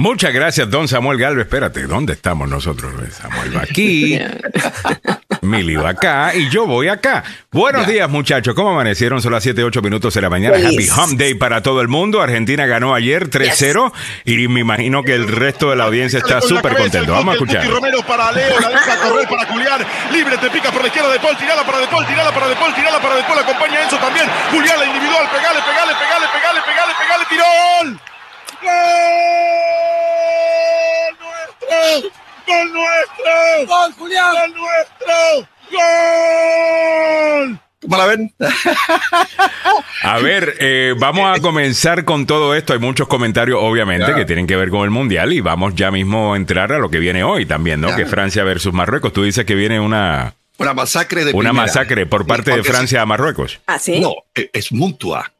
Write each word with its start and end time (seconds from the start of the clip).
Muchas 0.00 0.32
gracias, 0.32 0.70
don 0.70 0.88
Samuel 0.88 1.18
Galvez. 1.18 1.44
Espérate, 1.44 1.82
¿dónde 1.82 2.14
estamos 2.14 2.48
nosotros? 2.48 2.90
Samuel 3.12 3.54
va 3.54 3.60
aquí, 3.60 4.18
Mili 5.42 5.76
va 5.76 5.90
acá 5.90 6.34
y 6.34 6.48
yo 6.48 6.66
voy 6.66 6.88
acá. 6.88 7.22
Buenos 7.52 7.86
días, 7.86 8.08
muchachos. 8.08 8.54
¿Cómo 8.54 8.70
amanecieron? 8.70 9.20
Son 9.20 9.30
las 9.30 9.42
7, 9.42 9.62
8 9.62 9.82
minutos 9.82 10.14
de 10.14 10.22
la 10.22 10.30
mañana. 10.30 10.56
Happy 10.56 10.88
Hump 10.88 11.18
Day 11.18 11.34
para 11.34 11.62
todo 11.62 11.82
el 11.82 11.88
mundo. 11.88 12.22
Argentina 12.22 12.64
ganó 12.64 12.94
ayer 12.94 13.28
3-0 13.28 13.92
y 14.24 14.48
me 14.48 14.60
imagino 14.60 15.02
que 15.02 15.12
el 15.14 15.28
resto 15.28 15.68
de 15.68 15.76
la 15.76 15.84
audiencia 15.84 16.20
está 16.20 16.40
súper 16.40 16.78
contento. 16.78 17.12
Vamos 17.12 17.32
a 17.32 17.34
escuchar. 17.34 17.68
Romero 17.68 18.00
para 18.00 18.32
Leo, 18.32 18.58
la 18.58 18.70
deja 18.70 18.96
correr 19.06 19.28
para 19.28 19.44
Julián. 19.52 19.84
Libre, 20.14 20.38
te 20.38 20.48
pica 20.48 20.72
por 20.72 20.80
la 20.80 20.88
izquierda 20.88 21.12
de 21.12 21.20
Paul. 21.20 21.36
Tirala 21.36 21.62
para 21.62 21.78
De 21.78 21.86
Paul, 21.88 22.06
tirala 22.06 22.32
para 22.32 22.48
De 22.48 22.56
Paul, 22.56 22.74
tirala 22.74 23.02
para 23.02 23.16
De 23.16 23.22
Paul. 23.24 23.38
Acompaña 23.38 23.80
a 23.80 23.82
Enzo 23.84 23.98
también. 23.98 24.24
Julián, 24.50 24.80
la 24.80 24.86
individual. 24.86 25.28
Pegale, 25.28 25.60
pegale, 25.60 25.92
pegale, 25.92 26.26
pegale, 26.32 26.60
pegale, 26.64 26.92
pegale. 26.96 27.24
Tirón. 27.28 28.09
¡Gol 28.60 28.70
nuestro! 31.18 32.10
¡Gol 32.46 32.72
nuestro! 32.72 33.32
¡Gol, 33.66 33.92
Julián! 33.94 34.32
¡Gol 34.34 34.54
nuestro! 34.54 35.14
¡Gol! 35.72 37.60
¿Cómo 37.80 37.96
la 37.96 38.04
ven? 38.06 38.34
A 40.02 40.18
ver, 40.18 40.56
eh, 40.60 40.94
vamos 40.98 41.34
a 41.34 41.40
comenzar 41.40 42.04
con 42.04 42.26
todo 42.26 42.54
esto. 42.54 42.74
Hay 42.74 42.78
muchos 42.78 43.08
comentarios, 43.08 43.58
obviamente, 43.62 44.14
que 44.14 44.26
tienen 44.26 44.46
que 44.46 44.56
ver 44.56 44.68
con 44.68 44.84
el 44.84 44.90
Mundial 44.90 45.32
y 45.32 45.40
vamos 45.40 45.74
ya 45.74 45.90
mismo 45.90 46.34
a 46.34 46.36
entrar 46.36 46.72
a 46.72 46.78
lo 46.78 46.90
que 46.90 46.98
viene 46.98 47.24
hoy 47.24 47.46
también, 47.46 47.80
¿no? 47.80 47.96
Que 47.96 48.04
Francia 48.04 48.44
versus 48.44 48.74
Marruecos. 48.74 49.14
Tú 49.14 49.22
dices 49.22 49.46
que 49.46 49.54
viene 49.54 49.80
una... 49.80 50.34
Una 50.58 50.74
masacre 50.74 51.24
de 51.24 51.32
Una 51.32 51.54
masacre 51.54 52.04
por 52.04 52.26
parte 52.26 52.50
de 52.54 52.62
Francia 52.62 53.00
a 53.00 53.06
Marruecos. 53.06 53.60
¿Ah, 53.66 53.78
sí? 53.78 54.00
No, 54.00 54.12
es 54.34 54.70
mutua 54.72 55.32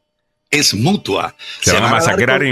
es 0.51 0.73
mutua. 0.73 1.33
Se, 1.61 1.71
van, 1.71 1.85
a 1.85 1.89
masacrar 1.89 2.43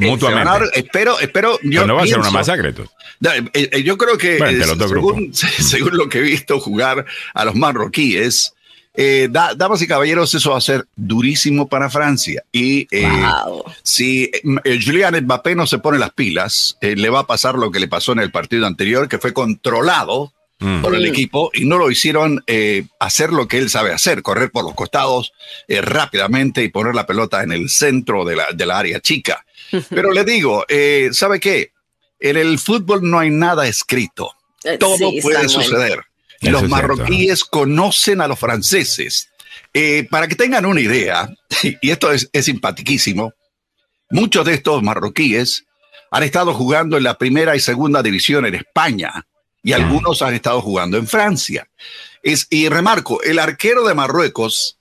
mutuamente. 0.00 0.66
espero, 0.74 1.18
espero. 1.20 1.58
Yo 1.62 1.86
no 1.86 1.94
va 1.94 2.02
a 2.02 2.06
ser 2.06 2.18
una 2.18 2.32
masacre. 2.32 2.70
Eh, 2.70 3.50
eh, 3.52 3.82
yo 3.82 3.96
creo 3.96 4.18
que 4.18 4.38
según, 5.32 5.96
lo 5.96 6.08
que 6.08 6.18
he 6.18 6.22
visto 6.22 6.58
jugar 6.58 7.06
a 7.32 7.44
los 7.44 7.54
marroquíes, 7.54 8.54
eh, 8.94 9.28
damas 9.30 9.80
y 9.80 9.86
caballeros, 9.86 10.34
eso 10.34 10.50
va 10.50 10.58
a 10.58 10.62
ser 10.62 10.86
durísimo 10.96 11.68
para 11.68 11.88
Francia. 11.88 12.42
Y 12.50 12.88
si 13.84 14.30
Julian 14.84 15.22
Mbappé 15.22 15.54
no 15.54 15.68
se 15.68 15.78
pone 15.78 15.98
las 15.98 16.10
pilas, 16.10 16.76
le 16.80 17.08
va 17.10 17.20
a 17.20 17.26
pasar 17.26 17.54
lo 17.54 17.70
que 17.70 17.78
le 17.78 17.86
pasó 17.86 18.12
en 18.12 18.18
el 18.18 18.32
partido 18.32 18.66
anterior, 18.66 19.08
que 19.08 19.18
fue 19.18 19.32
controlado 19.32 20.32
Mm. 20.62 20.82
por 20.82 20.94
el 20.94 21.06
equipo 21.06 21.50
y 21.54 21.64
no 21.64 21.78
lo 21.78 21.90
hicieron 21.90 22.44
eh, 22.46 22.84
hacer 22.98 23.32
lo 23.32 23.48
que 23.48 23.56
él 23.56 23.70
sabe 23.70 23.94
hacer, 23.94 24.20
correr 24.20 24.50
por 24.50 24.62
los 24.62 24.74
costados 24.74 25.32
eh, 25.66 25.80
rápidamente 25.80 26.62
y 26.62 26.68
poner 26.68 26.94
la 26.94 27.06
pelota 27.06 27.42
en 27.42 27.50
el 27.50 27.70
centro 27.70 28.26
de 28.26 28.36
la, 28.36 28.48
de 28.52 28.66
la 28.66 28.78
área 28.78 29.00
chica. 29.00 29.46
Pero 29.88 30.12
le 30.12 30.22
digo, 30.22 30.66
eh, 30.68 31.08
¿sabe 31.12 31.40
qué? 31.40 31.72
En 32.18 32.36
el 32.36 32.58
fútbol 32.58 33.08
no 33.08 33.18
hay 33.18 33.30
nada 33.30 33.66
escrito. 33.66 34.34
Todo 34.78 35.10
puede 35.22 35.48
suceder. 35.48 36.02
Los 36.42 36.68
marroquíes 36.68 37.44
conocen 37.44 38.20
a 38.20 38.28
los 38.28 38.38
franceses. 38.38 39.30
para 40.10 40.28
que 40.28 40.34
tengan 40.34 40.66
una 40.66 40.82
idea, 40.82 41.30
y 41.80 41.90
esto 41.90 42.12
es, 42.12 42.28
es 42.34 42.44
simpaticísimo, 42.44 43.32
muchos 44.10 44.44
de 44.44 44.54
estos 44.54 44.82
marroquíes 44.82 45.64
han 46.10 46.22
estado 46.22 46.52
jugando 46.52 46.98
en 46.98 47.04
la 47.04 47.16
primera 47.16 47.56
y 47.56 47.60
segunda 47.60 48.02
división 48.02 48.44
en 48.44 48.56
España 48.56 49.26
y 49.62 49.72
algunos 49.72 50.22
han 50.22 50.34
estado 50.34 50.60
jugando 50.60 50.96
en 50.96 51.06
Francia. 51.06 51.68
Es, 52.22 52.46
y 52.50 52.68
remarco, 52.68 53.22
el 53.22 53.38
arquero 53.38 53.86
de 53.86 53.94
Marruecos 53.94 54.79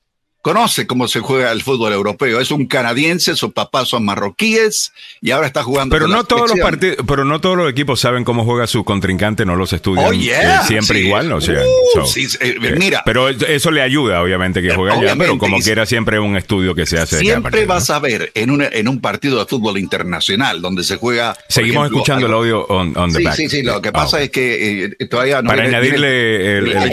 conoce 0.50 0.88
cómo 0.88 1.08
se 1.08 1.20
juega 1.20 1.52
el 1.52 1.62
fútbol 1.62 1.94
europeo. 1.94 2.40
Es 2.40 2.50
un 2.50 2.66
canadiense, 2.66 3.36
sus 3.36 3.54
papás 3.54 3.90
son 3.90 4.04
marroquíes 4.04 4.92
y 5.22 5.30
ahora 5.30 5.46
está 5.46 5.62
jugando. 5.62 5.96
Pero 5.96 6.08
no 6.08 6.24
todos 6.24 6.50
los 6.50 6.60
partidos, 6.60 6.98
pero 7.08 7.24
no 7.24 7.40
todos 7.40 7.56
los 7.56 7.70
equipos 7.70 8.00
saben 8.00 8.24
cómo 8.24 8.44
juega 8.46 8.66
su 8.66 8.84
contrincante, 8.84 9.46
no 9.46 9.56
los 9.56 9.74
estudian 9.74 10.08
oh, 10.08 10.12
eh, 10.12 10.60
siempre 10.66 11.02
igual, 11.02 11.32
o 11.34 11.40
sea, 11.40 11.60
uh, 11.60 12.00
eh, 12.16 12.28
eh, 12.40 12.76
mira. 12.80 13.04
Pero 13.06 13.30
eso 13.30 13.70
le 13.70 13.84
ayuda, 13.84 14.24
obviamente, 14.24 14.60
que 14.60 14.74
juega 14.74 14.96
allá, 14.96 15.16
pero 15.16 15.38
como 15.38 15.60
quiera 15.60 15.86
siempre 15.86 16.20
un 16.20 16.36
estudio 16.36 16.74
que 16.74 16.88
se 16.88 16.98
hace. 16.98 17.20
Siempre 17.20 17.68
vas 17.68 17.92
a 17.92 18.00
ver 18.00 18.32
en 18.34 18.50
un, 18.50 18.64
en 18.64 18.88
un 18.88 19.00
partido 19.02 19.38
de 19.38 19.46
fútbol 19.46 19.78
internacional 19.78 20.64
donde 20.64 20.84
se 20.84 20.96
juega. 20.96 21.38
Seguimos 21.48 21.86
escuchando 21.86 22.26
el 22.26 22.34
audio 22.34 22.66
on, 22.66 22.94
the 23.12 23.20
sí, 23.20 23.24
back. 23.24 23.36
Sí, 23.36 23.50
sí, 23.50 23.62
lo 23.62 23.80
que 23.84 23.92
pasa 23.92 24.18
oh. 24.18 24.22
es 24.22 24.32
que 24.32 24.96
todavía 25.12 25.44
no. 25.44 25.50
Para 25.50 25.64
añadirle 25.64 26.58
el, 26.58 26.68
el, 26.70 26.92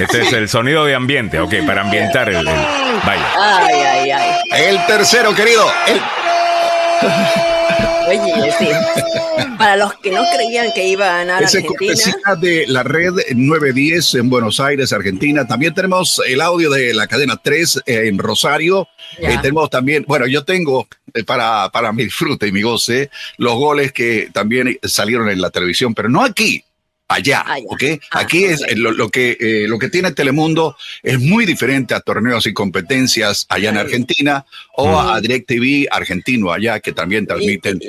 Este 0.00 0.22
es 0.22 0.32
el 0.32 0.48
sonido 0.48 0.86
de 0.86 0.94
ambiente 0.94 1.38
ok, 1.49 1.49
para 1.58 1.82
ambientar 1.82 2.28
el, 2.28 2.44
vaya. 2.44 3.26
Ay, 3.38 3.74
ay, 3.74 4.10
ay. 4.10 4.40
El 4.52 4.86
tercero, 4.86 5.34
querido. 5.34 5.66
Oye, 8.08 8.52
sí. 8.58 8.68
Para 9.58 9.76
los 9.76 9.94
que 9.94 10.10
no 10.10 10.22
creían 10.34 10.72
que 10.72 10.88
iba 10.88 11.06
a 11.06 11.18
ganar 11.18 11.42
Ese 11.42 11.58
Argentina. 11.58 12.34
de 12.40 12.66
la 12.66 12.82
red 12.82 13.12
910 13.34 14.14
en 14.14 14.30
Buenos 14.30 14.58
Aires, 14.58 14.92
Argentina. 14.92 15.46
También 15.46 15.74
tenemos 15.74 16.20
el 16.26 16.40
audio 16.40 16.70
de 16.70 16.94
la 16.94 17.06
cadena 17.06 17.38
3 17.42 17.82
en 17.86 18.18
Rosario. 18.18 18.88
Eh, 19.18 19.36
tenemos 19.42 19.68
también, 19.70 20.04
bueno, 20.08 20.26
yo 20.26 20.44
tengo 20.44 20.88
eh, 21.12 21.24
para, 21.24 21.68
para 21.70 21.92
mi 21.92 22.04
disfrute 22.04 22.46
y 22.46 22.52
mi 22.52 22.62
goce 22.62 23.10
los 23.36 23.54
goles 23.54 23.92
que 23.92 24.30
también 24.32 24.78
salieron 24.82 25.28
en 25.28 25.40
la 25.40 25.50
televisión, 25.50 25.94
pero 25.94 26.08
no 26.08 26.22
aquí, 26.24 26.64
allá, 27.10 27.44
¿ok? 27.66 27.82
Ah, 28.10 28.20
Aquí 28.20 28.44
es 28.44 28.62
lo, 28.76 29.08
que, 29.08 29.36
eh, 29.40 29.66
lo 29.66 29.78
que 29.78 29.88
tiene 29.88 30.12
Telemundo 30.12 30.76
es 31.02 31.18
muy 31.18 31.44
diferente 31.44 31.92
a 31.92 32.00
torneos 32.00 32.46
y 32.46 32.54
competencias 32.54 33.46
allá 33.48 33.70
en 33.70 33.78
Argentina 33.78 34.46
o 34.76 34.98
a 34.98 35.20
DirecTV 35.20 35.88
argentino 35.90 36.52
allá 36.52 36.78
que 36.78 36.92
también 36.92 37.26
transmiten 37.26 37.80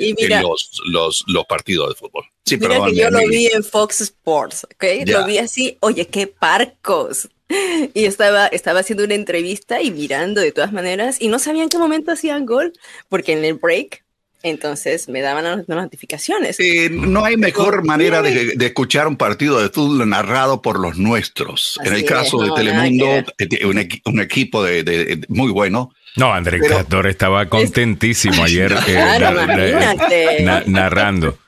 los, 0.42 0.82
los, 0.86 1.24
los, 1.28 1.46
partidos 1.46 1.90
de 1.90 1.94
fútbol. 1.94 2.24
Sí, 2.44 2.56
mira 2.56 2.84
que 2.84 2.96
yo 2.96 3.10
lo 3.10 3.20
vi 3.28 3.46
en 3.46 3.62
Fox 3.62 4.00
Sports, 4.00 4.64
¿ok? 4.64 4.84
Lo 5.06 5.24
vi 5.24 5.38
así, 5.38 5.78
oye, 5.80 6.06
qué 6.06 6.26
parcos. 6.26 7.28
Y 7.94 8.06
estaba, 8.06 8.46
estaba 8.46 8.80
haciendo 8.80 9.04
una 9.04 9.14
entrevista 9.14 9.82
y 9.82 9.90
mirando 9.90 10.40
de 10.40 10.52
todas 10.52 10.72
maneras 10.72 11.18
y 11.20 11.28
no 11.28 11.38
sabía 11.38 11.62
en 11.62 11.68
qué 11.68 11.76
momento 11.76 12.10
hacían 12.10 12.46
gol, 12.46 12.72
porque 13.10 13.32
en 13.32 13.44
el 13.44 13.54
break 13.54 14.01
entonces 14.42 15.08
me 15.08 15.20
daban 15.20 15.44
las 15.44 15.68
notificaciones. 15.68 16.58
no 16.90 17.24
hay 17.24 17.36
mejor 17.36 17.84
manera 17.84 18.22
de, 18.22 18.54
escuchar 18.58 19.06
un 19.06 19.16
partido 19.16 19.60
de 19.60 19.68
fútbol 19.68 20.08
narrado 20.08 20.62
por 20.62 20.78
los 20.78 20.98
nuestros. 20.98 21.78
en 21.84 21.94
el 21.94 22.04
caso 22.04 22.38
de 22.38 22.50
Telemundo, 22.52 23.06
eh, 23.38 23.66
un, 24.04 24.20
equipo 24.20 24.62
de, 24.62 25.24
muy 25.28 25.50
bueno. 25.50 25.92
No, 26.16 26.32
André 26.32 26.60
Castor 26.60 27.06
estaba 27.06 27.48
contentísimo 27.48 28.44
ayer 28.44 28.74
eh, 28.86 30.44
narrando. 30.66 31.38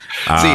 Sí, 0.40 0.48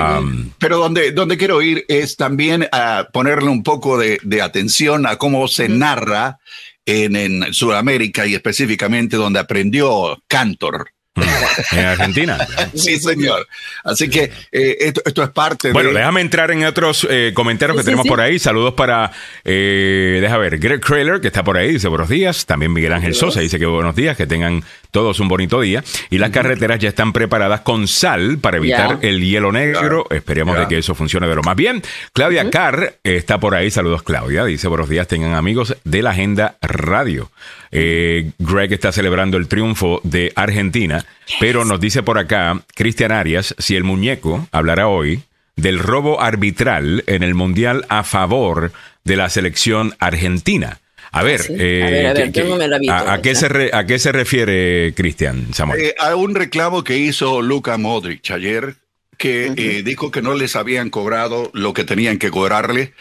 pero 0.57 0.77
donde, 0.77 1.11
donde 1.11 1.37
quiero 1.37 1.61
ir 1.61 1.83
es 1.89 2.15
también 2.15 2.67
a 2.71 3.09
ponerle 3.11 3.49
un 3.49 3.63
poco 3.63 3.97
de, 3.97 4.19
atención 4.41 5.05
a 5.05 5.17
cómo 5.17 5.47
se 5.47 5.67
narra 5.67 6.39
en, 6.85 7.15
en 7.15 7.53
Sudamérica 7.53 8.25
y 8.25 8.35
específicamente 8.35 9.17
donde 9.17 9.39
aprendió 9.39 10.17
Cantor 10.27 10.91
en 11.71 11.85
Argentina. 11.85 12.37
sí, 12.73 12.97
señor. 12.99 13.47
Así 13.83 14.09
que 14.09 14.31
eh, 14.51 14.77
esto, 14.79 15.23
es 15.23 15.29
parte 15.29 15.71
bueno, 15.71 15.91
déjame 15.91 16.21
entrar 16.21 16.51
en 16.51 16.65
otros 16.65 17.07
eh, 17.09 17.31
comentarios 17.33 17.77
que 17.77 17.83
tenemos 17.83 18.07
por 18.07 18.21
ahí. 18.21 18.39
Saludos 18.39 18.73
para, 18.73 19.11
eh, 19.43 20.19
deja 20.21 20.37
ver, 20.37 20.59
Greg 20.59 20.81
Krayler, 20.81 21.21
que 21.21 21.27
está 21.27 21.43
por 21.43 21.57
ahí, 21.57 21.73
dice 21.73 21.87
buenos 21.87 22.09
días. 22.09 22.45
También 22.45 22.73
Miguel 22.73 22.93
Ángel 22.93 23.15
Sosa 23.15 23.39
dice 23.39 23.59
que 23.59 23.65
buenos 23.65 23.95
días, 23.95 24.17
que 24.17 24.27
tengan 24.27 24.63
todos 24.91 25.19
un 25.19 25.27
bonito 25.27 25.61
día. 25.61 25.83
Y 26.09 26.17
las 26.17 26.31
carreteras 26.31 26.79
ya 26.79 26.89
están 26.89 27.13
preparadas 27.13 27.61
con 27.61 27.87
sal 27.87 28.39
para 28.39 28.57
evitar 28.57 28.99
el 29.01 29.23
hielo 29.23 29.51
negro. 29.51 30.05
Esperemos 30.09 30.57
de 30.57 30.67
que 30.67 30.77
eso 30.77 30.95
funcione 30.95 31.27
de 31.27 31.35
lo 31.35 31.43
más 31.43 31.55
bien. 31.55 31.81
Claudia 32.13 32.49
Carr 32.49 32.95
está 33.03 33.39
por 33.39 33.55
ahí. 33.55 33.71
Saludos, 33.71 34.03
Claudia. 34.03 34.45
Dice 34.45 34.67
buenos 34.67 34.89
días, 34.89 35.07
tengan 35.07 35.33
amigos 35.33 35.75
de 35.83 36.01
la 36.01 36.11
Agenda 36.11 36.57
Radio. 36.61 37.31
Eh, 37.71 38.31
Greg 38.39 38.73
está 38.73 38.91
celebrando 38.91 39.37
el 39.37 39.47
triunfo 39.47 40.01
de 40.03 40.33
Argentina, 40.35 41.05
pero 41.39 41.65
nos 41.65 41.79
dice 41.79 42.01
por 42.01 42.17
acá 42.17 42.61
Cristian 42.73 43.11
Arias 43.11 43.53
si 43.59 43.75
el 43.75 43.83
muñeco 43.83 44.47
hablará 44.51 44.87
hoy 44.87 45.21
del 45.55 45.77
robo 45.77 46.21
arbitral 46.21 47.03
en 47.05 47.21
el 47.21 47.35
Mundial 47.35 47.85
a 47.89 48.03
favor 48.03 48.71
de 49.03 49.15
la 49.17 49.29
selección 49.29 49.93
argentina. 49.99 50.79
A 51.11 51.23
ver, 51.23 51.41
a, 51.41 53.21
qué 53.21 53.35
se 53.35 53.69
¿a 53.73 53.85
qué 53.85 53.99
se 53.99 54.11
refiere 54.11 54.93
Cristian 54.95 55.53
Samuel? 55.53 55.81
Eh, 55.81 55.95
a 55.99 56.15
un 56.15 56.35
reclamo 56.35 56.83
que 56.83 56.97
hizo 56.97 57.41
Luka 57.41 57.77
Modric 57.77 58.29
ayer, 58.31 58.75
que 59.17 59.51
eh, 59.55 59.83
dijo 59.83 60.11
que 60.11 60.21
no 60.21 60.35
les 60.35 60.55
habían 60.55 60.89
cobrado 60.89 61.49
lo 61.53 61.73
que 61.73 61.83
tenían 61.83 62.19
que 62.19 62.29
cobrarle 62.29 62.93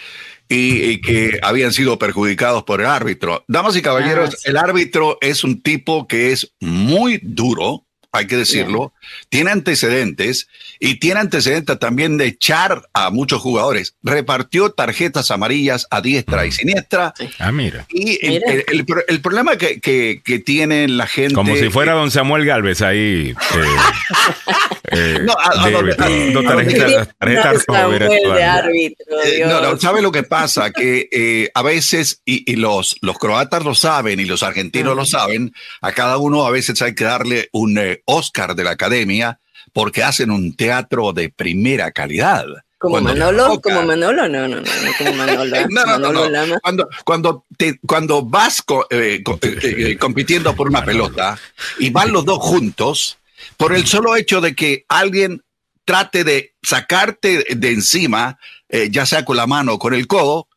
y, 0.48 1.00
que 1.00 1.38
habían 1.42 1.72
sido 1.72 1.98
perjudicados 1.98 2.64
por 2.64 2.80
el 2.80 2.86
árbitro. 2.86 3.44
Damas 3.48 3.76
y 3.76 3.82
caballeros, 3.82 4.34
ah, 4.34 4.38
el 4.44 4.56
árbitro 4.56 5.18
es 5.20 5.44
un 5.44 5.60
tipo 5.62 6.06
que 6.06 6.32
es 6.32 6.54
muy 6.60 7.20
duro, 7.22 7.84
hay 8.12 8.26
que 8.26 8.36
decirlo, 8.36 8.92
tiene 9.28 9.50
antecedentes 9.50 10.48
y 10.80 10.98
tiene 10.98 11.20
antecedentes 11.20 11.78
también 11.78 12.16
de 12.16 12.26
echar 12.26 12.88
a 12.94 13.10
muchos 13.10 13.42
jugadores. 13.42 13.96
Repartió 14.02 14.70
tarjetas 14.70 15.30
amarillas 15.30 15.86
a 15.90 16.00
diestra 16.00 16.46
y 16.46 16.52
siniestra. 16.52 17.12
Ah, 17.38 17.52
mira. 17.52 17.86
Y 17.90 18.18
El, 18.24 18.86
el, 19.08 19.20
problema 19.20 19.56
que, 19.56 19.80
que, 19.80 20.22
que, 20.24 20.38
tiene 20.38 20.88
la 20.88 21.06
gente... 21.06 21.34
Como 21.34 21.54
si 21.56 21.68
fuera 21.68 21.92
don 21.92 22.10
Samuel 22.10 22.46
Galvez 22.46 22.80
ahí. 22.80 23.34
Eh. 24.92 25.18
no, 25.22 25.34
tarjetas 26.42 27.66
de 27.68 28.44
árbitro. 28.44 29.06
No, 29.46 29.60
no, 29.60 29.78
¿sabe 29.78 30.00
lo 30.00 30.12
que 30.12 30.22
pasa? 30.22 30.70
Que 30.70 31.50
a 31.52 31.62
veces, 31.62 32.22
y, 32.24 32.56
los, 32.56 32.96
los 33.02 33.18
croatas 33.18 33.64
lo 33.64 33.74
saben 33.74 34.20
y 34.20 34.24
los 34.24 34.42
argentinos 34.42 34.96
lo 34.96 35.04
saben, 35.04 35.52
a 35.82 35.92
cada 35.92 36.18
uno 36.18 36.46
a 36.46 36.50
veces 36.50 36.80
hay 36.82 36.94
que 36.94 37.04
darle 37.04 37.48
un 37.52 37.97
Oscar 38.04 38.54
de 38.54 38.64
la 38.64 38.70
academia 38.70 39.40
porque 39.72 40.02
hacen 40.02 40.30
un 40.30 40.56
teatro 40.56 41.12
de 41.12 41.30
primera 41.30 41.90
calidad. 41.92 42.46
Como 42.78 43.00
Manolo, 43.00 43.60
como 43.60 43.82
Manolo, 43.82 44.28
no, 44.28 44.46
no, 44.46 44.60
no, 44.60 44.62
como 44.98 45.12
Manolo. 45.14 45.56
no, 45.70 45.98
no, 45.98 46.28
no, 46.28 46.60
Cuando, 46.60 46.88
cuando, 47.04 47.44
te, 47.56 47.78
cuando 47.84 48.22
vas 48.22 48.62
eh, 48.90 49.22
eh, 49.24 49.58
eh, 49.62 49.96
compitiendo 49.98 50.54
por 50.54 50.68
una 50.68 50.84
pelota 50.84 51.38
y 51.78 51.90
van 51.90 52.12
los 52.12 52.24
dos 52.24 52.38
juntos, 52.38 53.18
por 53.56 53.72
el 53.72 53.86
solo 53.86 54.16
hecho 54.16 54.40
de 54.40 54.54
que 54.54 54.84
alguien 54.88 55.42
trate 55.84 56.22
de 56.22 56.54
sacarte 56.62 57.44
de 57.48 57.70
encima, 57.70 58.38
ya 58.90 59.06
sea 59.06 59.24
con 59.24 59.36
la 59.36 59.46
mano 59.46 59.74
o 59.74 59.78
con 59.78 59.94
el 59.94 60.06
codo, 60.06 60.47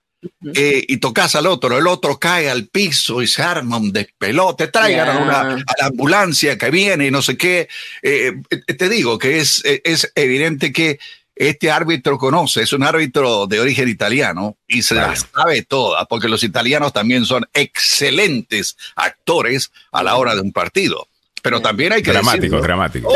y 0.42 0.98
tocas 0.98 1.36
al 1.36 1.48
otro, 1.48 1.78
el 1.78 1.88
otro 1.88 2.20
cae 2.20 2.50
al 2.50 2.68
piso 2.68 3.22
y 3.22 3.28
se 3.28 3.42
arma 3.42 3.78
un 3.78 3.92
despelote, 3.92 4.68
traigan 4.68 5.10
a, 5.10 5.18
una, 5.20 5.42
a 5.42 5.76
la 5.80 5.86
ambulancia 5.88 6.58
que 6.58 6.70
viene 6.70 7.08
y 7.08 7.12
no 7.12 7.22
sé 7.22 7.38
qué. 7.38 7.68
te 8.02 8.90
digo 8.90 9.18
que 9.18 9.40
es, 9.40 9.62
es 9.66 10.12
evidente 10.16 10.72
que 10.72 11.00
este 11.36 11.72
árbitro 11.72 12.20
conoce, 12.20 12.62
es 12.62 12.72
un 12.72 12.84
árbitro 12.84 13.48
de 13.48 13.60
origen 13.60 13.90
italiano 13.90 14.58
y 14.68 14.84
se 14.84 14.94
la 14.94 15.16
sabe 15.16 15.64
toda, 15.64 16.06
porque 16.06 16.28
los 16.28 16.44
italianos 16.44 16.94
también 16.94 17.26
son 17.26 17.48
excelentes 17.54 18.78
actores 18.96 19.72
a 19.92 20.04
la 20.04 20.18
hora 20.18 20.36
de 20.36 20.42
un 20.42 20.52
partido. 20.52 21.08
Pero 21.42 21.60
también 21.60 21.94
hay 21.94 22.04
que 22.04 22.12
Dramático, 22.12 22.62
dramático. 22.62 23.12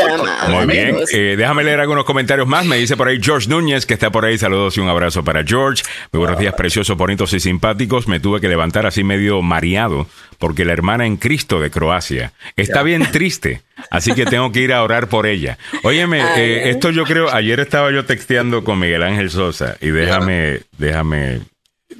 Muy 0.48 0.66
bien. 0.66 0.96
Eh, 1.12 1.36
déjame 1.38 1.62
leer 1.62 1.80
algunos 1.80 2.04
comentarios 2.04 2.48
más. 2.48 2.64
Me 2.66 2.76
dice 2.76 2.96
por 2.96 3.08
ahí 3.08 3.20
George 3.22 3.48
Núñez, 3.48 3.86
que 3.86 3.94
está 3.94 4.10
por 4.10 4.24
ahí. 4.24 4.36
Saludos 4.36 4.76
y 4.76 4.80
un 4.80 4.88
abrazo 4.88 5.22
para 5.22 5.44
George. 5.44 5.84
Muy 6.12 6.20
buenos 6.20 6.38
días, 6.38 6.54
preciosos, 6.54 6.96
bonitos 6.96 7.32
y 7.34 7.40
simpáticos. 7.40 8.08
Me 8.08 8.18
tuve 8.18 8.40
que 8.40 8.48
levantar 8.48 8.84
así 8.86 9.04
medio 9.04 9.42
mareado 9.42 10.08
porque 10.38 10.64
la 10.64 10.72
hermana 10.72 11.06
en 11.06 11.16
Cristo 11.16 11.60
de 11.60 11.70
Croacia 11.70 12.32
está 12.56 12.82
bien 12.82 13.10
triste. 13.12 13.62
Así 13.90 14.12
que 14.12 14.26
tengo 14.26 14.50
que 14.50 14.60
ir 14.60 14.72
a 14.72 14.82
orar 14.82 15.08
por 15.08 15.26
ella. 15.26 15.58
Óyeme, 15.82 16.20
eh, 16.36 16.70
esto 16.70 16.90
yo 16.90 17.04
creo, 17.04 17.32
ayer 17.32 17.60
estaba 17.60 17.92
yo 17.92 18.04
texteando 18.04 18.64
con 18.64 18.78
Miguel 18.78 19.02
Ángel 19.02 19.30
Sosa 19.30 19.76
y 19.80 19.90
déjame, 19.90 20.62
déjame, 20.78 21.40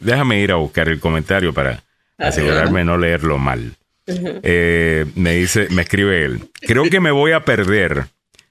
déjame 0.00 0.40
ir 0.40 0.52
a 0.52 0.56
buscar 0.56 0.88
el 0.88 0.98
comentario 0.98 1.52
para 1.52 1.82
asegurarme 2.18 2.80
de 2.80 2.84
no 2.86 2.98
leerlo 2.98 3.38
mal. 3.38 3.76
Eh, 4.06 5.06
me 5.14 5.34
dice, 5.34 5.68
me 5.70 5.82
escribe 5.82 6.24
él. 6.24 6.48
Creo 6.60 6.84
que 6.84 7.00
me 7.00 7.10
voy 7.10 7.32
a 7.32 7.44
perder 7.44 8.06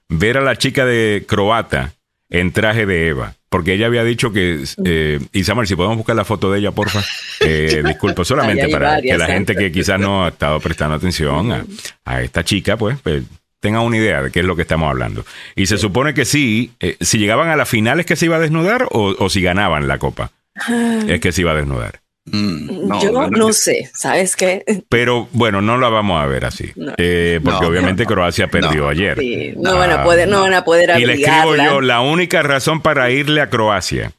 ver 0.10 0.38
a 0.38 0.42
la 0.42 0.58
chica 0.58 0.86
de 0.86 1.26
croata 1.28 1.94
en 2.30 2.52
traje 2.52 2.86
de 2.86 3.08
Eva. 3.08 3.36
Porque 3.50 3.74
ella 3.74 3.86
había 3.86 4.04
dicho 4.04 4.34
que, 4.34 4.66
eh, 4.84 5.44
Samuel, 5.44 5.68
si 5.68 5.76
podemos 5.78 5.98
buscar 5.98 6.16
la 6.16 6.26
foto 6.26 6.52
de 6.52 6.60
ella, 6.60 6.72
porfa. 6.72 7.02
Eh, 7.42 7.84
disculpa, 7.86 8.24
solamente 8.24 8.70
para 8.70 9.02
que 9.02 9.18
la 9.18 9.28
gente 9.28 9.56
que 9.56 9.70
quizás 9.72 10.00
no 10.00 10.26
ha 10.26 10.30
estado 10.30 10.60
prestando 10.62 10.96
atención 10.96 11.66
a, 12.06 12.22
esta 12.22 12.44
chica, 12.46 12.78
pues, 12.78 12.98
pues, 13.04 13.24
tenga 13.60 13.82
una 13.82 13.98
idea 13.98 14.24
de 14.24 14.32
qué 14.32 14.40
es 14.40 14.46
lo 14.46 14.56
que 14.56 14.64
estamos 14.64 14.90
hablando. 14.90 15.26
Y 15.54 15.66
se 15.66 15.78
supone 15.78 16.14
que 16.14 16.24
sí, 16.24 16.72
eh, 16.80 16.96
si 17.02 17.20
llegaban 17.20 17.50
a 17.50 17.58
las 17.58 17.68
finales 17.68 18.06
que 18.06 18.16
se 18.16 18.26
iba 18.26 18.38
a 18.38 18.40
desnudar 18.40 18.88
o, 18.90 19.16
o 19.20 19.30
si 19.30 19.42
ganaban 19.42 19.88
la 19.88 20.00
copa, 20.00 20.32
ah. 20.56 21.02
es 21.08 21.20
que 21.20 21.34
se 21.34 21.42
iba 21.42 21.52
a 21.52 21.56
desnudar. 21.56 22.00
Mm, 22.26 23.00
yo 23.02 23.30
no, 23.30 23.54
sé, 23.54 23.92
¿sabes 23.94 24.36
qué? 24.36 24.64
Pero 24.90 25.30
bueno, 25.32 25.62
no 25.62 25.78
la 25.78 25.90
vamos 25.90 26.22
a 26.22 26.26
ver 26.26 26.46
así. 26.46 26.72
Eh, 26.98 27.40
porque 27.44 27.66
obviamente 27.66 28.06
Croacia 28.06 28.48
perdió 28.48 28.90
ayer. 28.90 29.18
no, 29.58 29.78
van 29.78 29.92
a 29.92 30.04
poder, 30.04 30.28
no 30.28 30.42
van 30.42 30.56
a 30.56 30.64
poder 30.64 31.00
Y 31.00 31.06
le 31.06 31.14
escribo 31.14 31.56
yo, 31.56 31.82
la 31.82 32.02
única 32.02 32.42
razón 32.42 32.82
para 32.82 33.12
irle 33.12 33.42
a 33.42 33.50
Croacia. 33.50 34.12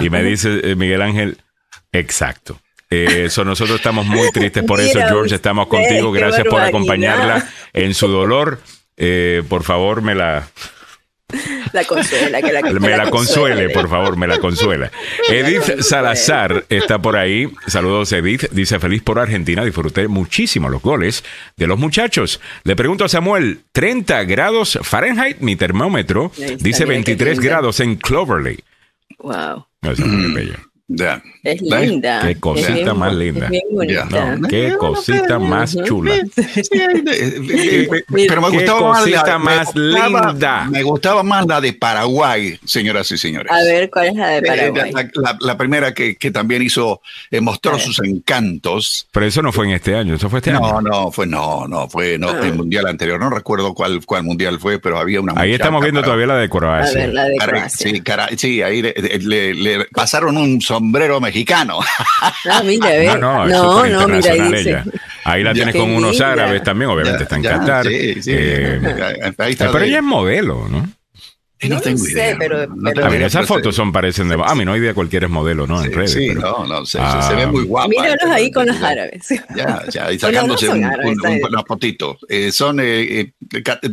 Y 0.00 0.08
me 0.08 0.22
dice 0.22 0.60
eh, 0.62 0.76
Miguel 0.76 1.02
Ángel, 1.02 1.38
exacto. 1.92 2.60
Eh, 2.90 3.24
eso 3.26 3.44
nosotros 3.44 3.76
estamos 3.76 4.06
muy 4.06 4.30
tristes 4.30 4.62
por 4.62 4.80
eso, 4.80 5.00
George. 5.00 5.34
Estamos 5.34 5.66
contigo. 5.66 6.12
Gracias 6.12 6.46
por 6.46 6.60
acompañarla 6.60 7.48
en 7.72 7.92
su 7.92 8.06
dolor. 8.06 8.60
por 9.48 9.64
favor, 9.64 10.00
me 10.00 10.14
la 10.14 10.48
la 11.72 11.84
consuela, 11.84 12.40
que 12.40 12.52
la, 12.52 12.62
Me 12.62 12.96
la, 12.96 13.10
consuele, 13.10 13.68
por 13.68 13.88
favor, 13.88 14.16
me 14.16 14.26
la 14.26 14.38
consuela. 14.38 14.90
Edith 15.28 15.80
Salazar 15.80 16.64
está 16.70 17.00
por 17.00 17.16
ahí. 17.16 17.52
Saludos, 17.66 18.12
Edith. 18.12 18.48
Dice, 18.50 18.78
feliz 18.78 19.02
por 19.02 19.18
Argentina. 19.18 19.62
Disfruté 19.62 20.08
muchísimo 20.08 20.70
los 20.70 20.80
goles 20.80 21.24
de 21.56 21.66
los 21.66 21.78
muchachos. 21.78 22.40
Le 22.64 22.76
pregunto 22.76 23.04
a 23.04 23.08
Samuel, 23.08 23.60
30 23.72 24.24
grados 24.24 24.78
Fahrenheit, 24.82 25.40
mi 25.40 25.56
termómetro. 25.56 26.32
Dice 26.60 26.86
23 26.86 27.40
grados 27.40 27.80
en 27.80 27.96
Cloverley. 27.96 28.64
Wow. 29.18 29.66
es 29.82 29.98
muy 30.00 30.32
bello. 30.32 30.67
Es 30.88 31.60
linda. 31.60 32.22
Qué 32.26 32.36
cosita 32.36 32.94
más 32.94 33.14
linda. 33.14 33.50
qué 34.48 34.74
cosita 34.78 35.38
más 35.38 35.76
chula. 35.84 36.14
Pero 38.10 38.40
me 38.40 38.50
gustaba 38.50 38.92
más 38.92 39.06
la 39.06 39.38
más 39.38 39.74
linda. 39.74 40.64
Me 40.70 40.82
gustaba 40.82 41.22
más 41.22 41.46
la 41.46 41.60
de 41.60 41.74
Paraguay, 41.74 42.58
señoras 42.64 43.10
y 43.12 43.18
señores. 43.18 43.52
A 43.52 43.62
ver, 43.64 43.90
¿cuál 43.90 44.06
es 44.08 44.14
la 44.14 44.28
de 44.28 44.38
eh, 44.38 44.42
Paraguay? 44.42 44.92
La, 45.40 45.58
primera 45.58 45.92
que, 45.92 46.16
que, 46.16 46.30
también 46.30 46.62
hizo, 46.62 47.02
eh, 47.30 47.42
mostró 47.42 47.78
sus 47.78 48.00
encantos. 48.00 49.06
Pero 49.12 49.26
eso 49.26 49.42
no 49.42 49.52
fue 49.52 49.66
en 49.66 49.72
este 49.72 49.94
año, 49.94 50.14
eso 50.14 50.30
fue 50.30 50.38
este 50.38 50.52
no, 50.52 50.64
año. 50.64 50.80
No, 50.80 50.90
no, 50.90 51.10
fue, 51.10 51.26
no, 51.26 51.68
no, 51.68 51.88
fue 51.88 52.16
no, 52.18 52.30
el 52.30 52.52
ah. 52.52 52.54
mundial 52.54 52.86
anterior. 52.86 53.20
No 53.20 53.28
recuerdo 53.28 53.74
cuál, 53.74 54.04
cuál 54.06 54.22
mundial 54.22 54.58
fue, 54.58 54.78
pero 54.78 54.98
había 54.98 55.20
una. 55.20 55.34
Ahí 55.36 55.52
estamos 55.52 55.82
viendo 55.82 56.02
todavía 56.02 56.28
la 56.28 56.38
de 56.38 56.48
Croacia. 56.48 57.02
A 57.02 57.06
ver, 57.06 57.14
la 57.14 57.24
de 57.24 57.36
Croacia. 57.36 57.90
Sí, 57.90 58.02
sí, 58.38 58.62
ahí 58.62 58.80
le, 58.80 59.54
le 59.54 59.84
pasaron 59.86 60.38
un 60.38 60.62
sombrero 60.78 61.20
mexicano. 61.20 61.80
Ah, 62.50 62.62
mira, 62.64 63.16
No, 63.16 63.46
no, 63.46 63.86
no, 63.86 64.08
mira, 64.08 64.34
ella. 64.34 64.84
Ahí 65.24 65.42
la 65.42 65.52
tienes 65.52 65.74
con 65.74 65.90
unos 65.90 66.20
árabes 66.20 66.62
también, 66.62 66.90
obviamente 66.90 67.24
está 67.24 67.36
en 67.36 67.42
Qatar. 67.42 67.86
Sí, 67.86 68.22
sí, 68.22 68.30
eh, 68.34 69.32
pero 69.36 69.80
ella 69.80 69.98
es 69.98 70.02
modelo, 70.02 70.66
¿no? 70.68 70.88
No, 71.62 71.80
tengo 71.80 72.06
idea. 72.06 72.36
Pero, 72.38 72.60
a 72.62 73.08
ver, 73.08 73.22
esas 73.22 73.46
fotos 73.46 73.74
son 73.74 73.90
parecen 73.90 74.28
de. 74.28 74.40
A 74.44 74.54
mí 74.54 74.64
no 74.64 74.72
hay 74.72 74.80
idea 74.80 74.94
cualquiera 74.94 75.26
es 75.26 75.32
modelo, 75.32 75.66
¿no? 75.66 75.82
En 75.82 75.92
redes. 75.92 76.12
Sí, 76.12 76.28
no, 76.28 76.64
no, 76.64 76.86
se, 76.86 76.98
se, 76.98 77.34
ve 77.34 77.46
muy 77.48 77.64
guapa. 77.64 77.88
Míralos 77.88 78.30
ahí 78.30 78.50
con 78.52 78.66
los 78.66 78.80
árabes. 78.80 79.28
Ya, 79.56 79.82
ya, 79.90 80.12
y 80.12 80.18
sacándose 80.18 80.68
un, 80.68 80.88
fotito. 81.66 82.16
Eh, 82.28 82.52
son 82.52 82.78
eh, 82.80 83.32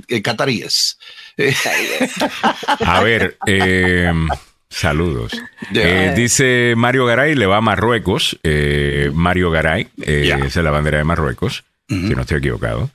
eh, 0.08 0.22
cataríes. 0.22 1.00
A 2.86 3.02
ver, 3.02 3.38
eh. 3.48 4.14
Saludos. 4.76 5.32
Eh, 5.74 6.14
dice 6.18 6.74
Mario 6.76 7.06
Garay, 7.06 7.34
le 7.34 7.46
va 7.46 7.58
a 7.58 7.62
Marruecos. 7.62 8.38
Eh, 8.44 9.10
Mario 9.14 9.50
Garay, 9.50 9.88
eh, 10.02 10.36
esa 10.46 10.60
es 10.60 10.64
la 10.66 10.70
bandera 10.70 10.98
de 10.98 11.06
Marruecos, 11.06 11.64
si 11.88 11.96
no 11.96 12.22
estoy 12.22 12.40
equivocado. 12.40 12.90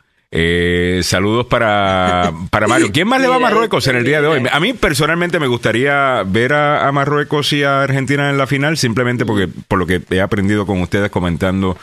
saludos 1.03 1.47
para, 1.47 2.35
para 2.51 2.69
Mario. 2.69 2.91
¿Quién 2.93 3.09
más 3.09 3.23
le 3.23 3.29
va 3.29 3.37
a 3.37 3.39
Marruecos 3.39 3.87
en 3.87 3.97
el 3.97 4.05
día 4.05 4.21
de 4.21 4.29
hoy? 4.29 4.43
A 4.53 4.61
mí 4.61 4.75
personalmente 4.75 5.41
me 5.41 5.47
gustaría 5.47 6.23
ver 6.27 6.53
a, 6.53 6.93
Marruecos 6.93 7.51
y 7.55 7.63
a 7.63 7.83
Argentina 7.83 8.29
en 8.29 8.37
la 8.37 8.47
final, 8.47 8.77
simplemente 8.77 9.25
porque 9.25 9.49
por 9.49 9.79
lo 9.79 9.87
que 9.87 10.03
he 10.11 10.21
aprendido 10.21 10.67
con 10.67 10.83
ustedes 10.83 11.11
comentando 11.11 11.79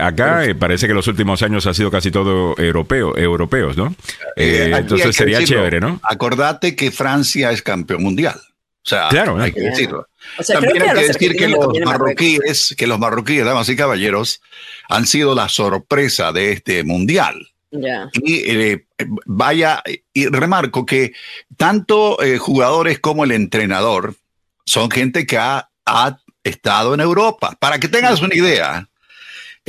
acá, 0.00 0.42
parece 0.58 0.86
que 0.86 0.94
los 0.94 1.06
últimos 1.06 1.42
años 1.42 1.66
ha 1.66 1.74
sido 1.74 1.90
casi 1.90 2.10
todo 2.10 2.54
europeo, 2.56 3.14
europeos, 3.14 3.76
¿no? 3.76 3.94
entonces 4.36 5.14
sería 5.14 5.44
chévere, 5.44 5.80
¿no? 5.80 6.00
Acordate 6.02 6.74
que 6.74 6.90
Francia 6.90 7.50
es 7.50 7.60
campeón 7.60 8.02
mundial. 8.02 8.40
O 8.88 8.90
sea, 8.90 9.08
claro, 9.10 9.38
hay 9.38 9.52
que 9.52 9.60
decirlo. 9.60 10.08
También 10.46 10.80
hay 10.80 10.94
que 10.94 11.06
decir 11.08 11.36
que 11.36 11.46
los 11.46 11.78
marroquíes, 11.84 12.74
que 12.74 12.86
los 12.86 12.98
marroquíes, 12.98 13.44
damas 13.44 13.68
y 13.68 13.76
caballeros, 13.76 14.40
han 14.88 15.06
sido 15.06 15.34
la 15.34 15.50
sorpresa 15.50 16.32
de 16.32 16.52
este 16.52 16.84
mundial. 16.84 17.52
Y 17.70 18.50
eh, 18.50 18.86
vaya, 19.26 19.82
y 20.14 20.26
remarco 20.28 20.86
que 20.86 21.12
tanto 21.58 22.22
eh, 22.22 22.38
jugadores 22.38 22.98
como 22.98 23.24
el 23.24 23.32
entrenador 23.32 24.14
son 24.64 24.90
gente 24.90 25.26
que 25.26 25.36
ha, 25.36 25.68
ha 25.84 26.18
estado 26.42 26.94
en 26.94 27.00
Europa. 27.00 27.58
Para 27.60 27.78
que 27.78 27.88
tengas 27.88 28.22
una 28.22 28.34
idea, 28.34 28.88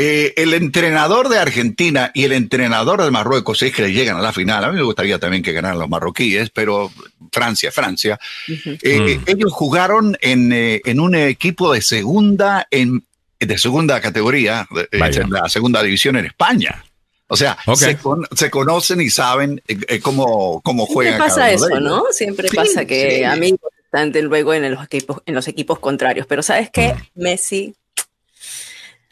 eh, 0.02 0.34
el 0.38 0.54
entrenador 0.54 1.28
de 1.28 1.40
Argentina 1.40 2.10
y 2.14 2.24
el 2.24 2.32
entrenador 2.32 3.04
de 3.04 3.12
Marruecos, 3.12 3.62
es 3.64 3.76
que 3.76 3.92
llegan 3.92 4.16
a 4.16 4.22
la 4.22 4.32
final, 4.32 4.64
a 4.64 4.70
mí 4.70 4.78
me 4.78 4.84
gustaría 4.84 5.20
también 5.20 5.44
que 5.44 5.52
ganaran 5.52 5.78
los 5.78 5.90
marroquíes, 5.90 6.52
pero 6.52 6.90
Francia, 7.34 7.70
Francia, 7.70 8.18
eh, 8.48 9.20
mm. 9.20 9.24
ellos 9.30 9.52
jugaron 9.52 10.18
en, 10.22 10.54
eh, 10.54 10.80
en, 10.86 11.02
un 11.02 11.16
equipo 11.16 11.74
de 11.74 11.82
segunda, 11.82 12.66
en, 12.72 13.04
de 13.42 13.58
segunda 13.58 14.00
categoría, 14.00 14.66
en 14.90 15.32
la 15.32 15.50
segunda 15.50 15.84
división 15.84 16.16
en 16.16 16.28
España. 16.28 16.82
O 17.28 17.36
sea, 17.36 17.58
se, 17.76 18.50
conocen 18.50 19.02
y 19.02 19.10
saben 19.10 19.62
cómo, 20.02 20.62
cómo 20.62 20.86
juegan. 20.86 21.16
Siempre 21.16 21.28
pasa 21.28 21.52
eso, 21.52 21.80
¿no? 21.82 22.06
Siempre 22.12 22.48
pasa 22.56 22.86
que 22.86 23.26
amigos 23.26 23.60
están 23.84 24.14
luego 24.24 24.54
en 24.54 24.72
los 24.72 24.86
equipos, 24.86 25.22
en 25.26 25.36
los 25.36 25.50
equipos 25.50 25.80
contrarios. 25.80 26.26
Pero 26.26 26.42
¿sabes 26.42 26.70
qué? 26.72 26.94
Mm. 26.94 27.22
Messi 27.22 27.76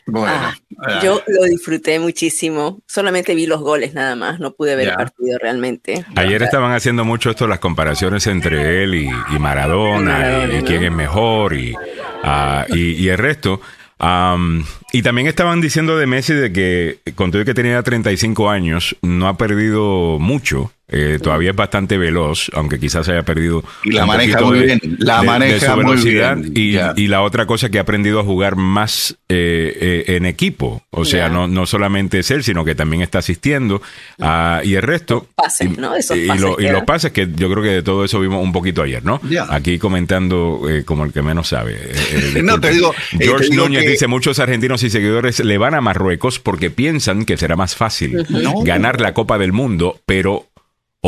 Bueno, 0.07 0.33
ah, 0.33 0.99
yo 1.03 1.21
lo 1.27 1.43
disfruté 1.43 1.99
muchísimo. 1.99 2.79
Solamente 2.87 3.35
vi 3.35 3.45
los 3.45 3.61
goles 3.61 3.93
nada 3.93 4.15
más, 4.15 4.39
no 4.39 4.53
pude 4.53 4.75
ver 4.75 4.89
el 4.89 4.95
partido 4.95 5.37
realmente. 5.39 6.05
Ayer 6.15 6.41
estaban 6.41 6.71
haciendo 6.71 7.05
mucho 7.05 7.29
esto, 7.29 7.47
las 7.47 7.59
comparaciones 7.59 8.25
entre 8.27 8.83
él 8.83 8.95
y, 8.95 9.39
Maradona, 9.39 10.45
y, 10.45 10.63
quién 10.63 10.83
es 10.83 10.91
mejor 10.91 11.53
y, 11.53 11.73
uh, 11.73 12.75
y 12.75 13.07
el 13.07 13.17
resto 13.17 13.61
y 14.91 15.01
también 15.01 15.27
estaban 15.27 15.61
diciendo 15.61 15.97
de 15.97 16.05
Messi 16.05 16.33
de 16.33 16.53
que, 16.53 16.99
con 17.15 17.31
todo 17.31 17.43
que 17.45 17.53
tenía 17.53 17.81
35 17.81 18.49
años, 18.49 18.95
no 19.01 19.27
ha 19.27 19.37
perdido 19.37 20.19
mucho. 20.19 20.71
Eh, 20.89 21.19
todavía 21.21 21.49
es 21.49 21.55
bastante 21.55 21.97
veloz, 21.97 22.49
aunque 22.53 22.79
quizás 22.79 23.09
haya 23.09 23.23
perdido. 23.23 23.61
Y 23.83 23.91
la 23.91 24.05
maneja 24.05 24.39
muy 24.39 24.61
bien. 24.61 24.79
La 24.99 25.21
maneja 25.21 25.75
velocidad. 25.75 26.37
Y, 26.55 26.77
y, 26.77 27.07
la 27.07 27.23
otra 27.23 27.45
cosa 27.45 27.69
que 27.69 27.77
ha 27.77 27.81
aprendido 27.81 28.21
a 28.21 28.23
jugar 28.23 28.55
más 28.55 29.17
eh, 29.27 30.05
eh, 30.07 30.15
en 30.15 30.25
equipo. 30.25 30.83
O 30.91 31.03
sea, 31.03 31.27
no, 31.27 31.49
no 31.49 31.65
solamente 31.65 32.19
es 32.19 32.31
él, 32.31 32.41
sino 32.41 32.63
que 32.63 32.73
también 32.73 33.01
está 33.01 33.19
asistiendo. 33.19 33.81
a 34.21 34.61
y 34.63 34.75
el 34.75 34.81
resto. 34.81 35.27
Pases, 35.35 35.77
¿no? 35.77 35.93
Esos 35.93 36.15
y, 36.15 36.25
lo, 36.25 36.57
y 36.57 36.69
los 36.69 36.83
pases, 36.83 37.11
que 37.11 37.27
yo 37.35 37.51
creo 37.51 37.63
que 37.63 37.69
de 37.69 37.83
todo 37.83 38.05
eso 38.05 38.21
vimos 38.21 38.41
un 38.41 38.53
poquito 38.53 38.81
ayer, 38.81 39.03
¿no? 39.03 39.19
Aquí 39.49 39.77
comentando 39.79 40.61
como 40.85 41.03
el 41.03 41.11
que 41.11 41.21
menos 41.21 41.49
sabe. 41.49 41.77
no, 42.43 42.61
te 42.61 42.71
digo. 42.71 42.93
George 43.11 43.53
Núñez 43.53 43.85
dice: 43.85 44.07
muchos 44.07 44.39
argentinos 44.39 44.83
y 44.83 44.89
seguidores 44.89 45.41
le 45.41 45.57
van 45.57 45.73
a 45.73 45.81
Marruecos 45.81 46.39
porque 46.39 46.69
piensan 46.69 47.25
que 47.25 47.35
será 47.35 47.57
más 47.57 47.75
fácil 47.75 48.25
ganar 48.63 49.01
la 49.01 49.13
Copa 49.13 49.37
del 49.37 49.51
Mundo, 49.51 49.99
pero 50.05 50.46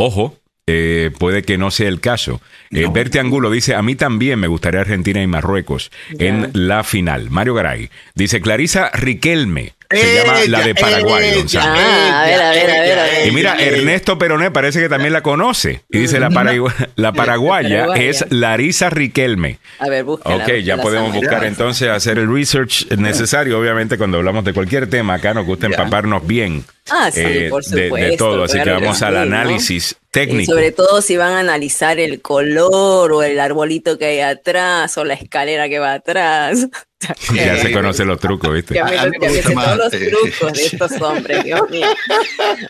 Ojo, 0.02 0.32
eh, 0.72 1.10
puede 1.18 1.42
que 1.42 1.58
no 1.58 1.70
sea 1.70 1.88
el 1.88 2.00
caso. 2.00 2.40
Eh, 2.70 2.86
Berti 2.92 3.18
Angulo 3.18 3.50
dice, 3.50 3.74
a 3.74 3.82
mí 3.82 3.96
también 3.96 4.38
me 4.38 4.46
gustaría 4.46 4.80
Argentina 4.80 5.20
y 5.20 5.26
Marruecos 5.26 5.90
en 6.18 6.50
la 6.52 6.84
final. 6.84 7.28
Mario 7.30 7.54
Garay 7.54 7.90
dice, 8.14 8.40
Clarisa 8.40 8.90
Riquelme. 8.90 9.74
Se 9.90 10.14
llama 10.14 10.38
la 10.46 10.62
de 10.62 10.76
Paraguay, 10.76 11.44
ah, 11.58 12.22
a 12.22 12.24
ver, 12.24 12.40
a 12.40 12.50
ver, 12.52 12.70
a 12.70 13.02
ver, 13.02 13.26
Y 13.26 13.32
mira, 13.32 13.56
Ernesto 13.56 14.16
Peroné 14.18 14.52
parece 14.52 14.78
que 14.78 14.88
también 14.88 15.12
la 15.12 15.22
conoce. 15.22 15.82
Y 15.90 15.98
dice, 15.98 16.20
la, 16.20 16.28
la 16.94 17.12
paraguaya 17.12 17.88
es 17.96 18.24
Larisa 18.30 18.88
Riquelme. 18.88 19.58
A 19.80 19.88
ver, 19.88 20.04
búscala. 20.04 20.36
Ok, 20.36 20.52
ya 20.62 20.76
podemos 20.76 21.12
buscar 21.12 21.42
entonces, 21.42 21.88
hacer 21.88 22.20
el 22.20 22.32
research 22.32 22.86
necesario. 22.98 23.58
Obviamente, 23.58 23.98
cuando 23.98 24.18
hablamos 24.18 24.44
de 24.44 24.52
cualquier 24.52 24.88
tema, 24.88 25.14
acá 25.14 25.34
nos 25.34 25.44
gusta 25.44 25.66
empaparnos 25.66 26.24
bien 26.24 26.64
Ah, 26.90 27.10
sí, 27.10 27.20
eh, 27.24 27.46
por 27.50 27.64
supuesto, 27.64 27.96
de, 27.96 28.16
todo. 28.16 28.44
Así 28.44 28.60
que 28.60 28.70
vamos 28.70 29.00
al 29.02 29.16
análisis 29.16 29.96
técnico. 30.10 30.52
sobre 30.52 30.72
todo 30.72 31.02
si 31.02 31.16
van 31.16 31.32
a 31.32 31.40
analizar 31.40 31.98
el 31.98 32.20
color 32.20 33.12
o 33.12 33.22
el 33.22 33.38
arbolito 33.40 33.98
que 33.98 34.06
hay 34.06 34.20
atrás 34.20 34.96
o 34.98 35.04
la 35.04 35.14
escalera 35.14 35.68
que 35.68 35.78
va 35.78 35.94
atrás. 35.94 36.68
ya 37.34 37.56
se 37.56 37.72
conocen 37.72 38.08
los 38.08 38.20
trucos, 38.20 38.52
¿viste? 38.52 38.74
Ya 38.74 38.84
me, 38.84 39.18
todos 39.18 39.76
los 39.76 39.90
trucos 39.90 40.52
de 40.52 40.62
estos 40.66 41.00
hombres, 41.00 41.44
Dios 41.44 41.70
mío. 41.70 41.86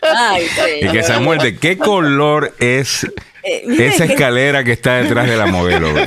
Ay, 0.01 0.47
y 0.81 0.87
que 0.89 1.03
Samuel, 1.03 1.39
¿de 1.39 1.57
qué 1.57 1.77
color 1.77 2.53
es 2.59 3.05
eh, 3.43 3.63
esa 3.79 4.05
escalera 4.05 4.63
que 4.63 4.71
está 4.71 5.01
detrás 5.01 5.29
de 5.29 5.37
la 5.37 5.45
modelo. 5.47 5.89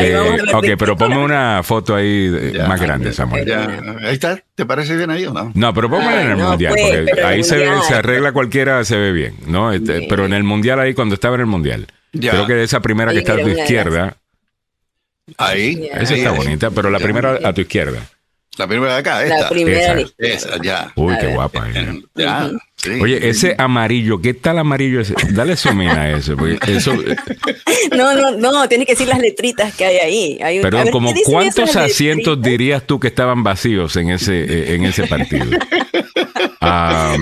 Eh, 0.00 0.16
ok, 0.52 0.66
pero 0.76 0.96
ponme 0.96 1.18
una 1.18 1.62
foto 1.62 1.94
ahí 1.94 2.52
más 2.66 2.80
grande, 2.80 3.12
Samuel. 3.12 3.48
Ahí 4.02 4.14
está. 4.14 4.40
¿Te 4.56 4.66
parece 4.66 4.96
bien 4.96 5.10
ahí 5.10 5.24
o 5.24 5.32
no? 5.32 5.52
No, 5.54 5.72
pero 5.72 5.88
ponme 5.88 6.20
en 6.20 6.30
el 6.32 6.36
mundial, 6.36 6.74
pues, 6.76 7.08
porque 7.10 7.22
ahí 7.22 7.44
se, 7.44 7.64
se 7.82 7.94
arregla 7.94 8.32
cualquiera, 8.32 8.84
se 8.84 8.96
ve 8.96 9.12
bien, 9.12 9.36
¿no? 9.46 9.72
Este, 9.72 10.06
pero 10.08 10.26
en 10.26 10.32
el 10.32 10.42
mundial 10.42 10.80
ahí, 10.80 10.94
cuando 10.94 11.14
estaba 11.14 11.36
en 11.36 11.42
el 11.42 11.46
mundial. 11.46 11.86
Creo 12.12 12.46
que 12.46 12.64
esa 12.64 12.80
primera 12.80 13.12
que 13.12 13.18
está 13.18 13.34
a 13.34 13.42
tu 13.42 13.48
izquierda. 13.48 14.16
Ahí. 15.38 15.88
Esa 15.92 16.14
está 16.14 16.30
bonita, 16.32 16.70
pero 16.70 16.90
la 16.90 16.98
primera 16.98 17.38
a 17.44 17.52
tu 17.52 17.60
izquierda. 17.60 18.00
La 18.56 18.68
primera 18.68 18.92
de 18.92 18.98
acá, 19.00 19.22
esta. 19.24 19.40
La 19.40 19.48
primera. 19.48 19.96
Esa, 20.18 20.62
ya. 20.62 20.92
Uy, 20.94 21.14
qué 21.20 21.26
guapa. 21.28 21.66
Eh. 21.74 22.02
Oye, 23.00 23.28
ese 23.28 23.54
amarillo, 23.58 24.20
¿qué 24.20 24.34
tal 24.34 24.58
amarillo 24.58 25.00
ese? 25.00 25.14
Dale 25.30 25.56
sumina 25.56 26.02
a 26.02 26.10
eso, 26.10 26.36
eso. 26.66 26.94
No, 27.94 28.14
no, 28.14 28.52
no, 28.52 28.68
tienes 28.68 28.86
que 28.86 28.94
decir 28.94 29.08
las 29.08 29.18
letritas 29.18 29.74
que 29.74 29.84
hay 29.84 29.96
ahí. 29.98 30.38
Hay 30.42 30.60
Perdón, 30.60 30.88
como 30.90 31.12
cuántos 31.26 31.76
asientos 31.76 32.40
dirías 32.40 32.82
tú 32.86 32.98
que 32.98 33.08
estaban 33.08 33.42
vacíos 33.42 33.96
en 33.96 34.10
ese, 34.10 34.42
eh, 34.42 34.74
en 34.74 34.84
ese 34.84 35.06
partido? 35.06 35.46
Ah, 36.60 37.16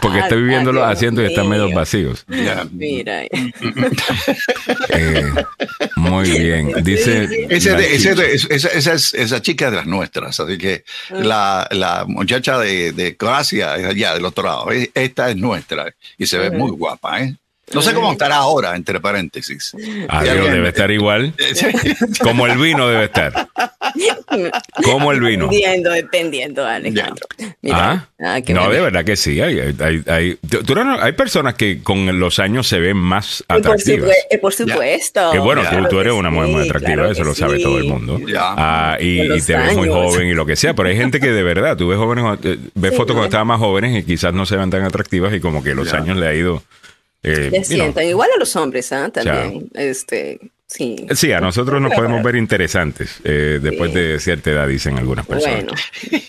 porque 0.00 0.20
está 0.20 0.34
viviendo 0.34 0.72
los 0.72 0.84
asientos 0.84 1.24
y 1.24 1.28
están 1.28 1.48
medio 1.48 1.70
vacíos. 1.72 2.24
Mira. 2.72 3.24
Eh, 4.94 5.32
muy 5.96 6.30
bien. 6.30 6.72
Dice. 6.82 7.46
esa, 7.48 7.78
es, 7.78 9.14
esa 9.14 9.42
chica 9.42 9.70
de 9.70 9.76
las 9.78 9.86
nuestras, 9.86 10.38
así 10.38 10.58
que 10.58 10.84
ah. 11.10 11.14
la, 11.14 11.68
la 11.70 12.04
muchacha 12.06 12.58
de, 12.58 12.92
de 12.92 13.16
Croacia 13.16 13.76
es 13.76 13.86
allá 13.86 14.14
del 14.14 14.24
otro 14.24 14.44
lado. 14.44 14.66
Esta 14.94 15.30
es 15.30 15.36
nuestra 15.36 15.94
y 16.18 16.26
se 16.26 16.38
ve 16.38 16.50
muy 16.50 16.70
guapa, 16.70 17.22
¿eh? 17.22 17.36
No 17.74 17.80
sé 17.80 17.94
cómo 17.94 18.12
estará 18.12 18.36
ahora, 18.36 18.76
entre 18.76 19.00
paréntesis. 19.00 19.74
Adiós, 20.08 20.52
debe 20.52 20.68
estar 20.68 20.90
igual. 20.90 21.32
Como 22.22 22.46
el 22.46 22.58
vino 22.58 22.88
debe 22.88 23.04
estar. 23.04 23.48
Como 24.84 25.12
el 25.12 25.20
vino. 25.20 25.46
Dependiendo, 25.46 25.90
dependiendo, 25.90 26.66
Alejandro. 26.66 27.26
¿Ah? 27.70 28.06
ah 28.20 28.40
no, 28.48 28.68
de 28.68 28.80
verdad 28.80 29.04
que 29.04 29.16
sí. 29.16 29.40
Hay, 29.40 29.58
hay, 29.60 30.02
hay, 30.06 30.38
hay, 31.00 31.12
personas 31.12 31.54
que 31.54 31.82
con 31.82 32.18
los 32.18 32.38
años 32.38 32.66
se 32.66 32.78
ven 32.78 32.96
más 32.96 33.44
atractivas. 33.48 34.10
Por, 34.30 34.40
por 34.40 34.52
supuesto. 34.52 35.30
Que 35.32 35.38
bueno, 35.38 35.62
tú, 35.88 36.00
eres 36.00 36.12
una 36.12 36.30
mujer 36.30 36.48
muy 36.50 36.68
atractiva, 36.68 37.10
eso 37.10 37.24
lo 37.24 37.34
sabe 37.34 37.58
todo 37.58 37.78
el 37.78 37.84
mundo. 37.84 38.18
Ah, 38.36 38.98
y, 39.00 39.40
te 39.40 39.56
ves 39.56 39.76
muy 39.76 39.88
joven 39.88 40.28
y 40.28 40.34
lo 40.34 40.44
que 40.44 40.56
sea. 40.56 40.74
Pero 40.74 40.88
hay 40.88 40.96
gente 40.96 41.20
que 41.20 41.30
de 41.30 41.42
verdad, 41.42 41.76
tú 41.76 41.88
ves 41.88 41.98
jóvenes, 41.98 42.38
eh, 42.44 42.58
ves 42.74 42.90
fotos 42.94 43.14
cuando 43.14 43.26
estaban 43.26 43.46
más 43.46 43.58
jóvenes 43.58 43.96
y 43.96 44.04
quizás 44.04 44.34
no 44.34 44.46
se 44.46 44.56
ven 44.56 44.70
tan 44.70 44.82
atractivas 44.82 45.32
y 45.32 45.40
como 45.40 45.62
que 45.62 45.74
los 45.74 45.92
años 45.92 46.16
le 46.16 46.26
ha 46.26 46.34
ido 46.34 46.62
eh, 47.22 47.62
sientan, 47.64 48.04
igual 48.04 48.30
a 48.34 48.38
los 48.38 48.56
hombres, 48.56 48.92
¿ah? 48.92 49.08
También. 49.10 49.68
este, 49.74 50.40
sí. 50.66 51.06
sí, 51.12 51.32
a 51.32 51.40
nosotros 51.40 51.80
nos 51.80 51.94
podemos 51.94 52.20
ver 52.22 52.34
interesantes 52.34 53.20
eh, 53.22 53.60
después 53.62 53.94
de 53.94 54.18
cierta 54.18 54.50
edad, 54.50 54.66
dicen 54.66 54.98
algunas 54.98 55.24
personas. 55.24 55.64
Bueno. 55.64 55.72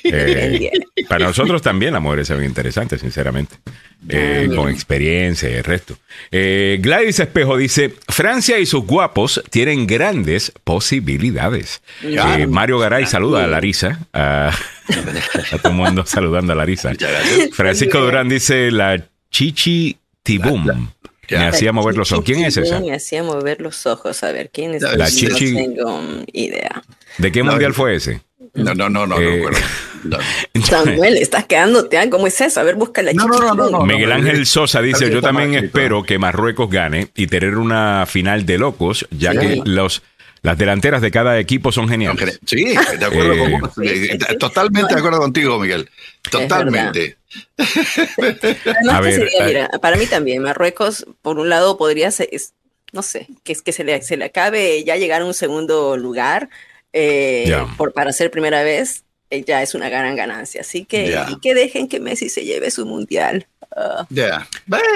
Eh, 0.04 0.72
para 1.10 1.26
nosotros 1.26 1.64
también 1.64 1.94
las 1.94 2.02
mujeres 2.02 2.28
se 2.28 2.36
ven 2.36 2.46
interesantes, 2.46 3.02
sinceramente. 3.02 3.56
Ah, 4.12 4.44
con 4.54 4.70
experiencia 4.70 5.50
y 5.50 5.54
el 5.54 5.64
resto. 5.64 5.98
Gladys 6.30 7.22
Espejo 7.22 7.56
dice: 7.56 7.94
Francia 8.10 8.60
y 8.60 8.66
sus 8.66 8.86
guapos 8.86 9.42
tienen 9.50 9.88
grandes 9.88 10.52
posibilidades. 10.66 11.82
Mario 12.50 12.80
Garay 12.80 13.06
saluda 13.06 13.46
a 13.46 13.48
Larisa. 13.48 14.06
A, 14.12 14.50
a 15.52 15.58
todo 15.58 15.70
el 15.70 15.78
mundo 15.78 16.06
saludando 16.06 16.52
a 16.52 16.56
Larisa. 16.58 16.92
Francisco 17.54 18.02
Durán 18.02 18.28
dice: 18.28 18.72
La 18.72 19.02
chichi 19.32 19.98
Tibum. 20.24 20.90
Me 21.30 21.46
hacía 21.46 21.72
mover 21.72 21.96
los 21.96 22.12
ojos. 22.12 22.26
¿Quién 22.26 22.44
es 22.44 22.58
esa? 22.58 22.80
Me 22.80 22.94
hacía 22.94 23.24
mover 23.24 23.62
los 23.62 23.86
ojos. 23.86 24.24
A 24.24 24.32
ver, 24.32 24.50
¿quién 24.52 24.74
es 24.74 24.82
La 24.82 25.08
Chichi. 25.08 25.54
No 25.54 25.60
tengo 25.60 26.02
idea. 26.32 26.84
¿De 27.18 27.32
qué 27.32 27.44
mundial 27.44 27.74
fue 27.74 27.96
ese? 27.96 28.22
No, 28.54 28.74
no, 28.76 28.90
no, 28.90 29.08
no. 29.08 29.20
Eh, 29.20 29.46
Samuel, 30.64 31.18
estás 31.18 31.46
quedándote. 31.46 31.98
¿ah? 31.98 32.10
¿Cómo 32.10 32.28
es 32.28 32.40
eso? 32.40 32.60
A 32.60 32.64
ver, 32.64 32.76
busca 32.76 33.02
la 33.02 33.14
no, 33.14 33.26
no, 33.26 33.54
no, 33.56 33.70
no, 33.70 33.86
Miguel 33.86 34.12
Ángel 34.12 34.46
Sosa 34.46 34.82
dice: 34.82 35.10
Yo 35.10 35.22
también 35.22 35.56
espero 35.56 36.04
que 36.04 36.20
Marruecos 36.20 36.70
gane 36.70 37.08
y 37.16 37.28
tener 37.28 37.58
una 37.58 38.06
final 38.06 38.46
de 38.46 38.58
locos, 38.58 39.08
ya 39.12 39.32
que 39.32 39.62
los 39.66 40.04
las 40.44 40.58
delanteras 40.58 41.02
de 41.02 41.10
cada 41.10 41.40
equipo 41.40 41.72
son 41.72 41.88
geniales. 41.88 42.40
Sí, 42.46 42.66
de 42.66 43.06
acuerdo 43.06 43.34
eh, 43.82 44.18
totalmente 44.38 44.94
de 44.94 45.00
acuerdo 45.00 45.20
contigo, 45.20 45.58
Miguel. 45.58 45.90
Totalmente. 46.30 47.18
A 48.90 49.02
ver, 49.02 49.30
mira, 49.46 49.70
para 49.82 49.96
mí 49.96 50.06
también, 50.06 50.44
Marruecos, 50.44 51.06
por 51.22 51.40
un 51.40 51.50
lado, 51.50 51.78
podría 51.78 52.12
ser, 52.12 52.30
no 52.92 53.02
sé, 53.02 53.28
que, 53.44 53.56
que 53.56 53.72
se, 53.72 53.86
le, 53.86 54.02
se 54.02 54.18
le 54.18 54.26
acabe 54.26 54.84
ya 54.84 54.98
llegar 54.98 55.22
a 55.22 55.26
un 55.26 55.34
segundo 55.34 55.96
lugar 55.96 56.50
eh, 56.92 57.56
por, 57.78 57.94
para 57.94 58.12
ser 58.12 58.30
primera 58.30 58.64
vez, 58.64 59.06
eh, 59.30 59.44
ya 59.46 59.64
es 59.64 59.74
una 59.76 59.88
gran 59.88 60.16
ganancia. 60.16 60.62
Así 60.62 60.84
que, 60.84 61.20
y 61.30 61.40
que 61.40 61.56
dejen 61.56 61.88
que 61.88 62.00
Messi 62.00 62.30
se 62.30 62.44
lleve 62.44 62.70
su 62.70 62.86
mundial. 62.86 63.48
Ya. 64.10 64.48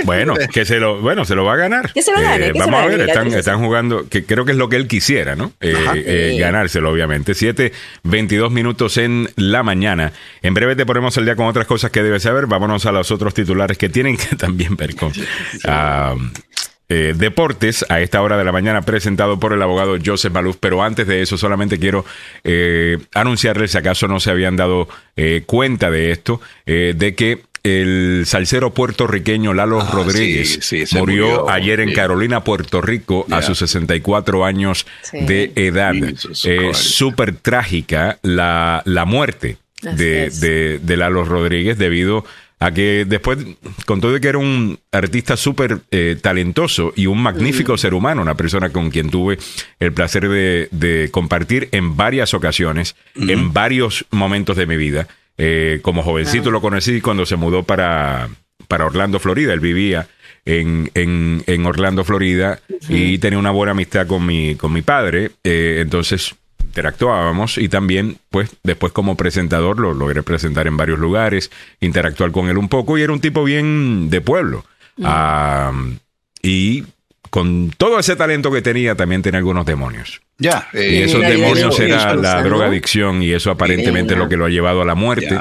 Bueno, 0.03 0.35
que 0.53 0.65
se 0.65 0.79
lo, 0.79 1.01
bueno, 1.01 1.25
se 1.25 1.35
lo 1.35 1.43
va 1.43 1.53
a 1.53 1.55
ganar. 1.55 1.91
Que 1.93 2.01
se 2.01 2.11
lo 2.11 2.21
gane, 2.21 2.47
eh, 2.47 2.53
vamos 2.53 2.79
a 2.79 2.85
ver, 2.85 3.01
están, 3.01 3.27
están, 3.27 3.59
jugando, 3.59 4.07
que 4.07 4.25
creo 4.25 4.45
que 4.45 4.51
es 4.51 4.57
lo 4.57 4.69
que 4.69 4.75
él 4.75 4.87
quisiera, 4.87 5.35
¿no? 5.35 5.51
Eh, 5.59 5.73
eh, 5.95 6.37
ganárselo, 6.39 6.91
obviamente. 6.91 7.33
7, 7.33 7.71
22 8.03 8.51
minutos 8.51 8.97
en 8.97 9.29
la 9.35 9.63
mañana. 9.63 10.13
En 10.41 10.53
breve 10.53 10.75
te 10.75 10.85
ponemos 10.85 11.17
el 11.17 11.25
día 11.25 11.35
con 11.35 11.47
otras 11.47 11.65
cosas 11.65 11.91
que 11.91 12.03
debes 12.03 12.23
saber. 12.23 12.45
Vámonos 12.45 12.85
a 12.85 12.91
los 12.91 13.09
otros 13.11 13.33
titulares 13.33 13.77
que 13.77 13.89
tienen 13.89 14.15
que 14.15 14.35
también 14.37 14.75
ver 14.75 14.95
con. 14.95 15.11
Ah, 15.65 16.15
deportes 16.89 17.85
a 17.89 17.99
esta 17.99 18.21
hora 18.21 18.37
de 18.37 18.45
la 18.45 18.53
mañana 18.53 18.81
presentado 18.81 19.37
por 19.37 19.51
el 19.51 19.61
abogado 19.61 19.97
Joseph 20.03 20.31
Maluf. 20.31 20.55
Pero 20.57 20.83
antes 20.83 21.05
de 21.05 21.21
eso, 21.21 21.37
solamente 21.37 21.79
quiero 21.79 22.05
anunciarles, 23.13 23.71
si 23.71 23.77
acaso 23.77 24.07
no 24.07 24.21
se 24.21 24.29
habían 24.29 24.55
dado 24.55 24.87
cuenta 25.47 25.91
de 25.91 26.11
esto, 26.11 26.39
de 26.65 27.13
que 27.17 27.41
el 27.67 28.23
salsero 28.25 28.73
puertorriqueño 28.73 29.53
Lalo 29.53 29.81
ah, 29.81 29.89
Rodríguez 29.91 30.59
murió, 30.93 31.49
ayer 31.49 31.81
en 31.81 31.93
Carolina, 31.93 32.43
Puerto 32.43 32.81
Rico, 32.81 33.25
a 33.29 33.41
sus 33.41 33.57
64 33.59 34.45
años 34.45 34.85
de 35.11 35.51
edad. 35.55 35.93
Eh, 36.45 36.71
Súper 36.73 37.35
trágica 37.35 38.19
la, 38.21 38.81
la 38.85 39.05
muerte 39.05 39.57
de, 39.81 40.29
de, 40.29 40.79
de, 40.79 40.97
Lalo 40.97 41.23
Rodríguez 41.23 41.77
debido 41.77 42.25
a 42.59 42.71
que 42.71 43.05
después, 43.07 43.37
con 43.85 44.01
todo 44.01 44.13
de 44.13 44.21
que 44.21 44.29
era 44.29 44.39
un 44.39 44.79
artista 44.91 45.37
súper 45.37 45.81
eh, 45.91 46.17
talentoso 46.19 46.91
y 46.95 47.05
un 47.05 47.21
magnífico 47.21 47.77
ser 47.77 47.93
humano, 47.93 48.21
una 48.21 48.35
persona 48.35 48.69
con 48.69 48.89
quien 48.89 49.09
tuve 49.09 49.37
el 49.79 49.93
placer 49.93 50.27
de, 50.27 51.09
compartir 51.11 51.69
en 51.71 51.95
varias 51.95 52.33
ocasiones, 52.33 52.95
en 53.15 53.53
varios 53.53 54.05
momentos 54.09 54.57
de 54.57 54.65
mi 54.65 54.77
vida. 54.77 55.07
Eh, 55.37 55.79
como 55.81 56.03
jovencito 56.03 56.49
lo 56.51 56.61
conocí 56.61 56.99
cuando 57.01 57.25
se 57.25 57.35
mudó 57.35 57.63
para, 57.63 58.29
para 58.67 58.85
Orlando, 58.85 59.19
Florida. 59.19 59.53
Él 59.53 59.59
vivía 59.59 60.07
en, 60.45 60.91
en, 60.93 61.65
Orlando, 61.65 62.03
Florida, 62.03 62.59
y 62.89 63.17
tenía 63.17 63.37
una 63.37 63.51
buena 63.51 63.71
amistad 63.71 64.07
con 64.07 64.25
mi, 64.25 64.55
con 64.55 64.73
mi 64.73 64.81
padre. 64.81 65.31
Eh, 65.43 65.79
entonces 65.81 66.35
interactuábamos 66.63 67.57
y 67.57 67.69
también, 67.69 68.17
pues, 68.29 68.55
después 68.63 68.93
como 68.93 69.17
presentador 69.17 69.79
lo 69.79 69.93
logré 69.93 70.21
presentar 70.21 70.67
en 70.67 70.77
varios 70.77 70.99
lugares, 70.99 71.51
interactuar 71.79 72.31
con 72.31 72.49
él 72.49 72.57
un 72.57 72.69
poco 72.69 72.97
y 72.97 73.01
era 73.01 73.13
un 73.13 73.19
tipo 73.19 73.43
bien 73.43 74.09
de 74.09 74.21
pueblo. 74.21 74.63
Ah, 75.03 75.71
y 76.41 76.83
con 77.29 77.71
todo 77.77 77.99
ese 77.99 78.15
talento 78.15 78.51
que 78.51 78.61
tenía, 78.61 78.95
también 78.95 79.21
tenía 79.21 79.39
algunos 79.39 79.65
demonios. 79.65 80.21
Ya. 80.37 80.67
y 80.73 80.77
eh, 80.77 81.03
esos 81.05 81.21
demonios 81.21 81.79
era 81.79 82.15
la 82.15 82.43
drogadicción 82.43 83.23
y 83.23 83.31
eso 83.31 83.49
aparentemente 83.51 84.13
es 84.13 84.19
lo 84.19 84.29
que 84.29 84.37
lo 84.37 84.45
ha 84.45 84.49
llevado 84.49 84.81
a 84.81 84.85
la 84.85 84.95
muerte. 84.95 85.39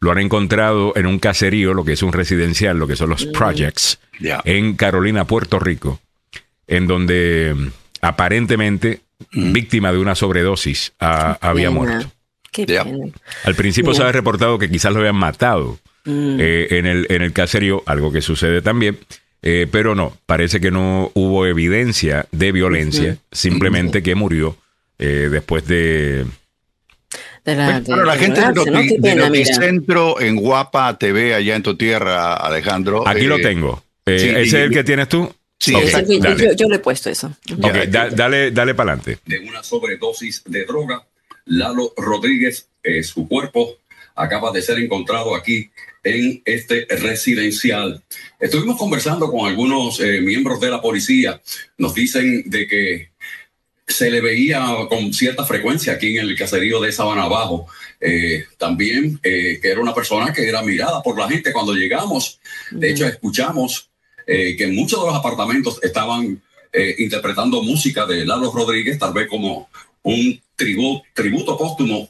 Lo 0.00 0.10
han 0.10 0.18
encontrado 0.18 0.94
en 0.96 1.06
un 1.06 1.18
caserío, 1.18 1.74
lo 1.74 1.84
que 1.84 1.92
es 1.92 2.02
un 2.02 2.12
residencial, 2.12 2.78
lo 2.78 2.86
que 2.86 2.96
son 2.96 3.10
los 3.10 3.26
mm. 3.26 3.32
projects, 3.32 4.00
en 4.44 4.74
Carolina, 4.74 5.26
Puerto 5.26 5.58
Rico, 5.58 6.00
en 6.66 6.86
donde 6.86 7.54
aparentemente 8.00 9.02
Mm. 9.32 9.52
víctima 9.52 9.92
de 9.92 9.98
una 9.98 10.14
sobredosis 10.14 10.92
había 10.98 11.70
muerto. 11.70 12.10
Al 13.44 13.54
principio 13.54 13.94
se 13.94 14.02
había 14.02 14.12
reportado 14.12 14.58
que 14.58 14.70
quizás 14.70 14.92
lo 14.92 15.00
habían 15.00 15.16
matado 15.16 15.78
mm. 16.04 16.36
eh, 16.40 16.66
en, 16.70 16.86
el, 16.86 17.06
en 17.10 17.22
el 17.22 17.32
caserío, 17.32 17.82
algo 17.86 18.12
que 18.12 18.22
sucede 18.22 18.62
también. 18.62 18.98
Eh, 19.42 19.66
pero 19.70 19.94
no, 19.94 20.16
parece 20.26 20.60
que 20.60 20.70
no 20.70 21.10
hubo 21.14 21.46
evidencia 21.46 22.26
de 22.30 22.52
violencia, 22.52 23.16
simplemente 23.32 24.02
que 24.02 24.14
murió 24.14 24.56
eh, 24.98 25.28
después 25.30 25.66
de, 25.66 26.26
la, 27.44 27.80
la 27.80 28.16
gente 28.16 28.40
de, 28.98 29.14
Noticentro 29.14 30.20
en 30.20 30.36
Guapa 30.36 30.98
TV, 30.98 31.34
allá 31.34 31.56
en 31.56 31.62
tu 31.62 31.76
tierra, 31.76 32.34
Alejandro. 32.34 33.06
Aquí 33.08 33.24
lo 33.24 33.38
tengo. 33.38 33.82
¿Ese 34.04 34.42
es 34.42 34.52
el 34.52 34.70
que 34.70 34.84
tienes 34.84 35.08
tú? 35.08 35.32
Sí, 35.58 35.74
yo, 36.56 36.68
le 36.68 36.76
he 36.76 36.78
puesto 36.78 37.10
eso. 37.10 37.34
Ok, 37.58 37.74
dale, 37.90 38.50
dale 38.50 38.74
para 38.74 38.92
adelante. 38.92 39.18
De 39.26 39.40
una 39.40 39.62
sobredosis 39.62 40.42
de 40.46 40.64
droga, 40.64 41.04
Lalo 41.44 41.92
Rodríguez, 41.96 42.68
eh, 42.82 43.02
su 43.02 43.28
cuerpo 43.28 43.76
acaba 44.14 44.52
de 44.52 44.62
ser 44.62 44.78
encontrado 44.78 45.34
aquí 45.34 45.70
en 46.02 46.42
este 46.44 46.86
residencial. 46.88 48.02
Estuvimos 48.38 48.76
conversando 48.76 49.30
con 49.30 49.46
algunos 49.46 50.00
eh, 50.00 50.20
miembros 50.20 50.60
de 50.60 50.70
la 50.70 50.80
policía. 50.80 51.40
Nos 51.78 51.94
dicen 51.94 52.44
de 52.46 52.66
que 52.66 53.10
se 53.86 54.10
le 54.10 54.20
veía 54.20 54.64
con 54.88 55.12
cierta 55.12 55.44
frecuencia 55.44 55.94
aquí 55.94 56.16
en 56.16 56.28
el 56.28 56.38
caserío 56.38 56.80
de 56.80 56.92
Sabana 56.92 57.24
Abajo. 57.24 57.66
Eh, 58.00 58.44
también 58.56 59.18
que 59.18 59.60
era 59.62 59.80
una 59.80 59.94
persona 59.94 60.32
que 60.32 60.48
era 60.48 60.62
mirada 60.62 61.02
por 61.02 61.18
la 61.18 61.28
gente 61.28 61.52
cuando 61.52 61.74
llegamos. 61.74 62.40
De 62.70 62.90
hecho, 62.90 63.06
escuchamos 63.06 63.90
eh, 64.32 64.56
que 64.56 64.68
muchos 64.68 65.00
de 65.00 65.06
los 65.06 65.16
apartamentos 65.16 65.82
estaban 65.82 66.40
eh, 66.72 66.94
interpretando 66.98 67.64
música 67.64 68.06
de 68.06 68.24
Lalo 68.24 68.52
Rodríguez, 68.52 68.96
tal 68.96 69.12
vez 69.12 69.26
como 69.26 69.68
un 70.04 70.40
tributo, 70.54 71.02
tributo 71.14 71.58
póstumo 71.58 72.08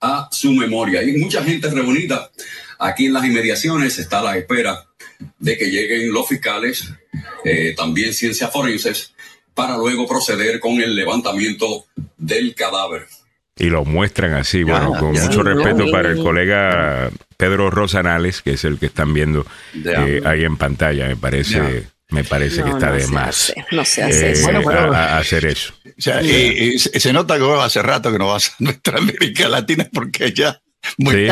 a 0.00 0.28
su 0.30 0.52
memoria. 0.52 1.00
Hay 1.00 1.16
mucha 1.16 1.42
gente 1.42 1.70
reunida 1.70 2.30
aquí 2.78 3.06
en 3.06 3.12
las 3.12 3.24
inmediaciones, 3.24 3.98
está 3.98 4.20
a 4.20 4.24
la 4.24 4.38
espera 4.38 4.86
de 5.38 5.58
que 5.58 5.70
lleguen 5.70 6.12
los 6.12 6.28
fiscales, 6.28 6.92
eh, 7.44 7.74
también 7.76 8.14
ciencias 8.14 8.50
forenses, 8.50 9.14
para 9.54 9.76
luego 9.76 10.06
proceder 10.06 10.60
con 10.60 10.80
el 10.80 10.94
levantamiento 10.94 11.84
del 12.16 12.54
cadáver. 12.54 13.06
Y 13.56 13.68
lo 13.68 13.84
muestran 13.84 14.32
así, 14.32 14.62
bueno, 14.62 14.94
con 14.98 15.12
mucho 15.12 15.42
respeto 15.42 15.90
para 15.90 16.10
el 16.10 16.22
colega 16.22 17.10
Pedro 17.36 17.68
Rosanales, 17.68 18.40
que 18.40 18.52
es 18.52 18.64
el 18.64 18.78
que 18.78 18.86
están 18.86 19.12
viendo 19.12 19.46
eh, 19.74 20.22
ahí 20.24 20.44
en 20.44 20.56
pantalla, 20.56 21.08
me 21.08 21.16
parece. 21.16 21.86
Me 22.10 22.24
parece 22.24 22.62
que 22.62 22.70
está 22.70 22.92
de 22.92 23.06
más. 23.06 23.52
no 23.70 23.84
se 23.84 24.02
hace 24.02 24.32
eso. 24.32 24.50
hacer 24.50 25.46
eso. 25.46 25.72
se 25.96 27.12
nota 27.12 27.38
que 27.38 27.44
hace 27.60 27.82
rato 27.82 28.12
que 28.12 28.18
no 28.18 28.28
vas 28.28 28.50
a 28.50 28.54
nuestra 28.58 28.98
América 28.98 29.48
Latina 29.48 29.88
porque 29.92 30.32
ya 30.32 30.60
muy 30.98 31.26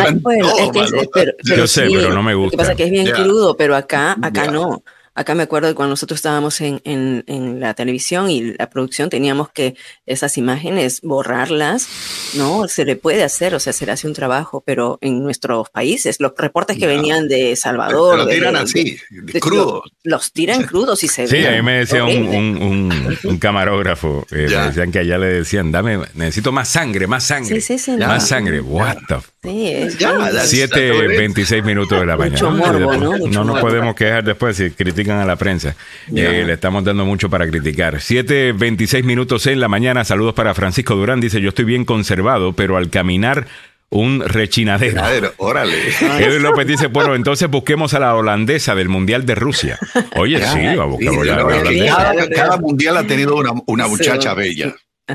Yo 1.45 1.67
sé, 1.67 1.89
pero 1.91 2.13
no 2.13 2.23
me 2.23 2.35
gusta. 2.35 2.47
Lo 2.47 2.51
que 2.51 2.57
pasa 2.57 2.71
es 2.73 2.77
que 2.77 2.85
es 2.85 2.91
bien 2.91 3.11
crudo, 3.11 3.57
pero 3.57 3.77
acá, 3.77 4.17
acá 4.21 4.51
no. 4.51 4.83
Acá 5.19 5.35
me 5.35 5.43
acuerdo 5.43 5.67
de 5.67 5.75
cuando 5.75 5.91
nosotros 5.91 6.19
estábamos 6.19 6.61
en, 6.61 6.81
en, 6.85 7.59
la 7.59 7.75
televisión 7.75 8.31
y 8.31 8.55
la 8.55 8.71
producción 8.71 9.11
teníamos 9.11 9.51
que 9.51 9.75
esas 10.07 10.39
imágenes 10.39 11.01
borrarlas, 11.01 11.89
¿no? 12.35 12.69
Se 12.69 12.85
le 12.85 12.95
puede 12.95 13.25
hacer, 13.25 13.53
o 13.53 13.59
sea, 13.59 13.73
se 13.73 13.85
le 13.85 13.91
hace 13.91 14.07
un 14.07 14.13
trabajo, 14.13 14.63
pero 14.65 14.97
en 15.01 15.21
nuestros 15.21 15.71
países, 15.71 16.21
los 16.21 16.35
reportes 16.39 16.79
que 16.79 16.87
venían 16.87 17.27
de 17.27 17.57
Salvador. 17.57 18.17
Los 18.17 18.29
tiran 18.29 18.55
así, 18.55 18.97
crudos. 19.41 19.91
Los, 20.05 20.33
tiran 20.33 20.63
crudos 20.63 21.03
y 21.03 21.09
se 21.09 21.27
Sí, 21.27 21.45
a 21.45 21.51
mí 21.51 21.63
me 21.63 21.79
decía 21.81 22.05
un, 22.05 22.93
un, 23.25 23.39
camarógrafo, 23.41 24.25
eh, 24.31 24.47
me 24.49 24.67
decían 24.69 24.93
que 24.93 25.01
allá 25.01 25.19
le 25.19 25.27
decían, 25.27 25.73
dame, 25.73 25.99
necesito 26.15 26.53
más 26.53 26.69
sangre, 26.69 27.09
más 27.09 27.25
sangre. 27.25 27.61
Sí, 27.61 27.77
sí, 27.77 27.79
sí, 27.79 27.97
más 27.97 28.29
sangre, 28.29 28.61
what 28.61 28.99
the 29.09 29.17
Sí, 29.41 29.69
es 29.69 29.99
7.26 30.01 31.63
minutos 31.63 32.01
de 32.01 32.07
la 32.07 32.17
mañana. 32.17 32.41
¿no? 32.41 33.45
nos 33.45 33.61
podemos 33.61 33.95
quejar 33.95 34.25
después 34.25 34.57
si 34.57 34.71
critican 34.71 35.21
a 35.21 35.25
la 35.25 35.37
prensa. 35.37 35.77
Eh, 36.13 36.43
le 36.45 36.53
estamos 36.55 36.83
dando 36.83 37.05
mucho 37.05 37.31
para 37.31 37.47
criticar. 37.49 37.97
7.26 37.97 39.05
minutos 39.05 39.47
en 39.47 39.61
la 39.61 39.69
mañana. 39.69 40.05
Saludos 40.05 40.35
para 40.35 40.55
Francisco 40.55 40.97
Durán. 40.97 41.21
Dice, 41.21 41.41
yo 41.41 41.51
estoy 41.51 41.67
bien 41.67 41.85
conservado, 41.85 42.53
pero 42.53 42.77
al 42.77 42.91
caminar 42.91 43.47
un 43.91 44.23
rechinadero. 44.27 45.33
órale. 45.37 45.77
Edwin 46.19 46.43
López 46.43 46.67
dice, 46.67 46.89
bueno, 46.89 47.15
entonces 47.15 47.49
busquemos 47.49 47.95
a 47.95 48.01
la 48.01 48.17
holandesa 48.17 48.75
del 48.75 48.89
Mundial 48.89 49.25
de 49.25 49.37
Rusia. 49.37 49.79
Oye, 50.17 50.39
sí, 50.39 50.77
va 50.77 50.83
a 50.83 50.87
buscar 50.87 51.15
a 51.15 51.25
la 51.25 51.45
holandesa. 51.45 52.15
Cada, 52.35 52.57
mundial 52.57 52.97
ha 52.97 53.05
tenido 53.05 53.37
una, 53.37 53.53
una 53.67 53.87
muchacha 53.87 54.35
bella. 54.35 54.75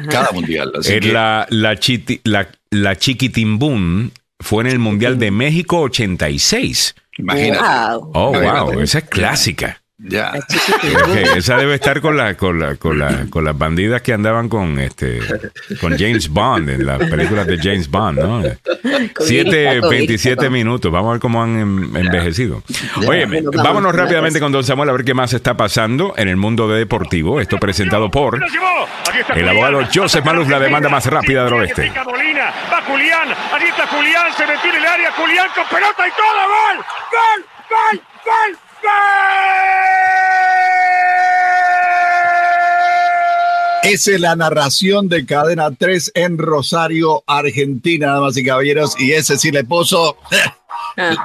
Cada 0.09 0.31
mundial. 0.31 0.71
la, 1.03 1.45
la, 1.49 1.77
chiti, 1.77 2.19
la, 2.23 2.47
la 2.73 2.95
Chiquitimbún 2.95 4.12
fue 4.39 4.63
en 4.63 4.69
el 4.69 4.79
Mundial 4.79 5.19
de 5.19 5.31
México 5.31 5.81
86. 5.81 6.95
Imagínate. 7.17 7.63
Oh, 8.13 8.33
wow, 8.33 8.79
esa 8.81 8.99
es 8.99 9.03
clásica. 9.05 9.83
Ya. 9.99 10.34
esa 11.36 11.58
debe 11.58 11.75
estar 11.75 12.01
con 12.01 12.17
la, 12.17 12.36
con 12.36 12.60
la, 12.60 12.75
con 12.75 12.97
la, 12.97 13.27
con 13.29 13.45
las 13.45 13.56
bandidas 13.56 14.01
que 14.01 14.12
andaban 14.12 14.49
con 14.49 14.79
este 14.79 15.19
con 15.79 15.97
James 15.97 16.29
Bond 16.29 16.71
en 16.71 16.86
las 16.86 16.97
películas 16.97 17.45
de 17.45 17.58
James 17.58 17.89
Bond, 17.89 18.19
¿no? 18.19 18.41
7.27 18.41 20.49
minutos. 20.49 20.91
Vamos 20.91 21.10
a 21.10 21.12
ver 21.13 21.21
cómo 21.21 21.43
han 21.43 21.60
envejecido. 21.95 22.63
Oye, 23.08 23.27
vámonos 23.63 23.93
rápidamente 23.93 24.39
con 24.39 24.51
Don 24.51 24.63
Samuel 24.63 24.89
a 24.89 24.93
ver 24.93 25.06
qué 25.06 25.13
más 25.13 25.32
está 25.34 25.56
pasando 25.56 26.15
en 26.17 26.27
el 26.27 26.38
mundo 26.38 26.67
de 26.67 26.79
deportivo. 26.79 27.39
Esto 27.39 27.58
presentado 27.58 28.10
por 28.10 28.41
el 29.36 29.49
abogado 29.49 29.88
Joseph 29.93 30.25
Maluf, 30.25 30.49
la 30.49 30.60
demanda 30.60 30.89
más 30.89 31.06
rápida 31.06 31.45
del 31.45 31.53
oeste. 31.53 31.91
Va 31.95 32.82
Julián, 32.82 33.29
ahí 33.53 33.67
está 33.67 33.86
Julián, 33.88 34.34
se 34.36 34.47
metió 34.47 34.71
en 34.71 34.77
el 34.77 34.86
área, 34.86 35.12
Julián 35.13 35.47
con 35.56 35.67
pelota 35.67 36.08
y 36.08 36.12
todo, 36.12 36.47
gol, 36.49 36.77
gol, 37.12 37.45
gol, 37.69 38.01
gol. 38.25 38.62
Esa 43.84 44.12
es 44.12 44.19
la 44.22 44.36
narración 44.36 45.10
de 45.10 45.26
Cadena 45.26 45.69
3 45.69 46.13
en 46.15 46.38
Rosario, 46.38 47.24
Argentina, 47.28 48.13
damas 48.13 48.38
y 48.38 48.46
caballeros. 48.46 48.96
Y 48.98 49.12
ese 49.12 49.38
sí 49.38 49.52
le 49.52 49.65
puso 49.65 50.17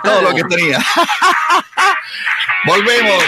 todo 0.02 0.22
lo 0.22 0.34
que 0.34 0.42
tenía. 0.44 0.78
Volvemos 2.66 3.24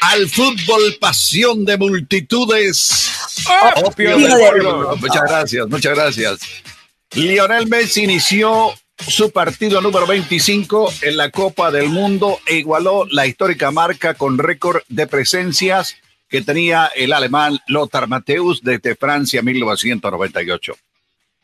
al 0.00 0.28
fútbol, 0.28 0.96
pasión 1.00 1.64
de 1.64 1.76
multitudes. 1.76 3.10
Muchas 5.00 5.22
gracias, 5.28 5.66
muchas 5.68 5.94
gracias. 5.94 6.40
Lionel 7.12 7.66
Messi 7.66 8.04
inició 8.04 8.72
su 8.98 9.30
partido 9.30 9.80
número 9.80 10.06
25 10.06 10.92
en 11.02 11.16
la 11.16 11.30
Copa 11.30 11.70
del 11.70 11.88
Mundo 11.88 12.38
igualó 12.48 13.06
la 13.10 13.26
histórica 13.26 13.70
marca 13.70 14.14
con 14.14 14.38
récord 14.38 14.82
de 14.88 15.06
presencias 15.06 15.96
que 16.28 16.42
tenía 16.42 16.90
el 16.94 17.12
alemán 17.12 17.58
Lothar 17.66 18.08
Matthäus 18.08 18.62
desde 18.62 18.96
Francia 18.96 19.42
1998. 19.42 20.74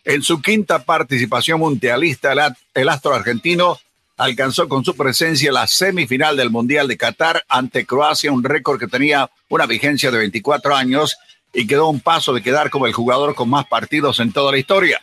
En 0.04 0.22
su 0.22 0.40
quinta 0.40 0.84
participación 0.84 1.60
mundialista, 1.60 2.32
el 2.74 2.88
astro 2.88 3.14
argentino 3.14 3.78
alcanzó 4.16 4.68
con 4.68 4.84
su 4.84 4.96
presencia 4.96 5.52
la 5.52 5.66
semifinal 5.66 6.36
del 6.36 6.50
Mundial 6.50 6.88
de 6.88 6.96
Qatar 6.96 7.44
ante 7.48 7.84
Croacia, 7.84 8.32
un 8.32 8.44
récord 8.44 8.78
que 8.78 8.86
tenía 8.86 9.30
una 9.48 9.66
vigencia 9.66 10.10
de 10.10 10.18
24 10.18 10.74
años 10.74 11.16
y 11.52 11.66
quedó 11.66 11.88
un 11.88 12.00
paso 12.00 12.32
de 12.32 12.42
quedar 12.42 12.70
como 12.70 12.86
el 12.86 12.92
jugador 12.92 13.34
con 13.34 13.50
más 13.50 13.66
partidos 13.66 14.20
en 14.20 14.32
toda 14.32 14.52
la 14.52 14.58
historia. 14.58 15.00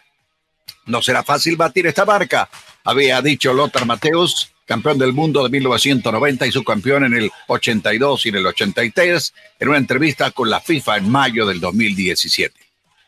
No 0.86 1.02
será 1.02 1.24
fácil 1.24 1.58
batir 1.58 1.88
esta 1.88 2.06
marca, 2.06 2.50
había 2.84 3.22
dicho 3.22 3.54
Lothar 3.54 3.86
Mateus, 3.86 4.52
campeón 4.66 4.98
del 4.98 5.14
mundo 5.14 5.44
de 5.44 5.50
1990 5.50 6.48
y 6.48 6.52
subcampeón 6.52 7.06
en 7.06 7.14
el 7.14 7.32
82 7.48 8.26
y 8.26 8.30
en 8.30 8.36
el 8.36 8.46
83, 8.48 9.34
en 9.60 9.70
una 9.70 9.78
entrevista 9.78 10.32
con 10.32 10.50
la 10.50 10.60
FIFA 10.60 10.98
en 10.98 11.10
mayo 11.10 11.46
del 11.46 11.60
2017. 11.60 12.54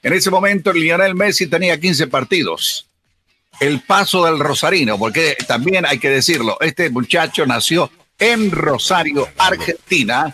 En 0.02 0.14
ese 0.14 0.30
momento, 0.30 0.72
Lionel 0.72 1.16
Messi 1.16 1.48
tenía 1.48 1.80
15 1.80 2.08
partidos. 2.08 2.88
El 3.60 3.82
paso 3.82 4.26
del 4.26 4.40
Rosarino, 4.40 4.98
porque 4.98 5.36
también 5.48 5.86
hay 5.86 6.00
que 6.00 6.10
decirlo, 6.10 6.58
este 6.62 6.90
muchacho 6.90 7.46
nació 7.46 7.92
en 8.18 8.52
Rosario, 8.52 9.28
Argentina, 9.38 10.34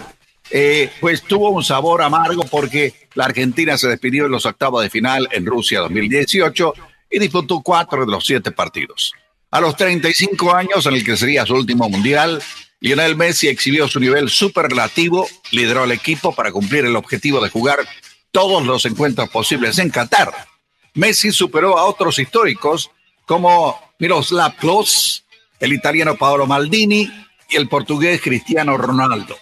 eh, 0.52 0.92
pues 1.00 1.24
tuvo 1.24 1.50
un 1.50 1.64
sabor 1.64 2.04
amargo 2.04 2.44
porque 2.46 2.94
la 3.16 3.26
Argentina 3.26 3.78
se 3.78 3.88
despidió 3.88 4.26
en 4.26 4.32
los 4.32 4.46
octavos 4.46 4.84
de 4.84 4.92
final 4.92 5.28
en 5.32 5.46
Rusia 5.46 5.80
2018 5.80 6.74
y 7.16 7.20
disputó 7.20 7.62
cuatro 7.62 8.06
de 8.06 8.12
los 8.12 8.26
siete 8.26 8.52
partidos. 8.52 9.14
A 9.50 9.62
los 9.62 9.78
35 9.78 10.54
años, 10.54 10.86
en 10.86 10.96
el 10.96 11.06
que 11.06 11.16
sería 11.16 11.46
su 11.46 11.56
último 11.56 11.88
mundial, 11.88 12.44
Lionel 12.82 13.16
Messi 13.16 13.48
exhibió 13.48 13.88
su 13.88 14.02
nivel 14.02 14.30
superlativo, 14.30 15.26
lideró 15.52 15.84
al 15.84 15.94
equipo 15.94 16.36
para 16.36 16.52
cumplir 16.52 16.84
el 16.84 16.98
objetivo 16.98 17.40
de 17.40 17.50
jugar 17.50 17.80
todos 18.32 18.66
los 18.66 18.86
encuentros 18.86 19.30
posibles 19.30 19.80
en 19.80 19.92
Qatar. 19.92 20.34
Messi 20.94 21.32
superó 21.32 21.78
a 21.78 21.86
otros 21.86 22.20
históricos 22.20 22.92
como 23.26 23.80
Miroslav 23.98 24.58
Klose, 24.58 25.22
el 25.62 25.72
italiano 25.72 26.18
Paolo 26.18 26.46
Maldini 26.46 27.10
y 27.50 27.56
el 27.56 27.70
portugués 27.70 28.20
Cristiano 28.22 28.76
Ronaldo. 28.76 29.38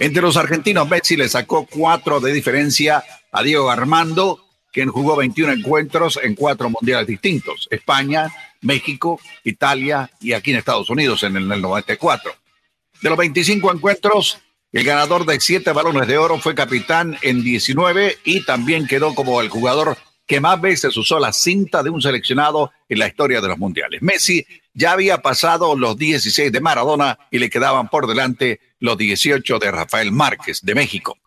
Entre 0.00 0.22
los 0.22 0.36
argentinos, 0.36 0.88
Messi 0.88 1.16
le 1.16 1.28
sacó 1.28 1.66
cuatro 1.66 2.18
de 2.18 2.32
diferencia 2.32 3.04
a 3.30 3.44
Diego 3.44 3.70
Armando, 3.70 4.44
quien 4.72 4.88
jugó 4.88 5.16
21 5.16 5.52
encuentros 5.52 6.18
en 6.22 6.34
cuatro 6.34 6.70
mundiales 6.70 7.06
distintos, 7.06 7.68
España, 7.70 8.32
México, 8.62 9.20
Italia 9.44 10.10
y 10.20 10.32
aquí 10.32 10.50
en 10.50 10.56
Estados 10.56 10.88
Unidos 10.90 11.22
en 11.22 11.36
el, 11.36 11.48
94. 11.48 12.32
De 13.02 13.08
los 13.08 13.18
25 13.18 13.72
encuentros, 13.72 14.38
el 14.72 14.84
ganador 14.84 15.26
de 15.26 15.38
siete 15.40 15.72
balones 15.72 16.08
de 16.08 16.16
oro 16.18 16.38
fue 16.38 16.54
capitán 16.54 17.18
en 17.22 17.42
19 17.42 18.18
y 18.24 18.44
también 18.44 18.86
quedó 18.86 19.14
como 19.14 19.40
el 19.40 19.50
jugador 19.50 19.98
que 20.26 20.40
más 20.40 20.60
veces 20.60 20.96
usó 20.96 21.18
la 21.18 21.32
cinta 21.32 21.82
de 21.82 21.90
un 21.90 22.00
seleccionado 22.00 22.72
en 22.88 23.00
la 23.00 23.08
historia 23.08 23.40
de 23.40 23.48
los 23.48 23.58
mundiales. 23.58 24.00
Messi 24.00 24.46
ya 24.72 24.92
había 24.92 25.18
pasado 25.18 25.76
los 25.76 25.98
16 25.98 26.50
de 26.50 26.60
Maradona 26.60 27.18
y 27.30 27.38
le 27.38 27.50
quedaban 27.50 27.88
por 27.88 28.06
delante 28.06 28.60
los 28.78 28.96
18 28.96 29.58
de 29.58 29.70
Rafael 29.70 30.12
Márquez 30.12 30.60
de 30.62 30.74
México. 30.74 31.18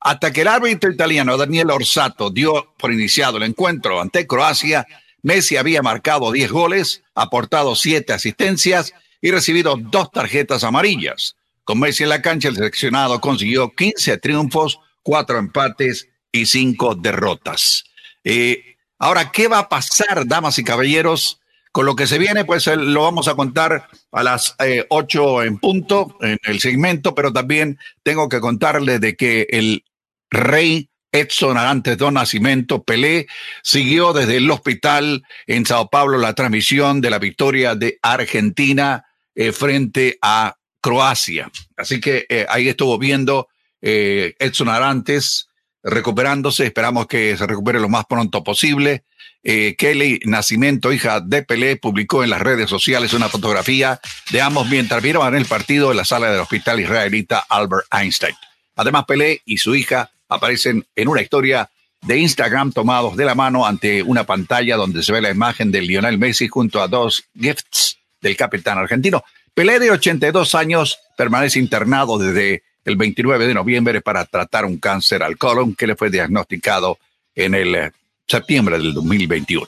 Hasta 0.00 0.32
que 0.32 0.42
el 0.42 0.48
árbitro 0.48 0.90
italiano 0.90 1.36
Daniel 1.36 1.70
Orsato 1.70 2.30
dio 2.30 2.72
por 2.78 2.92
iniciado 2.92 3.36
el 3.36 3.42
encuentro 3.42 4.00
ante 4.00 4.26
Croacia, 4.26 4.86
Messi 5.22 5.56
había 5.56 5.82
marcado 5.82 6.30
10 6.30 6.50
goles, 6.52 7.02
aportado 7.14 7.74
7 7.74 8.12
asistencias 8.12 8.94
y 9.20 9.30
recibido 9.30 9.76
dos 9.76 10.10
tarjetas 10.12 10.62
amarillas. 10.62 11.36
Con 11.64 11.80
Messi 11.80 12.04
en 12.04 12.10
la 12.10 12.22
cancha, 12.22 12.48
el 12.48 12.54
seleccionado 12.54 13.20
consiguió 13.20 13.74
15 13.74 14.18
triunfos, 14.18 14.80
4 15.02 15.38
empates 15.38 16.08
y 16.32 16.46
5 16.46 16.94
derrotas. 16.94 17.84
Eh, 18.24 18.76
ahora, 18.98 19.32
¿qué 19.32 19.48
va 19.48 19.58
a 19.58 19.68
pasar, 19.68 20.26
damas 20.26 20.58
y 20.58 20.64
caballeros? 20.64 21.40
Con 21.72 21.84
lo 21.84 21.94
que 21.94 22.06
se 22.06 22.18
viene, 22.18 22.44
pues 22.44 22.66
eh, 22.66 22.76
lo 22.76 23.02
vamos 23.02 23.28
a 23.28 23.34
contar 23.34 23.88
a 24.12 24.22
las 24.22 24.54
eh, 24.60 24.86
ocho 24.88 25.34
8 25.34 25.42
en 25.44 25.58
punto 25.58 26.16
en 26.22 26.38
el 26.44 26.60
segmento, 26.60 27.14
pero 27.14 27.32
también 27.32 27.78
tengo 28.02 28.28
que 28.28 28.40
contarle 28.40 28.98
de 28.98 29.16
que 29.16 29.46
el 29.50 29.84
rey 30.30 30.90
Edson 31.10 31.56
Arantes 31.56 31.96
Don 31.96 32.14
Nacimiento 32.14 32.82
Pelé 32.82 33.26
siguió 33.62 34.12
desde 34.12 34.36
el 34.36 34.50
hospital 34.50 35.22
en 35.46 35.64
Sao 35.64 35.88
Paulo 35.88 36.18
la 36.18 36.34
transmisión 36.34 37.00
de 37.00 37.10
la 37.10 37.18
victoria 37.18 37.74
de 37.74 37.98
Argentina 38.02 39.06
eh, 39.34 39.52
frente 39.52 40.18
a 40.20 40.56
Croacia. 40.80 41.50
Así 41.76 42.00
que 42.00 42.26
ahí 42.48 42.68
estuvo 42.68 42.98
viendo 42.98 43.48
Edson 43.80 44.68
Arantes 44.68 45.48
recuperándose. 45.82 46.66
Esperamos 46.66 47.06
que 47.06 47.36
se 47.36 47.46
recupere 47.46 47.80
lo 47.80 47.88
más 47.88 48.04
pronto 48.06 48.44
posible. 48.44 49.04
Eh, 49.42 49.76
Kelly 49.78 50.20
Nacimiento, 50.24 50.92
hija 50.92 51.20
de 51.20 51.42
Pelé, 51.42 51.76
publicó 51.76 52.24
en 52.24 52.30
las 52.30 52.42
redes 52.42 52.68
sociales 52.68 53.12
una 53.12 53.28
fotografía 53.28 54.00
de 54.30 54.40
ambos 54.40 54.68
mientras 54.68 55.02
vieron 55.02 55.34
el 55.34 55.46
partido 55.46 55.90
en 55.90 55.96
la 55.96 56.04
sala 56.04 56.30
del 56.30 56.40
hospital 56.40 56.80
israelita 56.80 57.44
Albert 57.48 57.86
Einstein. 57.92 58.34
Además, 58.76 59.04
Pelé 59.06 59.42
y 59.44 59.58
su 59.58 59.74
hija 59.74 60.10
aparecen 60.28 60.84
en 60.94 61.08
una 61.08 61.22
historia 61.22 61.68
de 62.02 62.18
Instagram 62.18 62.72
tomados 62.72 63.16
de 63.16 63.24
la 63.24 63.34
mano 63.34 63.66
ante 63.66 64.02
una 64.02 64.24
pantalla 64.24 64.76
donde 64.76 65.02
se 65.02 65.12
ve 65.12 65.20
la 65.20 65.30
imagen 65.30 65.70
de 65.70 65.82
Lionel 65.82 66.18
Messi 66.18 66.48
junto 66.48 66.80
a 66.80 66.88
dos 66.88 67.24
gifts 67.38 67.98
del 68.20 68.36
capitán 68.36 68.78
argentino. 68.78 69.24
Pelé, 69.54 69.80
de 69.80 69.90
82 69.90 70.54
años, 70.54 70.98
permanece 71.16 71.58
internado 71.58 72.18
desde 72.18 72.62
el 72.84 72.96
29 72.96 73.46
de 73.46 73.54
noviembre 73.54 74.00
para 74.00 74.24
tratar 74.24 74.64
un 74.64 74.78
cáncer 74.78 75.22
al 75.22 75.36
colon 75.36 75.74
que 75.74 75.86
le 75.86 75.96
fue 75.96 76.10
diagnosticado 76.10 76.98
en 77.34 77.54
el 77.54 77.74
eh, 77.74 77.90
septiembre 78.26 78.78
del 78.78 78.94
2021. 78.94 79.66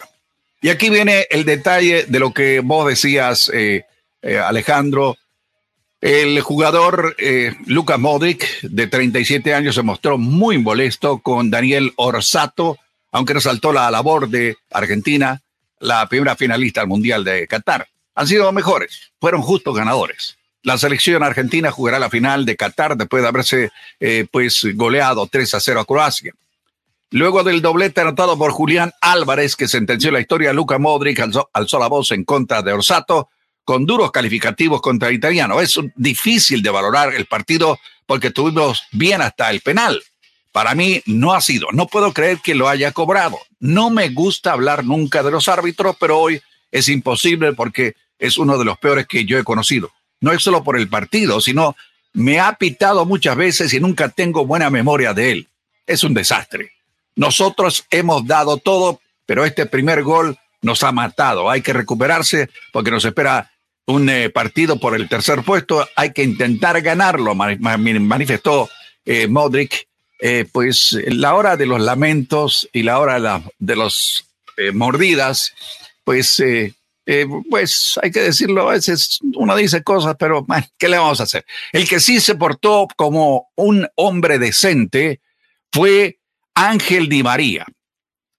Y 0.62 0.68
aquí 0.68 0.90
viene 0.90 1.27
el 1.31 1.44
detalle 1.44 2.05
de 2.07 2.18
lo 2.18 2.33
que 2.33 2.61
vos 2.61 2.87
decías, 2.87 3.51
eh, 3.53 3.85
eh, 4.23 4.38
Alejandro. 4.38 5.16
El 6.01 6.41
jugador 6.41 7.15
eh, 7.19 7.55
Lucas 7.67 7.99
Modric, 7.99 8.63
de 8.63 8.87
37 8.87 9.55
años, 9.55 9.75
se 9.75 9.83
mostró 9.83 10.17
muy 10.17 10.59
molesto 10.59 11.19
con 11.19 11.51
Daniel 11.51 11.93
Orsato, 11.97 12.79
aunque 13.13 13.35
resaltó 13.35 13.73
la 13.73 13.91
labor 13.91 14.29
de 14.29 14.57
Argentina, 14.71 15.43
la 15.79 16.07
primera 16.09 16.37
finalista 16.37 16.81
al 16.81 16.87
Mundial 16.87 17.25
de 17.25 17.47
Qatar. 17.47 17.87
Han 18.15 18.27
sido 18.27 18.51
mejores, 18.53 19.13
fueron 19.21 19.43
justos 19.43 19.77
ganadores. 19.77 20.37
La 20.63 20.79
selección 20.79 21.23
argentina 21.23 21.71
jugará 21.71 21.99
la 21.99 22.11
final 22.11 22.45
de 22.45 22.57
Qatar 22.57 22.97
después 22.97 23.23
de 23.23 23.29
haberse 23.29 23.71
pues 24.31 24.67
goleado 24.75 25.27
3 25.27 25.55
a 25.55 25.61
0 25.61 25.81
a 25.81 25.85
Croacia. 25.87 26.35
Luego 27.13 27.43
del 27.43 27.61
doblete 27.61 28.03
anotado 28.03 28.39
por 28.39 28.53
Julián 28.53 28.93
Álvarez, 29.01 29.57
que 29.57 29.67
sentenció 29.67 30.13
la 30.13 30.21
historia, 30.21 30.53
Luca 30.53 30.79
Modric 30.79 31.21
alzó, 31.21 31.79
la 31.79 31.89
voz 31.89 32.13
en 32.13 32.25
contra 32.25 32.63
de 32.63 32.73
Orsato 32.73 33.29
con 33.70 33.87
duros 33.87 34.11
calificativos 34.11 34.80
contra 34.80 35.11
el 35.11 35.14
italiano. 35.14 35.61
Es 35.61 35.78
difícil 35.94 36.61
de 36.61 36.70
valorar 36.70 37.14
el 37.14 37.26
partido 37.26 37.78
porque 38.04 38.26
estuvimos 38.26 38.83
bien 38.90 39.22
hasta 39.22 39.48
el 39.48 39.61
penal. 39.61 40.02
Para 40.50 40.74
mí 40.74 41.00
no 41.06 41.35
ha 41.35 41.40
sido. 41.40 41.68
No 41.70 41.87
puedo 41.87 42.12
creer 42.12 42.38
que 42.42 42.56
lo 42.56 42.68
haya 42.68 42.90
cobrado. 42.90 43.38
No 43.61 43.88
me 43.90 44.09
gusta 44.09 44.50
hablar 44.50 44.85
nunca 44.85 45.22
de 45.22 45.30
los 45.30 45.46
árbitros, 45.46 45.94
pero 46.00 46.18
hoy 46.18 46.42
es 46.72 46.88
imposible 46.88 47.52
porque 47.52 47.94
es 48.18 48.38
uno 48.38 48.59
de 48.59 48.64
los 48.64 48.76
peores 48.76 49.06
que 49.06 49.24
yo 49.24 49.38
he 49.38 49.44
conocido. 49.44 49.92
No 50.18 50.33
es 50.33 50.42
solo 50.42 50.64
por 50.64 50.76
el 50.76 50.88
partido, 50.88 51.40
sino 51.40 51.76
me 52.12 52.40
ha 52.40 52.54
pitado 52.54 53.06
muchas 53.06 53.37
veces 53.37 53.72
y 53.72 53.78
nunca 53.78 54.09
tengo 54.09 54.46
buena 54.46 54.68
memoria 54.68 55.14
de 55.14 55.30
él. 55.30 55.48
Es 55.87 56.02
un 56.02 56.12
desastre. 56.12 56.72
Nosotros 57.14 57.85
hemos 57.92 58.26
dado 58.26 58.56
todo, 58.56 59.00
pero 59.26 59.44
este 59.44 59.64
primer 59.66 60.02
gol 60.02 60.37
nos 60.61 60.83
ha 60.83 60.90
matado. 60.90 61.48
Hay 61.48 61.62
que 61.62 61.72
recuperarse 61.72 62.50
porque 62.72 62.90
nos 62.90 63.04
espera 63.04 63.52
un 63.87 64.09
eh, 64.09 64.31
partido 64.31 64.79
por 64.79 64.95
el 64.95 65.09
tercer 65.09 65.43
puesto. 65.43 65.87
Hay 65.97 66.12
que 66.12 66.23
intentar 66.23 66.81
ganarlo, 66.81 67.35
manifestó 67.35 68.69
eh, 69.05 69.27
Modric. 69.27 69.88
Eh, 70.23 70.45
pues 70.53 70.99
la 71.07 71.35
hora 71.35 71.57
de 71.57 71.64
los 71.64 71.81
lamentos 71.81 72.69
y 72.75 72.83
la 72.83 72.99
hora 72.99 73.14
de, 73.14 73.21
la, 73.21 73.43
los 73.59 74.27
mordidas, 74.75 75.55
pues, 76.05 76.43
pues 77.49 77.99
hay 78.03 78.11
que 78.11 78.21
decirlo, 78.21 78.69
a 78.69 78.75
veces 78.75 79.19
uno 79.35 79.57
dice 79.57 79.83
cosas, 79.83 80.16
pero 80.19 80.47
¿qué 80.77 80.90
le 80.90 80.99
vamos 80.99 81.21
a 81.21 81.23
hacer? 81.23 81.47
El 81.73 81.88
que 81.88 82.01
sí 82.01 82.21
se 82.21 82.35
portó 82.35 82.87
como 82.97 83.49
un 83.55 83.88
hombre 83.95 84.38
decente 84.38 85.23
fue 85.73 86.19
Ángel 86.55 87.09
Di 87.09 87.23
María, 87.23 87.64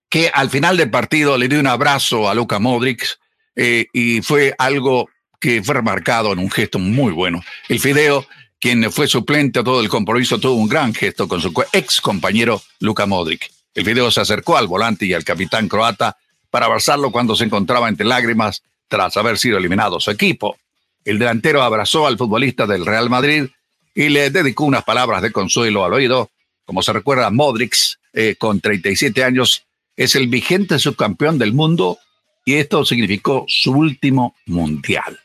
que 0.08 0.30
al 0.32 0.52
final 0.52 0.78
del 0.78 0.92
partido 0.92 1.36
le 1.36 1.48
dio 1.48 1.60
un 1.60 1.66
abrazo 1.66 2.30
a 2.30 2.36
Luca 2.36 2.60
Modric 2.60 3.18
y 3.56 4.22
fue 4.22 4.54
algo 4.60 5.10
que 5.42 5.62
fue 5.64 5.76
remarcado 5.76 6.32
en 6.32 6.40
un 6.40 6.50
gesto 6.50 6.80
muy 6.80 7.12
bueno. 7.12 7.44
El 7.68 7.80
Fideo, 7.80 8.28
quien 8.60 8.92
fue 8.92 9.08
suplente 9.08 9.60
a 9.60 9.64
todo 9.64 9.82
el 9.82 9.90
compromiso, 9.90 10.40
tuvo 10.40 10.54
un 10.54 10.70
gran 10.70 10.94
gesto 10.94 11.28
con 11.28 11.42
su 11.42 11.52
ex 11.74 12.00
compañero 12.00 12.62
Luca 12.80 13.06
Modric. 13.06 13.52
El 13.74 13.84
Fideo 13.84 14.12
se 14.12 14.22
acercó 14.22 14.56
al 14.56 14.68
volante 14.68 15.06
y 15.06 15.14
al 15.14 15.24
capitán 15.24 15.68
croata 15.68 16.16
para 16.52 16.68
abrazarlo 16.68 17.12
cuando 17.12 17.36
se 17.36 17.46
encontraba 17.46 17.90
entre 17.90 18.06
lágrimas 18.06 18.62
tras 18.88 19.18
haber 19.18 19.40
sido 19.40 19.58
eliminado 19.58 20.00
su 20.00 20.12
equipo. 20.12 20.58
El 21.04 21.18
delantero 21.18 21.64
abrazó 21.64 22.06
al 22.06 22.18
futbolista 22.18 22.68
del 22.68 22.86
Real 22.86 23.10
Madrid 23.10 23.48
y 23.96 24.10
le 24.10 24.30
dedicó 24.30 24.66
unas 24.66 24.84
palabras 24.84 25.22
de 25.22 25.32
consuelo 25.32 25.84
al 25.84 25.94
oído. 25.94 26.30
Como 26.66 26.84
se 26.84 26.94
recuerda, 26.94 27.32
Modric 27.32 27.76
eh, 28.14 28.36
con 28.38 28.60
37 28.60 29.24
años, 29.24 29.64
es 29.96 30.16
el 30.16 30.28
vigente 30.28 30.78
subcampeón 30.78 31.40
del 31.40 31.54
mundo 31.54 31.98
y 32.46 32.56
esto 32.56 32.84
significó 32.86 33.46
su 33.48 33.72
último 33.72 34.36
mundial. 34.46 35.21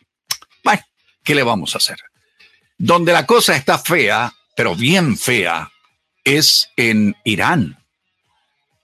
¿Qué 1.26 1.34
le 1.34 1.42
vamos 1.42 1.74
a 1.74 1.78
hacer? 1.78 1.98
Donde 2.78 3.12
la 3.12 3.26
cosa 3.26 3.54
está 3.54 3.78
fea, 3.78 4.32
pero 4.56 4.74
bien 4.74 5.18
fea, 5.18 5.70
es 6.24 6.70
en 6.76 7.14
Irán. 7.24 7.78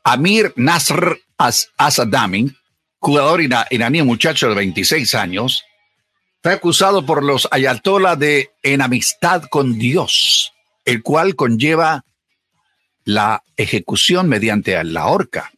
Amir 0.04 0.52
Nasr 0.56 1.18
Asadami, 1.38 2.54
jugador 2.98 3.40
iraní, 3.40 4.02
muchacho 4.02 4.48
de 4.48 4.54
26 4.56 5.14
años, 5.14 5.64
fue 6.42 6.52
acusado 6.52 7.06
por 7.06 7.22
los 7.22 7.48
ayatollah 7.50 8.16
de 8.16 8.50
enemistad 8.62 9.44
con 9.44 9.78
Dios, 9.78 10.52
el 10.84 11.02
cual 11.02 11.36
conlleva 11.36 12.04
la 13.04 13.44
ejecución 13.56 14.28
mediante 14.28 14.82
la 14.84 15.06
horca. 15.06 15.52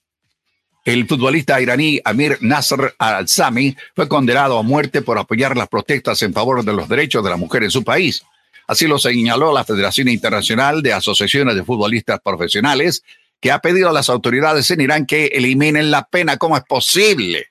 El 0.85 1.09
futbolista 1.09 1.63
iraní 1.63 1.99
Amir 2.05 2.37
Nasr 2.43 2.95
al-Sami 2.99 3.75
fue 3.97 4.07
condenado 4.07 4.59
a 4.59 4.63
muerte 4.63 5.01
por 5.01 5.17
apoyar 5.17 5.57
las 5.57 5.69
protestas 5.69 6.21
en 6.23 6.35
favor 6.35 6.63
de 6.63 6.75
los 6.75 6.91
derechos 6.91 7.25
de 7.25 7.31
la 7.31 7.39
mujer 7.39 7.65
en 7.65 7.71
su 7.71 7.83
país. 7.83 8.23
Así 8.67 8.87
lo 8.87 8.99
señaló 8.99 9.53
la 9.55 9.65
Federación 9.65 10.09
Internacional 10.09 10.83
de 10.83 10.93
Asociaciones 10.93 11.55
de 11.55 11.65
Futbolistas 11.65 12.21
Profesionales, 12.23 13.03
que 13.41 13.51
ha 13.51 13.61
pedido 13.61 13.89
a 13.89 13.93
las 13.95 14.11
autoridades 14.11 14.71
en 14.71 14.83
Irán 14.83 15.07
que 15.07 15.27
eliminen 15.27 15.91
la 15.91 16.05
pena. 16.05 16.37
¿Cómo 16.37 16.57
es 16.57 16.65
posible? 16.65 17.47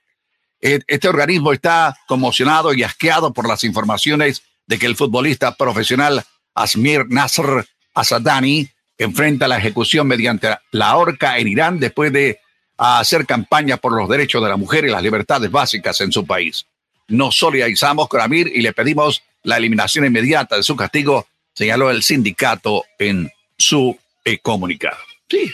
E, 0.61 0.81
este 0.85 1.09
organismo 1.09 1.53
está 1.53 1.97
conmocionado 2.07 2.71
y 2.71 2.83
asqueado 2.83 3.33
por 3.33 3.47
las 3.47 3.63
informaciones 3.63 4.43
de 4.67 4.77
que 4.77 4.85
el 4.85 4.95
futbolista 4.95 5.55
profesional 5.55 6.23
Asmir 6.53 7.07
Nasr 7.09 7.65
Asadani 7.95 8.69
enfrenta 8.99 9.47
la 9.47 9.57
ejecución 9.57 10.07
mediante 10.07 10.55
la 10.71 10.95
horca 10.97 11.39
en 11.39 11.47
Irán 11.47 11.79
después 11.79 12.13
de 12.13 12.39
hacer 12.77 13.25
campaña 13.25 13.77
por 13.77 13.93
los 13.93 14.09
derechos 14.09 14.41
de 14.43 14.49
la 14.49 14.57
mujer 14.57 14.85
y 14.85 14.89
las 14.89 15.03
libertades 15.03 15.49
básicas 15.51 15.99
en 16.01 16.11
su 16.11 16.25
país. 16.25 16.65
Nos 17.07 17.35
solidarizamos 17.35 18.07
con 18.07 18.21
Amir 18.21 18.51
y 18.53 18.61
le 18.61 18.73
pedimos 18.73 19.21
la 19.43 19.57
eliminación 19.57 20.05
inmediata 20.05 20.55
de 20.55 20.63
su 20.63 20.75
castigo, 20.75 21.27
señaló 21.53 21.89
el 21.91 22.01
sindicato 22.01 22.85
en 22.97 23.29
su 23.57 23.97
eh, 24.25 24.39
comunicado. 24.39 24.97
Sí, 25.29 25.51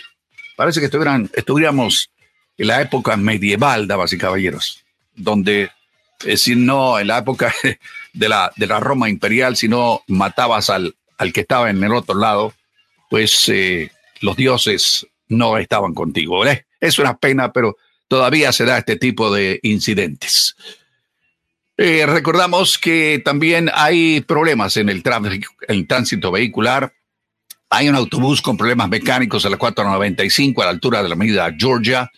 parece 0.55 0.79
que 0.79 0.86
estuvieran, 0.86 1.29
estuviéramos 1.34 2.10
en 2.58 2.67
la 2.67 2.82
época 2.82 3.17
medieval, 3.17 3.88
damas 3.88 4.13
y 4.13 4.17
caballeros, 4.17 4.84
donde 5.15 5.71
eh, 6.25 6.38
si 6.38 6.55
no, 6.55 6.99
en 6.99 7.08
la 7.08 7.19
época 7.19 7.53
de 8.13 8.29
la, 8.29 8.51
de 8.55 8.67
la 8.67 8.79
Roma 8.79 9.10
imperial, 9.10 9.55
si 9.55 9.67
no 9.67 10.03
matabas 10.08 10.69
al, 10.69 10.95
al 11.17 11.34
que 11.34 11.41
estaba 11.41 11.69
en 11.69 11.84
el 11.84 11.93
otro 11.93 12.15
lado, 12.15 12.53
pues 13.10 13.49
eh, 13.49 13.91
los 14.21 14.36
dioses 14.36 15.08
no 15.27 15.58
estaban 15.58 15.93
contigo. 15.93 16.43
Es 16.79 16.99
una 16.99 17.17
pena, 17.17 17.51
pero 17.51 17.77
todavía 18.07 18.51
se 18.51 18.65
da 18.65 18.77
este 18.77 18.95
tipo 18.95 19.33
de 19.33 19.59
incidentes. 19.63 20.55
Eh, 21.77 22.05
recordamos 22.05 22.77
que 22.77 23.21
también 23.23 23.71
hay 23.73 24.19
problemas 24.19 24.75
en 24.75 24.89
el, 24.89 25.01
el 25.67 25.87
tránsito 25.87 26.29
vehicular. 26.29 26.93
Hay 27.69 27.87
un 27.87 27.95
autobús 27.95 28.41
con 28.41 28.57
problemas 28.57 28.89
mecánicos 28.89 29.45
a 29.45 29.49
la 29.49 29.57
495 29.57 30.61
a 30.61 30.65
la 30.65 30.71
altura 30.71 31.01
de 31.01 31.07
la 31.07 31.15
medida 31.15 31.55
Georgia. 31.57 32.11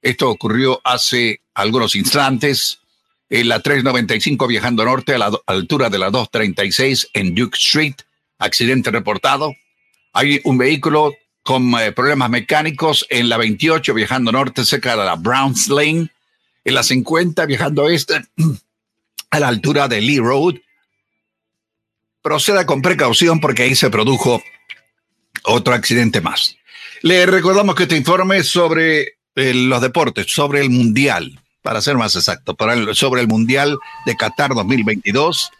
Esto 0.00 0.30
ocurrió 0.30 0.80
hace 0.82 1.42
algunos 1.52 1.94
instantes. 1.94 2.78
En 3.28 3.48
la 3.48 3.60
395 3.60 4.46
viajando 4.46 4.84
norte 4.84 5.14
a 5.14 5.18
la 5.18 5.30
altura 5.46 5.90
de 5.90 5.98
la 5.98 6.10
236 6.10 7.10
en 7.12 7.34
Duke 7.34 7.58
Street. 7.58 7.96
Accidente 8.38 8.90
reportado. 8.90 9.54
Hay 10.12 10.40
un 10.44 10.56
vehículo 10.56 11.12
con 11.42 11.74
eh, 11.74 11.92
problemas 11.92 12.30
mecánicos 12.30 13.06
en 13.10 13.28
la 13.28 13.36
28 13.36 13.94
viajando 13.94 14.32
norte 14.32 14.64
cerca 14.64 14.96
de 14.96 15.04
la 15.04 15.16
Browns 15.16 15.68
Lane. 15.68 16.10
En 16.64 16.74
la 16.74 16.82
50 16.82 17.44
viajando 17.46 17.88
este 17.88 18.22
a 19.30 19.40
la 19.40 19.48
altura 19.48 19.88
de 19.88 20.00
Lee 20.00 20.18
Road. 20.18 20.54
Proceda 22.22 22.66
con 22.66 22.82
precaución 22.82 23.40
porque 23.40 23.64
ahí 23.64 23.74
se 23.74 23.90
produjo 23.90 24.42
otro 25.44 25.74
accidente 25.74 26.20
más. 26.20 26.56
Le 27.02 27.26
recordamos 27.26 27.74
que 27.74 27.84
este 27.84 27.96
informe 27.96 28.44
sobre 28.44 29.16
eh, 29.34 29.54
los 29.54 29.80
deportes, 29.80 30.26
sobre 30.28 30.60
el 30.60 30.70
Mundial, 30.70 31.40
para 31.62 31.80
ser 31.80 31.96
más 31.96 32.14
exacto, 32.14 32.56
sobre 32.92 33.20
el 33.20 33.26
Mundial 33.26 33.76
de 34.06 34.16
Qatar 34.16 34.54
2022. 34.54 35.50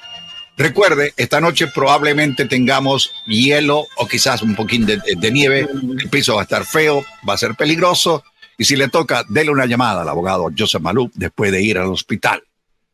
Recuerde, 0.58 1.14
esta 1.18 1.42
noche 1.42 1.68
probablemente 1.68 2.46
tengamos 2.46 3.12
hielo 3.28 3.86
o 3.98 4.08
quizás 4.08 4.42
un 4.42 4.56
poquín 4.56 4.86
de, 4.86 5.02
nieve. 5.32 5.68
El 6.00 6.10
piso 6.10 6.36
va 6.36 6.42
a 6.42 6.44
estar 6.44 6.64
feo, 6.66 7.04
va 7.28 7.34
a 7.34 7.38
ser 7.38 7.56
peligroso. 7.56 8.24
Y 8.58 8.64
si 8.64 8.78
le 8.78 8.88
toca, 8.88 9.26
dele 9.28 9.52
una 9.52 9.66
llamada 9.66 10.04
al 10.04 10.10
abogado 10.10 10.50
Joseph 10.58 10.82
Malou 10.82 11.12
después 11.14 11.52
de 11.52 11.62
ir 11.62 11.78
al 11.78 11.88
hospital. 11.88 12.42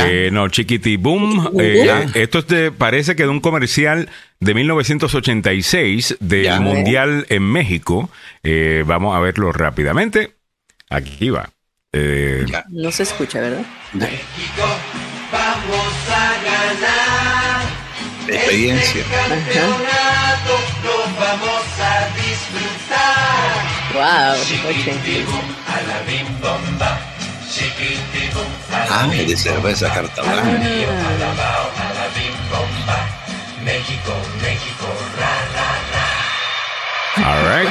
Eh, 0.06 0.30
no, 0.32 0.48
Chiquiti 0.48 0.96
Boom. 0.96 1.50
Eh, 1.60 2.06
esto 2.14 2.38
es 2.38 2.70
parece 2.72 3.16
que 3.16 3.24
de 3.24 3.28
un 3.28 3.40
comercial 3.40 4.08
de 4.40 4.54
1986 4.54 6.16
del 6.20 6.60
Mundial 6.60 7.26
en 7.28 7.42
México. 7.42 8.10
Eh, 8.42 8.84
vamos 8.86 9.16
a 9.16 9.20
verlo 9.20 9.52
rápidamente. 9.52 10.34
Aquí 10.88 11.30
va. 11.30 11.50
no 12.70 12.90
se 12.90 13.02
escucha, 13.02 13.40
¿verdad? 13.40 13.64
México, 13.92 14.62
vamos 15.30 15.81
experiencia. 18.52 19.04
Lo 20.84 20.94
vamos 21.18 21.64
a 21.80 22.08
disfrutar. 22.16 23.62
Wow, 23.94 24.36
Ah, 28.90 29.06
de 29.08 29.36
cerveza 29.36 29.92
carta 29.92 30.22
blanca. 30.22 30.42
México, 33.64 34.12
México, 34.42 34.86
All 37.14 37.42
right. 37.44 37.70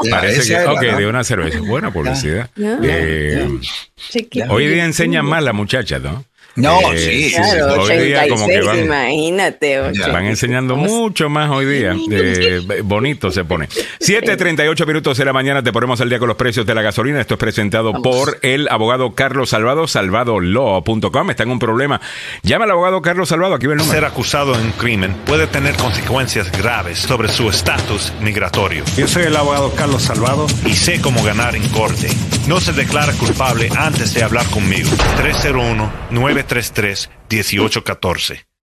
Parece 0.10 0.46
que, 0.46 0.66
ok, 0.66 0.80
de 0.80 1.06
una 1.06 1.24
cerveza. 1.24 1.58
Buena 1.60 1.90
publicidad. 1.90 2.48
Eh, 2.56 3.48
hoy 4.48 4.66
día 4.66 4.84
enseñan 4.84 5.24
más 5.24 5.42
la 5.42 5.52
muchacha, 5.54 5.98
¿no? 5.98 6.24
No, 6.56 6.92
eh, 6.92 6.98
sí, 6.98 7.34
claro, 7.34 7.82
hoy 7.82 7.98
día 7.98 8.28
como 8.28 8.46
que 8.46 8.60
van, 8.60 8.78
imagínate. 8.84 9.80
Van 10.12 10.26
enseñando 10.26 10.76
mucho 10.76 11.28
más 11.28 11.50
hoy 11.50 11.66
día. 11.66 11.96
bonito 12.84 13.30
se 13.32 13.44
pone. 13.44 13.68
7.38 13.68 14.86
minutos 14.86 15.18
de 15.18 15.24
la 15.24 15.32
mañana 15.32 15.62
te 15.62 15.72
ponemos 15.72 16.00
al 16.00 16.08
día 16.08 16.20
con 16.20 16.28
los 16.28 16.36
precios 16.36 16.64
de 16.64 16.74
la 16.74 16.82
gasolina. 16.82 17.20
Esto 17.20 17.34
es 17.34 17.40
presentado 17.40 17.92
por 18.02 18.38
el 18.42 18.68
abogado 18.68 19.14
Carlos 19.14 19.50
Salvado, 19.50 19.88
salvadolaw.com. 19.88 21.30
Está 21.30 21.42
en 21.42 21.50
un 21.50 21.58
problema. 21.58 22.00
Llama 22.42 22.66
al 22.66 22.70
abogado 22.70 23.02
Carlos 23.02 23.28
Salvado, 23.28 23.54
aquí 23.54 23.66
ve 23.66 23.72
el 23.72 23.78
número. 23.78 23.94
Ser 23.94 24.04
acusado 24.04 24.54
en 24.54 24.66
un 24.66 24.72
crimen 24.72 25.14
puede 25.26 25.48
tener 25.48 25.74
consecuencias 25.74 26.52
graves 26.52 27.00
sobre 27.00 27.28
su 27.28 27.48
estatus 27.48 28.12
migratorio. 28.20 28.84
Yo 28.96 29.08
soy 29.08 29.24
el 29.24 29.36
abogado 29.36 29.72
Carlos 29.72 30.02
Salvado 30.02 30.46
y 30.64 30.74
sé 30.74 31.00
cómo 31.00 31.22
ganar 31.24 31.56
en 31.56 31.68
corte. 31.70 32.08
No 32.46 32.60
se 32.60 32.72
declara 32.72 33.12
culpable 33.14 33.68
antes 33.76 34.14
de 34.14 34.22
hablar 34.22 34.46
conmigo. 34.50 34.90
301 35.16 35.92
9 36.10 36.43
1814 36.44 38.53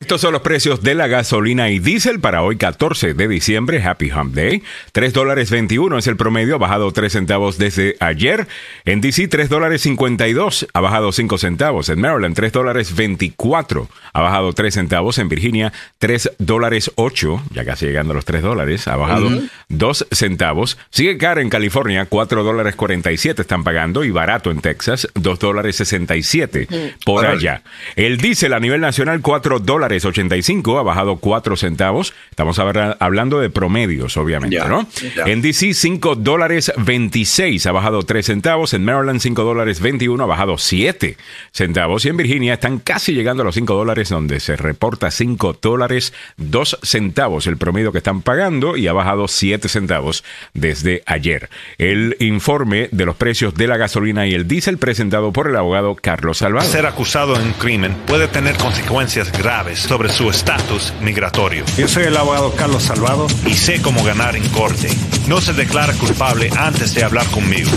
Estos 0.00 0.22
son 0.22 0.32
los 0.32 0.40
precios 0.40 0.82
de 0.82 0.94
la 0.94 1.08
gasolina 1.08 1.68
y 1.68 1.78
diésel 1.78 2.20
para 2.20 2.42
hoy 2.42 2.56
14 2.56 3.12
de 3.12 3.28
diciembre, 3.28 3.82
Happy 3.82 4.10
Hump 4.10 4.34
Day. 4.34 4.62
3 4.92 5.12
dólares 5.12 5.50
21 5.50 5.98
es 5.98 6.06
el 6.06 6.16
promedio, 6.16 6.54
ha 6.54 6.58
bajado 6.58 6.90
3 6.90 7.12
centavos 7.12 7.58
desde 7.58 7.96
ayer. 8.00 8.48
En 8.86 9.02
DC 9.02 9.28
3 9.28 9.50
dólares 9.50 9.82
52, 9.82 10.68
ha 10.72 10.80
bajado 10.80 11.12
5 11.12 11.36
centavos. 11.36 11.90
En 11.90 12.00
Maryland 12.00 12.34
3 12.34 12.50
dólares 12.50 12.96
24, 12.96 13.90
ha 14.14 14.20
bajado 14.22 14.54
3 14.54 14.72
centavos. 14.72 15.18
En 15.18 15.28
Virginia 15.28 15.70
3 15.98 16.32
dólares 16.38 16.92
8, 16.94 17.42
ya 17.50 17.66
casi 17.66 17.84
llegando 17.84 18.12
a 18.12 18.14
los 18.14 18.24
3 18.24 18.40
dólares, 18.40 18.88
ha 18.88 18.96
bajado 18.96 19.28
2 19.68 20.06
centavos. 20.12 20.78
Sigue 20.88 21.18
cara 21.18 21.42
en 21.42 21.50
California, 21.50 22.06
4 22.06 22.42
dólares 22.42 22.74
47 22.74 23.42
están 23.42 23.64
pagando 23.64 24.02
y 24.02 24.10
barato 24.10 24.50
en 24.50 24.62
Texas, 24.62 25.08
2 25.12 25.38
dólares 25.38 25.76
67 25.76 26.94
por 27.04 27.26
allá. 27.26 27.62
El 27.96 28.16
diésel 28.16 28.54
a 28.54 28.60
nivel 28.60 28.80
nacional 28.80 29.20
4 29.20 29.58
dólares 29.58 29.89
85, 29.90 30.78
ha 30.78 30.82
bajado 30.82 31.16
4 31.16 31.56
centavos. 31.56 32.14
Estamos 32.30 32.58
hablando 32.58 33.40
de 33.40 33.50
promedios, 33.50 34.16
obviamente, 34.16 34.60
¿no? 34.68 34.86
En 35.26 35.42
DC 35.42 35.74
5 35.74 36.16
dólares 36.16 36.72
26, 36.76 37.66
ha 37.66 37.72
bajado 37.72 38.02
3 38.02 38.24
centavos. 38.24 38.74
En 38.74 38.84
Maryland 38.84 39.20
5 39.20 39.42
dólares 39.44 39.80
21, 39.80 40.22
ha 40.22 40.26
bajado 40.26 40.58
7 40.58 41.16
centavos. 41.52 42.04
Y 42.04 42.08
en 42.08 42.16
Virginia 42.16 42.54
están 42.54 42.78
casi 42.78 43.12
llegando 43.12 43.42
a 43.42 43.46
los 43.46 43.54
5 43.54 43.74
dólares, 43.74 44.08
donde 44.08 44.40
se 44.40 44.56
reporta 44.56 45.10
5 45.10 45.58
dólares 45.60 46.12
2 46.36 46.78
centavos 46.82 47.46
el 47.46 47.56
promedio 47.56 47.92
que 47.92 47.98
están 47.98 48.22
pagando 48.22 48.76
y 48.76 48.86
ha 48.86 48.92
bajado 48.92 49.28
7 49.28 49.68
centavos 49.68 50.24
desde 50.54 51.02
ayer. 51.06 51.48
El 51.78 52.16
informe 52.20 52.88
de 52.92 53.04
los 53.04 53.16
precios 53.16 53.54
de 53.54 53.66
la 53.66 53.76
gasolina 53.76 54.26
y 54.26 54.34
el 54.34 54.46
diésel 54.48 54.78
presentado 54.78 55.32
por 55.32 55.48
el 55.48 55.56
abogado 55.56 55.94
Carlos 55.94 56.38
Salvador. 56.38 56.68
Ser 56.68 56.86
acusado 56.86 57.36
en 57.36 57.42
un 57.42 57.52
crimen 57.52 57.94
puede 58.06 58.28
tener 58.28 58.56
consecuencias 58.56 59.30
graves 59.32 59.79
sobre 59.80 60.10
su 60.10 60.30
estatus 60.30 60.92
migratorio. 61.00 61.64
Yo 61.76 61.88
soy 61.88 62.04
el 62.04 62.16
abogado 62.16 62.54
Carlos 62.54 62.84
Salvado 62.84 63.26
y 63.46 63.54
sé 63.54 63.82
cómo 63.82 64.04
ganar 64.04 64.36
en 64.36 64.48
corte. 64.50 64.88
No 65.28 65.40
se 65.40 65.52
declara 65.52 65.92
culpable 65.94 66.50
antes 66.56 66.94
de 66.94 67.02
hablar 67.04 67.26
conmigo. 67.26 67.70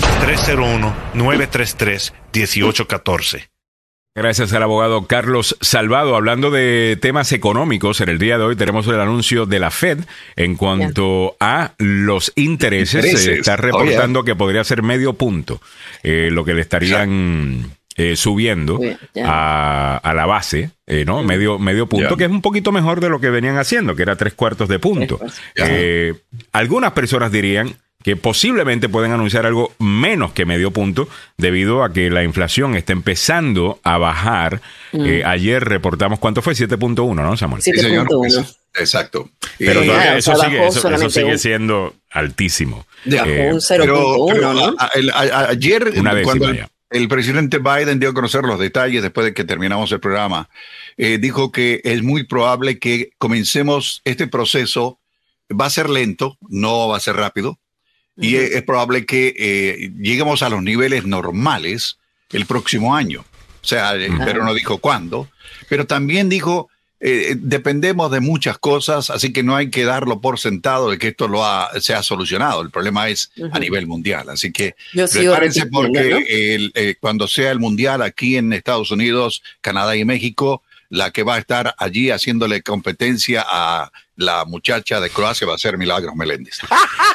301-933-1814. 1.13 3.50
Gracias 4.16 4.54
al 4.54 4.62
abogado 4.62 5.08
Carlos 5.08 5.58
Salvado. 5.62 6.16
Hablando 6.16 6.52
de 6.52 7.00
temas 7.02 7.32
económicos, 7.32 8.00
en 8.00 8.10
el 8.10 8.20
día 8.20 8.38
de 8.38 8.44
hoy 8.44 8.56
tenemos 8.56 8.88
el 8.88 9.00
anuncio 9.00 9.48
de 9.48 9.58
la 9.58 9.72
Fed 9.72 10.02
en 10.36 10.56
cuanto 10.56 11.36
a 11.39 11.74
los 11.80 12.32
intereses. 12.36 13.24
Se 13.24 13.34
está 13.34 13.56
oh, 13.56 13.58
reportando 13.58 14.24
que 14.24 14.36
podría 14.36 14.63
ser 14.63 14.84
medio 14.84 15.13
punto, 15.13 15.60
eh, 16.04 16.30
lo 16.32 16.46
que 16.46 16.54
le 16.54 16.62
estarían 16.62 17.72
eh, 17.97 18.15
subiendo 18.15 18.79
a, 19.23 20.13
la 20.15 20.25
base, 20.25 20.71
eh, 20.88 21.06
¿no? 21.06 21.23
Medio, 21.23 21.60
medio 21.60 21.88
punto, 21.88 22.17
que 22.17 22.25
es 22.25 22.32
un 22.32 22.41
poquito 22.41 22.71
mejor 22.71 22.99
de 22.99 23.10
lo 23.10 23.19
que 23.19 23.29
venían 23.29 23.58
haciendo, 23.58 23.95
que 23.95 24.03
era 24.03 24.15
tres 24.15 24.34
cuartos 24.34 24.69
de 24.69 24.79
punto. 24.79 25.19
algunas 26.51 26.91
personas 26.91 27.32
dirían 27.32 27.75
que 28.03 28.17
posiblemente 28.17 28.89
pueden 28.89 29.12
anunciar 29.12 29.45
algo 29.45 29.73
menos 29.79 30.34
que 30.34 30.45
medio 30.45 30.71
punto 30.71 31.08
debido 31.38 31.84
a 31.84 31.93
que 31.93 32.10
la 32.10 32.23
inflación 32.23 32.75
está 32.75 32.91
empezando 32.91 33.79
a 33.84 33.97
bajar. 33.97 34.62
Mm. 34.91 35.06
Eh, 35.06 35.23
ayer 35.25 35.63
reportamos 35.63 36.19
cuánto 36.19 36.41
fue, 36.41 36.53
7.1, 36.53 37.15
¿no, 37.15 37.38
Samuel? 37.38 37.63
7.1. 37.63 38.58
Exacto. 38.75 39.29
Pero 39.58 39.84
todavía 39.84 40.17
eso, 40.17 40.36
sigue, 40.36 40.67
eso, 40.67 41.10
sigue 41.10 41.38
siendo 41.38 41.95
altísimo. 42.12 42.86
Eh, 43.06 43.49
un 43.51 43.60
0.1, 43.60 44.53
¿no? 44.53 44.75
ayer, 45.47 45.93
cuando 46.23 46.53
el, 46.93 47.08
presidente 47.08 47.60
Biden 47.60 47.99
dio 47.99 48.10
a 48.10 48.13
conocer 48.13 48.43
los 48.43 48.60
detalles 48.60 49.01
después 49.01 49.25
de 49.25 49.34
que 49.34 49.43
terminamos 49.43 49.91
el 49.91 49.99
programa, 49.99 50.49
eh, 50.97 51.17
dijo 51.17 51.51
que 51.51 51.82
es 51.84 52.03
muy 52.03 52.23
probable 52.23 52.79
que 52.79 53.12
comencemos 53.17 54.01
este 54.06 54.27
proceso. 54.27 54.99
Va 55.49 55.65
a 55.65 55.69
ser 55.69 55.89
lento, 55.89 56.38
no 56.49 56.88
va 56.88 56.97
a 56.97 57.01
ser 57.01 57.15
rápido, 57.15 57.60
y 58.15 58.36
es, 58.36 58.62
probable 58.63 59.06
que 59.06 59.34
eh, 59.38 59.91
lleguemos 59.99 60.43
a 60.43 60.49
los 60.49 60.62
niveles 60.62 61.06
normales 61.06 61.97
el 62.32 62.45
próximo 62.45 62.95
año. 62.95 63.25
O 63.62 63.65
sea, 63.65 63.95
eh, 63.95 64.10
pero 64.25 64.43
no 64.43 64.53
dijo 64.53 64.77
cuándo, 64.77 65.29
pero 65.69 65.88
también 65.88 66.29
dijo, 66.29 66.69
eh, 67.06 67.36
dependemos 67.38 68.10
de 68.12 68.22
muchas 68.22 68.58
cosas, 68.58 69.10
así 69.10 69.34
que 69.34 69.44
no 69.44 69.58
hay 69.58 69.70
que 69.70 69.84
darlo 69.84 70.22
por 70.22 70.39
sentado 70.39 70.89
de 70.89 70.98
que 70.98 71.10
esto 71.10 71.28
lo 71.28 71.46
ha, 71.46 71.70
se 71.82 71.94
ha 71.94 72.02
solucionado. 72.02 72.62
El 72.62 72.70
problema 72.70 73.10
es 73.10 73.30
a 73.52 73.60
nivel 73.60 73.88
mundial. 73.88 74.30
Así 74.30 74.54
que 74.54 74.76
prepárense 74.94 75.66
porque 75.66 76.96
cuando 77.02 77.28
sea 77.28 77.52
el 77.52 77.60
mundial 77.60 78.02
aquí 78.02 78.38
en 78.38 78.54
Estados 78.54 78.89
Unidos, 78.89 79.44
Canadá 79.60 79.98
y 79.98 80.06
México, 80.06 80.63
la 80.88 81.12
que 81.12 81.24
va 81.24 81.36
a 81.36 81.39
estar 81.39 81.76
allí 81.78 82.10
haciéndole 82.10 82.62
competencia 82.62 83.44
a 83.46 83.92
la 84.15 84.45
muchacha 84.45 84.99
de 84.99 85.10
Croacia 85.10 85.47
va 85.47 85.56
a 85.56 85.58
ser 85.58 85.78
Milagros 85.78 86.15
Meléndez. 86.15 86.60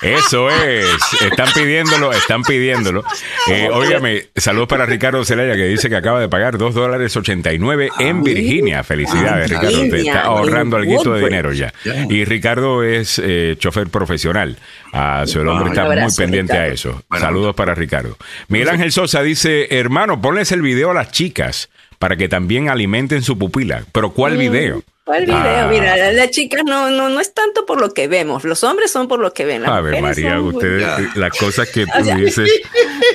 Eso 0.03 0.51
es, 0.51 0.89
están 1.21 1.49
pidiéndolo, 1.55 2.13
están 2.13 2.43
pidiéndolo. 2.43 3.05
Eh, 3.49 3.69
óigame, 3.73 4.29
saludos 4.37 4.69
para 4.69 4.87
Ricardo 4.87 5.25
Celaya 5.25 5.55
que 5.55 5.67
dice 5.67 5.89
que 5.89 5.97
acaba 5.97 6.21
de 6.21 6.29
pagar 6.29 6.59
2 6.59 6.75
dólares 6.75 7.17
89 7.17 7.91
en 7.99 8.23
Virginia. 8.23 8.83
Felicidades, 8.83 9.51
Ricardo, 9.51 9.81
te 9.91 10.01
está 10.01 10.23
ahorrando 10.23 10.77
algo 10.77 11.15
de 11.15 11.25
dinero 11.25 11.53
ya. 11.53 11.73
Y 12.09 12.25
Ricardo 12.25 12.83
es 12.83 13.21
eh, 13.23 13.57
chofer 13.59 13.89
profesional. 13.89 14.57
Ah, 14.93 15.25
su 15.27 15.41
hombre 15.41 15.71
está 15.71 15.85
muy 15.85 16.13
pendiente 16.17 16.55
a 16.55 16.67
eso. 16.67 17.03
Saludos 17.19 17.55
para 17.55 17.75
Ricardo. 17.75 18.17
Miguel 18.49 18.69
Ángel 18.71 18.93
Sosa 18.93 19.23
dice, 19.23 19.79
hermano, 19.79 20.21
ponles 20.21 20.53
el 20.53 20.63
video 20.63 20.91
a 20.91 20.95
las 20.95 21.13
chicas 21.13 21.69
para 21.99 22.17
que 22.17 22.29
también 22.29 22.69
alimenten 22.69 23.23
su 23.23 23.39
pupila. 23.39 23.85
Pero 23.93 24.13
¿cuál 24.13 24.35
mm. 24.35 24.39
video? 24.39 24.83
¿Cuál 25.09 25.25
video? 25.25 25.39
Ah. 25.39 25.69
Mira, 25.71 26.13
las 26.13 26.31
chicas 26.33 26.65
no, 26.67 26.91
no, 26.91 27.09
no 27.09 27.19
es 27.19 27.33
tanto 27.33 27.65
por 27.65 27.81
lo 27.81 27.95
que 27.95 28.09
vemos, 28.09 28.45
los 28.45 28.63
hombres 28.63 28.91
son 28.91 29.09
por 29.09 29.21
lo 29.21 29.33
que 29.33 29.47
ven. 29.47 29.65
a 29.65 29.81
ver, 29.81 30.03
María, 30.03 30.39
ustedes, 30.39 31.17
las 31.17 31.35
cosas 31.35 31.67
que 31.71 31.87
tú 31.99 32.05
dices. 32.15 32.51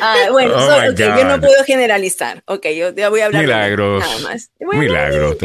Ah, 0.02 0.16
bueno, 0.32 0.56
oh 0.58 0.92
yo 0.94 1.24
no 1.24 1.40
puedo 1.40 1.64
generalizar. 1.66 2.42
Ok, 2.46 2.68
yo 2.76 2.94
ya 2.94 3.10
voy 3.10 3.22
a 3.22 3.28
hablar 3.28 3.44
Milagros, 3.44 4.04
nada 4.04 4.20
más. 4.22 4.50
milagros. 4.60 5.38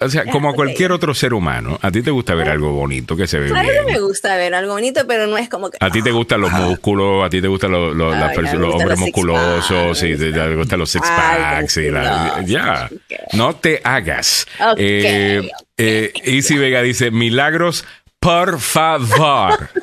O 0.00 0.08
sea, 0.08 0.24
como 0.26 0.48
a 0.48 0.54
cualquier 0.54 0.90
otro 0.90 1.14
ser 1.14 1.34
humano, 1.34 1.78
a 1.80 1.90
ti 1.90 2.02
te 2.02 2.10
gusta 2.10 2.34
ver 2.34 2.48
algo 2.48 2.72
bonito 2.72 3.16
que 3.16 3.26
se 3.26 3.38
ve 3.38 3.48
claro 3.48 3.68
bien. 3.68 3.84
me 3.86 4.00
gusta 4.00 4.36
ver 4.36 4.54
algo 4.54 4.72
bonito, 4.72 5.06
pero 5.06 5.26
no 5.26 5.38
es 5.38 5.48
como 5.48 5.70
que. 5.70 5.76
A 5.80 5.90
ti 5.90 6.02
te 6.02 6.10
gustan 6.10 6.40
los 6.40 6.50
músculos, 6.50 7.24
a 7.24 7.30
ti 7.30 7.40
te 7.40 7.46
gustan 7.46 7.70
los, 7.72 7.94
los, 7.94 8.14
hombres 8.14 8.98
musculosos, 8.98 10.02
y 10.02 10.16
te, 10.16 10.54
gustan 10.56 10.78
los 10.78 10.90
six 10.90 11.06
packs. 11.06 11.78
ya, 12.46 12.88
no 13.34 13.54
te 13.56 13.80
hagas. 13.84 14.46
Okay. 14.72 15.02
Eh, 15.04 15.50
Easy 15.76 16.56
Vega 16.56 16.82
dice, 16.82 17.10
milagros, 17.10 17.84
por 18.20 18.60
favor. 18.60 19.70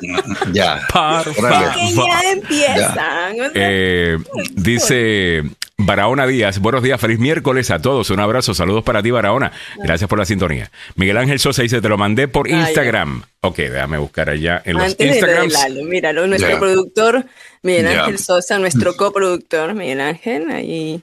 Ya. 0.52 0.86
Por 0.92 1.34
favor. 1.34 1.74
ya 2.06 2.32
empiezan. 2.32 3.36
Eh, 3.54 4.16
dice 4.52 5.42
Barahona 5.78 6.26
Díaz, 6.26 6.60
buenos 6.60 6.82
días, 6.82 7.00
feliz 7.00 7.18
miércoles 7.18 7.70
a 7.70 7.80
todos. 7.80 8.10
Un 8.10 8.20
abrazo, 8.20 8.54
saludos 8.54 8.84
para 8.84 9.02
ti, 9.02 9.10
Barahona. 9.10 9.52
Gracias 9.82 10.08
por 10.08 10.18
la 10.18 10.24
sintonía. 10.24 10.70
Miguel 10.94 11.16
Ángel 11.16 11.38
Sosa 11.40 11.62
dice, 11.62 11.80
te 11.80 11.88
lo 11.88 11.98
mandé 11.98 12.28
por 12.28 12.48
Instagram. 12.48 13.24
Ok, 13.40 13.56
déjame 13.56 13.98
buscar 13.98 14.30
allá 14.30 14.62
en 14.64 14.76
los 14.76 14.96
Instagrams. 14.98 15.54
míralo, 15.84 16.26
nuestro 16.26 16.58
productor, 16.58 17.26
Miguel 17.62 17.88
Ángel 17.88 18.18
Sosa, 18.18 18.58
nuestro 18.58 18.94
coproductor, 18.96 19.74
Miguel 19.74 20.00
Ángel, 20.00 20.50
ahí. 20.50 21.02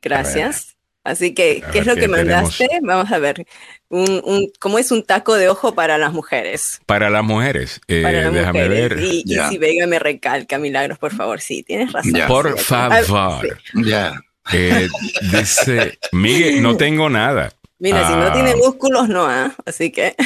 Gracias. 0.00 0.76
Así 1.04 1.32
que, 1.32 1.62
¿qué 1.72 1.80
es 1.80 1.86
lo 1.86 1.94
que 1.94 2.08
mandaste? 2.08 2.68
Vamos 2.82 3.10
a 3.12 3.18
ver. 3.18 3.46
Un, 3.90 4.20
un, 4.24 4.52
¿Cómo 4.58 4.78
es 4.78 4.90
un 4.90 5.02
taco 5.02 5.34
de 5.34 5.48
ojo 5.48 5.74
para 5.74 5.96
las 5.96 6.12
mujeres? 6.12 6.80
Para 6.84 7.08
las 7.08 7.24
mujeres. 7.24 7.80
Eh, 7.88 8.28
déjame 8.32 8.68
ver. 8.68 8.98
Y, 9.00 9.24
si 9.48 9.58
Vega 9.58 9.86
me 9.86 9.98
recalca, 9.98 10.58
Milagros, 10.58 10.98
por 10.98 11.14
favor. 11.14 11.40
Sí, 11.40 11.62
tienes 11.62 11.92
razón. 11.92 12.12
Por 12.26 12.58
favor. 12.58 13.58
Ya. 13.74 14.20
Eh, 14.52 14.88
dice, 15.32 15.98
Miguel, 16.12 16.62
no 16.62 16.76
tengo 16.76 17.08
nada. 17.08 17.52
Mira, 17.78 18.06
si 18.08 18.14
no 18.14 18.22
ah. 18.22 18.32
tiene 18.32 18.56
músculos, 18.56 19.08
no, 19.08 19.26
¿ah? 19.26 19.54
Así 19.64 19.90
que. 19.90 20.14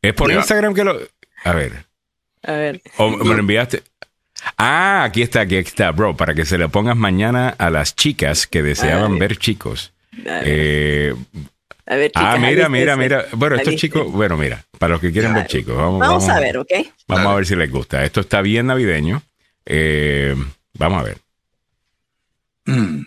Es 0.00 0.14
por 0.14 0.30
Instagram 0.30 0.74
que 0.74 0.84
lo. 0.84 0.96
A 1.44 1.52
ver. 1.52 1.86
A 2.44 2.52
ver. 2.52 2.80
O 2.98 3.10
me 3.10 3.34
lo 3.34 3.40
enviaste. 3.40 3.82
Ah, 4.56 5.02
aquí 5.02 5.22
está, 5.22 5.40
aquí 5.40 5.56
está, 5.56 5.90
bro, 5.90 6.16
para 6.16 6.34
que 6.34 6.44
se 6.44 6.56
le 6.56 6.68
pongas 6.68 6.96
mañana 6.96 7.48
a 7.58 7.68
las 7.68 7.96
chicas 7.96 8.46
que 8.46 8.62
deseaban 8.62 9.18
ver 9.18 9.36
chicos. 9.38 9.92
Eh, 10.24 11.16
a 11.90 11.96
ver, 11.96 12.12
ah, 12.16 12.36
mira, 12.38 12.68
mira, 12.68 12.96
mira. 12.96 13.26
Bueno, 13.32 13.56
estos 13.56 13.74
chicos, 13.76 14.12
bueno, 14.12 14.36
mira, 14.36 14.62
para 14.78 14.92
los 14.92 15.00
que 15.00 15.10
quieren 15.10 15.32
ver 15.32 15.46
chicos, 15.46 15.74
vamos, 15.74 15.98
vamos, 15.98 16.28
a 16.28 16.38
ver, 16.38 16.58
¿ok? 16.58 16.72
Vamos 17.06 17.32
a 17.32 17.34
ver 17.36 17.46
si 17.46 17.56
les 17.56 17.70
gusta. 17.70 18.04
Esto 18.04 18.20
está 18.20 18.42
bien 18.42 18.66
navideño. 18.66 19.22
Eh, 19.64 20.36
vamos 20.74 21.00
a 21.00 21.04
ver. 21.04 21.18
Mm. 22.66 23.04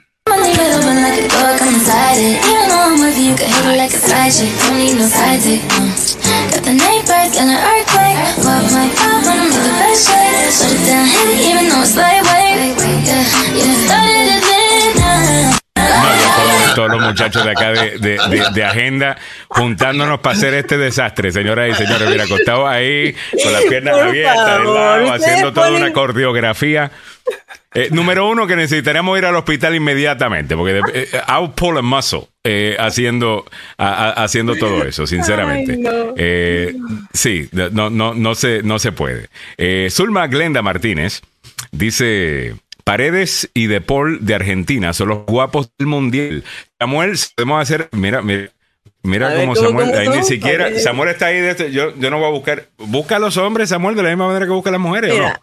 Todos 16.75 16.89
los 16.89 17.01
muchachos 17.01 17.43
de 17.43 17.51
acá 17.51 17.71
de, 17.71 18.63
agenda 18.63 19.17
juntándonos 19.47 20.19
para 20.19 20.35
hacer 20.35 20.53
este 20.53 20.77
desastre, 20.77 21.31
señoras 21.31 21.69
y 21.71 21.83
señores. 21.83 22.09
Mira, 22.09 22.23
acostado 22.23 22.67
ahí 22.67 23.15
con 23.43 23.53
las 23.53 23.63
piernas 23.63 23.97
abiertas 23.97 24.57
del 24.59 24.73
lado, 24.73 25.13
haciendo 25.13 25.53
toda 25.53 25.71
una 25.71 25.91
coreografía. 25.93 26.91
Eh, 27.73 27.87
número 27.91 28.27
uno, 28.27 28.47
que 28.47 28.57
necesitaríamos 28.57 29.17
ir 29.17 29.25
al 29.25 29.35
hospital 29.35 29.73
inmediatamente, 29.75 30.57
porque 30.57 30.81
eh, 30.93 31.07
I'll 31.29 31.51
pull 31.51 31.77
a 31.77 31.81
muscle 31.81 32.27
eh, 32.43 32.75
haciendo, 32.77 33.45
haciendo 33.77 34.55
todo 34.55 34.83
eso, 34.83 35.07
sinceramente. 35.07 35.79
sí, 37.13 37.49
no, 37.53 37.89
no, 37.89 38.13
no, 38.13 38.35
se, 38.35 38.61
no 38.63 38.77
se 38.77 38.91
puede. 38.91 39.29
Zulma 39.89 40.27
Glenda 40.27 40.61
Martínez 40.61 41.21
dice, 41.71 42.55
Paredes 42.83 43.49
y 43.53 43.67
De 43.67 43.81
Paul 43.81 44.25
de 44.25 44.35
Argentina 44.35 44.93
son 44.93 45.09
los 45.09 45.25
guapos 45.25 45.71
del 45.77 45.87
mundial. 45.87 46.43
Samuel, 46.79 47.17
podemos 47.35 47.61
hacer, 47.61 47.89
mira, 47.91 48.21
mira. 48.21 48.51
Mira 49.03 49.35
cómo 49.35 49.55
Samuel, 49.55 49.97
ahí 49.97 50.09
ni 50.09 50.23
siquiera, 50.23 50.79
Samuel 50.79 51.09
está 51.09 51.27
ahí, 51.27 51.39
de 51.41 51.51
este, 51.51 51.71
yo, 51.71 51.95
yo 51.97 52.11
no 52.11 52.19
voy 52.19 52.27
a 52.27 52.31
buscar, 52.31 52.67
busca 52.77 53.15
a 53.15 53.19
los 53.19 53.35
hombres, 53.37 53.69
Samuel, 53.69 53.95
de 53.95 54.03
la 54.03 54.09
misma 54.09 54.27
manera 54.27 54.45
que 54.45 54.51
busca 54.51 54.69
a 54.69 54.73
las 54.73 54.81
mujeres, 54.81 55.13
¿o 55.13 55.17
no? 55.17 55.33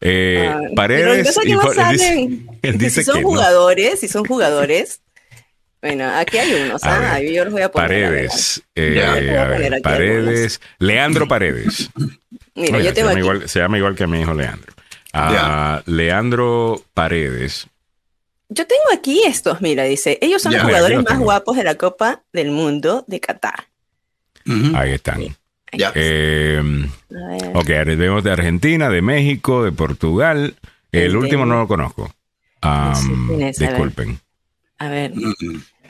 Eh, 0.00 0.48
ah, 0.48 0.60
paredes 0.74 1.36
y 1.44 1.52
él 2.62 2.78
dice, 2.78 3.02
si 3.02 3.04
son 3.04 3.22
jugadores, 3.22 4.00
si 4.00 4.08
son 4.08 4.24
jugadores, 4.24 5.00
bueno, 5.80 6.08
aquí 6.14 6.38
hay 6.38 6.54
unos, 6.54 6.82
¿ah? 6.84 7.20
yo 7.20 7.44
los 7.44 7.52
voy 7.52 7.62
a 7.62 7.70
poner. 7.72 7.88
Paredes, 7.88 8.62
eh, 8.76 9.80
Paredes, 9.82 10.60
Leandro 10.78 11.26
Paredes. 11.26 11.90
Mira, 12.54 12.80
yo 12.80 12.94
tengo 12.94 13.08
se, 13.08 13.14
llama 13.14 13.18
igual, 13.18 13.48
se 13.48 13.58
llama 13.58 13.78
igual 13.78 13.94
que 13.96 14.06
mi 14.06 14.20
hijo 14.20 14.34
Leandro 14.34 14.72
a 15.12 15.82
Leandro 15.86 16.82
Paredes. 16.94 17.66
Yo 18.48 18.66
tengo 18.66 18.82
aquí 18.92 19.22
estos, 19.24 19.62
mira, 19.62 19.84
dice, 19.84 20.18
ellos 20.20 20.42
son 20.42 20.52
los 20.52 20.62
jugadores 20.62 21.02
más 21.02 21.18
guapos 21.18 21.56
de 21.56 21.64
la 21.64 21.76
Copa 21.76 22.22
del 22.32 22.50
Mundo 22.50 23.04
de 23.06 23.20
Qatar. 23.20 23.68
Ahí 24.74 24.92
están. 24.92 25.22
Eh, 25.94 26.62
ok, 27.54 27.66
vemos 27.66 28.22
de 28.24 28.30
Argentina, 28.30 28.90
de 28.90 29.00
México, 29.00 29.64
de 29.64 29.72
Portugal. 29.72 30.54
El 30.90 31.16
último 31.16 31.46
no 31.46 31.60
lo 31.60 31.68
conozco. 31.68 32.12
disculpen. 33.58 34.20
A 34.78 34.88
ver. 34.88 35.12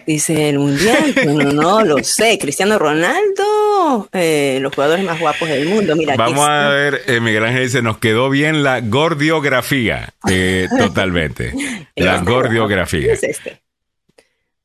Dice 0.06 0.48
el 0.48 0.58
mundial, 0.58 1.14
no, 1.26 1.52
no, 1.52 1.84
lo 1.84 2.02
sé. 2.02 2.38
Cristiano 2.38 2.78
Ronaldo, 2.78 4.08
eh, 4.12 4.58
los 4.60 4.74
jugadores 4.74 5.04
más 5.04 5.20
guapos 5.20 5.48
del 5.48 5.68
mundo. 5.68 5.96
Mira, 5.96 6.16
Vamos 6.16 6.46
a 6.46 6.68
ver, 6.68 7.02
eh, 7.06 7.20
Miguel 7.20 7.44
Ángel 7.44 7.64
dice, 7.64 7.82
nos 7.82 7.98
quedó 7.98 8.30
bien 8.30 8.62
la 8.62 8.80
gordiografía. 8.80 10.14
Eh, 10.28 10.68
totalmente. 10.78 11.52
la 11.96 12.18
gordiografía. 12.18 13.12
es 13.12 13.22
este? 13.22 13.62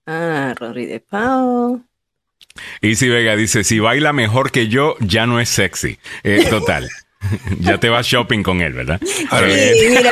Ah, 0.05 0.53
Rodri 0.57 0.85
de 0.85 0.99
Pau. 0.99 1.83
si 2.81 3.09
Vega 3.09 3.35
dice, 3.35 3.63
si 3.63 3.79
baila 3.79 4.13
mejor 4.13 4.51
que 4.51 4.67
yo, 4.67 4.95
ya 4.99 5.25
no 5.25 5.39
es 5.39 5.49
sexy. 5.49 5.99
total. 6.49 6.89
ya 7.59 7.77
te 7.79 7.89
vas 7.89 8.05
shopping 8.05 8.43
con 8.43 8.61
él, 8.61 8.73
¿verdad? 8.73 8.99
Sí, 9.01 9.87
mira, 9.89 10.11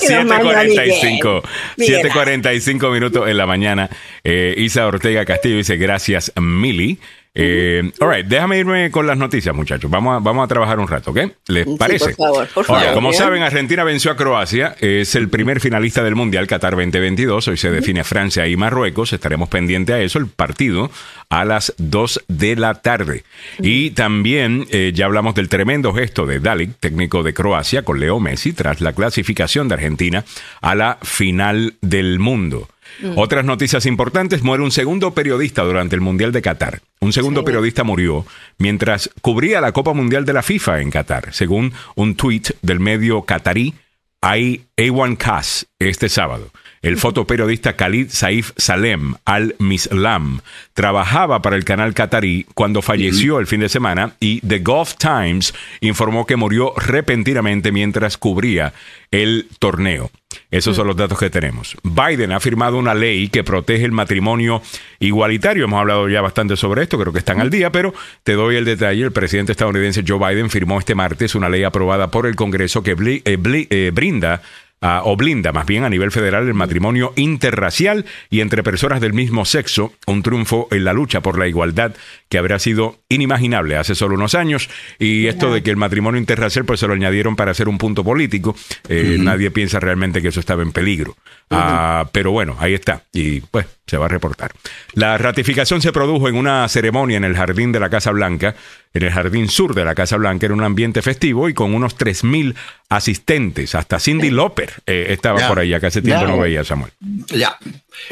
7.45 0.00 1.42
7.45 1.76 2.92
minutos 2.92 3.28
en 3.28 3.36
la 3.36 3.46
mañana. 3.46 3.90
Eh, 4.24 4.54
Isa 4.58 4.86
Ortega 4.86 5.24
Castillo 5.24 5.56
dice 5.56 5.76
gracias, 5.76 6.32
Mili. 6.40 6.98
Eh, 7.34 7.90
all 8.00 8.14
right, 8.14 8.26
déjame 8.26 8.58
irme 8.58 8.90
con 8.90 9.06
las 9.06 9.16
noticias, 9.16 9.54
muchachos. 9.54 9.90
Vamos 9.90 10.16
a, 10.16 10.18
vamos 10.18 10.44
a 10.44 10.48
trabajar 10.48 10.78
un 10.78 10.86
rato, 10.86 11.12
¿ok? 11.12 11.18
¿Les 11.46 11.66
parece? 11.78 12.14
por 12.14 12.26
favor, 12.26 12.48
por 12.48 12.64
favor. 12.66 12.92
como 12.92 13.12
saben, 13.14 13.42
Argentina 13.42 13.84
venció 13.84 14.10
a 14.10 14.16
Croacia. 14.16 14.76
Es 14.80 15.14
el 15.14 15.30
primer 15.30 15.60
finalista 15.60 16.02
del 16.02 16.14
Mundial 16.14 16.46
Qatar 16.46 16.72
2022. 16.72 17.48
Hoy 17.48 17.56
se 17.56 17.70
define 17.70 18.04
Francia 18.04 18.46
y 18.46 18.56
Marruecos. 18.56 19.14
Estaremos 19.14 19.48
pendientes 19.48 19.94
a 19.94 20.00
eso. 20.00 20.18
El 20.18 20.26
partido 20.26 20.90
a 21.30 21.46
las 21.46 21.74
2 21.78 22.24
de 22.28 22.56
la 22.56 22.74
tarde. 22.74 23.24
Y 23.60 23.92
también 23.92 24.66
eh, 24.70 24.92
ya 24.94 25.06
hablamos 25.06 25.34
del 25.34 25.48
tremendo 25.48 25.94
gesto 25.94 26.26
de 26.26 26.38
Dalic, 26.38 26.78
técnico 26.80 27.22
de 27.22 27.32
Croacia, 27.32 27.82
con 27.82 27.98
Leo 27.98 28.20
Messi, 28.20 28.52
tras 28.52 28.82
la 28.82 28.92
clasificación 28.92 29.68
de 29.68 29.74
Argentina 29.74 30.24
a 30.60 30.74
la 30.74 30.98
final 31.02 31.76
del 31.80 32.18
mundo. 32.18 32.68
Mm. 33.00 33.12
Otras 33.16 33.44
noticias 33.44 33.86
importantes, 33.86 34.42
muere 34.42 34.62
un 34.62 34.70
segundo 34.70 35.12
periodista 35.12 35.62
durante 35.62 35.94
el 35.94 36.00
Mundial 36.00 36.32
de 36.32 36.42
Qatar. 36.42 36.80
Un 37.00 37.12
segundo 37.12 37.44
periodista 37.44 37.84
murió 37.84 38.26
mientras 38.58 39.10
cubría 39.20 39.60
la 39.60 39.72
Copa 39.72 39.92
Mundial 39.92 40.24
de 40.24 40.32
la 40.32 40.42
FIFA 40.42 40.80
en 40.80 40.90
Qatar, 40.90 41.32
según 41.32 41.72
un 41.94 42.14
tuit 42.14 42.50
del 42.62 42.80
medio 42.80 43.22
qatarí 43.22 43.74
A1 44.22 45.16
Kas 45.16 45.66
este 45.78 46.08
sábado. 46.08 46.50
El 46.82 46.96
fotoperiodista 46.96 47.76
Khalid 47.76 48.08
Saif 48.10 48.50
Salem 48.56 49.14
al-Mislam 49.24 50.40
trabajaba 50.74 51.40
para 51.40 51.54
el 51.54 51.64
canal 51.64 51.94
qatarí 51.94 52.44
cuando 52.54 52.82
falleció 52.82 53.38
el 53.38 53.46
fin 53.46 53.60
de 53.60 53.68
semana 53.68 54.14
y 54.18 54.40
The 54.40 54.58
Gulf 54.58 54.96
Times 54.96 55.54
informó 55.80 56.26
que 56.26 56.34
murió 56.34 56.72
repentinamente 56.76 57.70
mientras 57.70 58.18
cubría 58.18 58.74
el 59.12 59.48
torneo. 59.60 60.10
Esos 60.52 60.76
son 60.76 60.86
los 60.86 60.96
datos 60.96 61.18
que 61.18 61.30
tenemos. 61.30 61.76
Biden 61.82 62.30
ha 62.30 62.38
firmado 62.38 62.76
una 62.76 62.94
ley 62.94 63.30
que 63.30 63.42
protege 63.42 63.86
el 63.86 63.92
matrimonio 63.92 64.60
igualitario. 65.00 65.64
Hemos 65.64 65.80
hablado 65.80 66.10
ya 66.10 66.20
bastante 66.20 66.56
sobre 66.56 66.82
esto, 66.82 66.98
creo 66.98 67.10
que 67.10 67.20
están 67.20 67.40
al 67.40 67.48
día, 67.48 67.72
pero 67.72 67.94
te 68.22 68.34
doy 68.34 68.56
el 68.56 68.66
detalle. 68.66 69.02
El 69.02 69.12
presidente 69.12 69.52
estadounidense 69.52 70.04
Joe 70.06 70.18
Biden 70.18 70.50
firmó 70.50 70.78
este 70.78 70.94
martes 70.94 71.34
una 71.34 71.48
ley 71.48 71.64
aprobada 71.64 72.10
por 72.10 72.26
el 72.26 72.36
Congreso 72.36 72.82
que 72.82 72.92
eh, 72.92 73.66
eh, 73.70 73.90
brinda 73.94 74.42
o 74.82 75.16
blinda 75.16 75.52
más 75.52 75.66
bien 75.66 75.84
a 75.84 75.88
nivel 75.88 76.10
federal 76.10 76.46
el 76.46 76.54
matrimonio 76.54 77.12
interracial 77.16 78.04
y 78.30 78.40
entre 78.40 78.62
personas 78.62 79.00
del 79.00 79.12
mismo 79.12 79.44
sexo, 79.44 79.92
un 80.06 80.22
triunfo 80.22 80.68
en 80.70 80.84
la 80.84 80.92
lucha 80.92 81.20
por 81.20 81.38
la 81.38 81.46
igualdad 81.46 81.94
que 82.28 82.38
habría 82.38 82.58
sido 82.58 82.98
inimaginable 83.08 83.76
hace 83.76 83.94
solo 83.94 84.14
unos 84.14 84.34
años. 84.34 84.68
Y 84.98 85.26
esto 85.26 85.52
de 85.52 85.62
que 85.62 85.70
el 85.70 85.76
matrimonio 85.76 86.18
interracial 86.18 86.64
pues 86.64 86.80
se 86.80 86.88
lo 86.88 86.94
añadieron 86.94 87.36
para 87.36 87.52
hacer 87.52 87.68
un 87.68 87.78
punto 87.78 88.02
político, 88.04 88.56
eh, 88.88 89.16
nadie 89.18 89.50
piensa 89.50 89.80
realmente 89.80 90.20
que 90.20 90.28
eso 90.28 90.40
estaba 90.40 90.62
en 90.62 90.72
peligro. 90.72 91.16
Ah, 91.50 92.08
pero 92.12 92.32
bueno, 92.32 92.56
ahí 92.58 92.74
está. 92.74 93.04
Y 93.12 93.40
pues 93.40 93.66
se 93.92 93.98
va 93.98 94.06
a 94.06 94.08
reportar. 94.08 94.52
La 94.94 95.18
ratificación 95.18 95.82
se 95.82 95.92
produjo 95.92 96.26
en 96.26 96.36
una 96.36 96.66
ceremonia 96.70 97.18
en 97.18 97.24
el 97.24 97.36
jardín 97.36 97.72
de 97.72 97.78
la 97.78 97.90
Casa 97.90 98.10
Blanca, 98.10 98.56
en 98.94 99.02
el 99.02 99.10
jardín 99.10 99.50
sur 99.50 99.74
de 99.74 99.84
la 99.84 99.94
Casa 99.94 100.16
Blanca, 100.16 100.46
en 100.46 100.52
un 100.52 100.62
ambiente 100.62 101.02
festivo 101.02 101.46
y 101.50 101.52
con 101.52 101.74
unos 101.74 101.98
3.000 101.98 102.54
asistentes. 102.88 103.74
Hasta 103.74 104.00
Cindy 104.00 104.30
Lauper 104.30 104.72
eh, 104.86 105.08
estaba 105.10 105.46
por 105.46 105.58
ahí, 105.58 105.78
que 105.78 105.86
hace 105.86 106.00
tiempo 106.00 106.26
no 106.26 106.38
veía 106.38 106.64
Samuel. 106.64 106.90
Ya. 107.26 107.58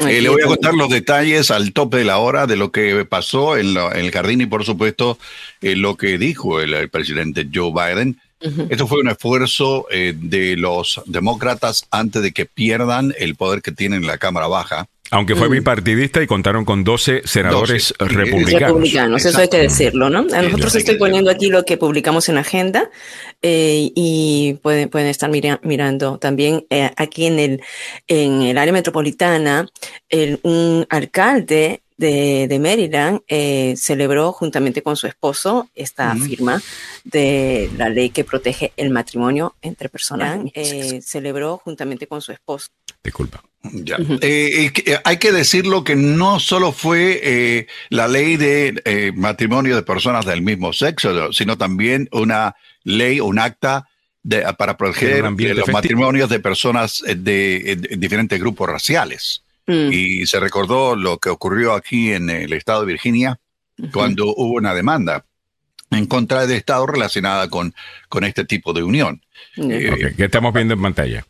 Eh, 0.01 0.21
le 0.21 0.29
voy 0.29 0.43
a 0.43 0.45
contar 0.45 0.75
los 0.75 0.87
detalles 0.87 1.49
al 1.49 1.73
tope 1.73 1.97
de 1.97 2.05
la 2.05 2.19
hora 2.19 2.45
de 2.45 2.57
lo 2.57 2.71
que 2.71 3.03
pasó 3.05 3.57
en, 3.57 3.75
el 3.75 4.11
jardín 4.11 4.41
y, 4.41 4.45
por 4.45 4.63
supuesto, 4.63 5.17
eh, 5.63 5.75
lo 5.75 5.97
que 5.97 6.19
dijo 6.19 6.61
el, 6.61 6.89
presidente 6.89 7.47
Joe 7.51 7.71
Biden. 7.71 8.21
Esto 8.69 8.85
fue 8.85 8.99
un 8.99 9.09
esfuerzo 9.09 9.87
de 9.91 10.55
los 10.57 11.01
demócratas 11.05 11.87
antes 11.89 12.21
de 12.21 12.31
que 12.31 12.45
pierdan 12.45 13.15
el 13.19 13.35
poder 13.35 13.63
que 13.63 13.71
tienen 13.71 14.01
en 14.01 14.07
la 14.07 14.19
Cámara 14.19 14.47
Baja 14.47 14.87
aunque 15.11 15.35
fue 15.35 15.49
mm. 15.49 15.51
bipartidista 15.51 16.23
y 16.23 16.27
contaron 16.27 16.63
con 16.63 16.85
12 16.85 17.23
senadores 17.25 17.93
republicanos. 17.99 18.69
Republicanos, 18.69 19.25
eso 19.25 19.39
hay 19.39 19.49
que 19.49 19.57
decirlo, 19.57 20.09
¿no? 20.09 20.19
A 20.33 20.41
nosotros 20.41 20.73
estoy 20.75 20.95
poniendo 20.95 21.29
aquí 21.29 21.49
lo 21.49 21.65
que 21.65 21.75
publicamos 21.75 22.29
en 22.29 22.37
agenda 22.37 22.89
eh, 23.41 23.91
y 23.93 24.57
pueden, 24.61 24.89
pueden 24.89 25.09
estar 25.09 25.29
mirando 25.29 26.17
también 26.17 26.65
eh, 26.69 26.91
aquí 26.95 27.25
en 27.25 27.39
el, 27.39 27.61
en 28.07 28.41
el 28.41 28.57
área 28.57 28.71
metropolitana, 28.71 29.67
el, 30.09 30.39
un 30.43 30.87
alcalde 30.89 31.81
de, 32.01 32.47
de 32.49 32.59
Maryland 32.59 33.21
eh, 33.27 33.75
celebró 33.77 34.33
juntamente 34.33 34.81
con 34.81 34.97
su 34.97 35.07
esposo 35.07 35.69
esta 35.75 36.15
firma 36.15 36.61
de 37.05 37.69
la 37.77 37.87
ley 37.87 38.09
que 38.09 38.25
protege 38.25 38.73
el 38.75 38.89
matrimonio 38.89 39.55
entre 39.61 39.87
personas. 39.87 40.39
Eh, 40.53 40.99
celebró 41.01 41.57
juntamente 41.57 42.07
con 42.07 42.21
su 42.21 42.31
esposo. 42.33 42.67
Disculpa. 43.03 43.43
Ya. 43.63 43.97
Eh, 44.21 44.71
eh, 44.85 44.97
hay 45.03 45.17
que 45.17 45.31
decirlo 45.31 45.83
que 45.83 45.95
no 45.95 46.39
solo 46.39 46.71
fue 46.71 47.19
eh, 47.23 47.67
la 47.89 48.07
ley 48.07 48.35
de 48.35 49.13
matrimonio 49.15 49.75
de 49.75 49.83
personas 49.83 50.25
del 50.25 50.41
mismo 50.41 50.73
sexo, 50.73 51.31
sino 51.31 51.57
también 51.57 52.09
una 52.11 52.55
ley, 52.83 53.19
un 53.19 53.37
acta 53.37 53.87
de, 54.23 54.41
para 54.57 54.77
proteger 54.77 55.23
los 55.23 55.69
matrimonios 55.69 56.29
de 56.29 56.39
personas 56.39 57.03
de, 57.05 57.77
diferentes 57.97 58.39
grupos 58.39 58.67
raciales. 58.67 59.43
Mm. 59.67 59.89
Y 59.91 60.25
se 60.25 60.39
recordó 60.39 60.95
lo 60.95 61.17
que 61.17 61.29
ocurrió 61.29 61.73
aquí 61.73 62.11
en 62.11 62.29
el 62.29 62.53
estado 62.53 62.81
de 62.81 62.87
Virginia 62.87 63.39
cuando 63.91 64.27
hubo 64.27 64.55
una 64.55 64.73
demanda 64.73 65.25
en 65.91 66.05
contra 66.05 66.45
del 66.45 66.57
Estado 66.57 66.85
relacionada 66.87 67.49
con, 67.49 67.73
con 68.09 68.23
este 68.23 68.45
tipo 68.45 68.73
de 68.73 68.83
unión. 68.83 69.21
¿Qué 69.55 70.13
estamos 70.17 70.53
viendo 70.53 70.73
en 70.73 70.81
pantalla? 70.81 71.25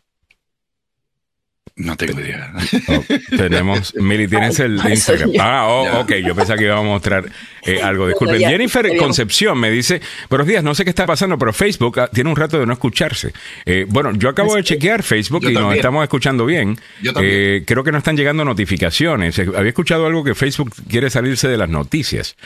No 1.74 1.96
tengo 1.96 2.20
idea. 2.20 2.52
Oh, 2.88 3.36
tenemos, 3.36 3.94
Mili, 3.96 4.28
tienes 4.28 4.60
el 4.60 4.76
Instagram. 4.76 5.30
Ah, 5.40 5.66
oh, 5.68 6.00
ok, 6.00 6.12
yo 6.24 6.34
pensaba 6.34 6.58
que 6.58 6.64
iba 6.64 6.78
a 6.78 6.82
mostrar 6.82 7.24
eh, 7.64 7.80
algo. 7.82 8.08
Disculpen. 8.08 8.40
Jennifer 8.40 8.96
Concepción 8.96 9.58
me 9.58 9.70
dice, 9.70 10.00
buenos 10.28 10.46
días, 10.46 10.64
no 10.64 10.74
sé 10.74 10.84
qué 10.84 10.90
está 10.90 11.06
pasando, 11.06 11.38
pero 11.38 11.52
Facebook 11.52 12.00
ah, 12.00 12.08
tiene 12.12 12.30
un 12.30 12.36
rato 12.36 12.58
de 12.58 12.66
no 12.66 12.72
escucharse. 12.72 13.32
Eh, 13.64 13.86
bueno, 13.88 14.12
yo 14.14 14.28
acabo 14.28 14.56
de 14.56 14.64
chequear 14.64 15.02
Facebook 15.02 15.44
y 15.48 15.52
nos 15.52 15.74
estamos 15.74 16.02
escuchando 16.02 16.44
bien. 16.44 16.78
Eh, 17.20 17.62
creo 17.66 17.84
que 17.84 17.92
no 17.92 17.98
están 17.98 18.16
llegando 18.16 18.44
notificaciones. 18.44 19.38
Había 19.38 19.68
escuchado 19.68 20.06
algo 20.06 20.24
que 20.24 20.34
Facebook 20.34 20.72
quiere 20.88 21.10
salirse 21.10 21.48
de 21.48 21.56
las 21.56 21.68
noticias. 21.68 22.36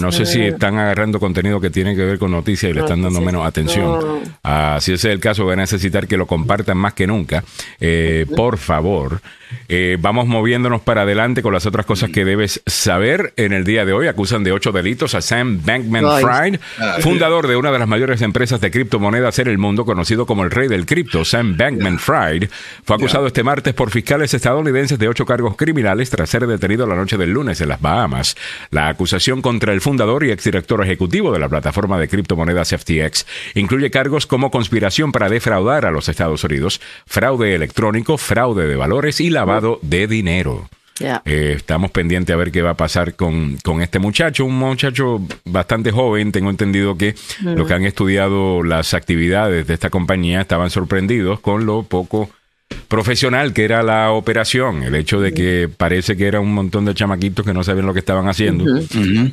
no 0.00 0.12
sé 0.12 0.26
si 0.26 0.42
están 0.42 0.78
agarrando 0.78 1.18
contenido 1.18 1.60
que 1.60 1.70
tiene 1.70 1.96
que 1.96 2.04
ver 2.04 2.18
con 2.18 2.30
noticias 2.30 2.70
y 2.70 2.74
le 2.74 2.80
están 2.80 3.02
dando 3.02 3.20
menos 3.20 3.46
atención. 3.46 4.22
Ah, 4.44 4.78
si 4.80 4.92
ese 4.92 5.08
es 5.08 5.14
el 5.14 5.20
caso, 5.20 5.44
voy 5.44 5.54
a 5.54 5.56
necesitar 5.56 6.06
que 6.06 6.16
lo 6.16 6.26
compartan 6.26 6.76
más 6.76 6.94
que 6.94 7.06
nunca. 7.06 7.42
por 8.36 8.58
favor. 8.58 9.20
Eh, 9.68 9.96
vamos 10.00 10.26
moviéndonos 10.26 10.80
para 10.80 11.02
adelante 11.02 11.42
con 11.42 11.52
las 11.52 11.66
otras 11.66 11.86
cosas 11.86 12.10
que 12.10 12.24
debes 12.24 12.62
saber. 12.66 13.32
En 13.36 13.52
el 13.52 13.64
día 13.64 13.84
de 13.84 13.92
hoy 13.92 14.06
acusan 14.06 14.44
de 14.44 14.52
ocho 14.52 14.72
delitos 14.72 15.14
a 15.14 15.20
Sam 15.20 15.60
Bankman 15.64 16.20
Fried, 16.20 16.60
fundador 17.00 17.46
de 17.46 17.56
una 17.56 17.70
de 17.70 17.78
las 17.78 17.88
mayores 17.88 18.22
empresas 18.22 18.60
de 18.60 18.70
criptomonedas 18.70 19.38
en 19.38 19.48
el 19.48 19.58
mundo, 19.58 19.84
conocido 19.84 20.26
como 20.26 20.44
el 20.44 20.50
rey 20.50 20.68
del 20.68 20.86
cripto. 20.86 21.24
Sam 21.24 21.56
Bankman 21.56 21.98
Fried 21.98 22.48
fue 22.84 22.96
acusado 22.96 23.26
este 23.26 23.42
martes 23.42 23.74
por 23.74 23.90
fiscales 23.90 24.32
estadounidenses 24.34 24.98
de 24.98 25.08
ocho 25.08 25.26
cargos 25.26 25.56
criminales 25.56 26.10
tras 26.10 26.30
ser 26.30 26.46
detenido 26.46 26.86
la 26.86 26.96
noche 26.96 27.16
del 27.16 27.30
lunes 27.30 27.60
en 27.60 27.68
las 27.68 27.80
Bahamas. 27.80 28.36
La 28.70 28.88
acusación 28.88 29.42
contra 29.42 29.72
el 29.72 29.80
fundador 29.80 30.24
y 30.24 30.30
exdirector 30.30 30.82
ejecutivo 30.82 31.32
de 31.32 31.38
la 31.38 31.48
plataforma 31.48 31.98
de 31.98 32.08
criptomonedas 32.08 32.70
FTX 32.70 33.26
incluye 33.54 33.90
cargos 33.90 34.26
como 34.26 34.50
conspiración 34.50 35.12
para 35.12 35.28
defraudar 35.28 35.86
a 35.86 35.90
los 35.90 36.08
Estados 36.08 36.44
Unidos, 36.44 36.80
fraude 37.06 37.54
electrónico, 37.54 38.18
fraude 38.18 38.66
de 38.66 38.76
valores 38.76 39.20
y 39.20 39.30
lavado 39.38 39.78
de 39.82 40.06
dinero. 40.06 40.68
Eh, 41.24 41.54
estamos 41.56 41.92
pendientes 41.92 42.34
a 42.34 42.36
ver 42.36 42.50
qué 42.50 42.60
va 42.60 42.70
a 42.70 42.76
pasar 42.76 43.14
con, 43.14 43.56
con, 43.62 43.82
este 43.82 44.00
muchacho, 44.00 44.44
un 44.44 44.58
muchacho 44.58 45.20
bastante 45.44 45.92
joven. 45.92 46.32
Tengo 46.32 46.50
entendido 46.50 46.96
que 46.96 47.14
los 47.42 47.68
que 47.68 47.74
han 47.74 47.84
estudiado 47.84 48.64
las 48.64 48.94
actividades 48.94 49.66
de 49.66 49.74
esta 49.74 49.90
compañía 49.90 50.40
estaban 50.40 50.70
sorprendidos 50.70 51.38
con 51.40 51.66
lo 51.66 51.84
poco 51.84 52.30
profesional 52.88 53.52
que 53.52 53.64
era 53.64 53.82
la 53.82 54.12
operación, 54.12 54.82
el 54.82 54.94
hecho 54.94 55.20
de 55.20 55.32
que 55.32 55.68
parece 55.74 56.16
que 56.16 56.26
era 56.26 56.40
un 56.40 56.52
montón 56.52 56.86
de 56.86 56.94
chamaquitos 56.94 57.44
que 57.44 57.52
no 57.52 57.62
sabían 57.62 57.86
lo 57.86 57.92
que 57.92 58.00
estaban 58.00 58.28
haciendo, 58.28 58.64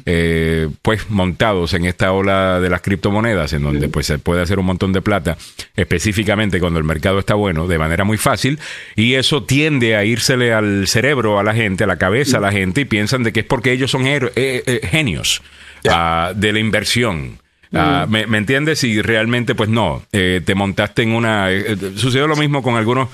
eh, 0.05 0.69
pues 0.81 1.09
montados 1.09 1.73
en 1.73 1.85
esta 1.85 2.11
ola 2.11 2.59
de 2.59 2.69
las 2.69 2.81
criptomonedas, 2.81 3.53
en 3.53 3.63
donde 3.63 3.87
pues 3.87 4.07
se 4.07 4.19
puede 4.19 4.41
hacer 4.41 4.59
un 4.59 4.65
montón 4.65 4.91
de 4.91 5.01
plata, 5.01 5.37
específicamente 5.75 6.59
cuando 6.59 6.79
el 6.79 6.85
mercado 6.85 7.19
está 7.19 7.33
bueno, 7.33 7.67
de 7.67 7.77
manera 7.77 8.03
muy 8.03 8.17
fácil, 8.17 8.59
y 8.95 9.13
eso 9.13 9.43
tiende 9.43 9.95
a 9.95 10.03
írsele 10.03 10.53
al 10.53 10.87
cerebro 10.87 11.39
a 11.39 11.43
la 11.43 11.53
gente, 11.53 11.85
a 11.85 11.87
la 11.87 11.97
cabeza 11.97 12.37
a 12.37 12.41
la 12.41 12.51
gente, 12.51 12.81
y 12.81 12.85
piensan 12.85 13.23
de 13.23 13.31
que 13.31 13.39
es 13.41 13.45
porque 13.45 13.71
ellos 13.71 13.89
son 13.89 14.05
eh, 14.05 14.31
eh, 14.35 14.81
genios 14.83 15.41
ah, 15.89 16.33
de 16.35 16.51
la 16.51 16.59
inversión. 16.59 17.39
Ah, 17.75 18.07
me, 18.09 18.37
entiendes? 18.37 18.83
Y 18.83 19.01
realmente, 19.01 19.55
pues 19.55 19.69
no, 19.69 20.03
eh, 20.11 20.41
te 20.43 20.55
montaste 20.55 21.03
en 21.03 21.11
una... 21.11 21.51
Eh, 21.51 21.73
eh, 21.73 21.91
sucedió 21.95 22.27
lo 22.27 22.35
mismo 22.35 22.63
con 22.63 22.75
algunos 22.75 23.09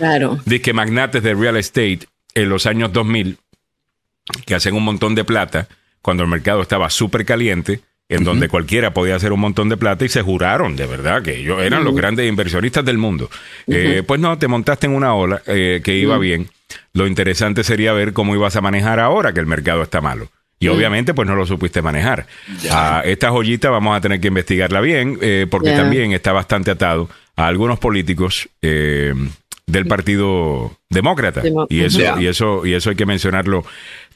disque 0.45 0.73
magnates 0.73 1.23
de 1.23 1.33
real 1.33 1.57
estate 1.57 2.01
en 2.35 2.49
los 2.49 2.65
años 2.65 2.93
2000, 2.93 3.37
que 4.45 4.55
hacen 4.55 4.75
un 4.75 4.83
montón 4.83 5.15
de 5.15 5.23
plata 5.23 5.67
cuando 6.01 6.23
el 6.23 6.29
mercado 6.29 6.61
estaba 6.61 6.89
súper 6.89 7.25
caliente, 7.25 7.81
en 8.07 8.23
donde 8.23 8.49
cualquiera 8.49 8.93
podía 8.93 9.15
hacer 9.15 9.31
un 9.31 9.39
montón 9.39 9.69
de 9.69 9.77
plata 9.77 10.03
y 10.03 10.09
se 10.09 10.21
juraron 10.21 10.75
de 10.75 10.85
verdad 10.85 11.21
que 11.23 11.37
ellos 11.37 11.61
eran 11.61 11.85
los 11.85 11.95
grandes 11.95 12.27
inversionistas 12.27 12.83
del 12.83 12.97
mundo. 12.97 13.29
pues 13.65 14.19
no, 14.19 14.37
te 14.37 14.47
montaste 14.47 14.87
en 14.87 14.95
una 14.95 15.13
ola 15.13 15.41
que 15.45 15.95
iba 15.95 16.17
bien. 16.17 16.49
Lo 16.93 17.07
interesante 17.07 17.63
sería 17.63 17.93
ver 17.93 18.13
cómo 18.13 18.35
ibas 18.35 18.55
a 18.55 18.61
manejar 18.61 18.99
ahora 18.99 19.33
que 19.33 19.39
el 19.39 19.45
mercado 19.45 19.81
está 19.81 20.01
malo. 20.01 20.29
Y 20.61 20.69
mm. 20.69 20.71
obviamente, 20.71 21.13
pues 21.13 21.27
no 21.27 21.35
lo 21.35 21.45
supiste 21.45 21.81
manejar. 21.81 22.27
A 22.71 23.01
esta 23.03 23.31
joyita 23.31 23.69
vamos 23.69 23.97
a 23.97 23.99
tener 23.99 24.21
que 24.21 24.29
investigarla 24.29 24.79
bien, 24.79 25.17
eh, 25.21 25.47
porque 25.49 25.71
también 25.71 26.13
está 26.13 26.31
bastante 26.31 26.71
atado 26.71 27.09
a 27.35 27.47
algunos 27.47 27.79
políticos 27.79 28.47
eh, 28.61 29.13
del 29.65 29.87
Partido 29.87 30.77
Demócrata. 30.89 31.41
y 31.67 31.81
eso, 31.81 32.19
y 32.19 32.27
eso, 32.27 32.65
y 32.65 32.73
eso 32.73 32.91
hay 32.91 32.95
que 32.95 33.05
mencionarlo 33.05 33.65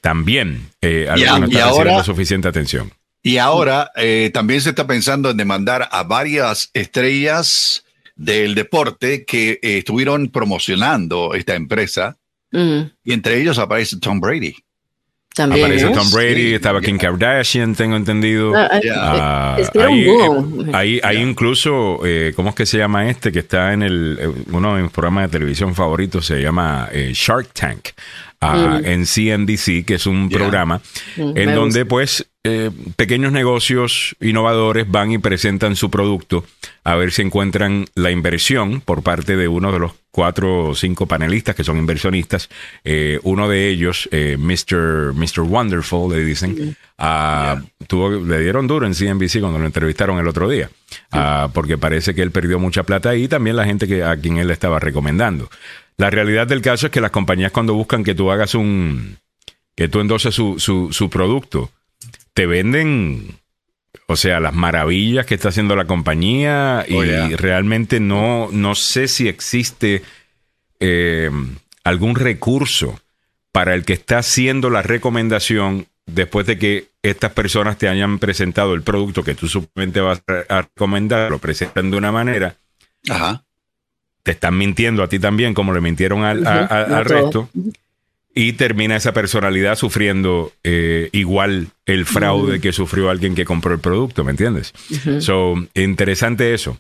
también. 0.02 0.70
Eh, 0.82 1.08
a 1.10 1.16
no 1.40 1.48
están 1.48 2.04
suficiente 2.04 2.48
atención. 2.48 2.92
Y 3.24 3.40
ahora 3.40 3.92
eh, 3.96 4.30
también 4.32 4.62
se 4.62 4.70
está 4.70 4.86
pensando 4.86 5.32
en 5.32 5.38
demandar 5.38 5.90
a 5.92 6.04
varias 6.04 6.70
estrellas 6.76 7.84
del 8.16 8.54
deporte 8.54 9.26
que 9.26 9.58
estuvieron 9.64 10.30
promocionando 10.30 11.34
esta 11.34 11.56
empresa. 11.56 12.20
Mm. 12.52 12.82
Y 13.04 13.14
entre 13.14 13.42
ellos 13.42 13.58
aparece 13.58 13.98
Tom 14.00 14.20
Brady. 14.20 14.56
También. 15.36 15.66
Aparece 15.66 15.90
Tom 15.90 16.10
Brady, 16.12 16.54
estaba 16.54 16.80
Kim 16.80 16.98
Kardashian, 16.98 17.76
tengo 17.76 17.98
entendido. 17.98 18.54
Ah, 18.56 19.58
ahí, 20.72 21.02
hay 21.04 21.18
incluso, 21.18 22.00
eh, 22.06 22.32
¿cómo 22.38 22.50
es 22.50 22.56
que 22.56 22.66
se 22.66 22.78
llama 22.78 23.10
este? 23.10 23.34
Que 23.34 23.40
está 23.40 23.74
en 23.74 23.84
el, 23.84 24.18
eh, 24.18 24.30
uno 24.54 24.78
de 24.78 24.84
mis 24.84 24.92
programas 24.92 25.26
de 25.26 25.38
televisión 25.38 25.76
favoritos, 25.76 26.26
se 26.26 26.42
llama 26.42 26.88
eh, 26.92 27.12
Shark 27.14 27.50
Tank. 27.52 27.90
Ah, 28.46 28.80
mm. 28.80 28.86
en 28.86 29.06
CNBC, 29.06 29.86
que 29.86 29.96
es 29.96 30.06
un 30.06 30.30
programa 30.30 30.82
mm, 31.18 31.32
en 31.36 31.56
donde 31.56 31.86
pues 31.86 32.28
eh, 32.44 32.70
pequeños 32.96 33.32
negocios 33.32 34.16
innovadores 34.22 34.90
van 34.90 35.12
y 35.12 35.18
presentan 35.18 35.76
su 35.76 35.90
producto 35.90 36.46
a 36.84 36.96
ver 36.96 37.12
si 37.12 37.24
encuentran 37.24 37.86
la 37.96 38.12
inversión 38.12 38.82
por 38.82 39.02
parte 39.02 39.36
de 39.36 39.48
uno 39.48 39.72
de 39.72 39.80
los 39.80 39.94
cuatro 40.12 40.68
o 40.70 40.76
cinco 40.76 41.08
panelistas 41.08 41.56
que 41.56 41.64
son 41.64 41.78
inversionistas. 41.78 42.50
Eh, 42.84 43.20
uno 43.24 43.50
de 43.50 43.68
ellos, 43.68 44.08
eh, 44.12 44.38
Mr. 44.38 45.14
Mr. 45.16 45.42
Wonderful, 45.42 46.16
le 46.16 46.24
dicen, 46.24 46.78
ah, 47.00 47.60
tuvo, 47.88 48.12
le 48.12 48.40
dieron 48.40 48.68
duro 48.68 48.86
en 48.86 48.94
CNBC 48.94 49.40
cuando 49.40 49.58
lo 49.58 49.66
entrevistaron 49.66 50.20
el 50.20 50.28
otro 50.28 50.48
día, 50.48 50.70
ah, 51.12 51.50
porque 51.52 51.80
parece 51.80 52.14
que 52.14 52.22
él 52.22 52.30
perdió 52.30 52.60
mucha 52.60 52.84
plata 52.84 53.16
y 53.16 53.28
también 53.28 53.56
la 53.56 53.66
gente 53.66 53.88
que, 53.88 54.04
a 54.04 54.16
quien 54.18 54.38
él 54.38 54.52
estaba 54.52 54.80
recomendando. 54.80 55.50
La 55.98 56.10
realidad 56.10 56.48
del 56.48 56.62
caso 56.62 56.88
es 56.88 56.92
que 56.92 57.02
las 57.02 57.12
compañías 57.12 57.52
cuando 57.52 57.74
buscan 57.74 58.04
que 58.04 58.16
tú 58.16 58.32
hagas 58.32 58.56
un, 58.56 59.18
que 59.76 59.88
tú 59.88 60.00
endoses 60.00 60.34
su, 60.34 60.60
su, 60.60 60.92
su 60.92 61.10
producto, 61.10 61.72
te 62.34 62.46
venden, 62.46 63.40
o 64.08 64.16
sea, 64.16 64.40
las 64.40 64.54
maravillas 64.54 65.26
que 65.26 65.36
está 65.36 65.50
haciendo 65.50 65.76
la 65.76 65.86
compañía 65.86 66.86
y 66.88 66.96
oh, 66.96 67.38
realmente 67.38 68.00
no, 68.00 68.50
no 68.52 68.76
sé 68.76 69.08
si 69.08 69.28
existe 69.28 70.02
eh, 70.80 71.32
algún 71.84 72.16
recurso 72.16 73.00
para 73.52 73.74
el 73.74 73.86
que 73.86 73.94
está 73.94 74.18
haciendo 74.18 74.70
la 74.70 74.82
recomendación 74.82 75.88
después 76.06 76.46
de 76.46 76.58
que 76.58 76.90
estas 77.02 77.32
personas 77.32 77.78
te 77.78 77.88
hayan 77.88 78.20
presentado 78.20 78.74
el 78.74 78.82
producto 78.82 79.24
que 79.24 79.36
tú 79.36 79.48
supuestamente 79.48 80.02
vas 80.02 80.22
a 80.50 80.62
recomendar, 80.64 81.32
lo 81.32 81.40
presentan 81.40 81.90
de 81.90 81.98
una 81.98 82.12
manera. 82.12 82.58
Te 84.26 84.32
están 84.32 84.58
mintiendo 84.58 85.04
a 85.04 85.08
ti 85.08 85.20
también, 85.20 85.54
como 85.54 85.72
le 85.72 85.82
mintieron 85.82 86.24
al, 86.24 86.46
al 86.48 87.06
resto 87.06 87.48
y 88.38 88.54
termina 88.54 88.98
esa 88.98 89.14
personalidad 89.14 89.78
sufriendo 89.78 90.52
eh, 90.66 91.10
igual 91.14 91.70
el 91.86 92.06
fraude 92.06 92.60
que 92.60 92.74
sufrió 92.74 93.10
alguien 93.10 93.34
que 93.34 93.46
compró 93.46 93.74
el 93.74 93.80
producto, 93.80 94.26
¿me 94.26 94.32
entiendes? 94.32 94.74
So, 95.20 95.56
interesante 95.74 96.54
eso. 96.54 96.78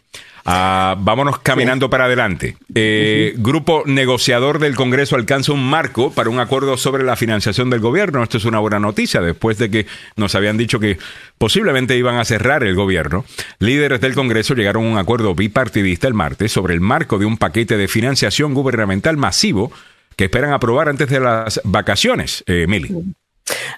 Ah, 0.47 0.95
vámonos 0.99 1.39
caminando 1.39 1.89
para 1.89 2.05
adelante. 2.05 2.57
Eh, 2.75 3.33
grupo 3.37 3.83
negociador 3.85 4.59
del 4.59 4.75
Congreso 4.75 5.15
alcanza 5.15 5.53
un 5.53 5.67
marco 5.67 6.11
para 6.11 6.29
un 6.29 6.39
acuerdo 6.39 6.77
sobre 6.77 7.03
la 7.03 7.15
financiación 7.15 7.69
del 7.69 7.79
gobierno. 7.79 8.21
Esto 8.21 8.37
es 8.37 8.45
una 8.45 8.59
buena 8.59 8.77
noticia 8.77 9.21
después 9.21 9.57
de 9.57 9.71
que 9.71 9.87
nos 10.17 10.35
habían 10.35 10.57
dicho 10.57 10.79
que 10.79 10.99
posiblemente 11.37 11.97
iban 11.97 12.17
a 12.17 12.25
cerrar 12.25 12.63
el 12.63 12.75
gobierno. 12.75 13.25
Líderes 13.59 14.01
del 14.01 14.13
Congreso 14.13 14.53
llegaron 14.53 14.85
a 14.85 14.89
un 14.89 14.97
acuerdo 14.97 15.33
bipartidista 15.33 16.07
el 16.07 16.13
martes 16.13 16.51
sobre 16.51 16.73
el 16.73 16.81
marco 16.81 17.17
de 17.17 17.25
un 17.25 17.37
paquete 17.37 17.77
de 17.77 17.87
financiación 17.87 18.53
gubernamental 18.53 19.17
masivo 19.17 19.71
que 20.15 20.25
esperan 20.25 20.53
aprobar 20.53 20.89
antes 20.89 21.09
de 21.09 21.19
las 21.19 21.61
vacaciones, 21.63 22.43
eh. 22.47 22.65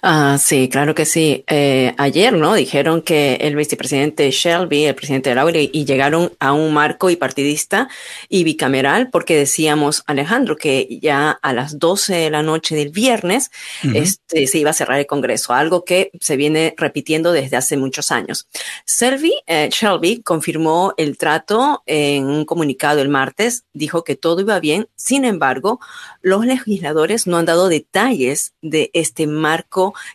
Ah, 0.01 0.38
sí, 0.39 0.70
claro 0.70 0.95
que 0.95 1.05
sí. 1.05 1.43
Eh, 1.47 1.93
ayer, 1.97 2.34
¿no? 2.34 2.53
Dijeron 2.53 3.01
que 3.01 3.36
el 3.41 3.55
vicepresidente 3.55 4.32
Shelby, 4.32 4.86
el 4.86 4.95
presidente 4.95 5.30
de 5.30 5.36
Laure, 5.36 5.70
y 5.72 5.86
llegaron 5.86 6.32
a 6.39 6.53
un 6.53 6.74
marco 6.74 7.07
bipartidista 7.07 7.89
y 8.30 8.43
bicameral, 8.43 9.09
porque 9.09 9.36
decíamos, 9.36 10.03
Alejandro, 10.07 10.55
que 10.55 10.99
ya 11.01 11.32
a 11.41 11.53
las 11.53 11.80
12 11.80 12.15
de 12.15 12.30
la 12.30 12.43
noche 12.43 12.76
del 12.76 12.89
viernes 12.89 13.51
este, 13.93 14.47
se 14.47 14.57
iba 14.57 14.70
a 14.70 14.74
cerrar 14.74 14.99
el 14.99 15.05
Congreso, 15.05 15.53
algo 15.53 15.84
que 15.84 16.11
se 16.22 16.38
viene 16.38 16.74
repitiendo 16.78 17.34
desde 17.34 17.57
hace 17.57 17.76
muchos 17.76 18.11
años. 18.11 18.47
Shelby, 18.86 19.34
eh, 19.47 19.70
Shelby 19.72 20.22
confirmó 20.22 20.93
el 20.97 21.18
trato 21.18 21.84
en 21.86 22.26
un 22.26 22.45
comunicado 22.45 23.01
el 23.01 23.09
martes, 23.09 23.65
dijo 23.74 24.03
que 24.03 24.15
todo 24.15 24.41
iba 24.41 24.59
bien, 24.59 24.88
sin 24.95 25.26
embargo, 25.26 25.80
los 26.22 26.45
legisladores 26.45 27.28
no 27.28 27.38
han 27.38 27.45
dado 27.45 27.68
detalles 27.68 28.53
de 28.61 28.91
este 28.93 29.28
marco 29.28 29.57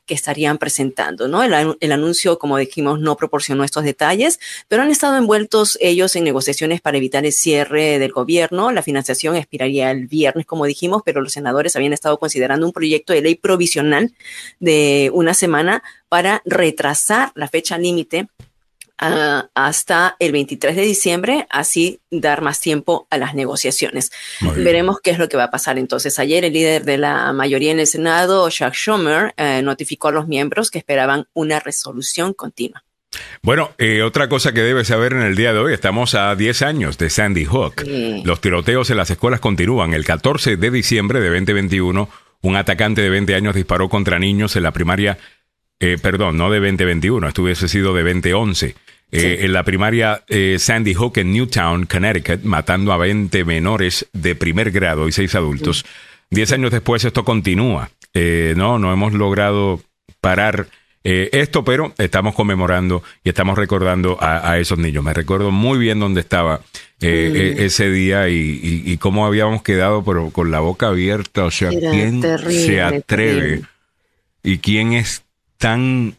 que 0.06 0.14
estarían 0.14 0.58
presentando, 0.58 1.28
¿no? 1.28 1.42
El, 1.42 1.92
anuncio, 1.92 2.38
como 2.38 2.56
dijimos, 2.58 3.00
no 3.00 3.16
proporcionó 3.16 3.64
estos 3.64 3.84
detalles, 3.84 4.40
pero 4.68 4.82
han 4.82 4.90
estado 4.90 5.16
envueltos 5.16 5.78
ellos 5.80 6.16
en 6.16 6.24
negociaciones 6.24 6.80
para 6.80 6.98
evitar 6.98 7.24
el 7.24 7.32
cierre 7.32 7.98
del 7.98 8.12
gobierno. 8.12 8.70
La 8.72 8.82
financiación 8.82 9.36
expiraría 9.36 9.90
el 9.90 10.06
viernes, 10.06 10.46
como 10.46 10.66
dijimos, 10.66 11.02
pero 11.04 11.20
los 11.20 11.32
senadores 11.32 11.76
habían 11.76 11.92
estado 11.92 12.18
considerando 12.18 12.66
un 12.66 12.72
proyecto 12.72 13.12
de 13.12 13.22
ley 13.22 13.34
provisional 13.34 14.12
de 14.60 15.10
una 15.12 15.34
semana 15.34 15.82
para 16.08 16.42
retrasar 16.44 17.32
la 17.34 17.48
fecha 17.48 17.78
límite 17.78 18.28
Ah, 19.04 19.50
hasta 19.56 20.14
el 20.20 20.30
23 20.30 20.76
de 20.76 20.82
diciembre, 20.82 21.46
así 21.50 21.98
dar 22.12 22.40
más 22.40 22.60
tiempo 22.60 23.08
a 23.10 23.18
las 23.18 23.34
negociaciones. 23.34 24.12
Veremos 24.56 25.00
qué 25.02 25.10
es 25.10 25.18
lo 25.18 25.28
que 25.28 25.36
va 25.36 25.44
a 25.44 25.50
pasar 25.50 25.76
entonces. 25.76 26.20
Ayer 26.20 26.44
el 26.44 26.52
líder 26.52 26.84
de 26.84 26.98
la 26.98 27.32
mayoría 27.32 27.72
en 27.72 27.80
el 27.80 27.88
Senado, 27.88 28.48
Chuck 28.48 28.74
Schumer, 28.74 29.34
eh, 29.36 29.60
notificó 29.64 30.08
a 30.08 30.12
los 30.12 30.28
miembros 30.28 30.70
que 30.70 30.78
esperaban 30.78 31.26
una 31.34 31.58
resolución 31.58 32.32
continua. 32.32 32.84
Bueno, 33.42 33.72
eh, 33.76 34.02
otra 34.02 34.28
cosa 34.28 34.52
que 34.52 34.62
debes 34.62 34.86
saber 34.86 35.14
en 35.14 35.22
el 35.22 35.34
día 35.34 35.52
de 35.52 35.58
hoy, 35.58 35.74
estamos 35.74 36.14
a 36.14 36.36
10 36.36 36.62
años 36.62 36.96
de 36.96 37.10
Sandy 37.10 37.44
Hook. 37.44 37.82
Los 38.22 38.40
tiroteos 38.40 38.88
en 38.90 38.98
las 38.98 39.10
escuelas 39.10 39.40
continúan. 39.40 39.94
El 39.94 40.04
14 40.04 40.56
de 40.56 40.70
diciembre 40.70 41.20
de 41.20 41.28
2021, 41.28 42.08
un 42.42 42.56
atacante 42.56 43.02
de 43.02 43.10
20 43.10 43.34
años 43.34 43.56
disparó 43.56 43.88
contra 43.88 44.20
niños 44.20 44.54
en 44.54 44.62
la 44.62 44.70
primaria, 44.70 45.18
eh, 45.80 45.98
perdón, 46.00 46.36
no 46.36 46.50
de 46.52 46.60
2021, 46.60 47.26
esto 47.26 47.42
hubiese 47.42 47.66
sido 47.66 47.92
de 47.94 48.04
2011. 48.04 48.76
Eh, 49.14 49.44
en 49.44 49.52
la 49.52 49.62
primaria 49.62 50.24
eh, 50.26 50.56
Sandy 50.58 50.94
Hook 50.94 51.18
en 51.18 51.34
Newtown, 51.34 51.84
Connecticut, 51.84 52.44
matando 52.44 52.94
a 52.94 52.96
20 52.96 53.44
menores 53.44 54.08
de 54.14 54.34
primer 54.34 54.70
grado 54.70 55.06
y 55.06 55.12
6 55.12 55.34
adultos. 55.34 55.84
Diez 56.30 56.50
años 56.52 56.70
después 56.70 57.04
esto 57.04 57.22
continúa. 57.22 57.90
Eh, 58.14 58.54
no, 58.56 58.78
no 58.78 58.90
hemos 58.90 59.12
logrado 59.12 59.82
parar 60.22 60.66
esto, 61.04 61.64
pero 61.64 61.92
estamos 61.98 62.32
conmemorando 62.32 63.02
y 63.24 63.30
estamos 63.30 63.58
recordando 63.58 64.16
a, 64.20 64.56
esos 64.60 64.78
niños. 64.78 65.02
Me 65.02 65.12
recuerdo 65.12 65.50
muy 65.50 65.76
bien 65.76 65.98
dónde 65.98 66.20
estaba 66.20 66.60
e, 67.00 67.56
ese 67.58 67.90
día 67.90 68.28
y, 68.28 68.96
cómo 68.98 69.26
habíamos 69.26 69.62
quedado 69.62 70.04
pero 70.04 70.30
con 70.30 70.52
la 70.52 70.60
boca 70.60 70.86
abierta. 70.86 71.44
O 71.44 71.50
sea, 71.50 71.70
¿quién 71.70 72.22
se 72.22 72.80
atreve 72.80 73.62
y 74.44 74.58
quién 74.58 74.92
es 74.92 75.24
tan 75.58 76.14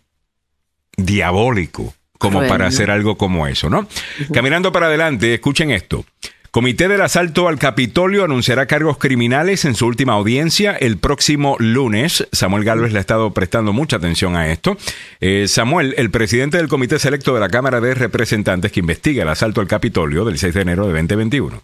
diabólico 0.97 1.95
como 2.23 2.47
para 2.47 2.67
hacer 2.67 2.89
algo 2.89 3.17
como 3.17 3.47
eso, 3.47 3.69
¿no? 3.69 3.87
Caminando 4.33 4.71
para 4.71 4.87
adelante, 4.87 5.33
escuchen 5.33 5.71
esto. 5.71 6.05
Comité 6.51 6.87
del 6.87 7.01
Asalto 7.01 7.47
al 7.47 7.57
Capitolio 7.57 8.23
anunciará 8.23 8.67
cargos 8.67 8.99
criminales 8.99 9.65
en 9.65 9.73
su 9.73 9.87
última 9.87 10.13
audiencia 10.13 10.73
el 10.73 10.97
próximo 10.97 11.55
lunes. 11.57 12.27
Samuel 12.31 12.63
Galvez 12.63 12.91
le 12.91 12.99
ha 12.99 13.01
estado 13.01 13.31
prestando 13.31 13.73
mucha 13.73 13.95
atención 13.95 14.35
a 14.35 14.51
esto. 14.51 14.77
Eh, 15.19 15.47
Samuel, 15.47 15.95
el 15.97 16.11
presidente 16.11 16.57
del 16.57 16.67
Comité 16.67 16.99
Selecto 16.99 17.33
de 17.33 17.39
la 17.39 17.49
Cámara 17.49 17.81
de 17.81 17.95
Representantes 17.95 18.71
que 18.71 18.81
investiga 18.81 19.23
el 19.23 19.29
asalto 19.29 19.61
al 19.61 19.67
Capitolio 19.67 20.25
del 20.25 20.37
6 20.37 20.53
de 20.53 20.61
enero 20.61 20.85
de 20.85 20.93
2021 20.93 21.63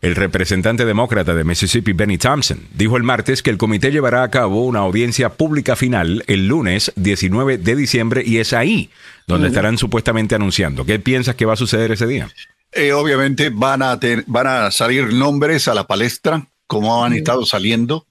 el 0.00 0.14
representante 0.14 0.84
demócrata 0.84 1.34
de 1.34 1.44
Mississippi, 1.44 1.92
Benny 1.92 2.18
Thompson, 2.18 2.60
dijo 2.74 2.96
el 2.96 3.02
martes 3.02 3.42
que 3.42 3.50
el 3.50 3.58
comité 3.58 3.90
llevará 3.90 4.22
a 4.22 4.30
cabo 4.30 4.64
una 4.64 4.80
audiencia 4.80 5.30
pública 5.30 5.76
final 5.76 6.22
el 6.26 6.46
lunes 6.46 6.92
19 6.96 7.58
de 7.58 7.76
diciembre 7.76 8.22
y 8.24 8.38
es 8.38 8.52
ahí 8.52 8.90
donde 9.28 9.48
estarán 9.48 9.78
supuestamente 9.78 10.34
anunciando. 10.34 10.84
¿Qué 10.84 10.98
piensas 10.98 11.36
que 11.36 11.44
va 11.44 11.52
a 11.52 11.56
suceder 11.56 11.92
ese 11.92 12.06
día? 12.06 12.28
Eh, 12.72 12.92
obviamente 12.92 13.50
van 13.50 13.82
a, 13.82 14.00
van 14.26 14.46
a 14.46 14.70
salir 14.70 15.12
nombres 15.12 15.68
a 15.68 15.74
la 15.74 15.86
palestra, 15.86 16.48
como 16.66 17.04
han 17.04 17.12
estado 17.12 17.46
saliendo. 17.46 18.06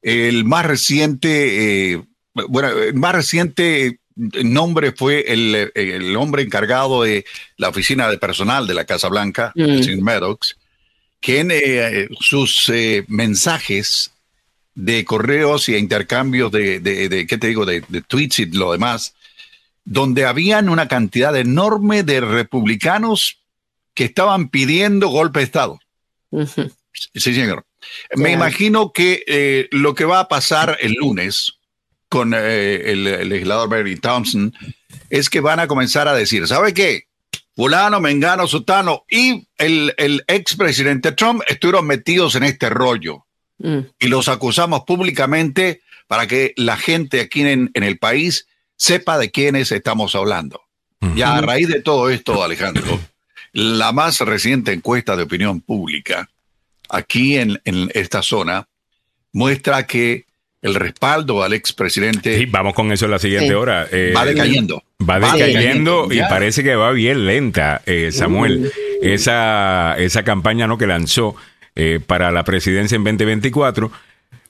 El 0.00 0.44
más 0.46 0.64
reciente, 0.64 1.92
eh, 1.92 2.02
bueno, 2.48 2.68
el 2.68 2.94
más 2.94 3.14
reciente 3.14 4.00
nombre 4.16 4.92
fue 4.92 5.24
el, 5.28 6.16
hombre 6.16 6.42
encargado 6.42 7.02
de 7.02 7.24
la 7.56 7.68
oficina 7.68 8.08
de 8.08 8.18
personal 8.18 8.66
de 8.66 8.74
la 8.74 8.84
Casa 8.84 9.08
Blanca, 9.08 9.52
mm. 9.54 10.00
Maddox, 10.00 10.56
que 11.20 11.40
en 11.40 11.50
eh, 11.52 12.08
sus 12.20 12.68
eh, 12.68 13.04
mensajes 13.08 14.12
de 14.74 15.04
correos 15.04 15.68
y 15.68 15.76
intercambios 15.76 16.52
de, 16.52 16.80
de, 16.80 17.26
¿qué 17.26 17.38
te 17.38 17.48
digo?, 17.48 17.66
de, 17.66 17.82
tweets 18.06 18.40
y 18.40 18.46
lo 18.46 18.72
demás, 18.72 19.14
donde 19.84 20.24
habían 20.24 20.68
una 20.68 20.88
cantidad 20.88 21.36
enorme 21.36 22.02
de 22.02 22.20
republicanos 22.20 23.38
que 23.94 24.04
estaban 24.04 24.48
pidiendo 24.48 25.08
golpe 25.08 25.40
de 25.40 25.44
Estado. 25.44 25.80
Sí, 26.92 27.34
señor. 27.34 27.64
Me 28.14 28.32
imagino 28.32 28.92
que 28.92 29.24
eh, 29.26 29.68
lo 29.72 29.94
que 29.94 30.04
va 30.04 30.20
a 30.20 30.28
pasar 30.28 30.76
el 30.80 30.94
lunes 30.94 31.54
con 32.08 32.34
el, 32.34 33.06
el, 33.06 33.28
legislador 33.28 33.68
Barry 33.68 33.96
Thompson 33.96 34.52
es 35.08 35.30
que 35.30 35.40
van 35.40 35.60
a 35.60 35.66
comenzar 35.66 36.08
a 36.08 36.14
decir, 36.14 36.46
¿sabe 36.46 36.74
qué? 36.74 37.06
fulano, 37.60 38.00
mengano, 38.00 38.46
sutano 38.46 39.04
y 39.10 39.46
el, 39.58 39.92
el 39.98 40.24
expresidente 40.28 41.12
Trump 41.12 41.42
estuvieron 41.46 41.86
metidos 41.86 42.34
en 42.34 42.44
este 42.44 42.70
rollo. 42.70 43.26
Mm. 43.58 43.80
Y 43.98 44.06
los 44.06 44.28
acusamos 44.28 44.84
públicamente 44.84 45.82
para 46.06 46.26
que 46.26 46.54
la 46.56 46.78
gente 46.78 47.20
aquí 47.20 47.42
en, 47.42 47.70
el 47.74 47.98
país 47.98 48.46
sepa 48.80 49.18
de 49.18 49.30
quiénes 49.30 49.70
estamos 49.72 50.14
hablando. 50.14 50.62
Ya 51.14 51.36
a 51.36 51.40
raíz 51.42 51.68
de 51.68 51.82
todo 51.82 52.08
esto, 52.08 52.42
Alejandro, 52.42 52.98
la 53.52 53.92
más 53.92 54.20
reciente 54.20 54.72
encuesta 54.72 55.16
de 55.16 55.22
opinión 55.22 55.60
pública 55.60 56.28
aquí 56.88 57.36
en, 57.36 57.60
en 57.64 57.90
esta 57.94 58.22
zona 58.22 58.66
muestra 59.32 59.86
que 59.86 60.24
el 60.62 60.74
respaldo 60.74 61.42
al 61.42 61.52
expresidente. 61.52 62.38
Sí, 62.38 62.46
vamos 62.46 62.74
con 62.74 62.90
eso 62.90 63.04
en 63.04 63.10
la 63.10 63.18
siguiente 63.18 63.54
hora. 63.54 63.86
Eh, 63.90 64.12
va 64.16 64.24
decayendo. 64.24 64.82
Va 65.08 65.18
decayendo 65.20 66.08
y 66.10 66.20
parece 66.20 66.62
que 66.62 66.74
va 66.74 66.90
bien 66.92 67.26
lenta, 67.26 67.82
eh, 67.86 68.10
Samuel. 68.12 68.66
Uh. 68.66 69.06
Esa, 69.06 69.94
esa 69.98 70.22
campaña 70.22 70.66
¿no? 70.66 70.76
que 70.76 70.86
lanzó 70.86 71.36
eh, 71.76 72.00
para 72.06 72.30
la 72.30 72.44
presidencia 72.44 72.96
en 72.96 73.04
2024. 73.04 73.90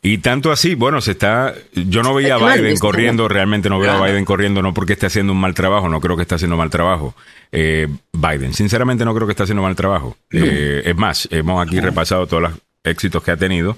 Y 0.02 0.18
tanto 0.18 0.50
así, 0.50 0.74
bueno, 0.74 1.00
se 1.00 1.12
está. 1.12 1.54
Yo 1.74 2.02
no 2.02 2.14
veía 2.14 2.36
a 2.36 2.54
Biden 2.56 2.78
corriendo, 2.78 3.28
realmente 3.28 3.68
no 3.68 3.78
veo 3.78 3.92
a 3.92 4.06
Biden 4.06 4.24
corriendo, 4.24 4.62
no 4.62 4.72
porque 4.72 4.94
esté 4.94 5.06
haciendo 5.06 5.32
un 5.32 5.40
mal 5.40 5.54
trabajo, 5.54 5.88
no 5.88 6.00
creo 6.00 6.16
que 6.16 6.22
esté 6.22 6.36
haciendo 6.36 6.56
mal 6.56 6.70
trabajo. 6.70 7.14
Biden, 7.52 8.54
sinceramente, 8.54 9.04
no 9.04 9.14
creo 9.14 9.26
que 9.26 9.32
esté 9.32 9.42
haciendo 9.42 9.62
mal 9.62 9.76
trabajo. 9.76 10.16
es 10.30 10.96
más, 10.96 11.28
hemos 11.30 11.66
aquí 11.66 11.80
repasado 11.80 12.26
todos 12.26 12.42
los 12.42 12.52
éxitos 12.82 13.22
que 13.22 13.30
ha 13.30 13.36
tenido 13.36 13.76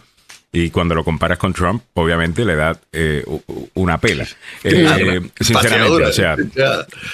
y 0.55 0.68
cuando 0.68 0.95
lo 0.95 1.03
comparas 1.03 1.39
con 1.39 1.55
Trump, 1.55 1.83
obviamente 1.95 2.45
le 2.45 2.55
da 2.55 2.79
eh, 2.93 3.25
una 3.73 3.99
pela. 3.99 4.27
Eh, 4.62 5.20
sinceramente, 5.41 6.05
o 6.05 6.12
sea, 6.12 6.37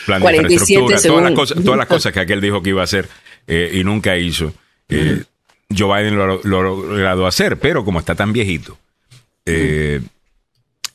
plan 0.06 0.22
de 0.22 0.36
infraestructura, 0.36 1.00
todas 1.00 1.22
las, 1.22 1.32
cosas, 1.32 1.64
todas 1.64 1.78
las 1.78 1.86
cosas 1.86 2.12
que 2.12 2.20
aquel 2.20 2.40
dijo 2.40 2.60
que 2.60 2.70
iba 2.70 2.80
a 2.80 2.84
hacer 2.84 3.08
eh, 3.46 3.70
y 3.74 3.84
nunca 3.84 4.16
hizo. 4.16 4.52
Joe 4.88 6.02
Biden 6.02 6.16
lo, 6.16 6.26
lo, 6.26 6.62
lo, 6.62 6.62
logrado 6.62 7.26
hacer, 7.28 7.58
pero 7.58 7.84
como 7.84 8.00
está 8.00 8.16
tan 8.16 8.32
viejito, 8.32 8.76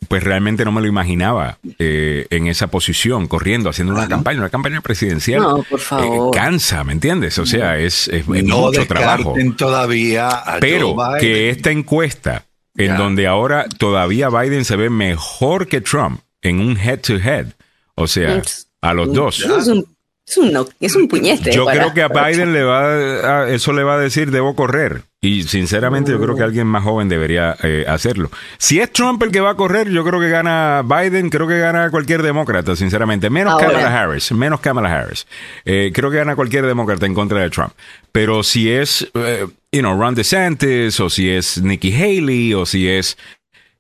pues 0.08 0.24
realmente 0.24 0.66
no 0.66 0.72
me 0.72 0.82
lo 0.82 0.88
imaginaba 0.88 1.58
eh, 1.80 2.28
en 2.30 2.48
esa 2.48 2.68
posición, 2.68 3.28
corriendo, 3.28 3.70
haciendo 3.70 3.94
una 3.94 4.08
campaña, 4.08 4.40
una 4.40 4.50
campaña 4.50 4.82
presidencial. 4.82 5.42
No, 5.42 5.64
por 5.64 5.80
favor. 5.80 6.36
Eh, 6.36 6.40
cansa, 6.40 6.84
¿me 6.84 6.94
entiendes? 6.94 7.40
O 7.40 7.46
sea, 7.46 7.78
es, 7.80 8.08
es, 8.10 8.28
mucho 8.28 8.86
trabajo. 8.86 9.34
todavía 9.58 10.30
Pero 10.60 10.96
que 11.20 11.50
esta 11.50 11.72
encuesta, 11.72 12.46
en 12.76 12.96
donde 12.98 13.28
ahora 13.28 13.68
todavía 13.70 14.30
Biden 14.30 14.66
se 14.66 14.76
ve 14.76 14.90
mejor 14.90 15.68
que 15.68 15.82
Trump 15.82 16.22
en 16.42 16.60
un 16.60 16.78
head-to-head, 16.78 17.48
o 17.96 18.08
sea, 18.08 18.42
a 18.82 18.94
los 18.94 19.14
dos. 19.14 19.40
Es 19.40 19.68
un, 19.68 19.88
es 20.80 20.96
un 20.96 21.08
puñete. 21.08 21.52
Yo 21.52 21.66
creo 21.66 21.94
que 21.94 22.02
a 22.02 22.08
Biden 22.08 22.54
le 22.54 22.64
va 22.64 23.42
a, 23.42 23.50
eso 23.50 23.74
le 23.74 23.84
va 23.84 23.96
a 23.96 24.00
decir 24.00 24.32
debo 24.32 24.56
correr. 24.56 25.04
Y 25.24 25.44
sinceramente 25.44 26.12
yo 26.12 26.20
creo 26.20 26.36
que 26.36 26.44
alguien 26.44 26.68
más 26.68 26.84
joven 26.84 27.08
debería 27.08 27.56
eh, 27.64 27.86
hacerlo. 27.88 28.30
Si 28.58 28.82
es 28.82 28.92
Trump 28.92 29.24
el 29.24 29.32
que 29.32 29.40
va 29.40 29.52
a 29.52 29.56
correr, 29.56 29.90
yo 29.90 30.04
creo 30.04 30.20
que 30.20 30.28
gana 30.28 30.84
Biden, 30.84 31.30
creo 31.30 31.48
que 31.48 31.60
gana 31.60 31.90
cualquier 31.92 32.22
demócrata, 32.22 32.76
sinceramente. 32.76 33.30
Menos 33.30 33.58
Kamala 33.58 34.04
Harris, 34.04 34.34
menos 34.34 34.60
Kamala 34.60 34.94
Harris. 34.94 35.26
Eh, 35.64 35.92
creo 35.94 36.12
que 36.12 36.18
gana 36.18 36.36
cualquier 36.36 36.66
demócrata 36.66 37.06
en 37.06 37.14
contra 37.14 37.40
de 37.40 37.50
Trump. 37.50 37.72
Pero 38.12 38.44
si 38.44 38.70
es, 38.70 39.10
eh, 39.14 39.48
you 39.72 39.80
know, 39.80 39.98
Ron 39.98 40.14
DeSantis, 40.14 41.00
o 41.00 41.10
si 41.10 41.30
es 41.30 41.64
Nikki 41.64 41.94
Haley, 41.94 42.54
o 42.54 42.66
si 42.66 42.90
es 42.90 43.18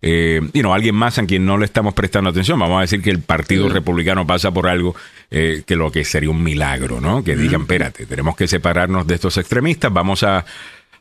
eh, 0.01 0.41
alguien 0.65 0.95
más 0.95 1.17
a 1.17 1.25
quien 1.25 1.45
no 1.45 1.57
le 1.57 1.65
estamos 1.65 1.93
prestando 1.93 2.29
atención. 2.29 2.59
Vamos 2.59 2.77
a 2.77 2.81
decir 2.81 3.01
que 3.01 3.09
el 3.09 3.19
Partido 3.19 3.69
Republicano 3.69 4.27
pasa 4.27 4.51
por 4.51 4.67
algo 4.67 4.95
eh, 5.31 5.63
que 5.65 5.77
lo 5.77 5.91
que 5.91 6.03
sería 6.03 6.29
un 6.29 6.43
milagro, 6.43 6.99
¿no? 6.99 7.23
Que 7.23 7.35
digan, 7.35 7.61
espérate, 7.61 8.05
tenemos 8.05 8.35
que 8.35 8.47
separarnos 8.47 9.07
de 9.07 9.15
estos 9.15 9.37
extremistas, 9.37 9.91
vamos 9.91 10.23
a 10.23 10.45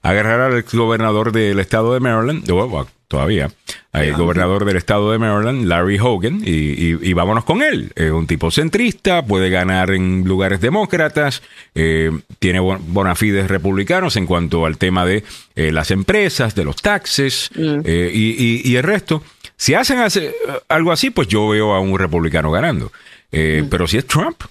agarrar 0.03 0.41
al 0.41 0.59
ex 0.59 0.75
gobernador 0.75 1.33
del 1.33 1.59
estado 1.61 1.95
de 1.95 2.01
Maryland, 2.01 2.45
todavía, 3.09 3.51
el 3.93 4.15
gobernador 4.15 4.65
del 4.65 4.77
estado 4.77 5.13
de 5.13 5.19
Maryland, 5.19 5.67
Larry 5.67 5.99
Hogan, 5.99 6.41
y, 6.45 7.13
vámonos 7.13 7.45
con 7.45 7.63
él. 7.63 7.93
Es 7.95 8.11
un 8.11 8.27
tipo 8.27 8.51
centrista, 8.51 9.25
puede 9.25 9.51
ganar 9.51 9.91
en 9.91 10.25
lugares 10.25 10.61
demócratas, 10.61 11.43
eh, 11.75 12.11
tiene 12.39 12.61
bona 12.61 13.15
fides 13.15 13.49
republicanos 13.49 14.17
en 14.17 14.27
cuanto 14.27 14.67
al 14.67 14.79
tema 14.79 15.05
de 15.05 15.25
eh, 15.55 15.71
las 15.73 15.91
empresas, 15.91 16.55
de 16.55 16.65
los 16.65 16.77
taxes 16.77 17.51
mm. 17.55 17.81
eh, 17.85 18.11
y, 18.13 18.75
el 18.75 18.83
resto. 18.83 19.23
Si 19.57 19.75
hacen 19.75 19.99
algo 20.69 20.91
así, 20.91 21.11
pues 21.11 21.29
yo 21.29 21.49
veo 21.49 21.75
a 21.75 21.81
un 21.81 21.97
republicano 21.99 22.51
ganando. 22.51 22.87
Mm. 23.31 23.69
Pero 23.71 23.87
si 23.87 23.99
es 23.99 24.07
Trump, 24.07 24.43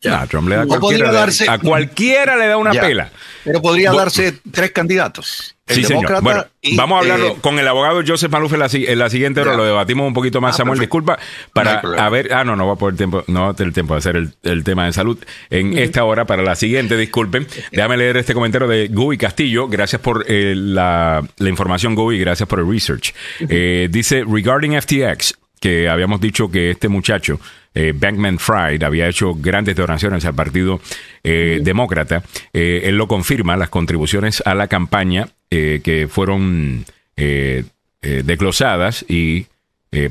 ya, 0.00 0.26
Trump 0.26 0.48
le 0.48 0.56
da 0.56 0.62
a 0.62 1.58
cualquiera 1.58 2.36
le 2.36 2.46
da 2.46 2.56
una 2.56 2.70
pela. 2.72 3.10
Pero 3.44 3.60
podría 3.60 3.92
darse 3.92 4.38
tres 4.52 4.70
candidatos. 4.70 5.56
sí, 5.66 5.82
señor. 5.82 6.22
Bueno, 6.22 6.44
vamos 6.76 6.96
a 6.96 7.00
hablarlo 7.00 7.28
eh, 7.28 7.36
con 7.40 7.58
el 7.58 7.66
abogado 7.66 8.02
Joseph 8.06 8.30
Maluf 8.30 8.52
en 8.52 8.60
la, 8.98 9.08
siguiente 9.10 9.40
hora. 9.40 9.56
Lo 9.56 9.64
debatimos 9.64 10.06
un 10.06 10.14
poquito 10.14 10.40
más, 10.40 10.54
ah, 10.54 10.58
Samuel. 10.58 10.78
Disculpa. 10.78 11.18
Para 11.52 11.80
a 11.80 12.08
ver. 12.10 12.32
Ah, 12.32 12.44
no, 12.44 12.54
no 12.54 12.66
va 12.66 12.74
a 12.74 12.76
poder 12.76 12.96
tiempo, 12.96 13.24
no 13.26 13.42
va 13.42 13.48
a 13.50 13.54
tener 13.54 13.72
tiempo 13.72 13.94
de 13.94 13.98
hacer 13.98 14.16
el, 14.42 14.64
tema 14.64 14.86
de 14.86 14.92
salud 14.92 15.18
en 15.50 15.76
esta 15.76 16.04
hora. 16.04 16.26
Para 16.26 16.42
la 16.42 16.54
siguiente, 16.54 16.96
disculpen. 16.96 17.46
Déjame 17.72 17.96
leer 17.96 18.18
este 18.18 18.34
comentario 18.34 18.68
de 18.68 18.88
Guy 18.88 19.18
Castillo. 19.18 19.66
Gracias 19.66 20.00
por 20.00 20.24
eh, 20.28 20.54
la, 20.54 21.26
información, 21.40 21.96
Guy. 21.96 22.18
Gracias 22.20 22.48
por 22.48 22.60
el 22.60 22.70
research. 22.70 23.14
Eh, 23.40 23.88
dice: 23.90 24.24
Regarding 24.28 24.80
FTX, 24.80 25.34
que 25.58 25.88
habíamos 25.88 26.20
dicho 26.20 26.50
que 26.50 26.70
este 26.70 26.88
muchacho 26.88 27.40
eh, 27.74 27.92
Bankman 27.94 28.38
Fried 28.38 28.82
había 28.82 29.08
hecho 29.08 29.34
grandes 29.34 29.76
donaciones 29.76 30.24
al 30.24 30.34
Partido 30.34 30.80
eh, 31.22 31.60
Demócrata. 31.62 32.22
Eh, 32.52 32.82
él 32.84 32.96
lo 32.96 33.06
confirma, 33.06 33.56
las 33.56 33.68
contribuciones 33.68 34.42
a 34.44 34.54
la 34.54 34.66
campaña 34.68 35.28
que 35.50 36.08
fueron 36.10 36.84
desglosadas 37.16 39.02
y 39.08 39.46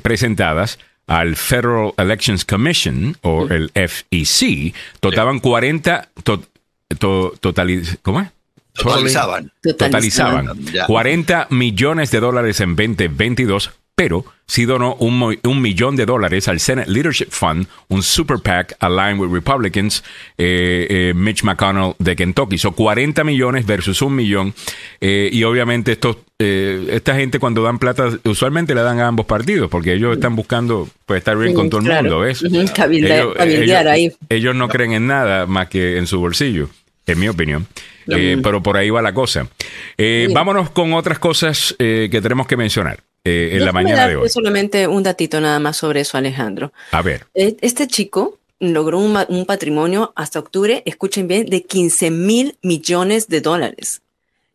presentadas 0.02 0.80
al 1.06 1.36
Federal 1.36 1.94
Elections 1.98 2.44
Commission, 2.44 3.16
o 3.22 3.48
el 3.48 3.70
FEC, 3.72 4.74
totaban 5.00 5.40
40... 5.40 6.10
¿Cómo 8.02 8.22
es? 8.22 8.28
Totalizaban. 8.74 9.52
Totalizaban 9.62 10.48
40 10.88 11.48
millones 11.52 12.12
de 12.12 12.20
dólares 12.20 12.60
en 12.62 12.76
2022 12.76 13.72
pero 13.98 14.24
sí 14.46 14.66
donó 14.66 14.94
un, 15.00 15.40
un, 15.44 15.60
millón 15.60 15.96
de 15.96 16.06
dólares 16.06 16.48
al 16.48 16.60
Senate 16.60 16.88
Leadership 16.88 17.30
Fund, 17.32 17.66
un 17.88 18.04
super 18.04 18.38
PAC 18.38 18.76
aligned 18.80 19.20
with 19.20 19.34
Republicans, 19.34 20.04
eh, 20.38 20.86
eh, 20.88 21.14
Mitch 21.16 21.42
McConnell 21.42 21.96
de 21.98 22.16
Kentucky. 22.16 22.60
Son 22.60 22.74
40 22.74 23.24
millones 23.24 23.66
versus 23.66 24.04
un 24.04 24.16
millón. 24.16 24.54
Eh, 25.02 25.32
y 25.34 25.44
obviamente 25.44 25.94
estos, 25.94 26.18
esta 26.38 27.16
gente 27.16 27.40
cuando 27.40 27.64
dan 27.64 27.80
plata, 27.80 28.12
usualmente 28.26 28.76
le 28.76 28.82
dan 28.82 29.00
a 29.00 29.08
ambos 29.08 29.26
partidos, 29.26 29.68
porque 29.68 29.94
ellos 29.94 30.16
están 30.16 30.36
buscando 30.36 30.88
pues, 31.08 31.18
estar 31.18 31.36
bien 31.36 31.56
con 31.56 31.72
todo 31.72 31.82
el 31.82 31.92
mundo. 31.92 32.20
¿ves? 32.20 32.44
ellos, 34.30 34.56
no 34.56 34.68
creen 34.68 34.94
en 34.94 35.08
nada 35.08 35.48
más 35.48 35.70
que 35.70 35.98
en 35.98 36.06
su 36.06 36.20
bolsillo, 36.20 36.70
en 37.08 37.20
mi 37.20 37.30
opinión. 37.30 37.66
pero 38.06 38.62
por 38.62 38.78
ahí 38.78 38.92
va 38.92 39.02
la 39.02 39.16
cosa. 39.16 39.48
vámonos 40.36 40.70
con 40.70 40.94
otras 40.94 41.18
cosas 41.18 41.74
que 41.80 42.20
tenemos 42.22 42.46
que 42.46 42.56
mencionar. 42.56 43.00
Eh, 43.28 43.58
en 43.58 43.66
la 43.66 43.72
mañana 43.72 44.08
de 44.08 44.16
hoy. 44.16 44.30
Solamente 44.30 44.88
un 44.88 45.04
datito 45.04 45.42
nada 45.42 45.60
más 45.60 45.78
sobre 45.78 46.02
eso, 46.02 46.18
Alejandro. 46.18 46.72
A 46.92 47.02
ver. 47.02 47.28
E, 47.34 47.58
este 47.62 47.88
chico 47.88 48.40
logró 48.60 49.00
un, 49.00 49.46
patrimonio 49.46 50.14
hasta 50.16 50.40
octubre, 50.40 50.82
escuchen 50.86 51.28
bien, 51.28 51.46
de 51.46 51.64
15 51.64 52.12
mil 52.12 52.58
millones 52.62 53.28
de 53.28 53.42
dólares. 53.42 54.02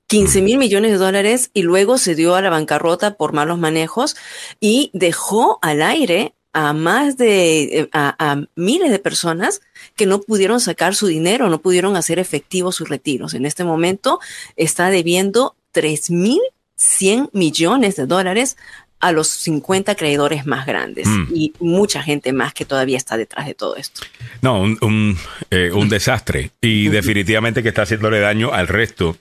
15 0.08 0.42
mil 0.42 0.58
millones 0.58 0.90
de 0.90 0.98
dólares 0.98 1.50
y 1.54 1.62
luego 1.62 1.96
se 1.96 2.14
dio 2.14 2.34
a 2.34 2.42
la 2.42 2.50
bancarrota 2.50 3.14
por 3.14 3.32
malos 3.32 3.58
manejos 3.58 4.16
y 4.60 4.90
dejó 4.92 5.58
al 5.62 5.80
aire 5.80 6.34
a 6.52 6.74
más 6.74 7.16
de 7.16 7.78
eh, 7.78 7.88
a, 7.92 8.42
miles 8.54 8.90
de 8.90 8.98
personas 8.98 9.62
que 9.96 10.04
no 10.04 10.20
pudieron 10.20 10.60
sacar 10.60 10.94
su 10.94 11.06
dinero, 11.06 11.48
no 11.48 11.62
pudieron 11.62 11.96
hacer 11.96 12.18
efectivos 12.18 12.76
sus 12.76 12.88
retiros. 12.90 13.32
En 13.32 13.46
este 13.46 13.64
momento 13.64 14.20
está 14.56 14.90
debiendo 14.90 15.54
3 15.70 16.10
mil 16.10 16.40
100 16.82 17.30
millones 17.32 17.96
de 17.96 18.06
dólares 18.06 18.56
a 19.00 19.10
los 19.10 19.28
50 19.28 19.96
creadores 19.96 20.46
más 20.46 20.64
grandes 20.64 21.08
mm. 21.08 21.26
y 21.34 21.52
mucha 21.58 22.02
gente 22.02 22.32
más 22.32 22.54
que 22.54 22.64
todavía 22.64 22.96
está 22.96 23.16
detrás 23.16 23.46
de 23.46 23.54
todo 23.54 23.76
esto. 23.76 24.02
No, 24.42 24.60
un, 24.60 25.18
eh, 25.50 25.72
desastre 25.88 26.52
y 26.60 26.88
definitivamente 26.88 27.62
que 27.62 27.70
está 27.70 27.82
haciéndole 27.82 28.20
daño 28.20 28.52
al 28.52 28.68
resto 28.68 29.16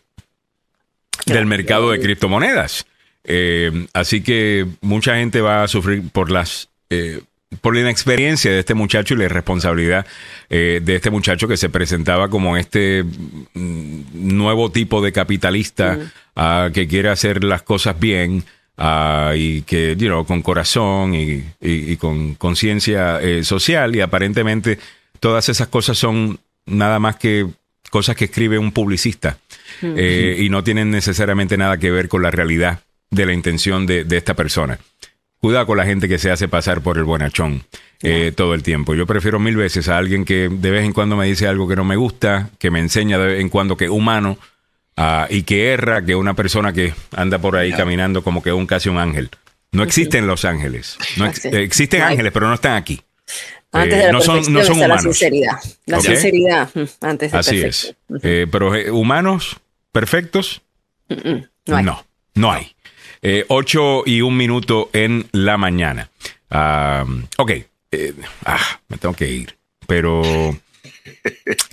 del 1.26 1.48
mercado 1.48 1.92
de 1.92 2.00
criptomonedas. 2.00 2.86
Eh, 3.24 3.88
así 3.94 4.22
que 4.22 4.68
mucha 4.82 5.16
gente 5.16 5.42
va 5.42 5.64
a 5.64 5.68
sufrir 5.68 6.10
por 6.12 6.30
las 6.30 6.70
eh, 6.90 7.22
por 7.60 7.76
la 7.76 7.82
inexperiencia 7.82 8.50
de 8.52 8.60
este 8.60 8.74
muchacho 8.74 9.14
y 9.14 9.18
la 9.18 9.26
irresponsabilidad 9.26 10.06
de 10.50 10.82
este 10.88 11.10
muchacho 11.10 11.48
que 11.48 11.58
se 11.58 11.70
presentaba 11.70 12.30
como 12.30 12.56
este 12.56 13.04
mm, 13.04 14.02
nuevo 14.14 14.72
tipo 14.72 15.02
de 15.02 15.12
capitalista 15.12 16.00
que 16.74 16.88
quiere 16.88 17.10
hacer 17.10 17.44
las 17.44 17.62
cosas 17.62 18.00
bien 18.00 18.44
y 19.36 19.62
que, 19.64 19.96
you 19.98 20.26
con 20.26 20.42
corazón 20.42 21.14
y, 21.14 21.98
con 21.98 22.36
conciencia 22.36 23.22
eh, 23.22 23.44
social 23.44 23.96
y 23.96 24.02
aparentemente 24.02 24.80
todas 25.20 25.50
esas 25.50 25.68
cosas 25.68 25.98
son 25.98 26.40
nada 26.66 27.00
más 27.00 27.18
que 27.18 27.48
cosas 27.90 28.16
que 28.16 28.26
escribe 28.26 28.58
un 28.58 28.72
publicista 28.72 29.38
eh, 29.82 30.38
y 30.40 30.50
no 30.50 30.64
tienen 30.64 30.90
necesariamente 30.90 31.58
nada 31.58 31.78
que 31.78 31.92
ver 31.92 32.08
con 32.08 32.22
la 32.22 32.32
realidad 32.32 32.80
de 33.10 33.26
la 33.26 33.34
intención 33.34 33.86
de, 33.86 34.06
esta 34.10 34.36
persona. 34.36 34.80
Cuidado 35.42 35.66
con 35.66 35.78
la 35.78 35.86
gente 35.86 36.08
que 36.08 36.20
se 36.20 36.32
hace 36.32 36.48
pasar 36.48 36.82
por 36.82 36.98
el 36.98 37.04
buenachón 37.04 37.64
eh, 38.04 38.32
todo 38.36 38.54
el 38.54 38.64
tiempo. 38.64 38.94
Yo 38.96 39.06
prefiero 39.06 39.40
mil 39.40 39.58
veces 39.58 39.90
a 39.90 39.98
alguien 39.98 40.24
que 40.24 40.50
de 40.50 40.72
vez 40.72 40.86
en 40.86 40.94
cuando 40.94 41.18
me 41.18 41.26
dice 41.26 41.48
algo 41.48 41.68
que 41.68 41.76
no 41.76 41.84
me 41.84 41.96
gusta, 41.96 42.50
que 42.60 42.72
me 42.72 42.80
enseña 42.80 43.18
de 43.18 43.26
vez 43.26 43.42
en 43.42 43.50
cuando 43.50 43.76
que 43.76 43.86
es 43.86 43.92
humano, 43.92 44.38
Ah, 44.98 45.28
y 45.30 45.44
que 45.44 45.74
erra 45.74 46.04
que 46.06 46.16
una 46.16 46.36
persona 46.36 46.74
que 46.74 46.94
anda 47.16 47.40
por 47.40 47.56
ahí 47.56 47.72
caminando 47.72 48.24
como 48.24 48.44
que 48.44 48.52
un 48.52 48.68
casi 48.68 48.90
un 48.90 48.98
ángel. 48.98 49.30
No 49.72 49.84
existen 49.84 50.28
los 50.28 50.44
ángeles. 50.46 50.98
No 51.18 51.26
existen 51.26 52.02
ángeles, 52.02 52.32
pero 52.32 52.48
no 52.48 52.54
están 52.54 52.76
aquí. 52.76 53.02
Antes 53.72 53.98
de 53.98 54.12
no, 54.12 54.22
son, 54.22 54.42
no 54.52 54.64
son 54.64 54.78
humanos. 54.78 55.06
La 55.06 55.14
sinceridad. 55.14 55.58
La 55.86 56.02
sinceridad 56.02 56.70
mm, 56.74 56.84
antes 57.00 57.32
de 57.32 57.38
Así 57.38 57.62
es. 57.62 57.96
Eh, 58.22 58.48
pero 58.52 58.76
eh, 58.76 58.92
humanos 58.92 59.58
perfectos, 59.94 60.62
no, 61.66 62.06
no, 62.36 62.52
hay. 62.52 62.71
Eh, 63.22 63.46
ocho 63.50 64.04
y 64.06 64.22
un 64.22 64.38
minuto 64.38 64.90
en 64.94 65.28
la 65.32 65.58
mañana. 65.58 66.10
Ah, 66.50 67.06
ok. 67.38 67.52
ah, 68.46 68.80
me 68.90 68.98
tengo 68.98 69.16
que 69.16 69.30
ir. 69.30 69.56
Pero 69.88 70.56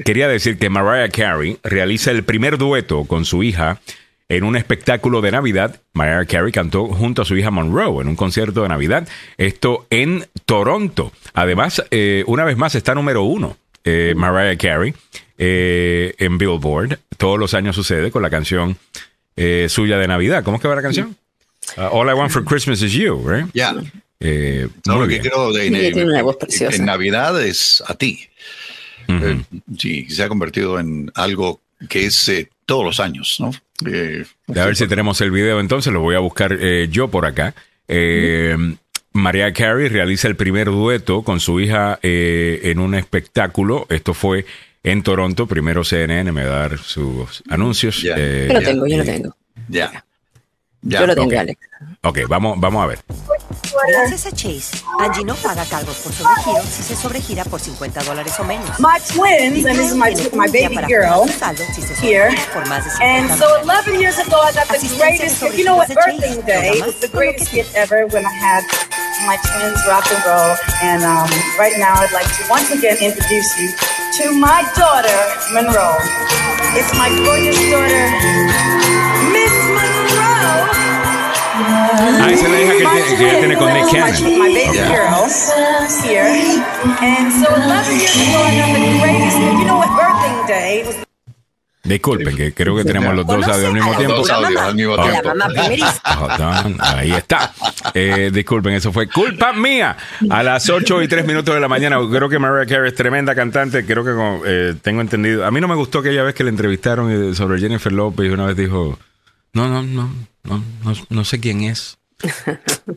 Quería 0.05 0.29
decir 0.29 0.59
que 0.59 0.71
Mariah 0.71 1.09
Carey 1.09 1.59
realiza 1.63 2.11
el 2.11 2.25
primer 2.25 2.59
dueto 2.59 3.05
con 3.05 3.25
su 3.25 3.43
hija 3.43 3.81
en 4.29 4.45
un 4.45 4.57
espectáculo 4.57 5.21
de 5.21 5.31
Navidad. 5.31 5.81
Mariah 5.95 6.27
Carey 6.27 6.53
cantó 6.53 6.87
junto 6.87 7.23
a 7.23 7.25
su 7.25 7.37
hija 7.37 7.51
Monroe 7.51 8.03
en 8.03 8.09
un 8.09 8.17
concierto 8.17 8.63
de 8.63 8.69
Navidad. 8.69 9.09
Esto 9.37 9.87
en 9.91 10.27
Toronto. 10.45 11.13
Además, 11.35 11.83
eh, 11.91 12.25
una 12.27 12.45
vez 12.45 12.57
más 12.57 12.75
está 12.75 12.95
número 12.95 13.23
uno 13.23 13.57
eh, 13.85 14.15
Mariah 14.17 14.57
Carey 14.57 14.95
eh, 15.39 16.15
en 16.19 16.39
Billboard. 16.39 16.99
Todos 17.17 17.39
los 17.39 17.55
años 17.55 17.77
sucede 17.77 18.11
con 18.11 18.23
la 18.23 18.31
canción 18.31 18.77
suya 19.69 19.99
de 19.99 20.09
Navidad. 20.09 20.43
¿Cómo 20.43 20.57
es 20.57 20.61
que 20.61 20.67
va 20.67 20.75
la 20.75 20.83
canción? 20.83 21.17
Uh, 21.77 21.89
All 21.93 22.09
I 22.09 22.15
Want 22.15 22.31
for 22.31 22.45
Christmas 22.45 22.83
is 22.83 22.93
You, 22.93 23.17
right? 23.17 23.47
Ya. 23.53 23.73
no, 23.73 24.99
lo 24.99 25.07
que 25.09 25.21
creo 25.21 25.53
de, 25.53 25.67
en 25.67 26.85
Navidad 26.85 27.41
es 27.45 27.83
a 27.87 27.95
ti. 27.95 28.29
Eh, 29.09 29.43
sí, 29.79 30.07
se 30.11 30.23
ha 30.23 30.29
convertido 30.29 30.79
en 30.79 31.11
algo 31.15 31.61
que 31.89 32.07
es 32.07 32.29
eh, 32.29 32.51
todos 32.67 32.85
los 32.85 33.01
años, 33.01 33.37
¿no? 33.41 33.51
Eh, 33.91 34.25
a 34.49 34.65
ver 34.67 34.77
si 34.77 34.87
tenemos 34.87 35.21
el 35.21 35.31
video 35.31 35.61
entonces, 35.61 35.93
lo 35.93 36.01
voy 36.01 36.15
a 36.15 36.19
buscar 36.19 36.59
yo 36.91 37.09
por 37.09 37.25
acá. 37.27 37.55
María 39.13 39.53
Carey 39.53 39.89
realiza 39.89 40.29
el 40.29 40.37
primer 40.37 40.67
dueto 40.67 41.23
con 41.23 41.41
su 41.41 41.61
hija 41.61 41.99
en 42.03 42.79
un 42.79 42.95
espectáculo. 42.95 43.87
Esto 43.89 44.15
fue 44.15 44.45
en 44.83 45.03
Toronto. 45.03 45.47
Primero 45.47 45.85
CNN 45.85 46.31
me 46.33 46.45
va 46.45 46.57
a 46.57 46.69
dar 46.69 46.79
sus 46.79 47.43
anuncios. 47.49 48.03
yo 48.03 48.15
lo 48.15 48.61
tengo, 48.61 48.87
yo 48.87 48.99
lo 48.99 49.05
tengo. 49.05 49.37
Ya. 49.69 50.05
Yo 50.83 51.07
lo 51.07 51.15
tengo, 51.15 51.39
Alex. 51.39 51.61
Ok, 52.03 52.19
vamos, 52.29 52.59
vamos 52.61 52.85
a 52.85 52.87
ver. 52.87 52.99
Gracias 53.89 54.27
a 54.27 54.33
Chase, 54.33 54.83
Angie 54.99 55.25
no 55.25 55.35
paga 55.37 55.65
cargos 55.67 55.97
por 55.99 56.13
sobregiro 56.13 56.63
si 56.63 56.83
se 56.83 56.97
sobregira 56.97 57.45
por 57.45 57.61
50 57.61 58.03
dólares 58.03 58.39
o 58.39 58.45
menos. 58.45 58.79
My 58.81 58.99
twins, 58.99 59.65
and 59.67 59.79
this 59.79 59.91
is 59.91 59.97
my, 59.97 60.15
my 60.35 60.49
baby 60.49 60.77
girl 60.89 61.27
here. 62.01 62.31
And 63.01 63.31
so 63.39 63.61
11 63.63 64.01
years 64.01 64.19
ago, 64.19 64.41
I 64.41 64.53
got 64.53 64.69
the 64.69 64.95
greatest 64.99 65.41
gift. 65.41 65.59
You 65.59 65.65
know 65.65 65.77
what? 65.77 65.89
Birthday 65.95 66.43
Day 66.43 66.81
was 66.81 67.01
the 67.01 67.09
greatest 67.09 67.53
gift 67.53 67.75
ever 67.75 68.07
when 68.09 68.25
I 68.25 68.33
had 68.33 68.65
my 69.27 69.37
twins 69.37 69.83
rock 69.87 70.07
and 70.11 70.25
roll. 70.27 70.57
And 70.83 71.03
um, 71.05 71.29
right 71.59 71.77
now, 71.79 71.95
I'd 71.95 72.13
like 72.13 72.27
to 72.39 72.45
once 72.51 72.71
again 72.71 72.97
introduce 73.01 73.59
you 73.59 73.71
to 74.23 74.33
my 74.39 74.63
daughter, 74.75 75.19
Monroe. 75.53 75.99
It's 76.75 76.93
my 76.99 77.09
gorgeous 77.25 77.59
daughter, 77.71 78.05
Miss. 79.33 79.58
Ah, 81.61 82.31
esa 82.31 82.47
es 82.47 82.51
la 82.51 82.61
hija 82.61 82.73
que, 82.73 82.79
tiene, 82.79 83.17
que 83.17 83.31
ella 83.31 83.39
tiene 83.39 83.57
con 83.57 83.73
Nick 83.73 83.91
Cannon. 83.91 84.39
My 84.39 84.49
baby 84.49 84.69
okay. 84.69 84.89
girl 84.89 85.29
here. 86.05 86.65
And 87.01 87.33
so 87.33 87.53
11 87.55 87.99
years 87.99 88.17
ago, 88.17 88.39
I 88.39 88.57
got 88.59 88.71
the 88.75 88.99
greatest, 89.01 89.39
you 89.39 89.65
know 89.65 89.79
what, 89.79 89.91
birthday 89.97 90.47
day 90.47 90.83
was 90.87 91.09
Disculpen, 91.89 92.37
que 92.37 92.53
creo 92.53 92.77
que 92.77 92.85
tenemos 92.85 93.15
los 93.15 93.27
dos 93.27 93.47
audios 93.47 93.69
al 93.69 93.73
mismo 93.73 93.97
tiempo. 93.97 94.17
Dos 94.17 94.31
audios 94.31 94.61
al 94.61 94.75
mismo 94.75 94.97
tiempo. 94.97 95.33
Ahí 96.81 97.13
está. 97.13 97.53
Eh, 97.95 98.31
disculpen, 98.33 98.75
eso 98.75 98.93
fue 98.93 99.09
culpa 99.09 99.55
mía. 99.55 99.97
A 100.29 100.43
las 100.43 100.69
8 100.69 101.03
y 101.03 101.09
3 101.09 101.27
minutos 101.27 101.55
de 101.55 101.61
la 101.61 101.69
mañana, 101.69 101.99
creo 102.11 102.29
que 102.29 102.39
Mariah 102.39 102.67
Carey 102.67 102.89
es 102.89 102.95
tremenda 102.95 103.35
cantante. 103.35 103.87
Creo 103.87 104.05
que 104.05 104.41
eh, 104.47 104.75
tengo 104.83 105.01
entendido. 105.01 105.47
A 105.47 105.51
mí 105.51 105.63
no 105.63 105.69
me 105.69 105.77
gustó 105.77 106.01
aquella 106.01 106.23
vez 106.23 106.35
que 106.35 106.45
le 106.45 106.51
entrevistaron 106.51 107.11
eh, 107.11 107.35
sobre 107.35 107.59
Jennifer 107.59 107.93
López 107.93 108.27
y 108.27 108.31
una 108.31 108.47
vez 108.47 108.57
dijo: 108.57 108.99
No, 109.53 109.69
no, 109.69 109.83
no, 109.83 110.11
no, 110.45 110.63
no, 110.85 110.93
no 111.09 111.25
sé 111.25 111.41
quién 111.41 111.63
es. 111.63 111.99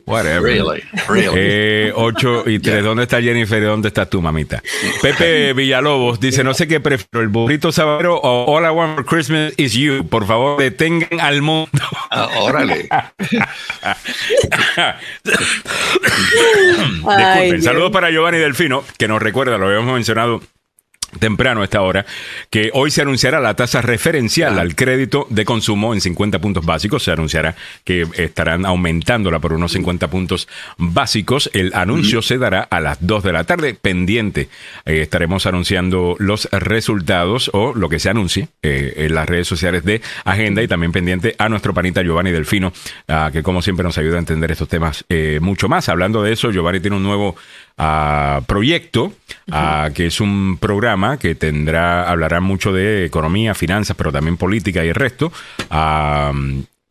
Whatever. 0.06 0.42
Really, 0.42 0.82
really. 1.08 1.36
Eh, 1.36 1.92
8 1.94 2.44
y 2.46 2.58
3. 2.58 2.82
¿Dónde 2.82 3.04
está 3.04 3.22
Jennifer 3.22 3.62
dónde 3.62 3.86
estás 3.88 4.10
tú, 4.10 4.20
mamita? 4.20 4.60
Pepe 5.00 5.52
Villalobos 5.56 6.18
dice: 6.18 6.42
No 6.42 6.54
sé 6.54 6.66
qué 6.66 6.80
prefiero, 6.80 7.20
el 7.20 7.28
burrito 7.28 7.70
sabero 7.70 8.16
o 8.16 8.52
All 8.52 8.64
I 8.64 8.70
Want 8.70 8.96
for 8.96 9.04
Christmas 9.04 9.52
is 9.56 9.74
You. 9.74 10.08
Por 10.08 10.26
favor, 10.26 10.58
detengan 10.60 11.20
al 11.20 11.40
mundo. 11.40 11.70
Ah, 12.10 12.30
órale. 12.40 12.88
Disculpen. 17.04 17.62
Saludos 17.62 17.92
para 17.92 18.10
Giovanni 18.10 18.38
Delfino, 18.38 18.82
que 18.98 19.06
nos 19.06 19.22
recuerda, 19.22 19.56
lo 19.56 19.68
habíamos 19.68 19.94
mencionado 19.94 20.40
temprano 21.18 21.60
a 21.60 21.64
esta 21.64 21.82
hora, 21.82 22.06
que 22.50 22.70
hoy 22.74 22.90
se 22.90 23.02
anunciará 23.02 23.40
la 23.40 23.54
tasa 23.54 23.82
referencial 23.82 24.58
al 24.58 24.74
crédito 24.74 25.26
de 25.30 25.44
consumo 25.44 25.94
en 25.94 26.00
50 26.00 26.40
puntos 26.40 26.64
básicos. 26.64 27.02
Se 27.02 27.12
anunciará 27.12 27.54
que 27.84 28.06
estarán 28.16 28.66
aumentándola 28.66 29.38
por 29.38 29.52
unos 29.52 29.72
50 29.72 30.08
puntos 30.08 30.48
básicos. 30.76 31.50
El 31.52 31.72
anuncio 31.74 32.22
se 32.22 32.38
dará 32.38 32.62
a 32.62 32.80
las 32.80 32.98
2 33.06 33.22
de 33.22 33.32
la 33.32 33.44
tarde. 33.44 33.74
Pendiente, 33.74 34.48
eh, 34.84 35.02
estaremos 35.02 35.46
anunciando 35.46 36.16
los 36.18 36.48
resultados 36.50 37.50
o 37.52 37.74
lo 37.74 37.88
que 37.88 37.98
se 37.98 38.10
anuncie 38.10 38.48
eh, 38.62 38.94
en 38.96 39.14
las 39.14 39.28
redes 39.28 39.46
sociales 39.46 39.84
de 39.84 40.00
Agenda 40.24 40.62
y 40.62 40.68
también 40.68 40.92
pendiente 40.92 41.34
a 41.38 41.48
nuestro 41.48 41.74
panita 41.74 42.02
Giovanni 42.02 42.30
Delfino, 42.30 42.72
uh, 43.08 43.30
que 43.32 43.42
como 43.42 43.62
siempre 43.62 43.84
nos 43.84 43.98
ayuda 43.98 44.16
a 44.16 44.20
entender 44.20 44.50
estos 44.50 44.68
temas 44.68 45.04
eh, 45.08 45.38
mucho 45.40 45.68
más. 45.68 45.88
Hablando 45.88 46.22
de 46.22 46.32
eso, 46.32 46.50
Giovanni 46.50 46.80
tiene 46.80 46.96
un 46.96 47.02
nuevo 47.02 47.36
uh, 47.82 48.44
proyecto, 48.44 49.12
uh, 49.50 49.92
que 49.94 50.06
es 50.06 50.20
un 50.20 50.58
programa 50.58 51.18
que 51.18 51.34
tendrá, 51.34 52.08
hablará 52.08 52.40
mucho 52.40 52.72
de 52.72 53.04
economía, 53.04 53.54
finanzas, 53.54 53.96
pero 53.96 54.12
también 54.12 54.36
política 54.36 54.84
y 54.84 54.88
el 54.88 54.94
resto. 54.94 55.32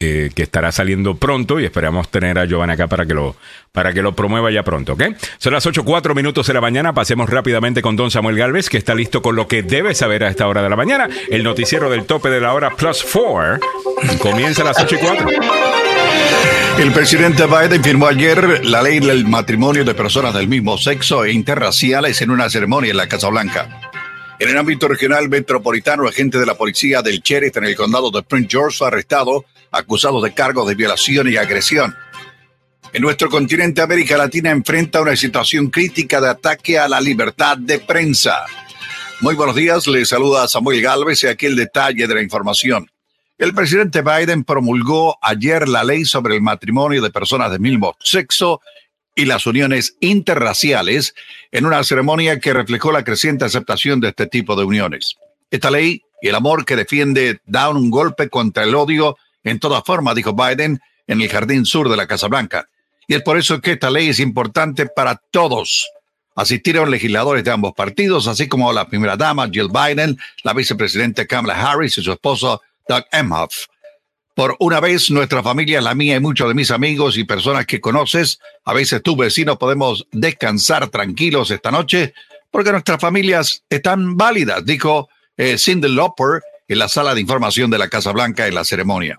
Eh, 0.03 0.31
que 0.33 0.41
estará 0.41 0.71
saliendo 0.71 1.15
pronto 1.17 1.59
y 1.59 1.65
esperamos 1.65 2.09
tener 2.09 2.39
a 2.39 2.45
Giovanni 2.45 2.73
acá 2.73 2.87
para 2.87 3.05
que 3.05 3.13
lo, 3.13 3.35
para 3.71 3.93
que 3.93 4.01
lo 4.01 4.15
promueva 4.15 4.49
ya 4.49 4.63
pronto, 4.63 4.93
¿ok? 4.93 5.03
Son 5.37 5.53
las 5.53 5.63
8, 5.63 5.83
4 5.85 6.15
minutos 6.15 6.47
de 6.47 6.55
la 6.55 6.59
mañana. 6.59 6.91
Pasemos 6.91 7.29
rápidamente 7.29 7.83
con 7.83 7.95
Don 7.95 8.09
Samuel 8.09 8.35
Galvez, 8.35 8.67
que 8.67 8.77
está 8.77 8.95
listo 8.95 9.21
con 9.21 9.35
lo 9.35 9.47
que 9.47 9.61
debe 9.61 9.93
saber 9.93 10.23
a 10.23 10.29
esta 10.29 10.47
hora 10.47 10.63
de 10.63 10.71
la 10.71 10.75
mañana. 10.75 11.07
El 11.29 11.43
noticiero 11.43 11.87
del 11.87 12.05
tope 12.05 12.31
de 12.31 12.41
la 12.41 12.53
hora 12.53 12.71
Plus 12.71 13.05
4 13.13 13.59
comienza 14.17 14.63
a 14.63 14.65
las 14.65 14.79
8 14.79 14.95
y 14.95 14.97
4. 14.97 15.27
El 16.79 16.91
presidente 16.93 17.45
Biden 17.45 17.83
firmó 17.83 18.07
ayer 18.07 18.65
la 18.65 18.81
ley 18.81 18.99
del 18.99 19.27
matrimonio 19.27 19.83
de 19.85 19.93
personas 19.93 20.33
del 20.33 20.47
mismo 20.47 20.77
sexo 20.77 21.23
e 21.23 21.31
interraciales 21.31 22.21
en 22.21 22.31
una 22.31 22.49
ceremonia 22.49 22.91
en 22.91 22.97
la 22.97 23.07
Casa 23.07 23.29
Blanca. 23.29 23.91
En 24.39 24.49
el 24.49 24.57
ámbito 24.57 24.87
regional 24.87 25.29
metropolitano, 25.29 26.07
agente 26.07 26.39
de 26.39 26.45
la 26.45 26.55
policía 26.55 27.01
del 27.01 27.19
Sheriff 27.19 27.55
en 27.57 27.65
el 27.65 27.75
condado 27.75 28.09
de 28.09 28.23
Prince 28.23 28.47
George 28.49 28.77
fue 28.77 28.87
arrestado, 28.87 29.45
acusado 29.69 30.21
de 30.21 30.33
cargos 30.33 30.67
de 30.67 30.75
violación 30.75 31.31
y 31.31 31.37
agresión. 31.37 31.95
En 32.93 33.03
nuestro 33.03 33.29
continente, 33.29 33.81
América 33.81 34.17
Latina 34.17 34.49
enfrenta 34.49 35.01
una 35.01 35.15
situación 35.15 35.69
crítica 35.69 36.19
de 36.19 36.29
ataque 36.29 36.77
a 36.77 36.89
la 36.89 36.99
libertad 36.99 37.57
de 37.57 37.79
prensa. 37.79 38.45
Muy 39.21 39.35
buenos 39.35 39.55
días, 39.55 39.85
le 39.87 40.03
saluda 40.03 40.47
Samuel 40.47 40.81
Galvez 40.81 41.23
y 41.23 41.27
aquí 41.27 41.45
el 41.45 41.55
detalle 41.55 42.07
de 42.07 42.15
la 42.15 42.21
información. 42.21 42.90
El 43.41 43.55
presidente 43.55 44.03
Biden 44.03 44.43
promulgó 44.43 45.17
ayer 45.19 45.67
la 45.67 45.83
ley 45.83 46.05
sobre 46.05 46.35
el 46.35 46.43
matrimonio 46.43 47.01
de 47.01 47.09
personas 47.09 47.49
del 47.49 47.59
mismo 47.59 47.97
sexo 47.99 48.61
y 49.15 49.25
las 49.25 49.47
uniones 49.47 49.95
interraciales 49.99 51.15
en 51.51 51.65
una 51.65 51.83
ceremonia 51.83 52.39
que 52.39 52.53
reflejó 52.53 52.91
la 52.91 53.03
creciente 53.03 53.43
aceptación 53.43 53.99
de 53.99 54.09
este 54.09 54.27
tipo 54.27 54.55
de 54.55 54.63
uniones. 54.63 55.15
Esta 55.49 55.71
ley 55.71 56.03
y 56.21 56.27
el 56.27 56.35
amor 56.35 56.65
que 56.65 56.75
defiende 56.75 57.41
dan 57.47 57.77
un 57.77 57.89
golpe 57.89 58.29
contra 58.29 58.63
el 58.63 58.75
odio 58.75 59.17
en 59.43 59.59
toda 59.59 59.81
forma, 59.81 60.13
dijo 60.13 60.35
Biden 60.35 60.79
en 61.07 61.19
el 61.19 61.27
jardín 61.27 61.65
sur 61.65 61.89
de 61.89 61.97
la 61.97 62.05
Casa 62.05 62.27
Blanca. 62.27 62.69
Y 63.07 63.15
es 63.15 63.23
por 63.23 63.39
eso 63.39 63.59
que 63.59 63.71
esta 63.71 63.89
ley 63.89 64.09
es 64.09 64.19
importante 64.19 64.85
para 64.85 65.19
todos. 65.31 65.89
Asistieron 66.35 66.91
legisladores 66.91 67.43
de 67.43 67.49
ambos 67.49 67.73
partidos, 67.73 68.27
así 68.27 68.47
como 68.47 68.71
la 68.71 68.87
primera 68.87 69.17
dama 69.17 69.49
Jill 69.51 69.69
Biden, 69.69 70.19
la 70.43 70.53
vicepresidenta 70.53 71.25
Kamala 71.25 71.59
Harris 71.59 71.97
y 71.97 72.03
su 72.03 72.11
esposo 72.11 72.61
Doug 72.87 73.05
Emhoff. 73.11 73.65
Por 74.35 74.55
una 74.59 74.79
vez, 74.79 75.11
nuestra 75.11 75.43
familia, 75.43 75.81
la 75.81 75.93
mía 75.93 76.15
y 76.15 76.19
muchos 76.19 76.47
de 76.47 76.53
mis 76.53 76.71
amigos 76.71 77.17
y 77.17 77.25
personas 77.25 77.65
que 77.65 77.81
conoces, 77.81 78.39
a 78.63 78.73
veces 78.73 79.03
tu 79.03 79.15
vecino, 79.15 79.59
podemos 79.59 80.07
descansar 80.11 80.87
tranquilos 80.89 81.51
esta 81.51 81.69
noche 81.71 82.13
porque 82.49 82.71
nuestras 82.71 82.99
familias 82.99 83.63
están 83.69 84.17
válidas, 84.17 84.65
dijo 84.65 85.09
eh, 85.37 85.57
Cindy 85.57 85.89
Lauper 85.89 86.41
en 86.67 86.79
la 86.79 86.87
sala 86.87 87.13
de 87.13 87.21
información 87.21 87.69
de 87.69 87.77
la 87.77 87.89
Casa 87.89 88.11
Blanca 88.11 88.47
en 88.47 88.55
la 88.55 88.63
ceremonia. 88.63 89.17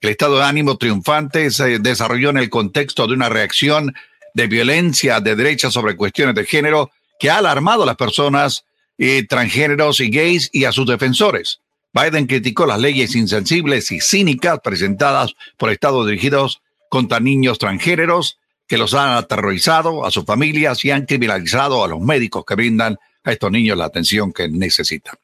El 0.00 0.10
estado 0.10 0.38
de 0.38 0.44
ánimo 0.44 0.76
triunfante 0.78 1.50
se 1.50 1.78
desarrolló 1.78 2.30
en 2.30 2.38
el 2.38 2.48
contexto 2.48 3.06
de 3.06 3.14
una 3.14 3.28
reacción 3.28 3.94
de 4.34 4.46
violencia 4.46 5.20
de 5.20 5.36
derecha 5.36 5.70
sobre 5.70 5.96
cuestiones 5.96 6.34
de 6.34 6.44
género 6.44 6.90
que 7.18 7.30
ha 7.30 7.38
alarmado 7.38 7.82
a 7.82 7.86
las 7.86 7.96
personas 7.96 8.64
eh, 8.98 9.26
transgéneros 9.26 10.00
y 10.00 10.10
gays 10.10 10.48
y 10.52 10.64
a 10.64 10.72
sus 10.72 10.86
defensores. 10.86 11.60
Biden 11.92 12.26
criticó 12.26 12.66
las 12.66 12.78
leyes 12.78 13.14
insensibles 13.16 13.90
y 13.90 14.00
cínicas 14.00 14.60
presentadas 14.60 15.34
por 15.56 15.70
estados 15.70 16.06
dirigidos 16.06 16.62
contra 16.88 17.20
niños 17.20 17.58
transgéneros 17.58 18.38
que 18.66 18.78
los 18.78 18.94
han 18.94 19.16
aterrorizado 19.16 20.06
a 20.06 20.10
sus 20.10 20.24
familias 20.24 20.84
y 20.84 20.92
han 20.92 21.04
criminalizado 21.04 21.84
a 21.84 21.88
los 21.88 22.00
médicos 22.00 22.44
que 22.46 22.54
brindan 22.54 22.98
a 23.24 23.32
estos 23.32 23.50
niños 23.50 23.76
la 23.76 23.86
atención 23.86 24.32
que 24.32 24.48
necesitan. 24.48 25.16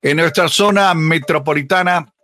En 0.00 0.16
nuestra 0.16 0.48
zona 0.48 0.94
metropolitana, 0.94 2.14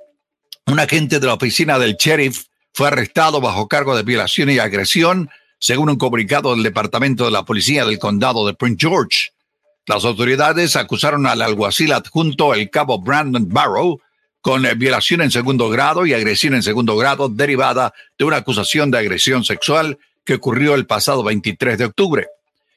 un 0.67 0.81
agente 0.81 1.21
de 1.21 1.27
la 1.27 1.35
oficina 1.35 1.79
del 1.79 1.97
sheriff 1.97 2.45
fue 2.73 2.89
arrestado 2.89 3.41
bajo 3.41 3.69
cargo 3.69 3.95
de 3.97 4.03
violación 4.03 4.49
y 4.49 4.59
agresión, 4.59 5.29
según 5.59 5.91
un 5.91 5.97
comunicado 5.97 6.55
del 6.55 6.63
Departamento 6.63 7.27
de 7.27 7.31
la 7.31 7.45
Policía 7.45 7.85
del 7.85 7.99
Condado 7.99 8.47
de 8.47 8.55
Prince 8.55 8.79
George. 8.81 9.34
Las 9.87 10.05
autoridades 10.07 10.77
acusaron 10.77 11.27
al 11.27 11.43
alguacil 11.43 11.93
adjunto, 11.93 12.55
el 12.55 12.71
cabo 12.71 13.01
Brandon 13.01 13.47
Barrow, 13.49 14.01
con 14.41 14.65
eh, 14.65 14.75
violación 14.75 15.21
en 15.21 15.31
segundo 15.31 15.69
grado 15.69 16.07
y 16.07 16.15
agresión 16.15 16.55
en 16.55 16.63
segundo 16.63 16.97
grado 16.97 17.29
derivada 17.29 17.93
de 18.19 18.25
una 18.25 18.39
acusación 18.39 18.91
de 18.91 18.99
agresión 18.99 19.45
sexual 19.45 19.99
que 20.25 20.35
ocurrió 20.35 20.75
el 20.75 20.87
pasado 20.87 21.23
23 21.23 21.77
de 21.77 21.85
octubre. 21.85 22.27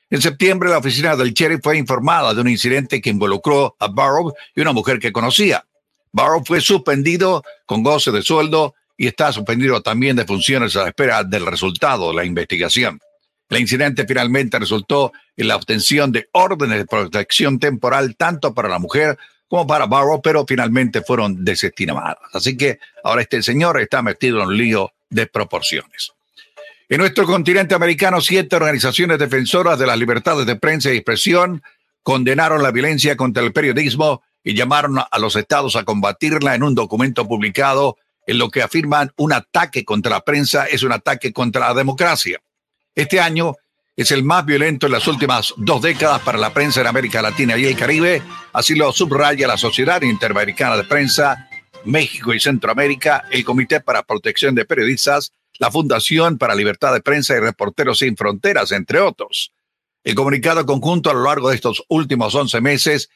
En 0.10 0.22
septiembre, 0.22 0.70
la 0.70 0.80
oficina 0.80 1.16
del 1.16 1.34
sheriff 1.34 1.62
fue 1.64 1.78
informada 1.78 2.34
de 2.34 2.42
un 2.42 2.50
incidente 2.50 3.02
que 3.02 3.10
involucró 3.10 3.76
a 3.80 3.88
Barrow 3.88 4.34
y 4.54 4.62
una 4.62 4.74
mujer 4.74 5.00
que 5.00 5.12
conocía. 5.14 5.66
Barrow 6.12 6.44
fue 6.46 6.60
suspendido 6.60 7.44
con 7.66 7.84
goce 7.84 8.12
de 8.12 8.22
sueldo 8.22 8.76
y 8.98 9.08
está 9.08 9.32
suspendido 9.32 9.82
también 9.82 10.16
de 10.16 10.26
funciones 10.26 10.76
a 10.76 10.84
la 10.84 10.88
espera 10.90 11.24
del 11.24 11.46
resultado 11.46 12.10
de 12.10 12.16
la 12.16 12.26
investigación. 12.26 13.00
El 13.50 13.60
incidente 13.60 14.06
finalmente 14.06 14.60
resultó 14.60 15.14
en 15.36 15.48
la 15.48 15.56
obtención 15.56 16.12
de 16.12 16.28
órdenes 16.34 16.80
de 16.80 16.86
protección 16.86 17.60
temporal 17.60 18.16
tanto 18.16 18.54
para 18.54 18.68
la 18.68 18.80
mujer 18.80 19.18
como 19.48 19.66
para 19.66 19.86
Barrow, 19.86 20.22
pero 20.22 20.46
finalmente 20.46 21.02
fueron 21.02 21.46
desestimadas. 21.46 22.18
Así 22.34 22.58
que 22.58 22.80
ahora 23.04 23.22
este 23.22 23.42
señor 23.42 23.80
está 23.80 24.02
metido 24.02 24.42
en 24.42 24.48
un 24.48 24.58
lío 24.58 24.92
de 25.10 25.28
proporciones. 25.28 26.12
En 26.90 27.00
nuestro 27.00 27.26
continente 27.26 27.76
americano, 27.76 28.22
siete 28.22 28.56
organizaciones 28.56 29.20
defensoras 29.20 29.80
de 29.80 29.88
las 29.88 29.98
libertades 29.98 30.46
de 30.46 30.56
prensa 30.56 30.92
y 30.92 30.98
expresión 30.98 31.62
condenaron 32.04 32.64
la 32.64 32.72
violencia 32.72 33.16
contra 33.16 33.44
el 33.44 33.54
periodismo 33.54 34.24
y 34.44 34.54
llamaron 34.54 34.98
a 35.00 35.20
los 35.20 35.36
estados 35.36 35.76
a 35.76 35.84
combatirla 35.84 36.56
en 36.56 36.64
un 36.64 36.76
documento 36.76 37.28
publicado 37.28 37.98
en 38.26 38.38
lo 38.38 38.50
que 38.50 38.62
afirman 38.62 39.12
un 39.18 39.34
ataque 39.34 39.84
contra 39.84 40.12
la 40.12 40.22
prensa 40.22 40.66
es 40.66 40.84
un 40.84 40.92
ataque 40.92 41.34
contra 41.34 41.68
la 41.68 41.74
democracia. 41.74 42.40
Este 42.98 43.20
año 43.20 43.56
es 43.96 44.12
el 44.12 44.24
más 44.24 44.44
violento 44.44 44.88
en 44.88 44.92
las 44.92 45.08
últimas 45.08 45.54
dos 45.56 45.84
décadas 45.84 46.20
para 46.24 46.40
la 46.40 46.52
prensa 46.52 46.82
en 46.82 46.88
América 46.88 47.22
Latina 47.22 47.56
y 47.56 47.66
el 47.66 47.78
Caribe. 47.78 48.24
Así 48.54 48.74
lo 48.74 48.92
subraya 48.92 49.48
la 49.48 49.56
Sociedad 49.56 50.02
Interamericana 50.02 50.76
de 50.76 50.84
Prensa, 50.84 51.48
México 51.86 52.34
y 52.34 52.40
Centroamérica, 52.40 53.26
el 53.30 53.46
Comité 53.46 53.82
para 53.82 54.02
Protección 54.02 54.56
de 54.56 54.66
Periodistas, 54.66 55.32
la 55.60 55.70
Fundación 55.70 56.40
para 56.40 56.56
Libertad 56.56 56.92
de 56.92 57.02
Prensa 57.02 57.36
y 57.36 57.40
Reporteros 57.40 58.00
Sin 58.00 58.18
Fronteras, 58.18 58.72
entre 58.72 59.00
otros. 59.00 59.52
El 60.04 60.16
comunicado 60.16 60.66
conjunto 60.66 61.12
a 61.12 61.14
lo 61.14 61.22
largo 61.22 61.50
de 61.50 61.56
estos 61.56 61.84
últimos 61.90 62.34
11 62.34 62.62
meses 62.62 63.10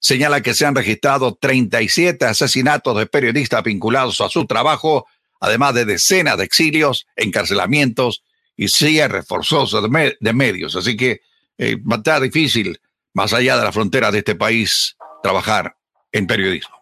señala 0.00 0.40
que 0.40 0.54
se 0.54 0.66
han 0.66 0.74
registrado 0.74 1.38
37 1.40 2.24
asesinatos 2.24 2.98
de 2.98 3.06
periodistas 3.06 3.62
vinculados 3.62 4.20
a 4.20 4.28
su 4.30 4.46
trabajo, 4.46 5.06
además 5.38 5.74
de 5.74 5.84
decenas 5.84 6.38
de 6.38 6.44
exilios, 6.44 7.06
encarcelamientos 7.14 8.24
y 8.58 8.68
cierres 8.68 9.24
forzosos 9.26 9.82
de, 10.20 10.32
medios. 10.34 10.74
Así 10.74 10.96
que 10.96 11.22
eh, 11.56 11.76
va 11.76 11.94
a 11.94 11.98
estar 11.98 12.20
difícil, 12.20 12.78
más 13.14 13.32
allá 13.32 13.56
de 13.56 13.64
la 13.64 13.72
frontera 13.72 14.10
de 14.10 14.18
este 14.18 14.34
país, 14.34 14.96
trabajar 15.22 15.76
en 16.10 16.26
periodismo. 16.26 16.76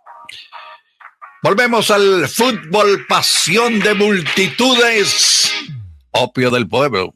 Volvemos 1.42 1.90
al 1.90 2.28
fútbol, 2.28 3.06
pasión 3.06 3.78
de 3.80 3.92
multitudes, 3.92 5.52
opio 6.12 6.50
del 6.50 6.66
pueblo. 6.66 7.14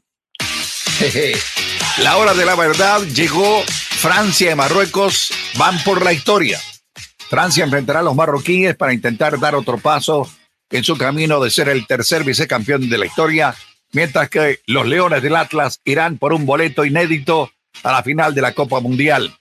La 1.97 2.17
hora 2.17 2.33
de 2.33 2.45
la 2.45 2.55
verdad 2.55 3.01
llegó. 3.01 3.63
Francia 3.67 4.51
y 4.51 4.55
Marruecos 4.55 5.31
van 5.57 5.83
por 5.83 6.03
la 6.03 6.13
historia. 6.13 6.59
Francia 7.29 7.63
enfrentará 7.63 7.99
a 7.99 8.03
los 8.03 8.15
marroquíes 8.15 8.75
para 8.75 8.93
intentar 8.93 9.39
dar 9.39 9.53
otro 9.53 9.77
paso 9.77 10.27
en 10.71 10.83
su 10.83 10.97
camino 10.97 11.39
de 11.39 11.51
ser 11.51 11.69
el 11.69 11.85
tercer 11.85 12.23
vicecampeón 12.23 12.89
de 12.89 12.97
la 12.97 13.05
historia, 13.05 13.53
mientras 13.93 14.29
que 14.29 14.59
los 14.65 14.87
Leones 14.87 15.21
del 15.21 15.35
Atlas 15.35 15.81
irán 15.85 16.17
por 16.17 16.33
un 16.33 16.45
boleto 16.45 16.85
inédito 16.85 17.51
a 17.83 17.91
la 17.91 18.03
final 18.03 18.33
de 18.33 18.41
la 18.41 18.53
Copa 18.53 18.79
Mundial. 18.79 19.37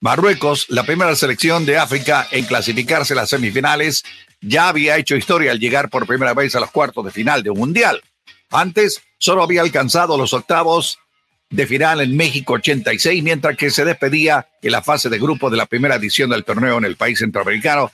Marruecos, 0.00 0.66
la 0.68 0.84
primera 0.84 1.14
selección 1.16 1.66
de 1.66 1.78
África 1.78 2.28
en 2.30 2.44
clasificarse 2.44 3.14
a 3.14 3.16
las 3.16 3.30
semifinales, 3.30 4.04
ya 4.40 4.68
había 4.68 4.96
hecho 4.96 5.16
historia 5.16 5.50
al 5.50 5.58
llegar 5.58 5.90
por 5.90 6.06
primera 6.06 6.34
vez 6.34 6.54
a 6.54 6.60
los 6.60 6.70
cuartos 6.70 7.04
de 7.04 7.10
final 7.10 7.42
de 7.42 7.50
un 7.50 7.58
mundial. 7.58 8.00
Antes 8.50 9.02
solo 9.18 9.42
había 9.42 9.62
alcanzado 9.62 10.16
los 10.16 10.32
octavos 10.32 10.98
de 11.50 11.66
final 11.66 12.00
en 12.00 12.16
México 12.16 12.54
86, 12.54 13.22
mientras 13.22 13.56
que 13.56 13.70
se 13.70 13.84
despedía 13.84 14.48
en 14.62 14.72
la 14.72 14.82
fase 14.82 15.08
de 15.08 15.18
grupo 15.18 15.50
de 15.50 15.56
la 15.56 15.66
primera 15.66 15.96
edición 15.96 16.30
del 16.30 16.44
torneo 16.44 16.78
en 16.78 16.84
el 16.84 16.96
país 16.96 17.18
centroamericano, 17.18 17.90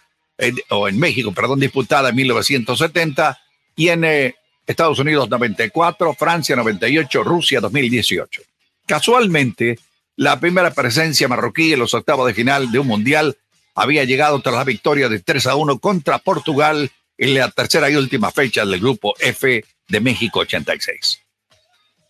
o 0.70 0.88
en 0.88 0.98
México, 0.98 1.32
perdón, 1.32 1.60
disputada 1.60 2.10
en 2.10 2.16
1970, 2.16 3.38
y 3.76 3.88
en 3.88 4.04
eh, 4.04 4.34
Estados 4.66 4.98
Unidos 4.98 5.28
94, 5.28 6.14
Francia 6.14 6.56
98, 6.56 7.22
Rusia 7.22 7.60
2018. 7.60 8.42
Casualmente, 8.86 9.78
la 10.16 10.38
primera 10.38 10.72
presencia 10.72 11.28
marroquí 11.28 11.72
en 11.72 11.80
los 11.80 11.94
octavos 11.94 12.26
de 12.26 12.34
final 12.34 12.70
de 12.70 12.78
un 12.78 12.86
mundial 12.86 13.36
había 13.74 14.04
llegado 14.04 14.40
tras 14.40 14.54
la 14.54 14.64
victoria 14.64 15.08
de 15.08 15.20
3 15.20 15.46
a 15.48 15.56
1 15.56 15.78
contra 15.78 16.18
Portugal 16.18 16.90
en 17.18 17.34
la 17.34 17.50
tercera 17.50 17.90
y 17.90 17.96
última 17.96 18.30
fecha 18.30 18.64
del 18.64 18.80
grupo 18.80 19.14
F 19.18 19.64
de 19.88 20.00
México 20.00 20.40
86. 20.40 21.20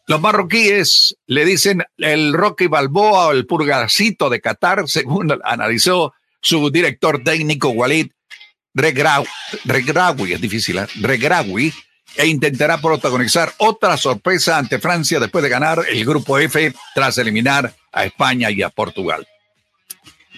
Los 0.06 0.20
marroquíes 0.20 1.16
le 1.26 1.46
dicen 1.46 1.82
el 1.96 2.34
Rocky 2.34 2.66
Balboa 2.66 3.28
o 3.28 3.32
el 3.32 3.46
purgacito 3.46 4.28
de 4.28 4.40
Qatar, 4.40 4.84
según 4.88 5.36
analizó 5.44 6.12
su 6.40 6.70
director 6.70 7.22
técnico 7.24 7.70
Walid 7.70 8.10
Regrawi, 8.74 10.32
es 10.32 10.40
difícil, 10.40 10.78
¿eh? 10.78 10.86
Regrawi, 11.00 11.72
e 12.16 12.26
intentará 12.26 12.80
protagonizar 12.80 13.52
otra 13.58 13.96
sorpresa 13.96 14.58
ante 14.58 14.78
Francia 14.78 15.20
después 15.20 15.42
de 15.42 15.50
ganar 15.50 15.84
el 15.88 16.04
grupo 16.04 16.38
F 16.38 16.72
tras 16.94 17.18
eliminar 17.18 17.74
a 17.92 18.04
España 18.04 18.50
y 18.50 18.62
a 18.62 18.70
Portugal. 18.70 19.26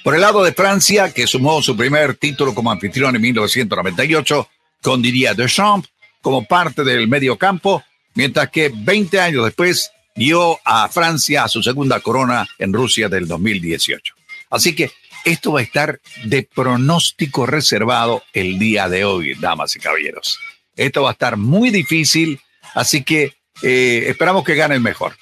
Por 0.02 0.14
el 0.14 0.20
lado 0.20 0.44
de 0.44 0.52
Francia, 0.52 1.12
que 1.12 1.26
sumó 1.26 1.60
su 1.62 1.76
primer 1.76 2.16
título 2.16 2.54
como 2.54 2.70
anfitrión 2.70 3.16
en 3.16 3.22
1998 3.22 4.48
con 4.80 5.02
Didier 5.02 5.34
Deschamps 5.34 5.88
como 6.20 6.44
parte 6.44 6.84
del 6.84 7.08
medio 7.08 7.36
campo, 7.36 7.82
mientras 8.14 8.50
que 8.50 8.70
20 8.74 9.20
años 9.20 9.44
después 9.44 9.90
dio 10.14 10.58
a 10.64 10.88
Francia 10.88 11.48
su 11.48 11.62
segunda 11.62 12.00
corona 12.00 12.46
en 12.58 12.72
Rusia 12.72 13.08
del 13.08 13.26
2018. 13.26 14.14
Así 14.50 14.74
que 14.74 14.92
esto 15.24 15.52
va 15.52 15.60
a 15.60 15.64
estar 15.64 16.00
de 16.24 16.44
pronóstico 16.44 17.46
reservado 17.46 18.22
el 18.32 18.58
día 18.60 18.88
de 18.88 19.04
hoy, 19.04 19.34
damas 19.34 19.74
y 19.74 19.80
caballeros. 19.80 20.38
Esto 20.76 21.02
va 21.02 21.10
a 21.10 21.12
estar 21.12 21.36
muy 21.36 21.70
difícil, 21.70 22.40
así 22.74 23.02
que 23.02 23.32
eh, 23.62 24.04
esperamos 24.08 24.44
que 24.44 24.54
gane 24.54 24.74
el 24.74 24.80
mejor. 24.80 25.16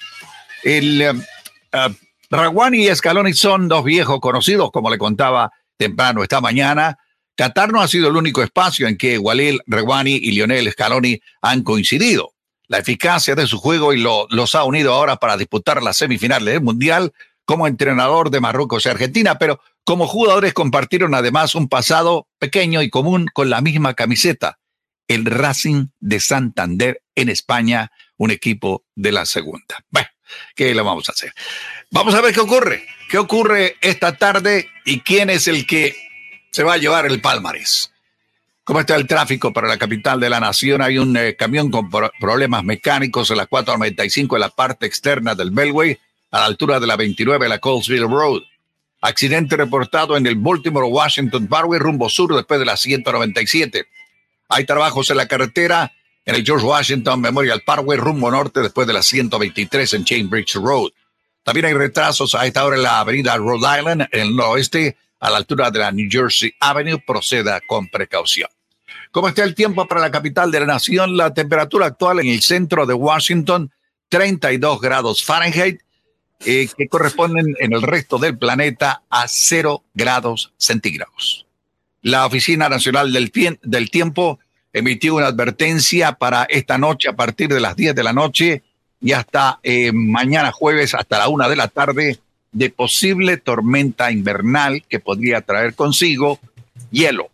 El, 0.63 1.23
uh, 1.73 2.73
y 2.73 2.95
Scaloni 2.95 3.33
son 3.33 3.67
dos 3.67 3.83
viejos 3.83 4.19
conocidos, 4.19 4.71
como 4.71 4.89
le 4.89 4.97
contaba 4.97 5.51
temprano 5.77 6.23
esta 6.23 6.41
mañana. 6.41 6.97
Qatar 7.35 7.71
no 7.71 7.81
ha 7.81 7.87
sido 7.87 8.09
el 8.09 8.15
único 8.15 8.43
espacio 8.43 8.87
en 8.87 8.97
que 8.97 9.17
Walil 9.17 9.61
Reguani 9.67 10.15
y 10.15 10.31
Lionel 10.31 10.71
Scaloni 10.71 11.19
han 11.41 11.63
coincidido 11.63 12.31
la 12.67 12.79
eficacia 12.79 13.35
de 13.35 13.47
su 13.47 13.59
juego 13.59 13.93
y 13.93 13.99
lo, 13.99 14.27
los 14.29 14.55
ha 14.55 14.63
unido 14.63 14.93
ahora 14.93 15.17
para 15.17 15.37
disputar 15.37 15.83
las 15.83 15.97
semifinales 15.97 16.53
del 16.53 16.63
Mundial 16.63 17.13
como 17.45 17.67
entrenador 17.67 18.31
de 18.31 18.39
Marruecos 18.39 18.85
y 18.85 18.89
Argentina, 18.89 19.37
pero 19.37 19.59
como 19.83 20.07
jugadores 20.07 20.53
compartieron 20.53 21.13
además 21.13 21.53
un 21.53 21.69
pasado 21.69 22.27
pequeño 22.39 22.81
y 22.81 22.89
común 22.89 23.27
con 23.33 23.51
la 23.51 23.61
misma 23.61 23.93
camiseta, 23.93 24.57
el 25.07 25.25
Racing 25.25 25.87
de 25.99 26.19
Santander 26.19 27.01
en 27.15 27.29
España, 27.29 27.91
un 28.17 28.31
equipo 28.31 28.83
de 28.95 29.11
la 29.11 29.25
segunda. 29.25 29.83
Bueno, 29.89 30.07
¿qué 30.55 30.73
le 30.73 30.81
vamos 30.81 31.09
a 31.09 31.11
hacer? 31.11 31.33
Vamos 31.91 32.13
a 32.15 32.21
ver 32.21 32.33
qué 32.33 32.39
ocurre, 32.39 32.85
qué 33.09 33.17
ocurre 33.17 33.77
esta 33.81 34.17
tarde 34.17 34.69
y 34.85 35.01
quién 35.01 35.29
es 35.29 35.47
el 35.47 35.65
que 35.65 35.95
se 36.51 36.63
va 36.63 36.73
a 36.73 36.77
llevar 36.77 37.05
el 37.05 37.21
palmarés. 37.21 37.91
¿Cómo 38.63 38.79
está 38.79 38.95
el 38.95 39.05
tráfico 39.05 39.53
para 39.53 39.67
la 39.67 39.77
capital 39.77 40.19
de 40.19 40.27
la 40.27 40.39
nación? 40.39 40.81
Hay 40.81 40.97
un 40.97 41.15
eh, 41.15 41.35
camión 41.35 41.69
con 41.69 41.87
problemas 42.19 42.63
mecánicos 42.63 43.29
en 43.29 43.37
la 43.37 43.45
495 43.45 44.35
en 44.35 44.39
la 44.39 44.49
parte 44.49 44.87
externa 44.87 45.35
del 45.35 45.51
Beltway, 45.51 45.99
a 46.31 46.39
la 46.39 46.45
altura 46.45 46.79
de 46.79 46.87
la 46.87 46.95
29 46.95 47.45
de 47.45 47.49
la 47.49 47.59
Colesville 47.59 48.07
Road. 48.07 48.41
Accidente 49.01 49.55
reportado 49.55 50.17
en 50.17 50.25
el 50.25 50.35
Baltimore 50.35 50.87
Washington 50.87 51.45
Parkway 51.45 51.79
rumbo 51.79 52.09
sur 52.09 52.33
después 52.35 52.59
de 52.59 52.65
la 52.65 52.75
197. 52.75 53.85
Hay 54.49 54.65
trabajos 54.65 55.09
en 55.09 55.17
la 55.17 55.27
carretera 55.27 55.91
en 56.25 56.35
el 56.35 56.43
George 56.43 56.65
Washington 56.65 57.21
Memorial 57.21 57.61
Parkway 57.65 57.97
rumbo 57.97 58.31
norte 58.31 58.61
después 58.61 58.87
de 58.87 58.93
la 58.93 59.03
123 59.03 59.93
en 59.93 60.05
Chainbridge 60.05 60.55
Road. 60.55 60.89
También 61.43 61.67
hay 61.67 61.73
retrasos 61.73 62.33
a 62.33 62.45
esta 62.45 62.65
hora 62.65 62.75
en 62.75 62.83
la 62.83 62.99
avenida 62.99 63.37
Rhode 63.37 63.79
Island 63.79 64.07
en 64.11 64.21
el 64.21 64.39
oeste 64.39 64.97
a 65.19 65.29
la 65.29 65.37
altura 65.37 65.69
de 65.69 65.79
la 65.79 65.91
New 65.91 66.07
Jersey 66.09 66.53
Avenue. 66.59 66.99
Proceda 67.05 67.61
con 67.67 67.87
precaución. 67.87 68.49
¿Cómo 69.11 69.29
está 69.29 69.43
el 69.43 69.55
tiempo 69.55 69.87
para 69.87 70.01
la 70.01 70.11
capital 70.11 70.51
de 70.51 70.59
la 70.59 70.65
nación? 70.65 71.15
La 71.15 71.33
temperatura 71.33 71.85
actual 71.85 72.19
en 72.19 72.27
el 72.27 72.41
centro 72.41 72.85
de 72.85 72.93
Washington, 72.93 73.71
32 74.09 74.81
grados 74.81 75.23
Fahrenheit, 75.23 75.81
eh, 76.45 76.67
que 76.75 76.87
corresponden 76.87 77.55
en 77.59 77.73
el 77.73 77.81
resto 77.81 78.17
del 78.17 78.37
planeta 78.37 79.03
a 79.09 79.27
0 79.27 79.83
grados 79.93 80.51
centígrados. 80.57 81.44
La 82.05 82.25
Oficina 82.25 82.69
Nacional 82.69 83.11
del, 83.11 83.31
del 83.63 83.89
Tiempo 83.89 84.39
emitió 84.71 85.15
una 85.15 85.27
advertencia 85.27 86.11
para 86.11 86.43
esta 86.43 86.77
noche 86.77 87.09
a 87.09 87.15
partir 87.15 87.49
de 87.49 87.59
las 87.59 87.75
10 87.75 87.95
de 87.95 88.03
la 88.03 88.13
noche 88.13 88.61
y 89.01 89.11
hasta 89.13 89.59
eh, 89.63 89.91
mañana 89.91 90.51
jueves 90.51 90.93
hasta 90.93 91.17
la 91.17 91.29
1 91.29 91.49
de 91.49 91.55
la 91.55 91.67
tarde 91.67 92.19
de 92.51 92.69
posible 92.69 93.37
tormenta 93.37 94.11
invernal 94.11 94.83
que 94.87 94.99
podría 94.99 95.41
traer 95.41 95.73
consigo 95.73 96.39
hielo, 96.91 97.29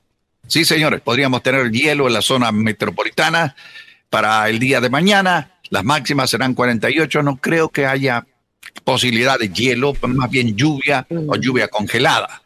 Sí, 0.52 0.66
señores, 0.66 1.00
podríamos 1.00 1.44
tener 1.44 1.72
hielo 1.72 2.08
en 2.08 2.14
la 2.14 2.22
zona 2.22 2.52
metropolitana 2.52 3.56
para 4.10 4.50
el 4.50 4.60
día 4.60 4.82
de 4.82 4.90
mañana. 4.90 5.52
Las 5.70 5.86
máximas 5.86 6.30
serán 6.30 6.56
48. 6.56 7.24
No 7.24 7.38
creo 7.38 7.70
que 7.70 7.86
haya 7.86 8.26
posibilidad 8.84 9.40
de 9.40 9.48
hielo, 9.48 9.94
más 10.02 10.30
bien 10.30 10.58
lluvia 10.58 11.08
o 11.28 11.38
lluvia 11.38 11.70
congelada. 11.70 12.41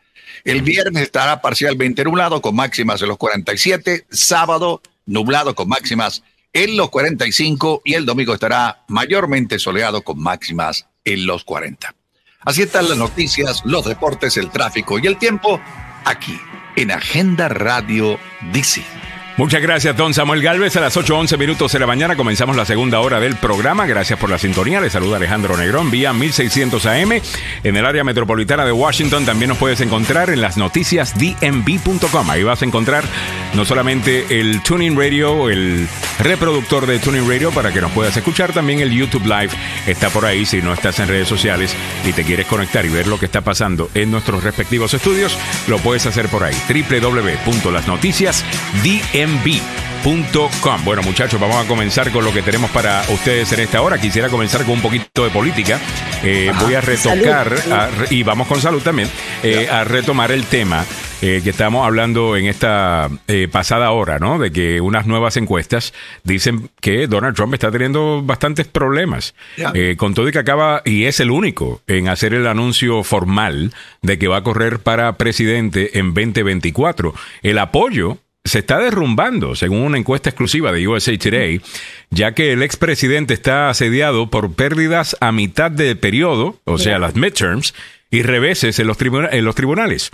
El 0.45 0.61
viernes 0.61 1.01
estará 1.01 1.41
parcialmente 1.41 2.03
nublado 2.03 2.39
con 2.39 2.55
máximas 2.55 3.01
en 3.01 3.07
los 3.07 3.17
47. 3.17 4.05
Sábado 4.11 4.81
nublado 5.07 5.55
con 5.55 5.67
máximas 5.67 6.21
en 6.53 6.77
los 6.77 6.91
45 6.91 7.81
y 7.83 7.95
el 7.95 8.05
domingo 8.05 8.35
estará 8.35 8.85
mayormente 8.87 9.57
soleado 9.57 10.03
con 10.03 10.19
máximas 10.19 10.85
en 11.03 11.25
los 11.25 11.43
40. 11.43 11.95
Así 12.41 12.61
están 12.61 12.87
las 12.87 12.97
noticias, 12.97 13.63
los 13.65 13.85
deportes, 13.85 14.37
el 14.37 14.51
tráfico 14.51 14.99
y 14.99 15.07
el 15.07 15.17
tiempo 15.17 15.59
aquí 16.05 16.39
en 16.75 16.91
Agenda 16.91 17.49
Radio 17.49 18.19
DC. 18.53 18.83
Muchas 19.38 19.61
gracias, 19.61 19.97
don 19.97 20.13
Samuel 20.13 20.41
Galvez. 20.41 20.77
A 20.77 20.79
las 20.79 20.95
8.11 20.95 21.38
minutos 21.38 21.73
de 21.73 21.79
la 21.79 21.86
mañana 21.86 22.15
comenzamos 22.15 22.55
la 22.55 22.63
segunda 22.63 23.01
hora 23.01 23.19
del 23.19 23.36
programa. 23.36 23.86
Gracias 23.86 24.17
por 24.17 24.29
la 24.29 24.38
sintonía. 24.38 24.79
Le 24.79 24.89
saluda 24.89 25.17
Alejandro 25.17 25.57
Negrón 25.57 25.91
vía 25.91 26.13
1600 26.13 26.86
AM. 26.86 27.19
En 27.65 27.75
el 27.75 27.86
área 27.86 28.05
metropolitana 28.05 28.63
de 28.63 28.71
Washington 28.71 29.25
también 29.25 29.49
nos 29.49 29.57
puedes 29.57 29.81
encontrar 29.81 30.29
en 30.29 30.39
las 30.39 30.55
noticias 30.55 31.15
dmv.com. 31.19 32.29
Ahí 32.29 32.43
vas 32.43 32.61
a 32.61 32.65
encontrar 32.65 33.03
no 33.53 33.65
solamente 33.65 34.39
el 34.39 34.63
Tuning 34.63 34.97
Radio, 34.97 35.49
el 35.49 35.86
reproductor 36.19 36.88
de 36.88 36.99
Tuning 36.99 37.27
Radio 37.27 37.51
para 37.51 37.73
que 37.73 37.81
nos 37.81 37.91
puedas 37.91 38.15
escuchar, 38.15 38.53
también 38.53 38.79
el 38.79 38.91
YouTube 38.91 39.25
Live 39.25 39.49
está 39.86 40.09
por 40.11 40.25
ahí 40.25 40.45
si 40.45 40.61
no 40.61 40.71
estás 40.71 40.97
en 40.99 41.09
redes 41.09 41.27
sociales 41.27 41.75
y 42.05 42.13
te 42.13 42.23
quieres 42.23 42.47
conectar 42.47 42.86
y 42.86 42.89
ver 42.89 43.07
lo 43.07 43.19
que 43.19 43.25
está 43.25 43.41
pasando 43.41 43.89
en 43.95 44.11
nuestros 44.11 44.45
respectivos 44.45 44.93
estudios, 44.93 45.38
lo 45.67 45.77
puedes 45.79 46.05
hacer 46.05 46.29
por 46.29 46.45
ahí. 46.45 46.55
www.lasnoticiasdmv.com. 46.69 49.24
Bueno, 50.84 51.01
muchachos, 51.01 51.39
vamos 51.39 51.55
a 51.57 51.67
comenzar 51.67 52.11
con 52.11 52.23
lo 52.23 52.32
que 52.32 52.41
tenemos 52.41 52.69
para 52.69 53.01
ustedes 53.09 53.51
en 53.53 53.61
esta 53.61 53.82
hora. 53.82 53.99
Quisiera 53.99 54.30
comenzar 54.30 54.63
con 54.63 54.76
un 54.76 54.82
poquito 54.82 55.23
de 55.23 55.32
política. 55.32 55.80
Eh, 56.23 56.51
voy 56.61 56.76
a 56.76 56.82
retocar 56.82 57.55
y 58.09 58.23
vamos 58.23 58.47
con 58.47 58.61
salud 58.61 58.82
también 58.82 59.09
eh, 59.41 59.67
a 59.69 59.84
retomar 59.84 60.32
el 60.32 60.45
tema 60.45 60.86
eh, 61.21 61.41
que 61.43 61.49
estamos 61.49 61.86
hablando 61.86 62.36
en 62.36 62.45
esta 62.45 63.09
eh, 63.28 63.47
pasada 63.49 63.89
hora, 63.91 64.19
¿no? 64.19 64.38
De 64.38 64.51
que 64.51 64.82
unas 64.82 65.07
nuevas 65.07 65.38
encuestas 65.38 65.93
dicen 66.23 66.69
que 66.82 67.07
Donald 67.07 67.36
Trump 67.36 67.53
está 67.53 67.71
teniendo 67.71 68.21
bastantes 68.21 68.67
problemas. 68.67 69.34
Eh, 69.73 69.95
con 69.97 70.13
todo 70.13 70.28
y 70.28 70.32
que 70.32 70.39
acaba, 70.39 70.82
y 70.84 71.05
es 71.05 71.19
el 71.19 71.32
único 71.32 71.82
en 71.88 72.09
hacer 72.09 72.34
el 72.34 72.45
anuncio 72.45 73.03
formal 73.03 73.73
de 74.01 74.19
que 74.19 74.28
va 74.28 74.38
a 74.38 74.43
correr 74.43 74.80
para 74.80 75.17
presidente 75.17 75.97
en 75.97 76.13
2024. 76.13 77.15
El 77.41 77.57
apoyo 77.57 78.19
se 78.45 78.59
está 78.59 78.77
derrumbando, 78.77 79.55
según 79.55 79.79
una 79.79 79.97
encuesta 79.97 80.29
exclusiva 80.29 80.71
de 80.71 80.87
USA 80.87 81.17
Today, 81.17 81.61
ya 82.11 82.33
que 82.33 82.53
el 82.53 82.61
expresidente 82.61 83.33
está 83.33 83.69
asediado 83.69 84.29
por 84.29 84.53
pérdidas 84.53 85.17
a 85.19 85.31
mitad 85.31 85.71
de 85.71 85.95
periodo, 85.95 86.59
o 86.63 86.77
sea, 86.77 86.99
las 86.99 87.15
midterms, 87.15 87.73
y 88.11 88.21
reveses 88.21 88.77
en 88.79 88.87
los, 88.87 88.97
en 89.01 89.43
los 89.43 89.55
tribunales. 89.55 90.11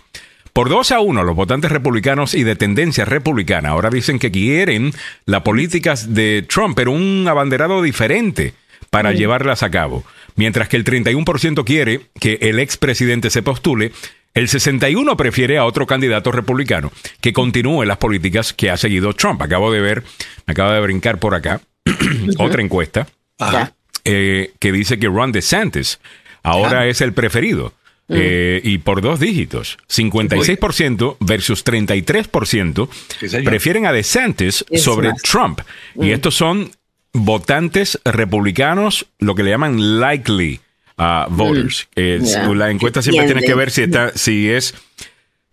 Por 0.53 0.69
dos 0.69 0.91
a 0.91 0.99
uno, 1.01 1.23
los 1.23 1.35
votantes 1.35 1.71
republicanos 1.71 2.33
y 2.33 2.43
de 2.43 2.55
tendencia 2.55 3.05
republicana 3.05 3.69
ahora 3.69 3.89
dicen 3.89 4.17
que 4.17 4.31
quieren 4.31 4.93
la 5.25 5.43
política 5.43 5.95
de 6.07 6.45
Trump, 6.47 6.75
pero 6.75 6.91
un 6.91 7.25
abanderado 7.29 7.81
diferente 7.81 8.53
para 8.89 9.13
llevarlas 9.13 9.63
a 9.63 9.71
cabo. 9.71 10.03
Mientras 10.35 10.67
que 10.67 10.77
el 10.77 10.83
31% 10.83 11.63
quiere 11.65 12.01
que 12.19 12.37
el 12.41 12.59
expresidente 12.59 13.29
se 13.29 13.43
postule, 13.43 13.91
el 14.33 14.47
61% 14.47 15.15
prefiere 15.15 15.57
a 15.57 15.65
otro 15.65 15.85
candidato 15.85 16.31
republicano 16.31 16.91
que 17.19 17.33
continúe 17.33 17.83
las 17.83 17.97
políticas 17.97 18.53
que 18.53 18.69
ha 18.69 18.77
seguido 18.77 19.13
Trump. 19.13 19.41
Acabo 19.41 19.71
de 19.71 19.81
ver, 19.81 20.03
me 20.45 20.53
acaba 20.53 20.73
de 20.73 20.81
brincar 20.81 21.19
por 21.19 21.35
acá, 21.35 21.61
otra 22.37 22.61
encuesta 22.61 23.07
eh, 24.05 24.53
que 24.59 24.71
dice 24.71 24.99
que 24.99 25.07
Ron 25.07 25.31
DeSantis 25.31 25.99
ahora 26.43 26.87
es 26.87 27.01
el 27.01 27.13
preferido. 27.13 27.73
Mm. 28.07 28.13
Eh, 28.17 28.61
y 28.63 28.77
por 28.79 29.01
dos 29.01 29.21
dígitos. 29.21 29.77
56% 29.87 31.15
versus 31.21 31.63
33% 31.63 32.89
prefieren 33.45 33.85
a 33.85 33.93
DeSantis 33.93 34.65
sobre 34.75 35.13
Trump. 35.23 35.61
Y 35.95 36.07
mm. 36.07 36.13
estos 36.13 36.35
son 36.35 36.71
votantes 37.13 37.99
republicanos, 38.03 39.07
lo 39.19 39.35
que 39.35 39.43
le 39.43 39.51
llaman 39.51 39.99
likely 40.01 40.59
uh, 40.97 41.29
voters. 41.29 41.87
Mm. 41.95 42.51
La 42.53 42.71
encuesta 42.71 43.01
siempre 43.01 43.25
tiene 43.25 43.41
que 43.41 43.53
ver 43.53 43.71
si, 43.71 43.83
está, 43.83 44.11
si 44.15 44.49
es 44.49 44.73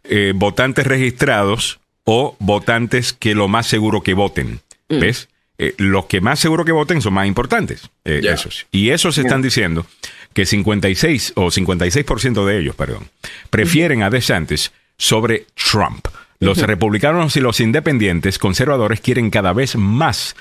eh, 0.05 0.33
votantes 0.35 0.87
registrados 0.87 1.81
o 2.05 2.37
votantes 2.39 3.13
que 3.13 3.35
lo 3.35 3.49
más 3.49 3.67
seguro 3.67 4.03
que 4.03 4.15
voten. 4.15 4.61
¿Ves? 4.89 5.29
Eh, 5.59 5.75
los 5.77 6.07
que 6.07 6.21
más 6.21 6.39
seguro 6.39 6.65
que 6.65 6.73
voten 6.73 7.03
son 7.03 7.13
más 7.15 7.27
importantes. 7.27 7.91
Esos. 8.05 8.67
Y 8.73 8.91
esos 8.91 9.19
están 9.19 9.43
diciendo 9.43 9.87
que 10.33 10.47
56 10.47 11.33
o 11.37 11.47
56% 11.47 12.47
de 12.47 12.59
ellos, 12.59 12.75
perdón, 12.75 13.09
prefieren 13.51 14.03
a 14.03 14.11
DeSantis 14.11 14.73
sobre 14.97 15.47
Trump. 15.55 16.07
Los 16.41 16.59
republicanos 16.59 17.37
y 17.37 17.41
los 17.41 17.61
independientes 17.61 18.39
conservadores 18.39 19.01
quieren 19.01 19.31
cada 19.31 19.53
vez 19.53 19.77
más 19.77 20.37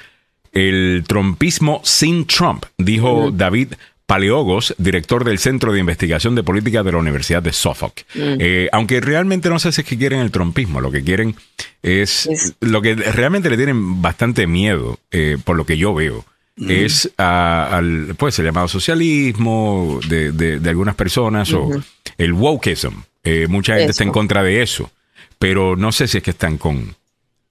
el 0.52 1.04
trumpismo 1.08 1.82
sin 1.84 2.26
Trump, 2.26 2.66
dijo 2.78 3.32
David 3.32 3.74
Paleogos, 4.08 4.74
director 4.78 5.26
del 5.26 5.38
Centro 5.38 5.74
de 5.74 5.82
Investigación 5.82 6.34
de 6.34 6.42
Política 6.42 6.82
de 6.82 6.94
la 6.94 6.98
Universidad 6.98 7.44
de 7.44 7.52
Suffolk. 7.52 8.06
Eh, 8.16 8.70
aunque 8.72 9.02
realmente 9.02 9.50
no 9.50 9.60
sé 9.60 9.74
si 9.74 9.82
es 9.82 9.88
que 9.88 9.98
quieren 9.98 10.22
el 10.22 10.32
trumpismo, 10.32 10.80
lo 10.80 10.92
que 10.92 11.04
quieren 11.04 11.36
es, 11.84 12.56
lo 12.62 12.82
que 12.82 12.96
realmente 12.96 13.50
le 13.50 13.58
tienen 13.58 14.02
bastante 14.02 14.48
miedo, 14.48 14.98
eh, 15.12 15.38
por 15.44 15.58
lo 15.58 15.66
que 15.66 15.78
yo 15.78 15.94
veo, 15.94 16.26
es 16.58 17.12
al, 17.18 18.16
pues, 18.18 18.40
el 18.40 18.46
llamado 18.46 18.70
socialismo 18.70 20.00
de, 20.08 20.32
de, 20.32 20.70
algunas 20.70 20.96
personas 20.96 21.52
o 21.54 21.70
el 22.18 22.34
wokeism. 22.34 22.94
Eh, 23.26 23.48
mucha 23.50 23.76
gente 23.76 23.92
está 23.92 24.06
en 24.06 24.12
contra 24.12 24.42
de 24.42 24.62
eso, 24.62 24.90
pero 25.38 25.76
no 25.76 25.92
sé 25.92 26.08
si 26.08 26.18
es 26.18 26.24
que 26.24 26.32
están 26.32 26.58
con, 26.58 26.96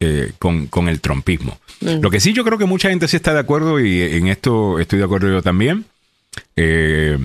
eh, 0.01 0.33
con, 0.39 0.69
con, 0.69 0.89
el 0.89 1.03
trompismo. 1.03 1.59
Lo 1.81 2.11
que 2.11 2.19
sí 2.19 2.33
yo 2.33 2.45
creo 2.45 2.57
que 2.57 2.65
mucha 2.65 2.89
gente 2.89 3.09
sí 3.09 3.17
está 3.17 3.35
de 3.35 3.41
acuerdo 3.41 3.79
y 3.79 4.01
en 4.01 4.29
esto 4.29 4.81
estoy 4.81 4.99
de 4.99 5.05
acuerdo 5.05 5.29
yo 5.29 5.43
también. 5.43 5.85
Eh, 6.57 7.19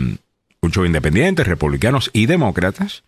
muchos 0.62 0.86
independientes, 0.86 1.47
republicanos 1.47 2.09
y 2.14 2.26
demócratas, 2.26 3.03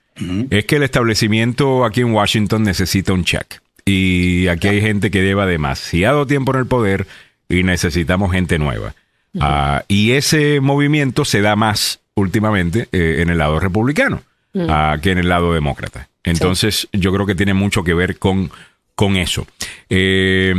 es 0.51 0.66
que 0.66 0.76
el 0.76 0.84
establecimiento 0.84 1.86
aquí 1.86 2.01
en 2.01 2.12
Washington 2.12 2.64
necesita 2.64 3.14
un 3.14 3.24
check. 3.24 3.62
Y 3.86 4.47
aquí 4.47 4.68
hay 4.68 4.82
gente 4.82 5.12
que 5.12 5.24
lleva 5.24 5.45
demasiado 5.45 6.28
tiempo 6.28 6.54
en 6.54 6.60
el 6.60 6.68
poder 6.68 7.08
y 7.49 7.64
necesitamos 7.64 8.32
gente 8.32 8.60
nueva. 8.60 8.95
Ah, 9.39 9.84
y 9.88 10.12
ese 10.12 10.60
movimiento 10.62 11.26
se 11.26 11.41
da 11.41 11.56
más 11.56 11.99
últimamente 12.14 12.88
eh, 12.91 13.18
en 13.20 13.30
el 13.30 13.39
lado 13.39 13.60
republicano 13.60 14.22
que 14.54 15.12
en 15.12 15.18
el 15.18 15.30
lado 15.30 15.54
demócrata. 15.54 16.10
Entonces, 16.24 16.88
yo 16.93 17.12
creo 17.12 17.26
que 17.26 17.36
tiene 17.36 17.54
mucho 17.54 17.84
que 17.84 17.93
ver 17.93 18.18
con, 18.18 18.51
con 18.95 19.18
eso. 19.18 19.47
Eh, 19.89 20.54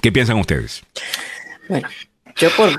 ¿Qué 0.00 0.12
piensan 0.12 0.38
ustedes? 0.38 0.84
Bueno, 1.68 1.88
yo 2.36 2.48
por, 2.56 2.70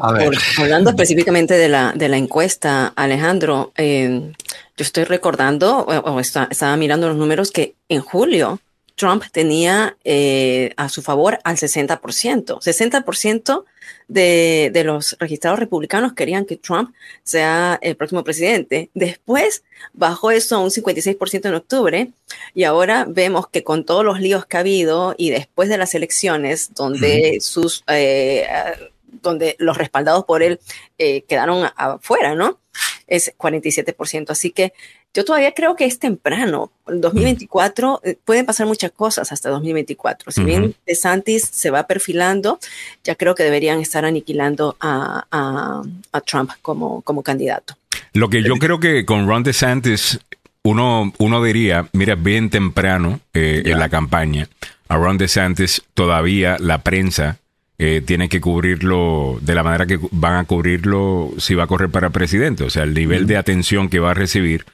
hablando 0.57 0.89
específicamente 0.89 1.53
de 1.55 1.69
la, 1.69 1.93
de 1.93 2.09
la 2.09 2.17
encuesta, 2.17 2.93
Alejandro, 2.95 3.71
eh, 3.77 4.33
yo 4.77 4.83
estoy 4.83 5.03
recordando, 5.03 5.79
o, 5.79 6.19
estaba 6.19 6.77
mirando 6.77 7.07
los 7.07 7.17
números 7.17 7.51
que 7.51 7.75
en 7.89 8.01
julio 8.01 8.59
Trump 8.95 9.23
tenía 9.31 9.97
eh, 10.03 10.73
a 10.77 10.89
su 10.89 11.01
favor 11.01 11.39
al 11.43 11.57
60%. 11.57 11.99
60% 12.59 13.63
de, 14.07 14.69
de 14.73 14.83
los 14.83 15.15
registrados 15.19 15.59
republicanos 15.59 16.13
querían 16.13 16.45
que 16.45 16.57
Trump 16.57 16.93
sea 17.23 17.79
el 17.81 17.95
próximo 17.95 18.23
presidente. 18.23 18.89
Después 18.93 19.63
bajó 19.93 20.31
eso 20.31 20.55
a 20.55 20.59
un 20.59 20.69
56% 20.69 21.45
en 21.45 21.53
octubre 21.53 22.11
y 22.53 22.63
ahora 22.63 23.05
vemos 23.07 23.47
que 23.47 23.63
con 23.63 23.85
todos 23.85 24.05
los 24.05 24.19
líos 24.19 24.45
que 24.45 24.57
ha 24.57 24.59
habido 24.59 25.15
y 25.17 25.29
después 25.29 25.69
de 25.69 25.77
las 25.77 25.95
elecciones 25.95 26.73
donde 26.75 27.39
sus... 27.41 27.83
Eh, 27.87 28.47
donde 29.21 29.55
los 29.59 29.77
respaldados 29.77 30.25
por 30.25 30.43
él 30.43 30.59
eh, 30.97 31.23
quedaron 31.23 31.69
afuera, 31.75 32.35
¿no? 32.35 32.59
Es 33.07 33.35
47%. 33.37 34.29
Así 34.29 34.51
que 34.51 34.73
yo 35.13 35.25
todavía 35.25 35.51
creo 35.53 35.75
que 35.75 35.85
es 35.85 35.99
temprano. 35.99 36.71
En 36.87 37.01
2024 37.01 38.01
eh, 38.03 38.17
pueden 38.23 38.45
pasar 38.45 38.67
muchas 38.67 38.91
cosas 38.91 39.31
hasta 39.31 39.49
2024. 39.49 40.31
Si 40.31 40.43
bien 40.43 40.75
DeSantis 40.85 41.43
se 41.51 41.69
va 41.69 41.85
perfilando, 41.87 42.59
ya 43.03 43.15
creo 43.15 43.35
que 43.35 43.43
deberían 43.43 43.79
estar 43.79 44.05
aniquilando 44.05 44.77
a, 44.79 45.83
Trump 46.25 46.51
como, 46.61 47.01
como 47.01 47.23
candidato. 47.23 47.75
Lo 48.13 48.29
que 48.29 48.43
yo 48.43 48.55
creo 48.55 48.79
que 48.79 49.05
con 49.05 49.27
Ron 49.27 49.43
DeSantis 49.43 50.19
uno, 50.63 51.11
uno 51.17 51.43
diría, 51.43 51.89
mira, 51.93 52.15
bien 52.15 52.49
temprano 52.49 53.19
eh, 53.33 53.63
en 53.65 53.79
la 53.79 53.89
campaña, 53.89 54.47
a 54.87 54.95
Ron 54.95 55.17
DeSantis 55.17 55.83
todavía 55.93 56.57
la 56.59 56.83
prensa 56.83 57.39
eh, 57.83 58.03
tiene 58.05 58.29
que 58.29 58.39
cubrirlo 58.39 59.39
de 59.41 59.55
la 59.55 59.63
manera 59.63 59.87
que 59.87 59.99
van 60.11 60.35
a 60.35 60.43
cubrirlo 60.43 61.31
si 61.39 61.55
va 61.55 61.63
a 61.63 61.67
correr 61.67 61.89
para 61.89 62.11
presidente. 62.11 62.63
O 62.63 62.69
sea, 62.69 62.83
el 62.83 62.93
nivel 62.93 63.25
de 63.25 63.37
atención 63.37 63.89
que 63.89 63.97
va 63.97 64.11
a 64.11 64.13
recibir 64.13 64.65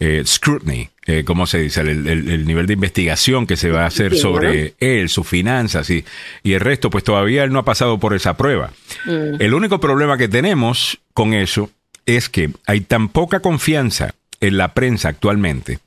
eh, 0.00 0.22
scrutiny, 0.24 0.88
eh, 1.04 1.24
¿cómo 1.26 1.46
se 1.46 1.58
dice? 1.58 1.82
El, 1.82 2.46
nivel 2.46 2.66
de 2.66 2.72
investigación 2.72 3.46
que 3.46 3.58
se 3.58 3.70
va 3.70 3.82
a 3.82 3.88
hacer 3.88 4.16
sobre 4.16 4.72
él, 4.80 5.10
sus 5.10 5.28
finanzas 5.28 5.90
y, 5.90 6.06
y, 6.42 6.54
el 6.54 6.60
resto, 6.60 6.88
pues 6.88 7.04
todavía 7.04 7.44
él 7.44 7.52
no 7.52 7.58
ha 7.58 7.66
pasado 7.66 7.98
por 8.00 8.14
esa 8.14 8.38
prueba. 8.38 8.72
Mm. 9.04 9.42
El 9.42 9.52
único 9.52 9.78
problema 9.78 10.16
que 10.16 10.28
tenemos 10.28 11.00
con 11.12 11.34
eso 11.34 11.70
es 12.06 12.30
que 12.30 12.48
hay 12.66 12.80
tan 12.80 13.10
poca 13.10 13.40
confianza 13.40 14.14
en 14.40 14.56
la 14.56 14.72
prensa 14.72 15.10
actualmente, 15.10 15.80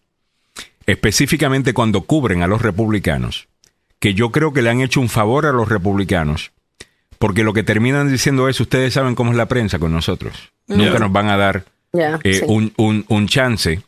específicamente 0.85 1.73
cuando 1.73 2.01
cubren 2.01 2.43
a 2.43 2.47
los 2.47 2.61
republicanos, 2.61 3.47
que 3.97 4.13
yo 4.13 4.31
creo 4.31 4.53
que 4.53 4.61
le 4.61 4.69
han 4.69 4.81
hecho 4.81 5.01
un 5.01 5.09
favor 5.09 5.47
a 5.47 5.51
los 5.51 5.69
republicanos, 5.69 6.51
porque 7.19 7.43
lo 7.43 7.53
que 7.53 7.63
terminan 7.63 8.11
diciendo 8.11 8.49
es, 8.49 8.59
ustedes 8.59 8.93
saben 8.93 9.15
cómo 9.15 9.31
es 9.31 9.37
la 9.37 9.47
prensa 9.47 9.79
con 9.79 9.91
nosotros, 9.91 10.51
nunca 10.67 10.99
nos 10.99 11.11
van 11.11 11.29
a 11.29 11.37
dar 11.37 11.65
eh, 12.23 12.41
un, 12.47 12.73
un, 12.77 13.05
un 13.07 13.27
chance 13.27 13.81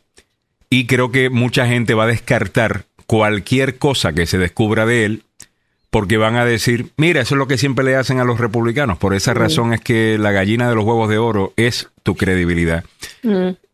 y 0.68 0.86
creo 0.86 1.10
que 1.10 1.30
mucha 1.30 1.66
gente 1.66 1.94
va 1.94 2.04
a 2.04 2.08
descartar 2.08 2.84
cualquier 3.06 3.78
cosa 3.78 4.12
que 4.12 4.26
se 4.26 4.38
descubra 4.38 4.86
de 4.86 5.04
él 5.04 5.22
porque 5.90 6.16
van 6.16 6.36
a 6.36 6.44
decir, 6.44 6.90
mira, 6.96 7.20
eso 7.20 7.34
es 7.34 7.38
lo 7.40 7.48
que 7.48 7.58
siempre 7.58 7.84
le 7.84 7.96
hacen 7.96 8.20
a 8.20 8.24
los 8.24 8.38
republicanos. 8.38 8.96
Por 8.98 9.12
esa 9.12 9.34
razón 9.34 9.74
es 9.74 9.80
que 9.80 10.18
la 10.18 10.30
gallina 10.30 10.68
de 10.68 10.76
los 10.76 10.84
huevos 10.84 11.08
de 11.08 11.18
oro 11.18 11.52
es 11.56 11.88
tu 12.04 12.14
credibilidad. 12.14 12.84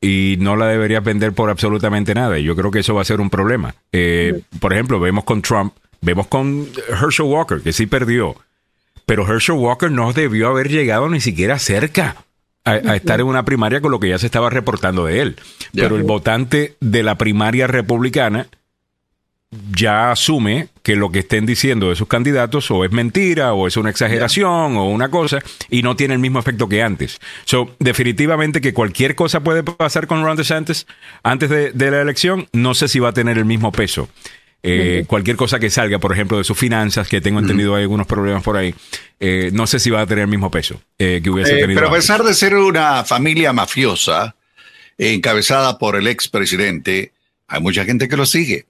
Y 0.01 0.37
no 0.41 0.57
la 0.57 0.67
deberías 0.69 1.05
vender 1.05 1.35
por 1.35 1.51
absolutamente 1.51 2.15
nada. 2.15 2.39
Y 2.39 2.45
yo 2.45 2.57
creo 2.57 2.71
que 2.71 2.79
eso 2.79 2.95
va 2.95 3.03
a 3.03 3.05
ser 3.05 3.21
un 3.21 3.29
problema. 3.29 3.75
Eh, 3.93 4.41
por 4.61 4.73
ejemplo, 4.73 4.99
vemos 4.99 5.25
con 5.25 5.43
Trump 5.43 5.75
Vemos 6.01 6.27
con 6.29 6.69
Herschel 6.89 7.27
Walker, 7.27 7.61
que 7.61 7.73
sí 7.73 7.87
perdió, 7.87 8.37
pero 9.07 9.27
Herschel 9.27 9.57
Walker 9.57 9.91
no 9.91 10.13
debió 10.13 10.49
haber 10.49 10.69
llegado 10.69 11.09
ni 11.09 11.21
siquiera 11.21 11.59
cerca 11.59 12.17
a, 12.65 12.97
estar 12.97 13.21
en 13.21 13.27
una 13.27 13.45
primaria 13.45 13.81
con 13.81 13.93
lo 13.93 14.01
que 14.01 14.09
ya 14.09 14.19
se 14.19 14.27
estaba 14.27 14.51
reportando 14.51 15.07
de 15.07 15.23
él. 15.23 15.37
Pero 15.73 15.97
el 15.97 16.03
votante 16.03 16.77
de 16.81 17.05
la 17.05 17.17
primaria 17.17 17.69
republicana 17.69 18.49
ya 19.71 20.11
asume 20.11 20.69
que 20.83 20.97
lo 20.97 21.11
que 21.11 21.21
estén 21.21 21.47
diciendo 21.47 21.89
de 21.89 21.97
sus 21.97 22.09
candidatos 22.09 22.71
o 22.71 22.85
es 22.85 22.91
mentira 22.91 23.53
o 23.55 23.69
es 23.69 23.77
una 23.77 23.91
exageración 23.91 24.77
o 24.77 24.91
una 24.91 25.11
cosa 25.11 25.39
y 25.71 25.83
no 25.83 25.95
tiene 25.95 26.15
el 26.15 26.21
mismo 26.21 26.41
efecto 26.41 26.69
que 26.69 26.83
antes. 26.83 27.21
So, 27.45 27.75
definitivamente 27.79 28.61
que 28.61 28.75
cualquier 28.75 29.15
cosa 29.15 29.41
puede 29.41 29.63
pasar 29.63 30.09
con 30.09 30.25
Ron 30.25 30.37
DeSantis 30.37 30.87
antes 31.23 31.49
de, 31.49 31.91
la 31.91 32.03
elección, 32.03 32.49
no 32.53 32.75
sé 32.75 32.89
si 32.89 32.99
va 32.99 33.11
a 33.11 33.15
tener 33.15 33.39
el 33.39 33.45
mismo 33.45 33.71
peso. 33.71 34.09
Eh, 34.69 35.05
cualquier 35.07 35.37
cosa 35.37 35.61
que 35.61 35.71
salga, 35.71 35.99
por 35.99 36.13
ejemplo, 36.13 36.39
de 36.39 36.45
sus 36.45 36.59
finanzas, 36.59 37.09
que 37.09 37.21
tengo 37.21 37.39
entendido 37.39 37.75
hay 37.77 37.83
algunos 37.83 38.07
problemas 38.07 38.43
por 38.43 38.57
ahí, 38.57 38.75
eh, 39.21 39.51
no 39.53 39.67
sé 39.67 39.79
si 39.79 39.91
va 39.91 40.01
a 40.01 40.07
tener 40.07 40.23
el 40.23 40.29
mismo 40.29 40.51
peso 40.51 40.83
eh, 40.99 41.21
que 41.23 41.31
hubiese 41.31 41.57
tenido. 41.57 41.81
Pero 41.81 41.89
a 41.89 41.95
pesar 41.95 42.25
de 42.25 42.35
ser 42.35 42.55
una 42.55 43.05
familia 43.05 43.53
mafiosa, 43.53 44.35
encabezada 44.99 45.79
por 45.79 45.95
el 45.95 46.09
expresidente, 46.09 47.13
hay 47.47 47.61
mucha 47.61 47.85
gente 47.85 48.09
que 48.09 48.17
lo 48.17 48.27
sigue. 48.27 48.67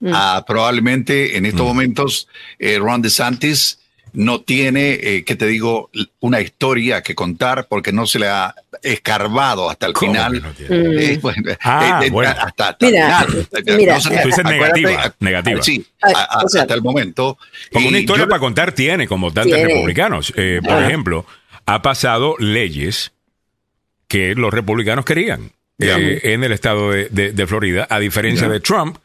Mm. 0.00 0.10
Ah, 0.12 0.44
probablemente 0.46 1.36
en 1.36 1.46
estos 1.46 1.62
mm. 1.62 1.68
momentos 1.68 2.28
eh, 2.58 2.78
Ron 2.78 3.00
DeSantis 3.02 3.78
no 4.16 4.40
tiene, 4.40 4.94
eh, 4.94 5.24
que 5.24 5.36
te 5.36 5.46
digo, 5.46 5.90
una 6.20 6.40
historia 6.40 7.02
que 7.02 7.14
contar 7.14 7.66
porque 7.68 7.92
no 7.92 8.06
se 8.06 8.18
le 8.18 8.28
ha 8.28 8.54
escarbado 8.82 9.68
hasta 9.68 9.86
el 9.86 9.94
final. 9.94 10.42
Eh, 10.58 11.18
pues, 11.20 11.36
ah, 11.62 12.02
bueno. 12.10 12.34
Hasta, 12.38 12.78
mira, 12.80 13.26
mira, 13.76 13.98
negativa, 14.42 15.14
negativa. 15.20 15.62
Sí, 15.62 15.84
hasta 16.00 16.72
el 16.72 16.80
momento. 16.80 17.36
Como 17.70 17.88
una 17.88 17.98
historia 17.98 18.26
para 18.26 18.40
contar 18.40 18.72
tiene, 18.72 19.06
como 19.06 19.32
tantos 19.34 19.60
republicanos. 19.60 20.32
por 20.32 20.82
ejemplo, 20.82 21.26
ha 21.66 21.82
pasado 21.82 22.36
leyes 22.38 23.12
que 24.08 24.34
los 24.34 24.52
republicanos 24.52 25.04
querían 25.04 25.52
en 25.78 26.42
el 26.42 26.52
estado 26.52 26.90
de, 26.90 27.46
Florida, 27.46 27.86
a 27.90 27.98
diferencia 27.98 28.48
de 28.48 28.60
Trump, 28.60 28.96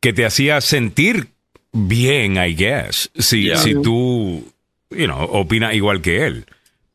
que 0.00 0.14
te 0.14 0.24
hacía 0.24 0.62
sentir 0.62 1.28
bien, 1.72 2.36
I 2.36 2.54
guess, 2.54 3.10
si, 3.18 3.54
si 3.56 3.74
tú, 3.82 4.52
you 4.90 5.06
know, 5.06 5.22
opinas 5.22 5.74
igual 5.74 6.00
que 6.00 6.26
él. 6.26 6.46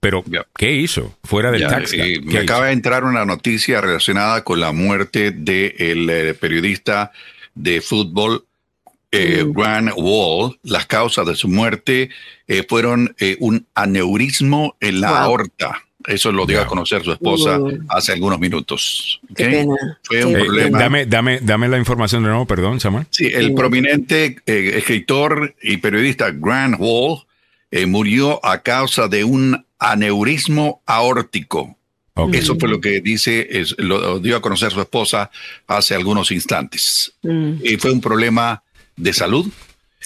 Pero, 0.03 0.21
¿qué 0.57 0.73
hizo? 0.73 1.17
Fuera 1.23 1.49
del 1.49 1.65
taxi. 1.65 2.19
me 2.23 2.39
acaba 2.39 2.65
de 2.65 2.73
entrar 2.73 3.05
una 3.05 3.23
noticia 3.23 3.79
relacionada 3.79 4.43
con 4.43 4.59
la 4.59 4.73
muerte 4.73 5.31
del 5.31 6.07
de 6.07 6.29
eh, 6.29 6.33
periodista 6.33 7.13
de 7.55 7.79
fútbol 7.79 8.45
eh. 9.11 9.45
Grant 9.47 9.91
Wall. 9.95 10.59
Las 10.63 10.87
causas 10.87 11.25
de 11.25 11.35
su 11.35 11.47
muerte 11.47 12.09
eh, 12.49 12.65
fueron 12.67 13.15
un 13.39 13.65
aneurismo 13.75 14.75
en 14.81 14.99
la 14.99 15.23
aorta. 15.23 15.81
Eso 16.07 16.31
lo 16.31 16.45
dio 16.45 16.61
a 16.61 16.67
conocer 16.67 17.03
su 17.03 17.11
esposa 17.11 17.59
hace 17.89 18.11
algunos 18.11 18.39
minutos. 18.39 19.21
Fue 20.03 20.25
un 20.25 20.33
problema. 20.33 20.79
Dame, 20.79 21.05
dame, 21.05 21.39
dame 21.41 21.69
la 21.69 21.77
información 21.77 22.23
de 22.23 22.29
nuevo, 22.29 22.45
perdón, 22.45 22.79
Samuel. 22.79 23.05
Sí, 23.09 23.27
el 23.27 23.53
prominente 23.53 24.37
eh, 24.45 24.73
escritor 24.75 25.55
y 25.61 25.77
periodista 25.77 26.31
Grant 26.31 26.75
Wall 26.79 27.23
eh, 27.71 27.85
murió 27.85 28.45
a 28.45 28.61
causa 28.61 29.07
de 29.07 29.23
un 29.23 29.65
aneurismo 29.79 30.81
aórtico. 30.85 31.77
Eso 32.31 32.55
fue 32.59 32.69
lo 32.69 32.79
que 32.79 33.01
dice, 33.01 33.47
es, 33.49 33.75
lo 33.79 34.19
dio 34.19 34.37
a 34.37 34.41
conocer 34.41 34.71
su 34.71 34.79
esposa 34.79 35.31
hace 35.65 35.95
algunos 35.95 36.29
instantes. 36.29 37.11
Mm. 37.23 37.53
Y 37.63 37.77
fue 37.77 37.91
un 37.91 38.01
problema 38.01 38.61
de 38.95 39.13
salud. 39.13 39.47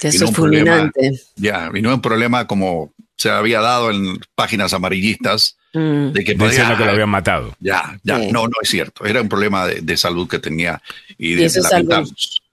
Eso 0.02 0.26
es 0.26 0.32
fulminante. 0.32 1.12
Ya, 1.36 1.70
y 1.74 1.82
no 1.82 1.94
un 1.94 2.02
problema 2.02 2.48
como 2.48 2.94
se 3.18 3.30
había 3.30 3.60
dado 3.60 3.92
en 3.92 4.20
páginas 4.36 4.74
amarillistas 4.74 5.58
Mm. 5.78 6.12
De 6.12 6.24
que 6.24 6.36
podía, 6.36 6.76
que 6.76 6.86
lo 6.86 6.92
habían 6.92 7.10
matado. 7.10 7.56
Ya, 7.60 8.00
ya, 8.04 8.18
no, 8.18 8.48
no 8.48 8.56
es 8.62 8.70
cierto. 8.70 9.06
Era 9.06 9.22
un 9.22 9.30
problema 9.30 9.68
de, 9.68 9.98
salud 9.98 10.28
que 10.28 10.40
tenía 10.40 10.82
y, 11.18 11.36
de, 11.36 11.46
eso 11.46 11.60
es 11.60 11.72
algo, 11.72 12.04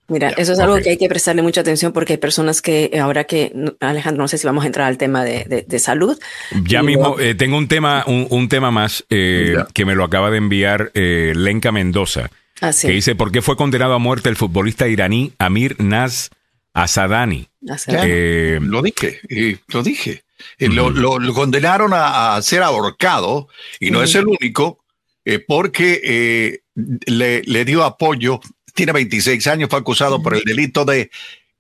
Mira, 0.09 0.31
eso 0.31 0.53
es 0.53 0.59
algo 0.59 0.77
que 0.77 0.91
hay 0.91 0.97
que 0.99 1.09
prestarle 1.09 1.41
mucha 1.41 1.63
atención 1.63 1.93
porque 1.93 2.15
hay 2.15 2.19
personas 2.19 2.61
que 2.61 2.91
ahora 3.01 3.25
que, 3.25 3.53
Alejandro, 3.81 4.25
no 4.25 4.29
sé 4.29 4.37
si 4.37 4.47
vamos 4.47 4.65
a 4.65 4.67
entrar 4.67 4.87
al 4.87 4.99
tema 4.99 5.25
de, 5.25 5.79
salud. 5.79 6.19
Ya 6.65 6.83
mismo, 6.83 7.19
eh, 7.19 7.35
tengo 7.35 7.57
un 7.57 7.69
tema, 7.69 8.05
un, 8.07 8.49
tema 8.51 8.71
más 8.71 9.05
eh, 9.09 9.57
que 9.73 9.87
me 9.87 9.95
lo 9.95 10.05
acaba 10.05 10.31
de 10.31 10.37
enviar 10.37 10.91
eh, 10.93 11.33
Lenka 11.35 11.73
Mendoza, 11.73 12.31
ah, 12.61 12.73
que 12.79 12.93
dice, 12.93 13.15
¿por 13.15 13.33
qué 13.33 13.41
fue 13.41 13.57
condenado 13.57 13.95
a 13.95 13.99
muerte 13.99 14.29
el 14.29 14.37
futbolista 14.37 14.87
iraní 14.89 15.33
Amir 15.39 15.77
Naz 15.79 16.29
Asadani? 16.75 17.49
lo 17.63 18.83
dije, 18.83 19.21
lo 19.69 19.83
dije. 19.83 20.25
Eh, 20.59 20.69
lo, 20.69 21.35
condenaron 21.35 21.93
a, 21.95 22.41
ser 22.43 22.63
ahorcado 22.63 23.49
y 23.81 23.91
no 23.91 24.03
es 24.03 24.15
el 24.15 24.27
único 24.27 24.79
eh, 25.25 25.39
porque 25.39 26.01
eh, 26.05 26.61
le, 27.07 27.65
dio 27.65 27.85
apoyo. 27.85 28.41
Tiene 28.75 28.93
26 28.93 29.47
años, 29.47 29.71
fue 29.71 29.79
acusado 29.79 30.23
por 30.23 30.35
el 30.35 30.45
delito 30.45 30.85
de 30.85 31.11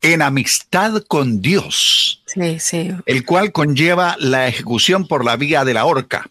enamistad 0.02 1.02
con 1.06 1.40
Dios, 1.40 2.22
el 3.06 3.24
cual 3.24 3.52
conlleva 3.52 4.16
la 4.18 4.48
ejecución 4.48 5.06
por 5.06 5.24
la 5.24 5.36
vía 5.36 5.64
de 5.64 5.74
la 5.74 5.84
horca. 5.84 6.28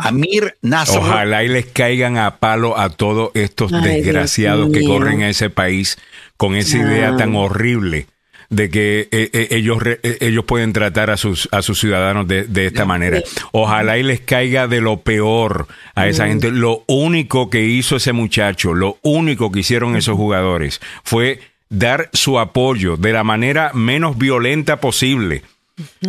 Amir 0.00 0.56
Nasser. 0.60 0.98
Ojalá 0.98 1.44
y 1.44 1.48
les 1.48 1.64
caigan 1.64 2.18
a 2.18 2.36
palo 2.36 2.78
a 2.78 2.90
todos 2.90 3.30
estos 3.32 3.70
desgraciados 3.70 4.70
que 4.70 4.84
corren 4.84 5.22
a 5.22 5.30
ese 5.30 5.48
país 5.48 5.96
con 6.36 6.56
esa 6.56 6.76
idea 6.76 7.16
tan 7.16 7.34
horrible 7.34 8.06
de 8.50 8.70
que 8.70 9.08
eh, 9.10 9.30
eh, 9.32 9.48
ellos, 9.50 9.78
eh, 9.84 10.18
ellos 10.20 10.44
pueden 10.44 10.72
tratar 10.72 11.10
a 11.10 11.16
sus, 11.16 11.48
a 11.52 11.62
sus 11.62 11.78
ciudadanos 11.78 12.26
de, 12.26 12.44
de 12.44 12.66
esta 12.66 12.84
manera. 12.84 13.20
Ojalá 13.52 13.98
y 13.98 14.02
les 14.02 14.20
caiga 14.20 14.66
de 14.68 14.80
lo 14.80 15.00
peor 15.00 15.66
a 15.94 16.08
esa 16.08 16.26
gente. 16.28 16.50
Lo 16.50 16.84
único 16.86 17.50
que 17.50 17.64
hizo 17.64 17.96
ese 17.96 18.12
muchacho, 18.12 18.74
lo 18.74 18.98
único 19.02 19.52
que 19.52 19.60
hicieron 19.60 19.96
esos 19.96 20.16
jugadores 20.16 20.80
fue 21.04 21.40
dar 21.68 22.08
su 22.12 22.38
apoyo 22.38 22.96
de 22.96 23.12
la 23.12 23.24
manera 23.24 23.72
menos 23.74 24.16
violenta 24.16 24.80
posible, 24.80 25.42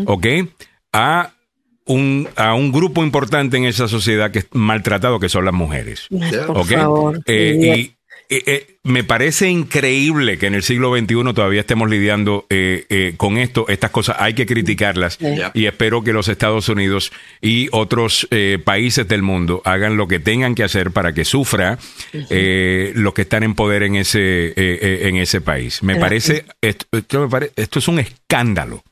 ¿ok? 0.06 0.28
A 0.94 1.34
un, 1.86 2.30
a 2.36 2.54
un 2.54 2.72
grupo 2.72 3.04
importante 3.04 3.58
en 3.58 3.66
esa 3.66 3.88
sociedad 3.88 4.32
que 4.32 4.40
es 4.40 4.48
maltratado, 4.52 5.20
que 5.20 5.28
son 5.28 5.46
las 5.46 5.54
mujeres. 5.54 6.08
¿ok? 6.48 6.72
y, 7.28 7.32
eh, 7.32 7.96
eh, 8.30 8.78
me 8.84 9.04
parece 9.04 9.50
increíble 9.50 10.38
que 10.38 10.48
en 10.48 10.56
el 10.56 10.64
siglo 10.64 10.96
XXI 10.96 11.34
todavía 11.34 11.62
estemos 11.62 11.90
lidiando 11.90 12.46
eh, 12.50 13.14
con 13.18 13.38
esto. 13.38 13.66
Estas 13.68 13.92
cosas 13.92 14.18
hay 14.20 14.34
que 14.34 14.46
criticarlas 14.46 15.18
y 15.54 15.66
espero 15.66 16.04
que 16.04 16.14
los 16.14 16.28
Estados 16.28 16.70
Unidos 16.70 17.12
y 17.42 17.70
otros 17.72 18.28
países 18.64 19.08
del 19.08 19.22
mundo 19.22 19.62
hagan 19.66 19.98
lo 19.98 20.08
que 20.08 20.20
tengan 20.20 20.56
que 20.56 20.64
hacer 20.64 20.92
para 20.92 21.14
que 21.14 21.26
sufra 21.26 21.78
los 22.12 23.14
que 23.14 23.22
están 23.22 23.44
en 23.44 23.56
poder 23.56 23.84
en 23.84 23.96
ese, 23.96 24.54
en 24.56 25.18
ese 25.18 25.42
país. 25.42 25.84
Me 25.84 25.96
parece, 25.96 26.46
esto, 26.62 26.86
esto, 27.56 27.80
es 27.80 27.88
un 27.88 28.00
escándalo. 28.00 28.84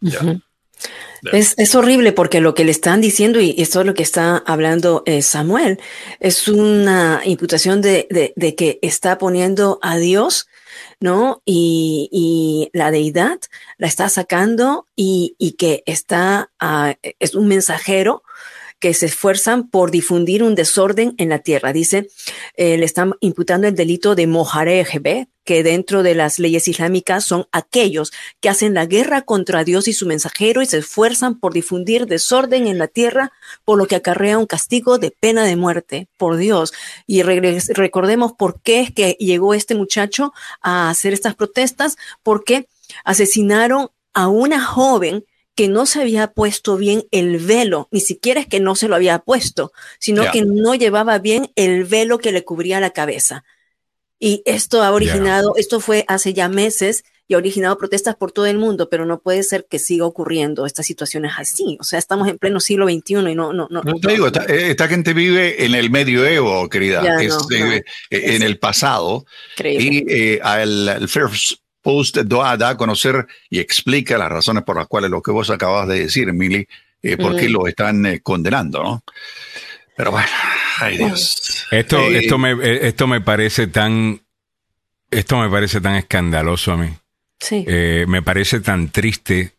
Es, 1.32 1.76
horrible 1.76 2.12
porque 2.12 2.42
lo 2.42 2.54
que 2.54 2.64
le 2.64 2.72
están 2.72 3.02
diciendo, 3.02 3.40
y 3.40 3.56
esto 3.58 3.82
es 3.82 3.86
lo 3.86 3.94
que 3.94 4.04
está 4.04 4.38
hablando 4.46 5.04
eh, 5.06 5.22
Samuel, 5.22 5.80
es 6.20 6.48
una 6.48 7.22
imputación 7.26 7.82
de, 7.82 8.08
que 8.58 8.80
está 8.82 9.18
poniendo 9.18 9.80
a 9.82 9.98
Dios, 9.98 10.48
¿no? 11.00 11.42
Y, 11.46 12.70
la 12.74 12.92
deidad 12.92 13.40
la 13.78 13.88
está 13.88 14.10
sacando 14.10 14.88
y, 14.96 15.56
que 15.58 15.84
está, 15.86 16.52
ah, 16.60 16.96
es 17.20 17.36
un 17.36 17.48
mensajero 17.48 18.24
que 18.80 18.94
se 18.94 19.08
esfuerzan 19.08 19.70
por 19.70 19.92
difundir 19.92 20.44
un 20.44 20.56
desorden 20.56 21.16
en 21.18 21.30
la 21.30 21.40
tierra. 21.40 21.74
Dice, 21.74 22.10
eh, 22.56 22.78
le 22.78 22.86
están 22.86 23.14
imputando 23.20 23.68
el 23.68 23.76
delito 23.76 24.16
de 24.16 24.28
mojarejbe, 24.28 25.28
que 25.48 25.64
dentro 25.64 26.04
de 26.04 26.14
las 26.14 26.40
leyes 26.40 26.68
islámicas 26.68 27.24
son 27.24 27.48
aquellos 27.54 28.12
que 28.42 28.50
hacen 28.50 28.74
la 28.74 28.86
guerra 28.86 29.22
contra 29.22 29.64
Dios 29.64 29.88
y 29.88 29.94
su 29.94 30.06
mensajero 30.06 30.62
y 30.62 30.66
se 30.66 30.80
esfuerzan 30.80 31.40
por 31.40 31.54
difundir 31.54 32.06
desorden 32.06 32.68
en 32.68 32.78
la 32.78 32.88
tierra, 32.88 33.32
por 33.64 33.78
lo 33.78 33.88
que 33.88 33.96
acarrea 33.96 34.38
un 34.38 34.46
castigo 34.46 34.98
de 34.98 35.12
pena 35.12 35.46
de 35.46 35.56
muerte 35.56 36.10
por 36.18 36.36
Dios. 36.36 36.74
Y 37.08 37.24
recordemos 37.24 38.34
por 38.34 38.62
qué 38.62 38.82
es 38.82 38.92
que 38.92 39.16
llegó 39.20 39.54
este 39.54 39.74
muchacho 39.74 40.34
a 40.62 40.90
hacer 40.90 41.14
estas 41.14 41.34
protestas, 41.34 41.96
porque 42.24 42.68
asesinaron 43.06 43.90
a 44.14 44.28
una 44.28 44.62
joven 44.62 45.24
que 45.58 45.68
no 45.68 45.88
se 45.88 46.00
había 46.00 46.28
puesto 46.34 46.78
bien 46.78 47.08
el 47.10 47.40
velo, 47.40 47.88
ni 47.90 48.00
siquiera 48.00 48.40
es 48.40 48.46
que 48.46 48.60
no 48.60 48.76
se 48.76 48.88
lo 48.88 48.96
había 48.96 49.18
puesto, 49.18 49.74
sino 49.98 50.32
que 50.32 50.46
no 50.46 50.76
llevaba 50.76 51.18
bien 51.18 51.52
el 51.56 51.84
velo 51.84 52.20
que 52.20 52.32
le 52.32 52.44
cubría 52.44 52.80
la 52.80 52.92
cabeza. 52.92 53.44
Y 54.20 54.44
esto 54.46 54.84
ha 54.84 54.92
originado, 54.92 55.54
esto 55.56 55.80
fue 55.80 56.06
hace 56.08 56.36
ya 56.36 56.48
meses 56.48 57.06
y 57.28 57.34
ha 57.34 57.38
originado 57.38 57.76
protestas 57.80 58.16
por 58.16 58.32
todo 58.32 58.46
el 58.46 58.60
mundo, 58.60 58.88
pero 58.88 59.08
no 59.08 59.20
puede 59.20 59.42
ser 59.42 59.66
que 59.68 59.80
siga 59.80 60.06
ocurriendo 60.06 60.68
estas 60.68 60.86
situaciones 60.86 61.32
así. 61.36 61.76
O 61.82 61.84
sea, 61.84 61.98
estamos 61.98 62.28
en 62.28 62.38
pleno 62.38 62.60
siglo 62.60 62.86
XXI 62.86 63.16
y 63.32 63.36
no, 63.36 63.52
no, 63.52 63.68
no. 63.72 63.82
te 63.82 64.12
digo, 64.12 64.28
esta, 64.28 64.88
gente 64.88 65.14
vive 65.14 65.66
en 65.66 65.74
el 65.74 65.90
medioevo, 65.90 66.70
querida, 66.70 67.04
en 68.12 68.44
el 68.44 68.60
pasado. 68.60 69.26
Y 69.58 70.06
eh, 70.08 70.40
al 70.44 71.10
First 71.10 71.62
post 71.88 72.18
da, 72.18 72.58
da, 72.58 72.72
a 72.72 72.76
conocer 72.76 73.26
y 73.50 73.60
explica 73.60 74.18
las 74.18 74.30
razones 74.30 74.64
por 74.66 74.76
las 74.76 74.88
cuales 74.88 75.10
lo 75.10 75.22
que 75.22 75.32
vos 75.32 75.50
acabas 75.50 75.88
de 75.88 76.02
decir, 76.02 76.28
Emily, 76.28 76.68
eh, 77.02 77.16
por 77.16 77.38
qué 77.38 77.48
lo 77.48 77.66
están 77.66 78.06
eh, 78.06 78.20
condenando, 78.20 78.84
¿no? 78.84 79.04
Pero 79.96 80.12
bueno, 80.12 80.28
ay 80.80 80.98
Dios. 80.98 81.66
Esto, 81.72 81.98
eh, 82.00 82.18
esto, 82.18 82.38
me, 82.38 82.58
esto 82.62 83.08
me 83.08 83.22
parece 83.22 83.68
tan, 83.68 84.20
esto 85.10 85.40
me 85.40 85.50
parece 85.50 85.80
tan 85.80 85.96
escandaloso 85.96 86.74
a 86.74 86.78
mí. 86.78 86.90
Sí. 87.40 87.66
me 88.06 88.22
parece 88.22 88.60
tan 88.60 88.90
triste 88.90 89.54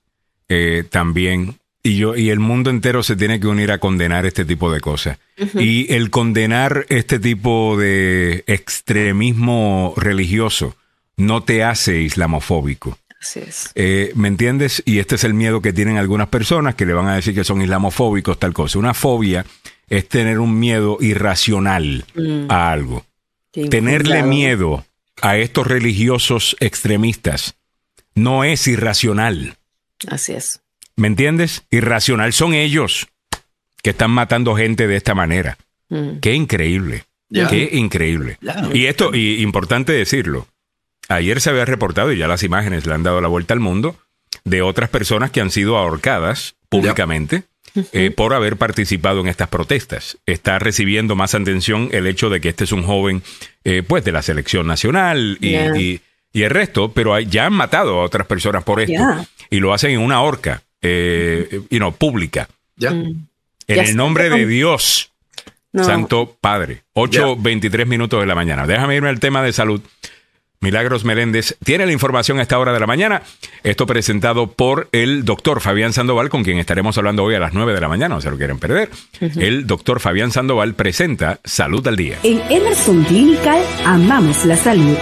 también. 0.91 1.59
Y 1.83 1.97
yo, 1.97 2.15
y 2.15 2.29
el 2.29 2.41
mundo 2.41 2.69
entero 2.69 3.03
se 3.03 3.17
tiene 3.17 3.41
que 3.41 3.47
unir 3.47 3.73
a 3.73 3.79
condenar 3.79 4.27
este 4.27 4.45
tipo 4.45 4.71
de 4.71 4.83
cosas. 4.83 5.19
Y 5.55 5.91
el 5.95 6.11
condenar 6.11 6.85
este 6.91 7.19
tipo 7.19 7.79
de 7.79 8.45
extremismo 8.47 9.95
religioso 9.97 10.77
no 11.19 11.43
te 11.43 11.63
hace 11.63 12.01
islamofóbico. 12.01 12.97
Así 13.21 13.41
es. 13.41 13.71
Eh, 13.75 14.13
¿Me 14.15 14.29
entiendes? 14.29 14.83
Y 14.87 15.01
este 15.01 15.17
es 15.17 15.25
el 15.25 15.35
miedo 15.35 15.61
que 15.61 15.73
tienen 15.73 15.99
algunas 15.99 16.29
personas 16.29 16.77
que 16.77 16.87
le 16.87 16.95
van 16.95 17.09
a 17.09 17.17
decir 17.17 17.35
que 17.35 17.45
son 17.45 17.61
islamofóbicos, 17.61 18.39
tal 18.39 18.55
cosa. 18.55 18.79
Una 18.79 18.95
fobia 18.95 19.45
es 19.89 20.09
tener 20.09 20.39
un 20.39 20.59
miedo 20.59 20.99
irracional 21.01 22.05
mm. 22.15 22.51
a 22.51 22.73
algo. 22.73 23.05
Tenerle 23.71 24.23
miedo 24.23 24.85
a 25.21 25.37
estos 25.37 25.67
religiosos 25.67 26.57
extremistas 26.61 27.57
no 28.15 28.45
es 28.45 28.69
irracional. 28.69 29.57
Así 30.09 30.35
es. 30.35 30.61
¿Me 30.95 31.09
entiendes? 31.09 31.65
Irracional 31.71 32.33
son 32.33 32.55
ellos 32.55 33.09
que 33.83 33.91
están 33.91 34.13
matando 34.13 34.55
gente 34.55 34.87
de 34.87 34.97
esta 34.97 35.15
manera. 35.15 35.59
Mm. 35.89 36.19
Qué 36.21 36.35
increíble. 36.35 37.05
Qué 37.31 37.71
increíble. 37.73 38.39
Y 38.73 38.87
esto, 38.87 39.15
y 39.15 39.43
importante 39.43 39.93
decirlo, 39.93 40.47
ayer 41.09 41.41
se 41.41 41.51
había 41.51 41.65
reportado, 41.65 42.13
y 42.13 42.19
ya 42.19 42.29
las 42.29 42.43
imágenes 42.43 42.87
le 42.87 42.95
han 42.95 43.03
dado 43.03 43.21
la 43.21 43.29
vuelta 43.29 43.55
al 43.55 43.61
mundo, 43.61 43.97
de 44.45 44.63
otras 44.63 44.91
personas 44.91 45.31
que 45.31 45.41
han 45.41 45.51
sido 45.51 45.77
ahorcadas 45.77 46.57
públicamente. 46.69 47.45
Eh, 47.93 48.11
por 48.11 48.35
haber 48.35 48.57
participado 48.57 49.21
en 49.21 49.29
estas 49.29 49.49
protestas. 49.49 50.19
Está 50.27 50.59
recibiendo 50.59 51.15
más 51.15 51.35
atención 51.35 51.91
el 51.93 52.07
hecho 52.07 52.29
de 52.29 52.41
que 52.41 52.49
este 52.49 52.65
es 52.65 52.73
un 52.73 52.83
joven 52.83 53.23
eh, 53.63 53.85
pues 53.87 54.05
de 54.05 54.11
la 54.11 54.23
selección 54.23 54.67
nacional 54.67 55.39
y, 55.41 56.01
el 56.33 56.51
resto, 56.51 56.93
pero 56.93 57.19
ya 57.21 57.47
han 57.47 57.53
matado 57.53 58.01
a 58.01 58.05
otras 58.05 58.27
personas 58.27 58.65
por 58.65 58.81
esto 58.81 59.03
y 59.51 59.59
lo 59.59 59.75
hacen 59.75 59.93
en 59.93 60.01
una 60.01 60.23
horca 60.23 60.63
eh, 60.83 61.61
pública. 61.99 62.49
Mm. 62.77 63.27
En 63.67 63.79
el 63.79 63.97
nombre 63.97 64.31
de 64.31 64.47
Dios, 64.47 65.13
Santo 65.75 66.37
Padre. 66.41 66.85
8.23 66.95 67.87
minutos 67.87 68.21
de 68.21 68.27
la 68.27 68.35
mañana. 68.35 68.67
Déjame 68.67 68.97
irme 68.97 69.09
al 69.09 69.21
tema 69.21 69.43
de 69.43 69.53
salud. 69.53 69.81
Milagros 70.61 71.05
Meléndez 71.05 71.57
tiene 71.65 71.87
la 71.87 71.93
información 71.93 72.39
a 72.39 72.43
esta 72.43 72.59
hora 72.59 72.73
de 72.73 72.81
la 72.81 72.87
mañana. 72.87 73.23
Esto 73.63 73.87
presentado 73.87 74.49
por 74.49 74.89
el 74.91 75.25
doctor 75.25 75.61
Fabián 75.61 75.93
Sandoval, 75.93 76.31
con 76.31 76.43
quien 76.43 76.59
estaremos 76.59 76.99
hablando 76.99 77.23
hoy 77.23 77.37
a 77.37 77.39
las 77.39 77.55
9 77.55 77.75
de 77.75 77.81
la 77.81 77.89
mañana, 77.89 78.17
no 78.17 78.21
se 78.21 78.31
lo 78.31 78.37
quieren 78.37 78.59
perder. 78.59 78.91
El 79.21 79.67
doctor 79.69 80.01
Fabián 80.01 80.33
Sandoval 80.33 80.75
presenta 80.75 81.39
Salud 81.45 81.87
al 81.87 81.97
Día. 81.97 82.19
En 82.25 82.41
Emerson 82.51 83.05
Clinical 83.05 83.63
amamos 83.87 84.45
la 84.45 84.57
salud. 84.57 84.97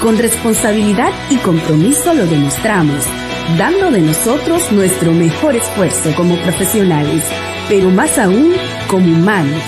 Con 0.00 0.18
responsabilidad 0.18 1.12
y 1.30 1.36
compromiso 1.36 2.14
lo 2.14 2.26
demostramos, 2.26 3.04
dando 3.58 3.90
de 3.90 4.00
nosotros 4.00 4.72
nuestro 4.72 5.12
mejor 5.12 5.54
esfuerzo 5.56 6.14
como 6.16 6.36
profesionales, 6.42 7.22
pero 7.68 7.90
más 7.90 8.18
aún 8.18 8.54
como 8.88 9.12
humanos 9.12 9.62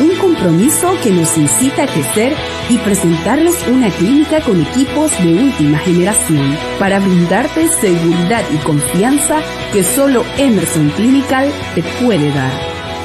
un 0.00 0.16
compromiso 0.16 0.92
que 1.02 1.10
nos 1.10 1.36
incita 1.36 1.84
a 1.84 1.86
crecer 1.86 2.32
y 2.68 2.78
presentarles 2.78 3.54
una 3.68 3.90
clínica 3.90 4.40
con 4.40 4.60
equipos 4.60 5.10
de 5.22 5.34
última 5.34 5.78
generación 5.78 6.56
para 6.78 6.98
brindarte 6.98 7.68
seguridad 7.68 8.42
y 8.52 8.56
confianza 8.58 9.40
que 9.72 9.82
solo 9.82 10.24
Emerson 10.38 10.90
Clinical 10.90 11.50
te 11.74 11.82
puede 12.04 12.28
dar. 12.30 12.52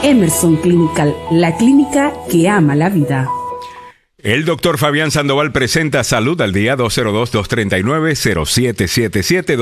Emerson 0.03 0.55
Clinical, 0.57 1.15
la 1.31 1.55
clínica 1.57 2.13
que 2.29 2.47
ama 2.47 2.75
la 2.75 2.89
vida. 2.89 3.27
El 4.21 4.43
doctor 4.43 4.77
Fabián 4.77 5.11
Sandoval 5.11 5.53
presenta 5.53 6.03
Salud 6.03 6.41
al 6.41 6.51
día 6.51 6.75
202-239-0777, 6.75 9.55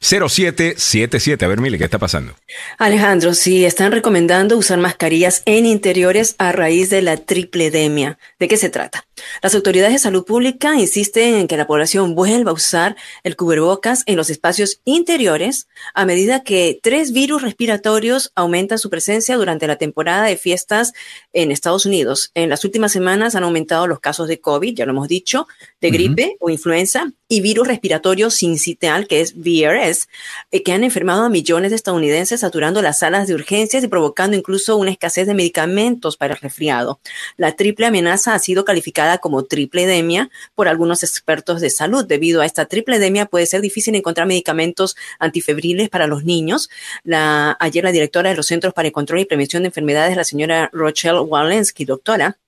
202-239-0777. 0.00 1.42
A 1.42 1.48
ver, 1.48 1.60
Mili, 1.60 1.76
¿qué 1.76 1.82
está 1.82 1.98
pasando? 1.98 2.34
Alejandro, 2.78 3.34
sí, 3.34 3.64
están 3.64 3.90
recomendando 3.90 4.56
usar 4.56 4.78
mascarillas 4.78 5.42
en 5.44 5.66
interiores 5.66 6.36
a 6.38 6.52
raíz 6.52 6.88
de 6.88 7.02
la 7.02 7.16
tripledemia. 7.16 8.16
¿De 8.38 8.46
qué 8.46 8.56
se 8.56 8.70
trata? 8.70 9.04
Las 9.42 9.56
autoridades 9.56 9.92
de 9.92 9.98
salud 9.98 10.24
pública 10.24 10.76
insisten 10.76 11.34
en 11.34 11.48
que 11.48 11.56
la 11.56 11.66
población 11.66 12.14
vuelva 12.14 12.52
a 12.52 12.54
usar 12.54 12.94
el 13.24 13.34
cubrebocas 13.34 14.04
en 14.06 14.14
los 14.16 14.30
espacios 14.30 14.82
interiores 14.84 15.66
a 15.94 16.06
medida 16.06 16.44
que 16.44 16.78
tres 16.80 17.12
virus 17.12 17.42
respiratorios 17.42 18.30
aumentan 18.36 18.78
su 18.78 18.88
presencia 18.88 19.36
durante 19.36 19.66
la 19.66 19.78
temporada 19.78 20.26
de 20.26 20.36
fiestas 20.36 20.92
en 21.32 21.50
Estados 21.50 21.86
Unidos. 21.86 22.30
En 22.34 22.48
las 22.48 22.64
últimas 22.64 22.92
semanas 22.92 22.99
han 23.08 23.44
aumentado 23.44 23.86
los 23.86 24.00
casos 24.00 24.28
de 24.28 24.40
COVID, 24.40 24.74
ya 24.74 24.86
lo 24.86 24.92
hemos 24.92 25.08
dicho, 25.08 25.46
de 25.80 25.90
gripe 25.90 26.36
o 26.40 26.50
influenza 26.50 27.12
y 27.28 27.40
virus 27.40 27.68
respiratorio 27.68 28.28
sincitial, 28.28 29.06
que 29.06 29.20
es 29.20 29.34
VRS, 29.36 30.08
eh, 30.50 30.62
que 30.64 30.72
han 30.72 30.82
enfermado 30.82 31.22
a 31.22 31.28
millones 31.28 31.70
de 31.70 31.76
estadounidenses, 31.76 32.40
saturando 32.40 32.82
las 32.82 32.98
salas 32.98 33.28
de 33.28 33.34
urgencias 33.34 33.84
y 33.84 33.88
provocando 33.88 34.36
incluso 34.36 34.76
una 34.76 34.90
escasez 34.90 35.28
de 35.28 35.34
medicamentos 35.34 36.16
para 36.16 36.34
el 36.34 36.40
resfriado. 36.40 37.00
La 37.36 37.54
triple 37.54 37.86
amenaza 37.86 38.34
ha 38.34 38.38
sido 38.40 38.64
calificada 38.64 39.18
como 39.18 39.44
triple 39.44 39.84
edemia 39.84 40.28
por 40.56 40.66
algunos 40.66 41.04
expertos 41.04 41.60
de 41.60 41.70
salud. 41.70 42.04
Debido 42.04 42.40
a 42.40 42.46
esta 42.46 42.66
triple 42.66 42.96
edemia 42.96 43.26
puede 43.26 43.46
ser 43.46 43.60
difícil 43.60 43.94
encontrar 43.94 44.26
medicamentos 44.26 44.96
antifebriles 45.20 45.88
para 45.88 46.08
los 46.08 46.24
niños. 46.24 46.68
La, 47.04 47.56
ayer 47.60 47.84
la 47.84 47.92
directora 47.92 48.30
de 48.30 48.36
los 48.36 48.46
Centros 48.46 48.74
para 48.74 48.88
el 48.88 48.92
Control 48.92 49.20
y 49.20 49.24
Prevención 49.24 49.62
de 49.62 49.68
Enfermedades, 49.68 50.16
la 50.16 50.24
señora 50.24 50.68
Rochelle 50.72 51.20
Walensky, 51.20 51.84
doctora, 51.84 52.38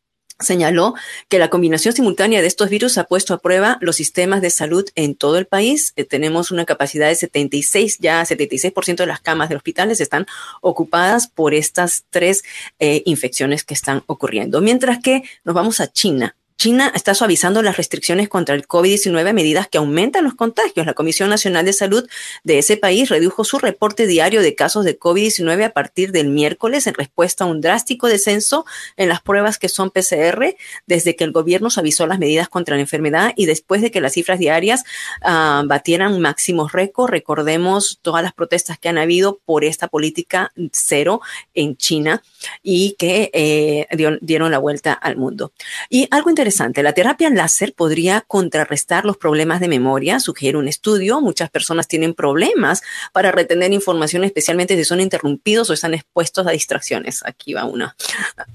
señaló 0.41 0.95
que 1.29 1.39
la 1.39 1.51
combinación 1.51 1.95
simultánea 1.95 2.41
de 2.41 2.47
estos 2.47 2.69
virus 2.69 2.99
ha 2.99 3.05
puesto 3.05 3.35
a 3.35 3.39
prueba 3.39 3.79
los 3.81 3.97
sistemas 3.97 4.43
de 4.43 4.51
salud 4.51 4.89
en 4.95 5.15
todo 5.15 5.39
el 5.39 5.47
país. 5.47 5.93
Eh, 5.97 6.05
tenemos 6.05 6.51
una 6.51 6.65
capacidad 6.65 7.09
de 7.09 7.15
76, 7.15 7.99
ya 7.99 8.23
76% 8.23 8.97
de 8.97 9.07
las 9.07 9.21
camas 9.21 9.49
de 9.49 9.57
hospitales 9.57 10.01
están 10.01 10.27
ocupadas 10.61 11.29
por 11.29 11.55
estas 11.55 12.05
tres 12.11 12.43
eh, 12.79 13.03
infecciones 13.07 13.65
que 13.65 13.75
están 13.75 14.03
ocurriendo. 14.07 14.61
Mientras 14.61 14.99
que 14.99 15.23
nos 15.45 15.55
vamos 15.55 15.81
a 15.81 15.93
China. 15.93 16.37
China 16.63 16.93
está 16.95 17.13
suavizando 17.13 17.61
las 17.61 17.77
restricciones 17.77 18.29
contra 18.29 18.55
el 18.55 18.69
COVID-19 18.69 19.29
a 19.29 19.33
medida 19.33 19.65
que 19.65 19.79
aumentan 19.79 20.23
los 20.23 20.35
contagios. 20.35 20.87
La 20.87 20.95
Comisión 20.95 21.29
Nacional 21.29 21.65
de 21.65 21.73
Salud 21.73 22.09
de 22.45 22.59
ese 22.59 22.77
país 22.77 23.09
redujo 23.09 23.43
su 23.43 23.59
reporte 23.59 24.07
diario 24.07 24.43
de 24.43 24.55
casos 24.55 24.85
de 24.85 24.97
COVID-19 24.97 25.65
a 25.65 25.71
partir 25.71 26.13
del 26.13 26.29
miércoles 26.29 26.87
en 26.87 26.95
respuesta 26.95 27.43
a 27.43 27.47
un 27.49 27.61
drástico 27.61 28.07
descenso 28.07 28.65
en 28.97 29.09
las 29.09 29.21
pruebas 29.21 29.59
que 29.59 29.69
son 29.69 29.91
PCR 29.91 30.55
desde 30.87 31.17
que 31.17 31.25
el 31.25 31.33
gobierno 31.33 31.69
suavizó 31.69 32.07
las 32.07 32.21
medidas 32.21 32.49
contra 32.49 32.77
la 32.77 32.83
enfermedad 32.83 33.33
y 33.35 33.47
después 33.47 33.83
de 33.83 33.91
que 33.91 34.01
las 34.01 34.13
cifras 34.13 34.39
diarias 34.39 34.85
uh, 35.23 35.67
batieran 35.67 36.21
máximos 36.21 36.71
récord. 36.71 37.11
Recordemos 37.11 37.99
todas 38.03 38.23
las 38.23 38.35
protestas 38.35 38.79
que 38.79 38.89
han 38.89 38.99
habido 38.99 39.41
por 39.45 39.65
esta 39.65 39.89
política 39.89 40.53
cero 40.71 41.23
en 41.55 41.77
China 41.77 42.23
y 42.63 42.95
que 43.01 43.33
eh, 43.33 43.89
dieron 44.21 44.53
la 44.53 44.59
vuelta 44.59 44.93
al 44.93 45.17
mundo. 45.17 45.53
Y 45.91 46.07
algo 46.13 46.31
interesante 46.31 46.52
la 46.83 46.93
terapia 46.93 47.31
láser 47.31 47.75
podría 47.75 48.23
contrarrestar 48.23 49.05
los 49.05 49.17
problemas 49.17 49.61
de 49.61 49.69
memoria, 49.69 50.21
sugiere 50.21 50.59
un 50.59 50.69
estudio. 50.69 51.21
Muchas 51.21 51.51
personas 51.51 51.89
tienen 51.89 52.15
problemas 52.15 52.83
para 53.13 53.33
retener 53.33 53.73
información, 53.73 54.25
especialmente 54.25 54.77
si 54.77 54.85
son 54.85 55.01
interrumpidos 55.01 55.71
o 55.71 55.73
están 55.73 55.95
expuestos 55.95 56.47
a 56.47 56.51
distracciones. 56.51 57.23
Aquí 57.25 57.55
va 57.55 57.65
una. 57.65 57.97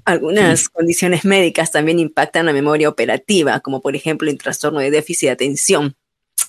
Algunas 0.05 0.69
condiciones 0.69 1.25
médicas 1.25 1.71
también 1.71 1.99
impactan 1.99 2.45
la 2.45 2.53
memoria 2.53 2.89
operativa, 2.89 3.59
como 3.59 3.81
por 3.81 3.95
ejemplo 3.95 4.29
el 4.29 4.37
trastorno 4.37 4.79
de 4.79 4.91
déficit 4.91 5.27
de 5.27 5.33
atención 5.33 5.95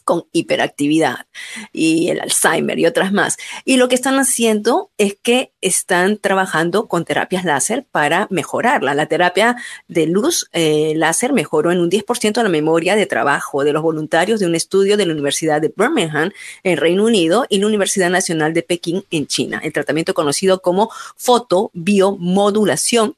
con 0.08 0.24
hiperactividad 0.32 1.26
y 1.70 2.08
el 2.08 2.22
Alzheimer 2.22 2.78
y 2.78 2.86
otras 2.86 3.12
más. 3.12 3.36
Y 3.66 3.76
lo 3.76 3.88
que 3.88 3.94
están 3.94 4.18
haciendo 4.18 4.90
es 4.96 5.18
que 5.22 5.52
están 5.60 6.16
trabajando 6.16 6.88
con 6.88 7.04
terapias 7.04 7.44
láser 7.44 7.84
para 7.92 8.26
mejorarla. 8.30 8.94
La 8.94 9.04
terapia 9.04 9.56
de 9.86 10.06
luz 10.06 10.48
eh, 10.54 10.94
láser 10.96 11.34
mejoró 11.34 11.72
en 11.72 11.80
un 11.80 11.90
10% 11.90 12.42
la 12.42 12.48
memoria 12.48 12.96
de 12.96 13.04
trabajo 13.04 13.64
de 13.64 13.74
los 13.74 13.82
voluntarios 13.82 14.40
de 14.40 14.46
un 14.46 14.54
estudio 14.54 14.96
de 14.96 15.04
la 15.04 15.12
Universidad 15.12 15.60
de 15.60 15.74
Birmingham 15.76 16.30
en 16.62 16.78
Reino 16.78 17.04
Unido 17.04 17.44
y 17.50 17.58
la 17.58 17.66
Universidad 17.66 18.08
Nacional 18.08 18.54
de 18.54 18.62
Pekín 18.62 19.04
en 19.10 19.26
China. 19.26 19.60
El 19.62 19.74
tratamiento 19.74 20.14
conocido 20.14 20.62
como 20.62 20.90
fotobiomodulación 21.16 23.14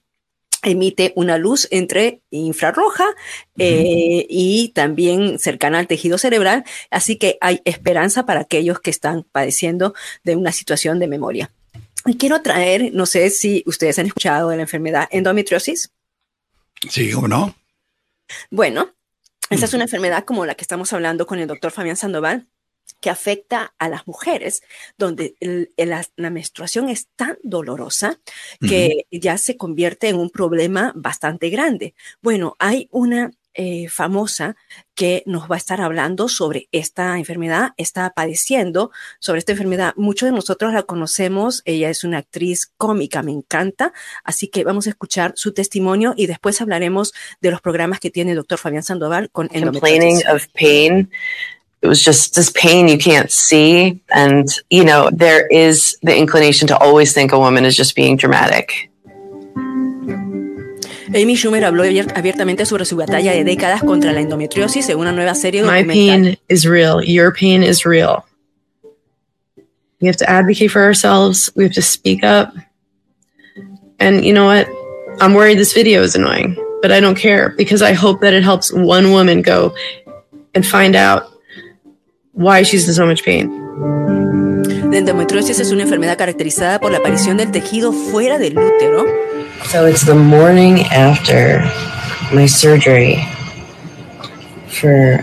emite 0.62 1.12
una 1.16 1.38
luz 1.38 1.68
entre 1.70 2.22
infrarroja 2.30 3.06
eh, 3.58 4.26
y 4.28 4.68
también 4.74 5.38
cercana 5.38 5.78
al 5.78 5.86
tejido 5.86 6.18
cerebral, 6.18 6.64
así 6.90 7.16
que 7.16 7.38
hay 7.40 7.62
esperanza 7.64 8.26
para 8.26 8.40
aquellos 8.40 8.80
que 8.80 8.90
están 8.90 9.24
padeciendo 9.24 9.94
de 10.24 10.36
una 10.36 10.52
situación 10.52 10.98
de 10.98 11.08
memoria. 11.08 11.50
Y 12.06 12.16
quiero 12.16 12.40
traer, 12.42 12.90
no 12.92 13.06
sé 13.06 13.30
si 13.30 13.62
ustedes 13.66 13.98
han 13.98 14.06
escuchado 14.06 14.50
de 14.50 14.56
la 14.56 14.62
enfermedad 14.62 15.08
endometriosis. 15.10 15.90
Sí 16.88 17.12
o 17.12 17.28
no. 17.28 17.54
Bueno, 18.50 18.94
Esa 19.50 19.64
es 19.64 19.74
una 19.74 19.84
enfermedad 19.84 20.24
como 20.24 20.46
la 20.46 20.54
que 20.54 20.62
estamos 20.62 20.92
hablando 20.92 21.26
con 21.26 21.40
el 21.40 21.48
doctor 21.48 21.72
Fabián 21.72 21.96
Sandoval, 21.96 22.46
que 23.00 23.10
afecta 23.10 23.74
a 23.78 23.88
las 23.88 24.06
mujeres, 24.06 24.62
donde 24.98 25.34
la, 25.76 26.30
menstruación 26.30 26.88
es 26.88 27.08
tan 27.16 27.38
dolorosa 27.42 28.20
que 28.60 29.06
ya 29.10 29.38
se 29.38 29.56
convierte 29.56 30.08
en 30.08 30.16
un 30.16 30.30
problema 30.30 30.92
bastante 30.94 31.50
grande. 31.50 31.94
Bueno, 32.20 32.56
hay 32.58 32.88
una 32.90 33.32
eh, 33.54 33.88
famosa 33.88 34.54
que 34.94 35.24
nos 35.26 35.50
va 35.50 35.56
a 35.56 35.58
estar 35.58 35.80
hablando 35.80 36.28
sobre 36.28 36.68
esta 36.70 37.18
enfermedad, 37.18 37.70
está 37.76 38.10
padeciendo 38.10 38.92
sobre 39.18 39.40
esta 39.40 39.50
enfermedad. 39.52 39.92
Muchos 39.96 40.28
de 40.28 40.32
nosotros 40.36 40.72
la 40.72 40.84
conocemos, 40.84 41.62
ella 41.64 41.90
es 41.90 42.04
una 42.04 42.18
actriz 42.18 42.72
cómica, 42.76 43.24
me 43.24 43.32
encanta, 43.32 43.92
así 44.22 44.46
que 44.46 44.62
vamos 44.62 44.86
a 44.86 44.90
escuchar 44.90 45.32
su 45.34 45.52
testimonio 45.52 46.14
y 46.16 46.28
después 46.28 46.60
hablaremos 46.60 47.12
de 47.40 47.50
los 47.50 47.60
programas 47.60 47.98
que 47.98 48.10
tiene 48.10 48.30
el 48.30 48.36
doctor 48.36 48.58
Fabián 48.58 48.84
Sandoval 48.84 49.30
con 49.30 49.48
Complaining 49.48 50.22
of 50.32 50.46
pain. 50.54 51.10
It 51.82 51.88
was 51.88 52.02
just 52.04 52.34
this 52.34 52.50
pain 52.50 52.88
you 52.88 52.98
can't 52.98 53.30
see. 53.30 54.02
And, 54.10 54.46
you 54.68 54.84
know, 54.84 55.10
there 55.12 55.46
is 55.46 55.96
the 56.02 56.16
inclination 56.16 56.68
to 56.68 56.78
always 56.78 57.14
think 57.14 57.32
a 57.32 57.38
woman 57.38 57.64
is 57.64 57.76
just 57.76 57.96
being 57.96 58.16
dramatic. 58.16 58.90
Amy 61.12 61.34
Schumer 61.34 61.64
habló 61.64 61.82
abiertamente 61.82 62.66
sobre 62.66 62.84
su 62.84 62.96
batalla 62.96 63.32
de 63.32 63.42
décadas 63.42 63.82
contra 63.82 64.12
la 64.12 64.20
endometriosis 64.20 64.88
en 64.90 64.98
una 64.98 65.10
nueva 65.10 65.34
serie 65.34 65.62
documental. 65.62 65.86
My 65.86 65.92
pain 65.92 66.36
is 66.48 66.66
real. 66.66 67.02
Your 67.02 67.32
pain 67.32 67.64
is 67.64 67.84
real. 67.84 68.24
We 70.00 70.06
have 70.06 70.16
to 70.18 70.30
advocate 70.30 70.70
for 70.70 70.82
ourselves. 70.82 71.50
We 71.56 71.64
have 71.64 71.72
to 71.72 71.82
speak 71.82 72.22
up. 72.22 72.54
And 73.98 74.24
you 74.24 74.32
know 74.32 74.46
what? 74.46 74.68
I'm 75.20 75.34
worried 75.34 75.58
this 75.58 75.72
video 75.72 76.02
is 76.02 76.14
annoying, 76.14 76.56
but 76.80 76.92
I 76.92 77.00
don't 77.00 77.16
care 77.16 77.50
because 77.50 77.82
I 77.82 77.92
hope 77.92 78.20
that 78.20 78.32
it 78.32 78.44
helps 78.44 78.72
one 78.72 79.10
woman 79.10 79.42
go 79.42 79.74
and 80.54 80.64
find 80.64 80.94
out 80.94 81.30
why 82.40 82.62
she's 82.62 82.88
in 82.88 82.94
so 82.94 83.06
much 83.06 83.22
pain. 83.22 83.48
La 84.90 84.96
endometriosis 84.96 85.60
es 85.60 85.70
una 85.70 85.82
enfermedad 85.82 86.16
caracterizada 86.16 86.80
por 86.80 86.90
la 86.90 86.98
aparición 86.98 87.36
del 87.36 87.52
tejido 87.52 87.92
fuera 87.92 88.38
del 88.38 88.58
útero. 88.58 89.04
So 89.70 89.86
it's 89.86 90.04
the 90.04 90.14
morning 90.14 90.84
after 90.90 91.62
my 92.32 92.48
surgery 92.48 93.22
for 94.68 95.22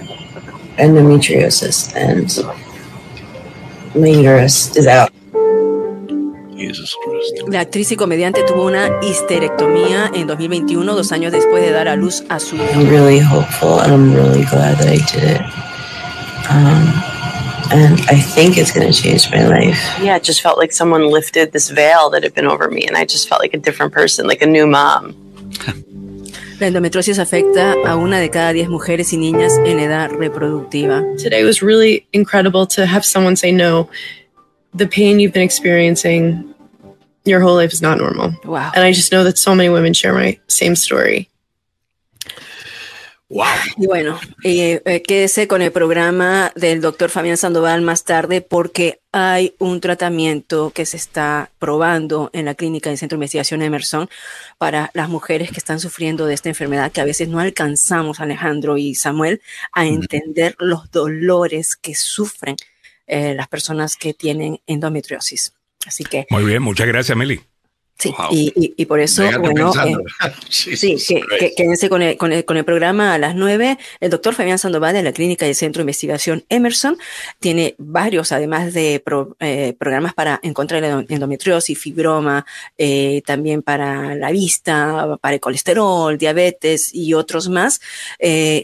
endometriosis 0.78 1.92
and 1.96 2.32
my 3.96 4.10
uterus 4.10 4.76
is 4.78 4.88
out. 4.88 5.12
La 7.50 7.62
actriz 7.62 7.92
y 7.92 7.96
comediante 7.96 8.44
tuvo 8.44 8.66
una 8.66 8.90
histerectomía 9.02 10.12
en 10.14 10.28
2021, 10.28 10.96
dos 10.96 11.12
años 11.12 11.32
después 11.32 11.64
de 11.64 11.72
dar 11.72 11.88
a 11.88 11.96
luz 11.96 12.24
a 12.30 12.40
su 12.40 12.56
hijo. 12.56 12.66
I'm 12.74 12.90
really 12.90 13.20
hopeful 13.20 13.80
and 13.80 13.92
I'm 13.92 14.14
really 14.14 14.46
glad 14.46 14.78
that 14.78 14.88
I 14.88 14.98
did 14.98 15.24
it. 15.24 15.42
Um, 16.50 17.07
and 17.72 18.00
I 18.10 18.20
think 18.20 18.58
it's 18.58 18.72
going 18.72 18.92
to 18.92 18.94
change 18.94 19.30
my 19.32 19.46
life. 19.48 19.80
Yeah, 20.02 20.16
it 20.16 20.24
just 20.24 20.42
felt 20.42 20.58
like 20.58 20.72
someone 20.72 21.10
lifted 21.10 21.52
this 21.52 21.70
veil 21.70 22.10
that 22.12 22.24
had 22.24 22.34
been 22.34 22.46
over 22.46 22.70
me, 22.70 22.86
and 22.86 22.98
I 22.98 23.06
just 23.06 23.28
felt 23.28 23.42
like 23.42 23.54
a 23.54 23.58
different 23.58 23.94
person, 23.94 24.28
like 24.28 24.42
a 24.42 24.46
new 24.46 24.68
mom. 24.68 25.16
La 26.60 26.68
endometriosis 26.68 27.20
afecta 27.20 27.76
a 27.86 27.96
una 27.96 28.20
de 28.20 28.30
cada 28.30 28.52
diez 28.52 28.68
mujeres 28.68 29.14
y 29.14 29.18
niñas 29.18 29.54
en 29.66 29.80
edad 29.80 30.10
reproductiva. 30.12 31.04
Today 31.22 31.44
was 31.44 31.62
really 31.62 32.08
incredible 32.14 32.66
to 32.68 32.86
have 32.88 33.06
someone 33.06 33.36
say, 33.36 33.52
no, 33.52 33.90
the 34.74 34.88
pain 34.88 35.20
you've 35.20 35.34
been 35.34 35.44
experiencing 35.44 36.56
your 37.26 37.42
whole 37.42 37.56
life 37.56 37.74
is 37.74 37.82
not 37.82 38.00
normal. 38.00 38.34
Wow. 38.44 38.72
And 38.74 38.84
I 38.84 38.92
just 38.92 39.12
know 39.12 39.24
that 39.24 39.38
so 39.38 39.54
many 39.54 39.70
women 39.70 39.94
share 39.94 40.14
my 40.14 40.40
same 40.48 40.76
story. 40.76 41.30
Wow. 43.30 43.46
Y 43.76 43.88
bueno, 43.88 44.18
eh, 44.46 44.82
eh, 44.86 45.02
quédese 45.02 45.50
con 45.50 45.62
el 45.62 45.74
programa 45.74 46.54
del 46.56 46.80
doctor 46.80 47.10
Fabián 47.10 47.36
Sandoval 47.36 47.82
más 47.82 48.06
tarde 48.06 48.40
porque 48.40 49.02
hay 49.12 49.54
un 49.60 49.82
tratamiento 49.82 50.72
que 50.72 50.86
se 50.86 50.96
está 50.96 51.52
probando 51.60 52.30
en 52.32 52.46
la 52.46 52.56
clínica 52.56 52.90
del 52.90 52.98
Centro 52.98 53.18
de 53.18 53.20
Investigación 53.20 53.62
Emerson 53.62 54.10
para 54.58 54.92
las 54.94 55.10
mujeres 55.10 55.52
que 55.52 55.58
están 55.58 55.82
sufriendo 55.82 56.26
de 56.26 56.36
esta 56.36 56.48
enfermedad 56.48 56.92
que 56.94 57.02
a 57.02 57.06
veces 57.06 57.28
no 57.28 57.42
alcanzamos, 57.42 58.22
Alejandro 58.22 58.78
y 58.78 58.96
Samuel, 58.96 59.42
a 59.74 59.86
entender 59.86 60.56
los 60.60 60.90
dolores 60.92 61.76
que 61.76 61.96
sufren 61.96 62.56
eh, 63.08 63.34
las 63.36 63.50
personas 63.50 63.98
que 63.98 64.14
tienen 64.14 64.62
endometriosis. 64.68 65.54
Así 65.86 66.06
que. 66.06 66.28
Muy 66.30 66.46
bien, 66.46 66.62
muchas 66.62 66.88
gracias, 66.88 67.18
Meli. 67.18 67.42
Sí, 68.00 68.14
y, 68.30 68.74
y, 68.78 68.86
por 68.86 69.00
eso, 69.00 69.24
bueno, 69.40 69.72
eh, 69.84 69.96
sí, 70.50 70.98
que, 71.40 71.54
quédense 71.56 71.90
con 71.90 72.04
el, 72.04 72.16
con, 72.16 72.32
el, 72.32 72.46
con 72.46 72.56
el 72.56 72.64
programa 72.64 73.16
a 73.16 73.18
las 73.18 73.34
nueve. 73.34 73.80
El 74.00 74.12
doctor 74.12 74.36
Fabián 74.36 74.60
Sandoval 74.60 74.94
de 74.94 75.02
la 75.02 75.12
Clínica 75.12 75.48
del 75.48 75.56
Centro 75.56 75.80
de 75.80 75.86
Investigación 75.86 76.46
Emerson 76.50 76.98
tiene 77.40 77.74
varios, 77.80 78.32
además 78.32 78.74
de 78.74 79.04
eh, 79.40 79.76
programas 79.80 80.14
para 80.14 80.40
encontrar 80.44 80.84
la 80.84 81.06
endometriosis, 81.10 81.80
fibroma, 81.80 82.46
eh, 82.78 83.24
también 83.26 83.64
para 83.64 84.14
la 84.14 84.30
vista, 84.30 85.18
para 85.20 85.34
el 85.34 85.40
colesterol, 85.40 86.20
diabetes 86.20 86.94
y 86.94 87.16
otros 87.16 87.50
más. 87.50 87.82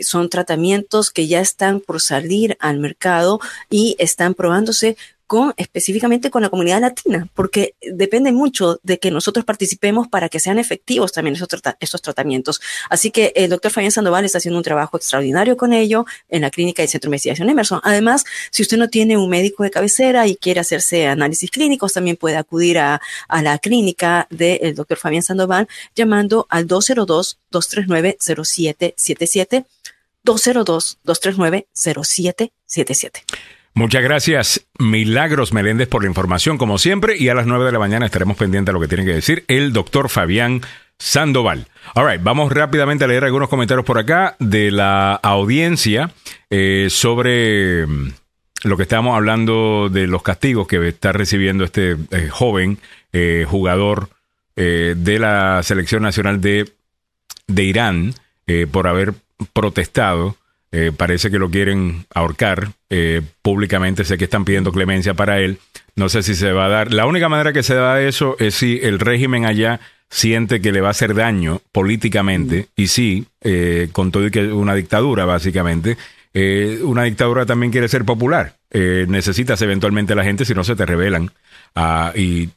son 0.01 0.29
tratamientos 0.29 1.09
que 1.09 1.25
ya 1.25 1.41
están 1.41 1.79
por 1.79 2.01
salir 2.01 2.55
al 2.59 2.77
mercado 2.77 3.39
y 3.71 3.95
están 3.97 4.35
probándose 4.35 4.95
específicamente 5.57 6.29
con 6.29 6.43
la 6.43 6.49
comunidad 6.49 6.81
latina, 6.81 7.27
porque 7.33 7.73
depende 7.81 8.31
mucho 8.31 8.79
de 8.83 8.99
que 8.99 9.09
nosotros 9.09 9.43
participemos 9.45 10.07
para 10.07 10.29
que 10.29 10.39
sean 10.39 10.59
efectivos 10.59 11.11
también 11.11 11.35
esos 11.79 12.01
tratamientos. 12.01 12.61
Así 12.89 13.09
que 13.09 13.33
el 13.35 13.49
doctor 13.49 13.71
Fabián 13.71 13.91
Sandoval 13.91 14.25
está 14.25 14.37
haciendo 14.37 14.57
un 14.57 14.63
trabajo 14.63 14.95
extraordinario 14.97 15.57
con 15.57 15.73
ello 15.73 16.05
en 16.29 16.41
la 16.41 16.51
clínica 16.51 16.83
del 16.83 16.89
Centro 16.89 17.09
de 17.09 17.15
Investigación 17.15 17.49
Emerson. 17.49 17.81
Además, 17.83 18.23
si 18.51 18.61
usted 18.61 18.77
no 18.77 18.89
tiene 18.89 19.17
un 19.17 19.27
médico 19.29 19.63
de 19.63 19.71
cabecera 19.71 20.27
y 20.27 20.35
quiere 20.35 20.59
hacerse 20.59 21.07
análisis 21.07 21.49
clínicos, 21.49 21.93
también 21.93 22.17
puede 22.17 22.37
acudir 22.37 22.77
a, 22.77 23.01
a 23.27 23.41
la 23.41 23.57
clínica 23.57 24.27
del 24.29 24.75
doctor 24.75 24.97
Fabián 24.97 25.23
Sandoval 25.23 25.67
llamando 25.95 26.45
al 26.49 26.67
202-239-0777. 26.67 29.65
202-239-0777. 30.25 33.23
Muchas 33.75 34.03
gracias, 34.03 34.67
Milagros 34.77 35.51
Meléndez, 35.51 35.87
por 35.87 36.03
la 36.03 36.07
información, 36.07 36.59
como 36.59 36.77
siempre. 36.77 37.17
Y 37.17 37.29
a 37.29 37.33
las 37.33 37.47
9 37.47 37.65
de 37.65 37.71
la 37.71 37.79
mañana 37.79 38.05
estaremos 38.05 38.37
pendientes 38.37 38.67
de 38.67 38.73
lo 38.73 38.79
que 38.79 38.87
tiene 38.87 39.03
que 39.03 39.13
decir 39.13 39.45
el 39.47 39.73
doctor 39.73 40.09
Fabián 40.09 40.61
Sandoval. 40.99 41.67
All 41.95 42.07
right, 42.07 42.21
vamos 42.21 42.51
rápidamente 42.51 43.03
a 43.03 43.07
leer 43.07 43.23
algunos 43.23 43.49
comentarios 43.49 43.83
por 43.83 43.97
acá 43.97 44.35
de 44.37 44.69
la 44.69 45.15
audiencia 45.15 46.11
eh, 46.51 46.87
sobre 46.91 47.87
mm, 47.87 48.13
lo 48.65 48.77
que 48.77 48.83
estamos 48.83 49.15
hablando 49.15 49.89
de 49.89 50.05
los 50.05 50.21
castigos 50.21 50.67
que 50.67 50.87
está 50.87 51.11
recibiendo 51.11 51.63
este 51.63 51.97
eh, 52.11 52.29
joven 52.29 52.77
eh, 53.11 53.45
jugador 53.47 54.09
de 54.55 55.17
la 55.17 55.63
selección 55.63 56.03
nacional 56.03 56.39
de, 56.39 56.71
de 57.47 57.63
Irán 57.63 58.13
por 58.71 58.87
haber 58.87 59.15
protestado 59.51 60.37
eh, 60.75 60.91
parece 60.95 61.29
que 61.29 61.37
lo 61.37 61.51
quieren 61.51 62.07
ahorcar 62.15 62.69
eh, 62.89 63.21
públicamente. 63.43 64.03
Sé 64.03 64.17
que 64.17 64.23
están 64.23 64.43
pidiendo 64.43 64.71
clemencia 64.71 65.13
para 65.13 65.39
él. 65.39 65.59
No 65.95 66.09
sé 66.09 66.23
si 66.23 66.33
se 66.33 66.51
va 66.51 66.65
a 66.65 66.69
dar. 66.69 66.91
La 66.91 67.05
única 67.05 67.29
manera 67.29 67.53
que 67.53 67.61
se 67.61 67.75
da 67.75 68.01
eso 68.01 68.35
es 68.39 68.55
si 68.55 68.79
el 68.81 68.99
régimen 68.99 69.45
allá 69.45 69.79
siente 70.09 70.61
que 70.61 70.71
le 70.71 70.81
va 70.81 70.87
a 70.87 70.91
hacer 70.91 71.13
daño 71.13 71.61
políticamente. 71.71 72.69
Y 72.75 72.87
sí, 72.87 73.27
eh, 73.41 73.89
con 73.91 74.11
todo 74.11 74.25
y 74.25 74.31
que 74.31 74.47
una 74.47 74.73
dictadura, 74.73 75.25
básicamente. 75.25 75.95
una 76.81 77.03
dictadura 77.03 77.45
también 77.45 77.71
quiere 77.71 77.87
ser 77.87 78.03
popular. 78.03 78.55
necesitas 78.73 79.61
eventualmente 79.61 80.13
a 80.13 80.15
la 80.15 80.23
gente 80.23 80.43
si 80.43 80.55
no 80.55 80.63
se 80.63 80.75
te 80.75 80.87
rebelan. 80.87 81.29
Ah, 81.75 82.13
y 82.15 82.49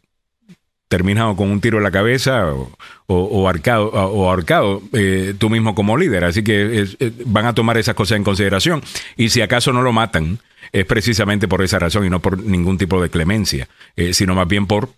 terminas 0.88 1.34
con 1.36 1.50
un 1.50 1.60
tiro 1.60 1.78
en 1.78 1.84
la 1.84 1.90
cabeza 1.90 2.52
o, 2.52 2.70
o, 3.06 3.48
arcado, 3.48 3.88
o 3.88 4.28
ahorcado 4.28 4.82
eh, 4.92 5.34
tú 5.38 5.50
mismo 5.50 5.74
como 5.74 5.96
líder. 5.96 6.24
Así 6.24 6.42
que 6.42 6.86
van 7.24 7.46
a 7.46 7.54
tomar 7.54 7.76
esas 7.76 7.94
cosas 7.94 8.16
en 8.16 8.24
consideración. 8.24 8.82
Y 9.16 9.30
si 9.30 9.40
acaso 9.40 9.72
no 9.72 9.82
lo 9.82 9.92
matan, 9.92 10.38
es 10.72 10.84
precisamente 10.84 11.48
por 11.48 11.62
esa 11.62 11.78
razón 11.78 12.06
y 12.06 12.10
no 12.10 12.20
por 12.20 12.38
ningún 12.38 12.78
tipo 12.78 13.02
de 13.02 13.10
clemencia, 13.10 13.68
eh, 13.96 14.14
sino 14.14 14.34
más 14.34 14.48
bien 14.48 14.66
por 14.66 14.90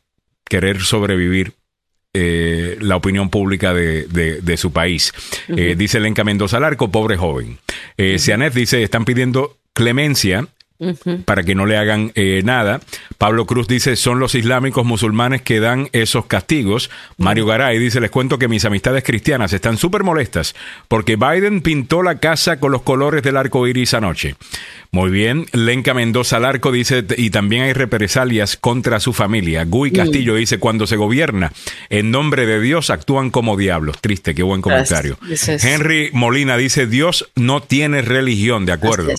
querer 0.44 0.80
sobrevivir 0.80 1.52
eh, 2.14 2.76
la 2.80 2.96
opinión 2.96 3.28
pública 3.28 3.74
de, 3.74 4.06
de, 4.06 4.56
su 4.56 4.72
país. 4.72 5.12
dice 5.46 6.00
Lenca 6.00 6.24
Mendoza 6.24 6.58
Larco, 6.58 6.90
pobre 6.90 7.16
joven. 7.16 7.58
Uh 7.98 8.50
dice, 8.54 8.82
están 8.82 9.04
pidiendo 9.04 9.58
clemencia 9.74 10.48
para 11.24 11.42
que 11.42 11.54
no 11.54 11.66
le 11.66 11.76
hagan 11.76 12.12
eh, 12.14 12.42
nada. 12.44 12.80
Pablo 13.18 13.46
Cruz 13.46 13.66
dice, 13.66 13.96
son 13.96 14.20
los 14.20 14.34
islámicos 14.34 14.86
musulmanes 14.86 15.42
que 15.42 15.58
dan 15.58 15.88
esos 15.92 16.26
castigos. 16.26 16.90
Mario 17.16 17.46
Garay 17.46 17.78
dice, 17.78 18.00
les 18.00 18.10
cuento 18.10 18.38
que 18.38 18.48
mis 18.48 18.64
amistades 18.64 19.02
cristianas 19.02 19.52
están 19.52 19.76
súper 19.76 20.04
molestas 20.04 20.54
porque 20.86 21.16
Biden 21.16 21.62
pintó 21.62 22.02
la 22.02 22.18
casa 22.18 22.60
con 22.60 22.72
los 22.72 22.82
colores 22.82 23.22
del 23.22 23.36
arco 23.36 23.66
iris 23.66 23.94
anoche. 23.94 24.36
Muy 24.90 25.10
bien, 25.10 25.46
Lenca 25.52 25.92
Mendoza 25.92 26.38
Larco 26.40 26.72
dice, 26.72 27.04
y 27.16 27.30
también 27.30 27.64
hay 27.64 27.74
represalias 27.74 28.56
contra 28.56 29.00
su 29.00 29.12
familia. 29.12 29.64
Gui 29.64 29.90
Castillo 29.90 30.34
dice, 30.34 30.58
cuando 30.58 30.86
se 30.86 30.96
gobierna 30.96 31.52
en 31.90 32.10
nombre 32.10 32.46
de 32.46 32.60
Dios 32.60 32.88
actúan 32.88 33.30
como 33.30 33.56
diablos. 33.56 34.00
Triste, 34.00 34.34
qué 34.34 34.42
buen 34.42 34.62
comentario. 34.62 35.18
Henry 35.46 36.10
Molina 36.12 36.56
dice, 36.56 36.86
Dios 36.86 37.30
no 37.34 37.60
tiene 37.62 38.00
religión, 38.00 38.64
de 38.64 38.72
acuerdo. 38.72 39.12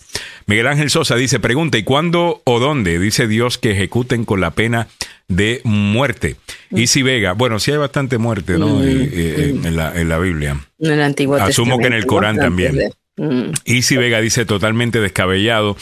Miguel 0.49 0.65
Ángel 0.65 0.89
Sosa 0.89 1.15
dice, 1.15 1.39
pregunta, 1.39 1.77
¿y 1.77 1.83
cuándo 1.83 2.41
o 2.43 2.59
dónde? 2.59 2.97
Dice 2.97 3.27
Dios 3.27 3.59
que 3.59 3.69
ejecuten 3.69 4.25
con 4.25 4.41
la 4.41 4.49
pena 4.49 4.87
de 5.27 5.61
muerte. 5.63 6.37
Y 6.71 6.87
si 6.87 7.03
Vega, 7.03 7.33
bueno, 7.33 7.59
sí 7.59 7.69
hay 7.69 7.77
bastante 7.77 8.17
muerte, 8.17 8.57
¿no? 8.57 8.83
Eh, 8.83 9.09
eh, 9.13 9.61
en, 9.63 9.75
la, 9.75 9.93
en 9.93 10.09
la 10.09 10.17
Biblia. 10.17 10.59
En 10.79 10.91
el 10.91 11.01
Antiguo 11.03 11.35
Asumo 11.35 11.77
que 11.77 11.85
en 11.85 11.93
el 11.93 12.07
Corán 12.07 12.37
también. 12.37 12.79
Mm. 13.15 13.51
Easy 13.65 13.95
Vega 13.95 14.21
dice 14.21 14.43
totalmente 14.45 14.99
descabellado. 14.99 15.77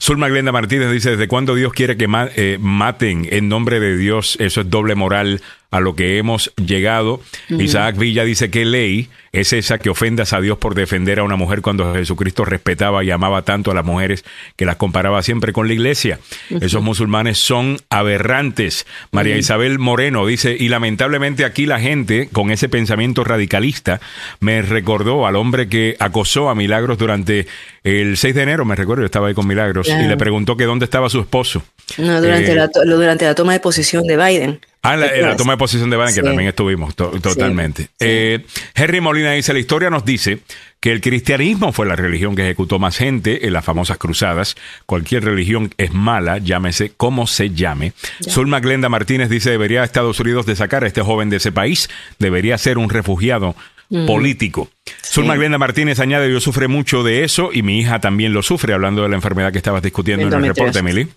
Zulma 0.00 0.28
Glenda 0.28 0.52
Martínez 0.52 0.92
dice, 0.92 1.10
¿desde 1.10 1.26
cuándo 1.26 1.56
Dios 1.56 1.72
quiere 1.72 1.96
que 1.96 2.06
eh, 2.36 2.58
maten 2.60 3.26
en 3.32 3.48
nombre 3.48 3.80
de 3.80 3.96
Dios? 3.96 4.36
Eso 4.38 4.60
es 4.60 4.70
doble 4.70 4.94
moral 4.94 5.42
a 5.70 5.80
lo 5.80 5.94
que 5.94 6.18
hemos 6.18 6.52
llegado. 6.56 7.20
Isaac 7.48 7.98
Villa 7.98 8.24
dice 8.24 8.50
que 8.50 8.64
ley 8.64 9.08
es 9.32 9.52
esa 9.52 9.78
que 9.78 9.90
ofendas 9.90 10.32
a 10.32 10.40
Dios 10.40 10.56
por 10.56 10.74
defender 10.74 11.18
a 11.18 11.24
una 11.24 11.36
mujer 11.36 11.60
cuando 11.60 11.92
Jesucristo 11.92 12.46
respetaba 12.46 13.04
y 13.04 13.10
amaba 13.10 13.42
tanto 13.42 13.70
a 13.70 13.74
las 13.74 13.84
mujeres 13.84 14.24
que 14.56 14.64
las 14.64 14.76
comparaba 14.76 15.22
siempre 15.22 15.52
con 15.52 15.68
la 15.68 15.74
iglesia. 15.74 16.20
Esos 16.48 16.82
musulmanes 16.82 17.38
son 17.38 17.76
aberrantes. 17.90 18.86
María 19.12 19.36
Isabel 19.36 19.78
Moreno 19.78 20.24
dice, 20.26 20.56
y 20.58 20.68
lamentablemente 20.68 21.44
aquí 21.44 21.66
la 21.66 21.80
gente 21.80 22.30
con 22.32 22.50
ese 22.50 22.70
pensamiento 22.70 23.22
radicalista 23.22 24.00
me 24.40 24.62
recordó 24.62 25.26
al 25.26 25.36
hombre 25.36 25.68
que 25.68 25.96
acosó 25.98 26.48
a 26.48 26.54
Milagros 26.54 26.96
durante 26.96 27.46
el 27.84 28.16
6 28.16 28.34
de 28.34 28.42
enero, 28.42 28.64
me 28.64 28.74
recuerdo, 28.74 29.02
yo 29.02 29.06
estaba 29.06 29.28
ahí 29.28 29.34
con 29.34 29.46
Milagros, 29.46 29.87
y 29.88 30.06
le 30.06 30.16
preguntó 30.16 30.56
que 30.56 30.64
dónde 30.64 30.84
estaba 30.84 31.08
su 31.08 31.20
esposo. 31.20 31.62
No, 31.96 32.20
durante, 32.20 32.52
eh, 32.52 32.54
la, 32.54 32.68
durante 32.68 33.24
la 33.24 33.34
toma 33.34 33.52
de 33.52 33.60
posición 33.60 34.04
de 34.04 34.16
Biden. 34.16 34.60
Ah, 34.82 34.96
la, 34.96 35.14
la 35.16 35.36
toma 35.36 35.54
de 35.54 35.58
posición 35.58 35.90
de 35.90 35.96
Biden, 35.96 36.14
que 36.14 36.22
también 36.22 36.48
estuvimos 36.48 36.94
totalmente. 36.94 37.88
Eh, 37.98 38.44
Henry 38.74 39.00
Molina 39.00 39.32
dice, 39.32 39.52
la 39.52 39.58
historia 39.58 39.90
nos 39.90 40.04
dice 40.04 40.38
que 40.80 40.92
el 40.92 41.00
cristianismo 41.00 41.72
fue 41.72 41.86
la 41.86 41.96
religión 41.96 42.36
que 42.36 42.42
ejecutó 42.42 42.78
más 42.78 42.96
gente 42.96 43.46
en 43.46 43.52
las 43.52 43.64
famosas 43.64 43.98
cruzadas. 43.98 44.54
Cualquier 44.86 45.24
religión 45.24 45.74
es 45.78 45.92
mala, 45.92 46.38
llámese 46.38 46.92
como 46.96 47.26
se 47.26 47.50
llame. 47.50 47.92
Zulma 48.28 48.60
Glenda 48.60 48.88
Martínez 48.88 49.28
dice, 49.28 49.50
debería 49.50 49.82
Estados 49.82 50.20
Unidos 50.20 50.46
de 50.46 50.54
sacar 50.54 50.84
a 50.84 50.86
este 50.86 51.02
joven 51.02 51.30
de 51.30 51.38
ese 51.38 51.50
país, 51.50 51.90
debería 52.18 52.56
ser 52.58 52.78
un 52.78 52.90
refugiado 52.90 53.56
mm. 53.88 54.06
político. 54.06 54.68
Zulma 55.04 55.36
Glenda 55.36 55.58
Martínez 55.58 56.00
añade, 56.00 56.30
yo 56.30 56.40
sufre 56.40 56.68
mucho 56.68 57.02
de 57.02 57.24
eso 57.24 57.50
y 57.52 57.62
mi 57.62 57.80
hija 57.80 58.00
también 58.00 58.32
lo 58.32 58.42
sufre, 58.42 58.74
hablando 58.74 59.02
de 59.02 59.08
la 59.08 59.16
enfermedad 59.16 59.52
que 59.52 59.58
estabas 59.58 59.82
discutiendo 59.82 60.26
en 60.26 60.32
el 60.32 60.54
reporte, 60.54 60.78
Emily. 60.78 61.08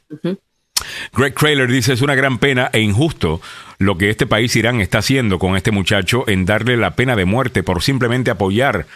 Greg 1.13 1.33
Kraler 1.33 1.71
dice, 1.71 1.93
es 1.93 2.01
una 2.01 2.15
gran 2.15 2.39
pena 2.39 2.69
e 2.73 2.79
injusto 2.79 3.41
lo 3.77 3.97
que 3.97 4.09
este 4.09 4.25
país 4.25 4.55
Irán 4.55 4.81
está 4.81 4.99
haciendo 4.99 5.39
con 5.39 5.55
este 5.55 5.71
muchacho 5.71 6.23
en 6.27 6.45
darle 6.45 6.77
la 6.77 6.95
pena 6.95 7.15
de 7.15 7.25
muerte 7.25 7.63
por 7.63 7.83
simplemente 7.83 8.31
apoyar 8.31 8.87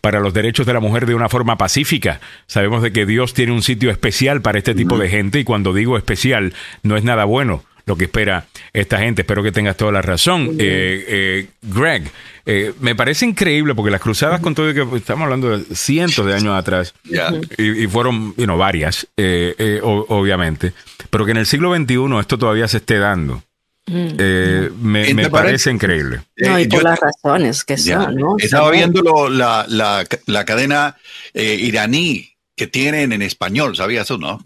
para 0.00 0.20
los 0.20 0.34
derechos 0.34 0.66
de 0.66 0.72
la 0.72 0.80
mujer 0.80 1.06
de 1.06 1.14
una 1.14 1.28
forma 1.28 1.56
pacífica. 1.56 2.20
Sabemos 2.46 2.82
de 2.82 2.92
que 2.92 3.06
Dios 3.06 3.34
tiene 3.34 3.52
un 3.52 3.62
sitio 3.62 3.90
especial 3.90 4.42
para 4.42 4.58
este 4.58 4.74
tipo 4.74 4.98
de 4.98 5.08
gente 5.08 5.38
y 5.40 5.44
cuando 5.44 5.72
digo 5.72 5.96
especial 5.96 6.54
no 6.82 6.96
es 6.96 7.04
nada 7.04 7.24
bueno 7.24 7.64
lo 7.86 7.96
que 7.96 8.04
espera 8.04 8.46
esta 8.72 8.98
gente. 8.98 9.22
Espero 9.22 9.42
que 9.42 9.52
tengas 9.52 9.76
toda 9.76 9.92
la 9.92 10.02
razón. 10.02 10.56
Eh, 10.58 11.04
eh, 11.08 11.46
Greg, 11.62 12.10
eh, 12.46 12.72
me 12.80 12.94
parece 12.94 13.26
increíble 13.26 13.74
porque 13.74 13.90
las 13.90 14.00
cruzadas, 14.00 14.40
con 14.40 14.54
todo 14.54 14.72
que 14.72 14.96
estamos 14.96 15.24
hablando 15.24 15.58
de 15.58 15.74
cientos 15.74 16.26
de 16.26 16.34
años 16.34 16.54
atrás, 16.56 16.94
y, 17.58 17.86
fueron 17.86 18.34
you 18.36 18.56
varias, 18.56 19.06
obviamente, 19.82 20.72
pero 21.10 21.24
que 21.24 21.32
en 21.32 21.38
el 21.38 21.46
siglo 21.46 21.74
XXI 21.74 22.18
esto 22.20 22.38
todavía 22.38 22.68
se 22.68 22.78
esté 22.78 22.98
dando. 22.98 23.42
Mm. 23.84 24.80
me, 24.80 25.28
parece 25.28 25.70
increíble. 25.70 26.22
No, 26.36 26.58
y 26.58 26.68
por 26.68 26.84
las 26.84 27.00
razones 27.00 27.64
que 27.64 27.76
son, 27.76 28.14
¿no? 28.14 28.36
Estaba 28.38 28.70
viendo 28.70 29.28
la, 29.28 29.66
la, 29.68 30.06
la, 30.26 30.44
cadena 30.44 30.96
iraní 31.34 32.32
que 32.54 32.68
tienen 32.68 33.12
en 33.12 33.22
español, 33.22 33.74
¿sabías 33.74 34.06
eso, 34.06 34.18
no? 34.18 34.40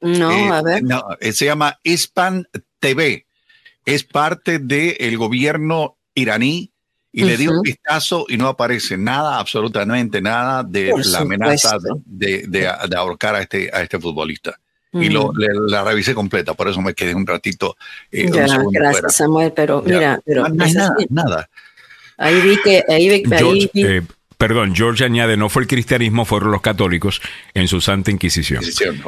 No, 0.00 0.30
eh, 0.30 0.48
a 0.50 0.62
ver. 0.62 0.82
No, 0.82 1.02
eh, 1.20 1.32
se 1.32 1.46
llama 1.46 1.78
Ispan 1.82 2.46
TV. 2.78 3.26
Es 3.84 4.04
parte 4.04 4.58
del 4.58 5.16
gobierno 5.16 5.96
iraní 6.14 6.72
y 7.12 7.24
le 7.24 7.36
di 7.36 7.48
un 7.48 7.62
vistazo 7.62 8.26
y 8.28 8.36
no 8.36 8.48
aparece 8.48 8.98
nada, 8.98 9.38
absolutamente 9.38 10.20
nada 10.20 10.62
de 10.62 10.92
la 11.04 11.20
amenaza 11.20 11.78
de, 12.04 12.44
de, 12.46 12.96
ahorcar 12.96 13.36
a 13.36 13.40
este, 13.40 13.70
a 13.72 13.82
este 13.82 13.98
futbolista. 13.98 14.58
Y 14.92 15.10
lo, 15.10 15.30
la 15.34 15.84
revisé 15.84 16.14
completa, 16.14 16.54
por 16.54 16.68
eso 16.68 16.80
me 16.80 16.94
quedé 16.94 17.14
un 17.14 17.26
ratito. 17.26 17.76
Eh, 18.10 18.30
gracias, 18.30 19.16
Samuel, 19.16 19.52
pero 19.52 19.82
mira, 19.82 20.20
pero 20.24 20.48
no 20.48 20.64
hay 20.64 20.72
nada, 20.72 20.96
nada. 21.10 21.50
Ahí 22.18 22.40
vi 22.40 22.56
que, 22.62 22.82
ahí, 22.88 23.24
ahí 23.30 23.70
vi, 23.72 24.06
Perdón, 24.38 24.74
George 24.74 25.02
añade, 25.02 25.38
no 25.38 25.48
fue 25.48 25.62
el 25.62 25.68
cristianismo, 25.68 26.26
fueron 26.26 26.50
los 26.50 26.60
católicos 26.60 27.22
en 27.54 27.68
su 27.68 27.80
Santa 27.80 28.10
Inquisición. 28.10 28.62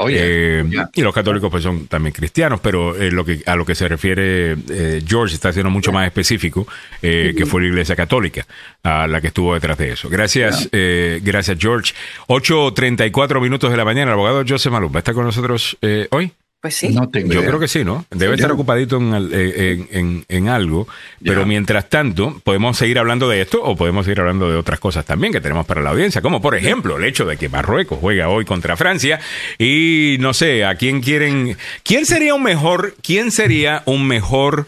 Eh, 0.09 0.65
y 0.95 1.03
los 1.03 1.15
católicos 1.15 1.51
pues 1.51 1.63
son 1.63 1.87
también 1.87 2.15
cristianos, 2.15 2.61
pero 2.61 2.97
eh, 2.97 3.11
lo 3.11 3.27
que, 3.27 3.43
a 3.45 3.55
lo 3.55 3.67
que 3.67 3.75
se 3.75 3.87
refiere 3.89 4.57
eh, 4.71 5.03
George 5.07 5.35
está 5.35 5.53
siendo 5.53 5.71
mucho 5.71 5.93
más 5.93 6.07
específico, 6.07 6.67
que 7.01 7.45
fue 7.47 7.61
la 7.61 7.69
Iglesia 7.69 7.95
Católica, 7.95 8.47
a 8.83 9.07
la 9.07 9.21
que 9.21 9.27
estuvo 9.27 9.53
detrás 9.53 9.77
de 9.77 9.93
eso. 9.93 10.09
Gracias, 10.09 10.71
gracias 10.73 11.59
George. 11.61 11.93
8.34 12.29 13.41
minutos 13.43 13.71
de 13.71 13.77
la 13.77 13.85
mañana, 13.85 14.13
el 14.13 14.15
abogado 14.15 14.45
Joseph 14.49 14.73
Malum, 14.73 14.93
¿va 14.93 14.97
a 14.97 15.01
estar 15.01 15.15
con 15.15 15.25
nosotros 15.25 15.77
hoy? 16.11 16.33
Pues 16.61 16.75
sí. 16.75 16.93
Yo 16.93 17.09
creo 17.09 17.61
que 17.61 17.69
sí, 17.69 17.85
¿no? 17.85 18.05
Debe 18.11 18.35
estar 18.35 18.51
ocupadito 18.51 18.97
en, 18.99 20.49
algo, 20.49 20.89
pero 21.23 21.47
mientras 21.47 21.89
tanto, 21.89 22.41
podemos 22.43 22.77
seguir 22.77 22.99
hablando 22.99 23.29
de 23.29 23.43
esto 23.43 23.63
o 23.63 23.77
podemos 23.77 24.07
seguir 24.07 24.21
hablando 24.21 24.51
de 24.51 24.57
otras 24.57 24.81
cosas 24.81 25.05
también 25.05 25.33
que 25.33 25.41
tenemos 25.41 25.67
para 25.67 25.83
la 25.83 25.91
audiencia, 25.91 26.21
como 26.21 26.41
por 26.41 26.57
ejemplo 26.57 26.97
el 26.97 27.05
hecho 27.05 27.27
de 27.27 27.37
que 27.37 27.49
Marruecos 27.49 27.99
juega 28.01 28.29
hoy 28.29 28.45
contra 28.45 28.77
Francia 28.77 29.21
y 29.57 30.17
no 30.19 30.35
sé, 30.35 30.65
a 30.65 30.75
quién 30.75 31.01
quieren, 31.01 31.57
quién 31.85 32.07
sería 32.07 32.35
un 32.35 32.43
mejor, 32.43 32.97
quién 33.03 33.31
sería 33.31 33.85
un 33.87 34.09
mejor 34.09 34.67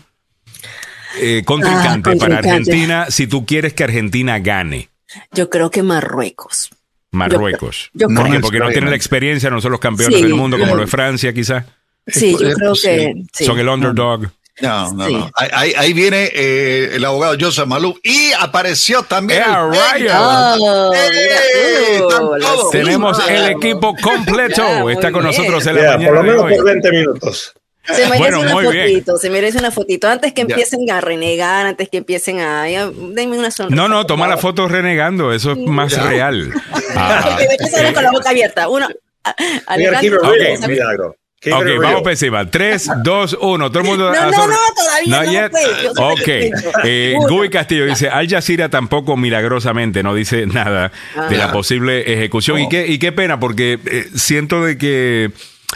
eh, 1.18 1.42
contrincante, 1.44 2.10
ah, 2.10 2.16
para 2.20 2.38
Argentina 2.38 3.06
si 3.10 3.26
tú 3.26 3.44
quieres 3.44 3.72
que 3.74 3.82
Argentina 3.82 4.38
gane. 4.38 4.90
Yo 5.32 5.50
creo 5.50 5.72
que 5.72 5.82
Marruecos. 5.82 6.70
Marruecos. 7.10 7.90
porque, 8.42 8.60
no 8.60 8.68
tienen 8.70 8.90
la 8.90 8.96
experiencia, 8.96 9.50
no 9.50 9.60
son 9.60 9.72
los 9.72 9.80
campeones 9.80 10.22
del 10.22 10.34
mundo 10.34 10.56
como 10.56 10.76
lo 10.76 10.84
es 10.84 10.90
Francia, 10.90 11.32
quizás. 11.32 11.64
Sí, 12.06 12.36
yo 12.38 12.52
creo 12.54 12.72
que. 12.74 13.14
Son 13.32 13.58
el 13.58 13.68
underdog. 13.68 14.30
No, 14.60 14.92
no, 14.92 15.08
no. 15.08 15.30
Ahí, 15.36 15.72
ahí 15.76 15.92
viene 15.92 16.30
eh, 16.34 16.90
el 16.94 17.04
abogado 17.04 17.36
Joseph 17.40 17.66
Malou 17.66 17.98
y 18.02 18.32
apareció 18.38 19.02
también. 19.02 19.44
Oh, 19.48 19.72
Tenemos 22.70 23.18
el 23.28 23.50
equipo 23.50 23.94
completo. 23.96 24.90
Está 24.90 25.10
con 25.12 25.24
nosotros 25.24 25.66
en 25.66 25.76
la 25.76 25.96
mañana. 25.96 26.06
Por 26.08 26.16
lo 26.16 26.22
menos 26.22 26.56
por 26.56 26.64
20 26.64 26.90
minutos. 26.90 27.54
Se 27.82 28.06
merece 28.06 28.36
una 28.36 28.50
fotito, 28.52 29.16
se 29.16 29.30
merece 29.30 29.58
una 29.58 29.70
fotito. 29.70 30.08
Antes 30.08 30.32
que 30.32 30.42
empiecen 30.42 30.90
a 30.90 31.00
renegar, 31.00 31.66
antes 31.66 31.88
que 31.88 31.96
empiecen 31.98 32.40
a. 32.40 32.64
denme 32.64 33.38
una 33.38 33.50
sonrisa. 33.50 33.74
No, 33.74 33.88
no, 33.88 34.04
toma 34.06 34.28
la 34.28 34.36
foto 34.36 34.68
renegando, 34.68 35.32
eso 35.32 35.52
es 35.52 35.58
más 35.58 35.96
real. 36.02 36.52
Ah, 36.92 37.38
con 37.94 38.02
la 38.02 38.10
boca 38.10 38.30
abierta. 38.30 38.68
Uno. 38.68 38.88
Milagro. 39.76 41.16
Ok, 41.46 41.66
vamos 41.80 42.02
por 42.02 42.10
encima. 42.10 42.50
3, 42.50 42.90
2, 43.02 43.38
1. 43.40 43.70
Todo 43.70 43.82
el 43.82 43.88
mundo. 43.88 44.12
No, 44.12 44.30
no, 44.30 44.46
no, 44.46 44.56
todavía 45.06 45.48
no. 45.48 46.08
ok. 46.08 46.28
Eh, 46.84 47.16
Gui 47.28 47.48
Castillo 47.48 47.86
dice: 47.86 48.08
Al 48.10 48.28
Jazeera 48.28 48.68
tampoco 48.68 49.16
milagrosamente 49.16 50.02
no 50.02 50.14
dice 50.14 50.46
nada 50.46 50.92
de 51.30 51.36
la 51.36 51.50
posible 51.52 52.12
ejecución. 52.12 52.60
Y, 52.60 52.68
qué, 52.68 52.86
y 52.86 52.98
qué 52.98 53.12
pena, 53.12 53.40
porque 53.40 53.78
eh, 53.86 54.08
siento 54.14 54.64
de 54.64 54.76
que 54.76 55.30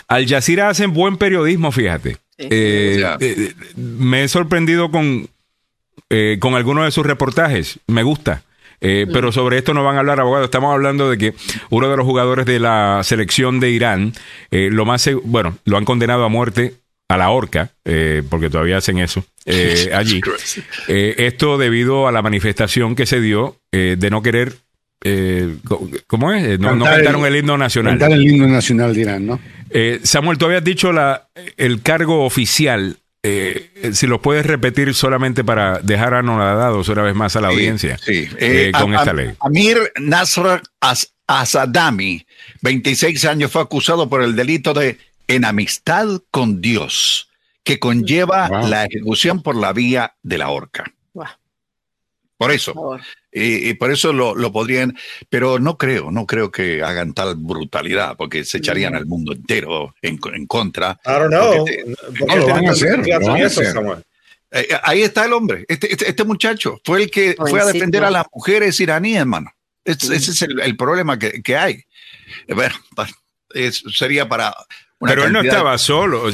Al 0.09 0.29
Jazeera 0.29 0.69
hacen 0.69 0.93
buen 0.93 1.17
periodismo, 1.17 1.73
fíjate. 1.73 2.19
Eh, 2.37 3.55
me 3.77 4.25
he 4.25 4.29
sorprendido 4.29 4.91
con, 4.91 5.29
con 6.41 6.55
algunos 6.55 6.85
de 6.85 6.91
sus 6.91 7.07
reportajes. 7.07 7.79
Me 7.87 8.03
gusta. 8.03 8.43
Eh, 8.87 9.07
pero 9.11 9.33
sobre 9.33 9.57
esto 9.57 9.73
no 9.73 9.83
van 9.83 9.97
a 9.97 10.01
hablar 10.01 10.21
abogados. 10.21 10.45
Estamos 10.45 10.73
hablando 10.73 11.09
de 11.09 11.17
que 11.17 11.35
uno 11.71 11.89
de 11.89 11.97
los 11.97 12.05
jugadores 12.05 12.45
de 12.45 12.61
la 12.61 13.01
selección 13.03 13.59
de 13.59 13.71
Irán, 13.71 14.13
eh, 14.51 14.69
lo 14.71 14.85
más 14.85 15.09
bueno, 15.25 15.57
lo 15.65 15.79
han 15.79 15.87
condenado 15.87 16.25
a 16.25 16.29
muerte 16.29 16.75
a 17.09 17.17
la 17.17 17.31
horca, 17.31 17.71
eh, 17.87 18.23
porque 18.29 18.51
todavía 18.51 18.77
hacen 18.77 18.99
eso 18.99 19.25
allí. 19.95 20.21
esto 20.87 21.57
debido 21.57 22.09
a 22.09 22.13
la 22.13 22.21
manifestación 22.21 22.95
que 22.95 23.07
se 23.07 23.21
dio 23.21 23.57
de 23.73 24.11
no 24.11 24.23
querer 24.23 24.55
¿Cómo 26.07 26.33
es? 26.33 26.59
No, 26.59 26.79
cantaron 26.83 27.27
el, 27.27 27.37
himno 27.37 27.59
nacional. 27.59 27.99
Cantar 27.99 28.13
el 28.13 28.27
himno 28.27 28.49
nacional 28.49 28.95
de 28.95 29.01
Irán, 29.03 29.27
¿no? 29.27 29.41
Eh, 29.69 30.01
Samuel, 30.03 30.39
tú 30.39 30.47
habías 30.47 30.65
dicho 30.65 30.93
la, 30.93 31.29
el 31.57 31.83
cargo 31.83 32.25
oficial. 32.25 32.97
Eh, 33.27 33.91
si 33.95 34.07
lo 34.07 34.21
puedes 34.21 34.45
repetir 34.45 34.93
solamente 34.93 35.45
para 35.45 35.79
dejar 35.79 36.13
anonadados 36.13 36.91
una 36.91 37.01
vez 37.01 37.15
más 37.15 37.35
a 37.37 37.41
la 37.41 37.49
audiencia 37.49 37.97
sí. 37.97 38.29
Eh, 38.39 38.71
con 38.79 38.95
esta 38.95 39.15
ley. 39.15 39.33
Amir 39.41 39.79
Nasr 39.99 40.61
Asadami, 41.27 42.27
26 42.61 43.25
años, 43.25 43.51
fue 43.51 43.63
acusado 43.63 44.11
por 44.11 44.23
el 44.23 44.37
delito 44.37 44.75
de 44.75 44.99
enamistad 45.27 46.07
con 46.31 46.61
Dios, 46.61 47.31
que 47.63 47.79
conlleva 47.79 48.47
la 48.69 48.85
ejecución 48.85 49.43
por 49.43 49.57
la 49.57 49.73
vía 49.73 50.17
de 50.23 50.37
la 50.37 50.51
horca. 50.51 50.85
Por 52.37 52.51
eso. 52.51 52.99
Y, 53.33 53.75
por 53.75 53.91
eso 53.91 54.13
lo, 54.13 54.53
podrían, 54.53 54.97
pero 55.29 55.59
no 55.59 55.79
creo, 55.79 56.11
no 56.11 56.27
creo 56.27 56.51
que 56.51 56.83
hagan 56.83 57.15
tal 57.15 57.37
brutalidad, 57.37 58.17
porque 58.17 58.45
se 58.45 58.59
echarían 58.59 58.95
al 58.95 59.07
mundo 59.07 59.33
entero 59.33 59.95
en, 60.03 60.19
contra. 60.47 60.99
I 61.05 61.11
don't 61.11 61.29
know. 61.29 61.65
no 62.27 62.37
lo 62.37 62.47
van 62.47 62.69
a 62.69 62.71
hacer. 62.73 63.03
Eh, 64.51 64.69
eh, 64.71 64.79
ahí 64.85 65.03
está 65.03 65.25
el 65.25 65.33
hombre, 65.33 65.65
este, 65.67 65.91
este, 65.91 66.09
este, 66.09 66.23
muchacho 66.23 66.81
fue 66.85 67.03
el 67.03 67.11
que 67.11 67.35
fue 67.37 67.61
a 67.61 67.65
defender 67.65 68.05
a 68.05 68.11
las 68.11 68.25
mujeres 68.33 68.79
iraníes, 68.79 69.19
hermano. 69.19 69.51
ese 69.85 70.15
es 70.15 70.43
el, 70.43 70.77
problema 70.77 71.19
que, 71.19 71.57
hay. 71.57 71.83
Bueno, 72.49 72.75
sería 73.93 74.29
para... 74.29 74.55
Pero 75.01 75.25
él 75.25 75.33
no 75.33 75.41
estaba 75.41 75.77
solo. 75.77 76.31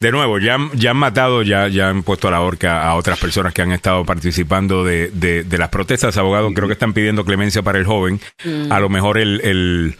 De 0.00 0.12
nuevo, 0.12 0.38
ya, 0.38 0.58
ya 0.74 0.92
han 0.92 0.96
matado, 0.96 1.42
ya, 1.42 1.66
ya 1.66 1.88
han 1.88 2.04
puesto 2.04 2.28
a 2.28 2.30
la 2.30 2.40
horca 2.40 2.84
a 2.84 2.94
otras 2.94 3.18
personas 3.18 3.52
que 3.52 3.62
han 3.62 3.72
estado 3.72 4.04
participando 4.04 4.84
de, 4.84 5.10
de, 5.10 5.58
las 5.58 5.70
protestas. 5.70 6.16
Abogados, 6.16 6.52
creo 6.54 6.68
que 6.68 6.74
están 6.74 6.92
pidiendo 6.92 7.24
clemencia 7.24 7.62
para 7.62 7.80
el 7.80 7.84
joven. 7.84 8.20
Mm. 8.44 8.70
A 8.70 8.78
lo 8.78 8.88
mejor 8.88 9.18
el, 9.18 9.40
el, 9.40 9.96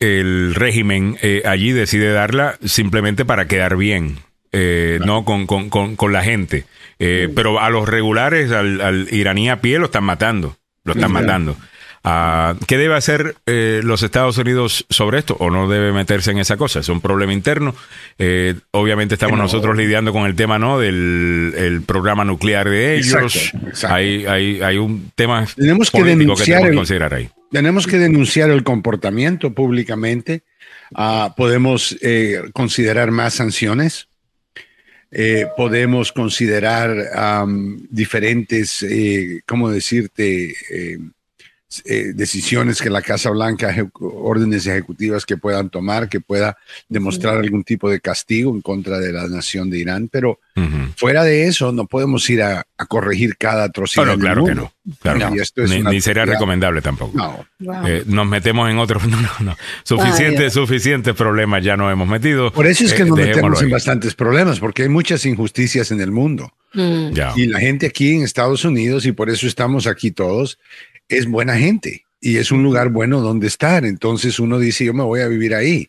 el 0.00 0.56
régimen 0.56 1.16
eh, 1.22 1.42
allí 1.44 1.70
decide 1.70 2.10
darla 2.10 2.58
simplemente 2.64 3.24
para 3.24 3.46
quedar 3.46 3.76
bien. 3.76 4.18
Eh, 4.50 4.98
no 5.04 5.24
con, 5.24 5.46
con, 5.46 5.68
con, 5.70 6.12
la 6.12 6.24
gente. 6.24 6.64
Eh, 6.98 7.28
mm. 7.30 7.34
Pero 7.34 7.60
a 7.60 7.70
los 7.70 7.88
regulares, 7.88 8.50
al, 8.50 8.80
al, 8.80 9.06
iraní 9.12 9.50
a 9.50 9.60
pie, 9.60 9.78
lo 9.78 9.84
están 9.84 10.02
matando. 10.02 10.56
Lo 10.82 10.94
están 10.94 11.12
matando. 11.12 11.56
Ah, 12.04 12.54
¿Qué 12.66 12.78
debe 12.78 12.94
hacer 12.94 13.36
eh, 13.46 13.80
los 13.82 14.02
Estados 14.02 14.38
Unidos 14.38 14.86
sobre 14.88 15.18
esto? 15.18 15.36
¿O 15.40 15.50
no 15.50 15.68
debe 15.68 15.92
meterse 15.92 16.30
en 16.30 16.38
esa 16.38 16.56
cosa? 16.56 16.80
Es 16.80 16.88
un 16.88 17.00
problema 17.00 17.32
interno. 17.32 17.74
Eh, 18.18 18.54
obviamente 18.70 19.14
estamos 19.14 19.38
nosotros 19.38 19.76
lidiando 19.76 20.12
con 20.12 20.26
el 20.26 20.34
tema 20.34 20.58
¿no? 20.58 20.78
del 20.78 21.82
programa 21.86 22.24
nuclear 22.24 22.68
de 22.68 22.96
ellos. 22.96 23.52
Hay, 23.84 24.26
hay, 24.26 24.60
hay 24.62 24.78
un 24.78 25.10
tema 25.14 25.46
tenemos 25.56 25.90
que 25.90 26.04
denunciar 26.04 26.70
que 26.70 26.74
considerar 26.74 27.14
ahí. 27.14 27.30
Tenemos 27.50 27.86
que 27.86 27.98
denunciar 27.98 28.50
el 28.50 28.62
comportamiento 28.62 29.52
públicamente. 29.52 30.42
Ah, 30.94 31.34
podemos 31.36 31.96
eh, 32.00 32.42
considerar 32.52 33.10
más 33.10 33.34
sanciones. 33.34 34.08
podemos 35.56 36.12
considerar 36.12 36.94
diferentes, 37.90 38.84
¿cómo 39.46 39.70
decirte? 39.70 40.54
Eh, 41.84 42.12
decisiones 42.14 42.80
que 42.80 42.88
la 42.88 43.02
Casa 43.02 43.28
Blanca, 43.28 43.74
órdenes 44.00 44.66
ejecutivas 44.66 45.26
que 45.26 45.36
puedan 45.36 45.68
tomar, 45.68 46.08
que 46.08 46.18
pueda 46.18 46.56
demostrar 46.88 47.36
algún 47.36 47.62
tipo 47.62 47.90
de 47.90 48.00
castigo 48.00 48.54
en 48.54 48.62
contra 48.62 48.98
de 48.98 49.12
la 49.12 49.28
nación 49.28 49.68
de 49.68 49.78
Irán. 49.78 50.08
Pero 50.10 50.40
fuera 50.96 51.24
de 51.24 51.46
eso, 51.46 51.70
no 51.70 51.86
podemos 51.86 52.28
ir 52.30 52.42
a, 52.42 52.64
corregir 52.88 53.36
cada 53.36 53.64
atrocidad. 53.64 54.16
claro 54.18 54.46
que 54.46 54.54
no. 54.54 54.72
ni, 55.90 56.00
sería 56.00 56.24
recomendable 56.24 56.80
tampoco. 56.80 57.46
Eh, 57.86 58.02
nos 58.06 58.26
metemos 58.26 58.70
en 58.70 58.78
otros. 58.78 59.02
No, 59.08 59.20
no, 59.22 59.30
no. 59.40 59.56
Suficientes, 59.84 60.52
suficientes 60.52 61.14
problemas 61.14 61.64
ya 61.64 61.76
nos 61.76 61.90
hemos 61.90 62.06
metido. 62.06 62.52
Por 62.52 62.66
eso 62.66 62.84
es 62.84 62.92
que 62.92 63.02
eh, 63.02 63.06
nos 63.06 63.18
metemos 63.18 63.62
en 63.62 63.70
bastantes 63.70 64.14
problemas, 64.14 64.60
porque 64.60 64.82
hay 64.82 64.88
muchas 64.88 65.24
injusticias 65.24 65.90
en 65.90 66.00
el 66.00 66.10
mundo. 66.10 66.52
Mm. 66.74 67.12
Y 67.36 67.46
la 67.46 67.60
gente 67.60 67.86
aquí 67.86 68.14
en 68.14 68.22
Estados 68.22 68.64
Unidos, 68.64 69.06
y 69.06 69.12
por 69.12 69.30
eso 69.30 69.46
estamos 69.46 69.86
aquí 69.86 70.10
todos, 70.10 70.58
es 71.08 71.26
buena 71.26 71.56
gente 71.56 72.04
y 72.20 72.36
es 72.36 72.50
un 72.50 72.62
lugar 72.62 72.90
bueno 72.90 73.20
donde 73.20 73.46
estar. 73.46 73.84
Entonces 73.84 74.38
uno 74.38 74.58
dice, 74.58 74.84
yo 74.84 74.94
me 74.94 75.04
voy 75.04 75.20
a 75.20 75.28
vivir 75.28 75.54
ahí. 75.54 75.88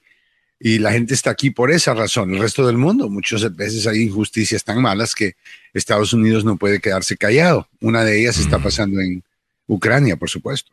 Y 0.62 0.80
la 0.80 0.92
gente 0.92 1.14
está 1.14 1.30
aquí 1.30 1.52
por 1.52 1.72
esa 1.72 1.94
razón. 1.94 2.34
El 2.34 2.40
resto 2.40 2.68
del 2.68 2.78
mundo, 2.78 3.10
muchas 3.10 3.56
veces 3.56 3.88
hay 3.88 4.02
injusticias 4.02 4.64
tan 4.64 4.82
malas 4.82 5.16
que 5.16 5.36
Estados 5.74 6.12
Unidos 6.12 6.44
no 6.44 6.58
puede 6.58 6.82
quedarse 6.82 7.16
callado. 7.16 7.70
Una 7.80 8.04
de 8.04 8.20
ellas 8.20 8.38
está 8.38 8.60
pasando 8.60 9.00
en 9.00 9.24
Ucrania, 9.68 10.18
por 10.18 10.30
supuesto. 10.30 10.72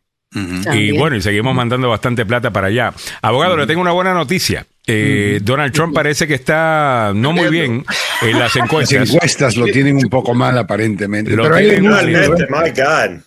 Y 0.74 0.90
bueno, 0.93 1.16
y 1.16 1.23
seguimos 1.23 1.55
mandando 1.55 1.89
bastante 1.89 2.27
plata 2.27 2.51
para 2.51 2.66
allá. 2.66 2.93
Abogado, 3.23 3.56
le 3.56 3.66
tengo 3.66 3.81
una 3.81 3.93
buena 3.93 4.12
noticia. 4.12 4.66
Eh, 4.86 5.40
Donald 5.43 5.73
Trump 5.73 5.94
parece 5.94 6.27
que 6.27 6.35
está 6.35 7.12
no 7.14 7.32
muy 7.32 7.48
bien 7.48 7.85
en 8.23 8.39
las 8.39 8.55
encuestas. 8.56 9.01
Las 9.01 9.14
encuestas 9.14 9.56
lo 9.56 9.66
tienen 9.66 9.97
un 9.97 10.10
poco 10.10 10.35
mal 10.35 10.59
aparentemente. 10.59 11.31
Lo 11.31 11.44
pero 11.44 11.56
my 11.56 12.70
God. 12.70 13.20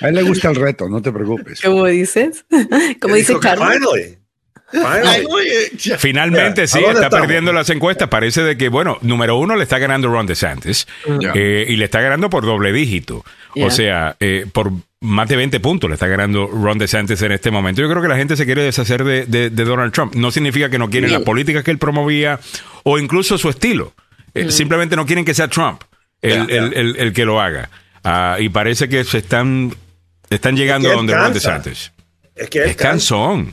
A 0.00 0.08
él 0.08 0.14
le 0.14 0.22
gusta 0.22 0.50
el 0.50 0.56
reto, 0.56 0.88
no 0.88 1.02
te 1.02 1.12
preocupes. 1.12 1.60
¿Cómo 1.60 1.86
dices? 1.86 2.44
¿Cómo 3.00 3.14
dice 3.14 3.38
Carlos? 3.40 3.78
Finalmente, 5.98 6.66
sí, 6.66 6.78
está 6.78 7.08
perdiendo 7.08 7.52
las 7.52 7.70
encuestas. 7.70 8.08
Parece 8.08 8.42
de 8.42 8.56
que, 8.56 8.68
bueno, 8.68 8.98
número 9.00 9.36
uno 9.38 9.56
le 9.56 9.62
está 9.62 9.78
ganando 9.78 10.08
Ron 10.08 10.26
DeSantis 10.26 10.86
eh, 11.34 11.64
y 11.68 11.76
le 11.76 11.84
está 11.86 12.00
ganando 12.00 12.28
por 12.28 12.44
doble 12.44 12.72
dígito. 12.72 13.24
O 13.56 13.70
sea, 13.70 14.16
eh, 14.20 14.46
por 14.52 14.72
más 15.00 15.28
de 15.28 15.36
20 15.36 15.60
puntos 15.60 15.88
le 15.88 15.94
está 15.94 16.06
ganando 16.06 16.46
Ron 16.46 16.78
DeSantis 16.78 17.20
en 17.22 17.32
este 17.32 17.50
momento. 17.50 17.80
Yo 17.80 17.88
creo 17.88 18.02
que 18.02 18.08
la 18.08 18.16
gente 18.16 18.36
se 18.36 18.44
quiere 18.44 18.62
deshacer 18.62 19.04
de, 19.04 19.50
Donald 19.50 19.92
Trump. 19.92 20.14
No 20.14 20.30
significa 20.30 20.68
que 20.68 20.78
no 20.78 20.90
quieren 20.90 21.12
las 21.12 21.22
políticas 21.22 21.64
que 21.64 21.70
él 21.70 21.78
promovía 21.78 22.38
o 22.82 22.98
incluso 22.98 23.38
su 23.38 23.48
estilo. 23.48 23.94
Eh, 24.34 24.50
simplemente 24.50 24.96
no 24.96 25.06
quieren 25.06 25.24
que 25.24 25.32
sea 25.32 25.48
Trump 25.48 25.82
el 26.20 27.12
que 27.14 27.24
lo 27.24 27.40
haga. 27.40 27.70
Ah, 28.10 28.36
y 28.40 28.48
parece 28.48 28.88
que 28.88 29.04
se 29.04 29.18
están, 29.18 29.74
están 30.30 30.56
llegando 30.56 30.90
a 30.90 30.94
donde 30.94 31.14
Ron 31.14 31.34
DeSantis. 31.34 31.92
Es 32.34 32.48
que 32.48 32.64
es 32.64 32.74
cansón. 32.74 33.52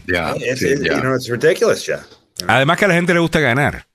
Además 2.48 2.78
que 2.78 2.86
a 2.86 2.88
la 2.88 2.94
gente 2.94 3.14
le 3.14 3.20
gusta 3.20 3.42
ganar. 3.42 3.86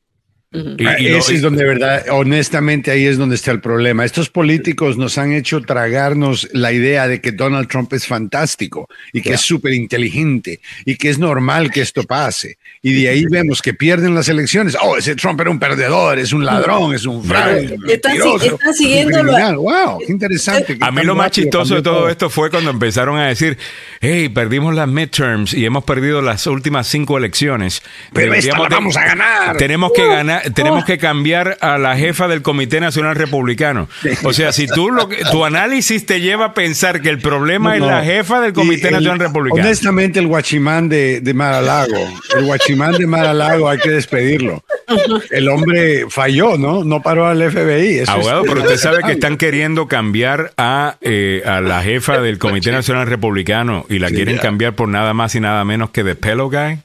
Y, 0.52 0.84
ah, 0.84 0.96
ese 0.98 1.34
es 1.36 1.42
donde, 1.42 1.64
verdad, 1.64 2.06
honestamente, 2.10 2.90
ahí 2.90 3.06
es 3.06 3.18
donde 3.18 3.36
está 3.36 3.52
el 3.52 3.60
problema. 3.60 4.04
Estos 4.04 4.30
políticos 4.30 4.96
nos 4.96 5.16
han 5.16 5.32
hecho 5.32 5.60
tragarnos 5.62 6.48
la 6.52 6.72
idea 6.72 7.06
de 7.06 7.20
que 7.20 7.30
Donald 7.30 7.68
Trump 7.68 7.92
es 7.92 8.06
fantástico 8.06 8.88
y 9.12 9.22
que 9.22 9.34
es 9.34 9.42
súper 9.42 9.74
inteligente 9.74 10.60
y 10.84 10.96
que 10.96 11.08
es 11.08 11.20
normal 11.20 11.70
que 11.70 11.82
esto 11.82 12.02
pase 12.02 12.58
y 12.82 13.02
de 13.02 13.10
ahí 13.10 13.24
vemos 13.30 13.60
que 13.60 13.74
pierden 13.74 14.14
las 14.14 14.28
elecciones. 14.28 14.74
Oh, 14.80 14.96
ese 14.96 15.14
Trump 15.14 15.38
era 15.40 15.50
un 15.50 15.58
perdedor, 15.58 16.18
es 16.18 16.32
un 16.32 16.46
ladrón, 16.46 16.94
es 16.94 17.04
un 17.04 17.22
fraude. 17.22 17.76
Están, 17.86 18.16
siguiendo. 18.74 19.22
Wow, 19.60 19.98
qué 19.98 20.12
interesante. 20.12 20.78
A 20.80 20.90
mí 20.90 21.02
lo 21.02 21.14
más 21.14 21.30
chistoso 21.30 21.74
de 21.74 21.82
todo, 21.82 22.08
esto 22.08 22.30
fue 22.30 22.50
cuando 22.50 22.70
empezaron 22.70 23.18
a 23.18 23.26
decir, 23.26 23.58
hey, 24.00 24.30
perdimos 24.30 24.74
las 24.74 24.88
midterms 24.88 25.52
y 25.52 25.66
hemos 25.66 25.84
perdido 25.84 26.22
las 26.22 26.46
últimas 26.46 26.86
cinco 26.86 27.18
elecciones. 27.18 27.82
Pero 28.14 28.32
esta 28.32 28.58
la 28.58 28.68
vamos 28.68 28.96
a 28.96 29.04
ganar. 29.04 29.56
Tenemos 29.58 29.92
que 29.92 30.06
ganar, 30.06 30.39
tenemos 30.54 30.84
que 30.84 30.98
cambiar 30.98 31.58
a 31.60 31.78
la 31.78 31.96
jefa 31.96 32.28
del 32.28 32.42
Comité 32.42 32.80
Nacional 32.80 33.16
Republicano. 33.16 33.88
O 34.24 34.32
sea, 34.32 34.52
si 34.52 34.66
tú 34.66 34.90
lo 34.90 35.08
tu 35.30 35.44
análisis 35.44 36.06
te 36.06 36.20
lleva 36.20 36.46
a 36.46 36.54
pensar 36.54 37.00
que 37.00 37.08
el 37.08 37.18
problema 37.18 37.76
es 37.76 37.82
la 37.82 38.02
jefa 38.02 38.40
del 38.40 38.52
Comité 38.52 38.90
Nacional 38.90 39.18
Republicano. 39.18 39.62
Honestamente, 39.62 40.18
el 40.18 40.26
guachimán 40.26 40.88
de, 40.88 41.20
de 41.20 41.34
Mar-a-Lago, 41.34 41.98
el 42.36 42.44
guachimán 42.44 42.92
de 42.92 43.06
Mar-a-Lago 43.06 43.68
hay 43.68 43.78
que 43.78 43.90
despedirlo. 43.90 44.62
El 45.30 45.48
hombre 45.48 46.06
falló, 46.08 46.56
¿no? 46.56 46.84
No 46.84 47.02
paró 47.02 47.26
al 47.26 47.38
FBI. 47.50 48.02
Abogado, 48.06 48.42
pero 48.44 48.62
usted 48.62 48.76
sabe 48.76 49.02
que 49.04 49.12
están 49.12 49.36
queriendo 49.36 49.88
cambiar 49.88 50.52
a, 50.56 50.96
eh, 51.00 51.42
a 51.44 51.60
la 51.60 51.82
jefa 51.82 52.20
del 52.20 52.38
Comité 52.38 52.72
Nacional 52.72 53.06
Republicano 53.06 53.86
y 53.88 53.98
la 53.98 54.08
quieren 54.08 54.38
cambiar 54.38 54.74
por 54.74 54.88
nada 54.88 55.14
más 55.14 55.34
y 55.34 55.40
nada 55.40 55.64
menos 55.64 55.90
que 55.90 56.02
de 56.02 56.14
Pelo 56.14 56.50
Guy. 56.50 56.78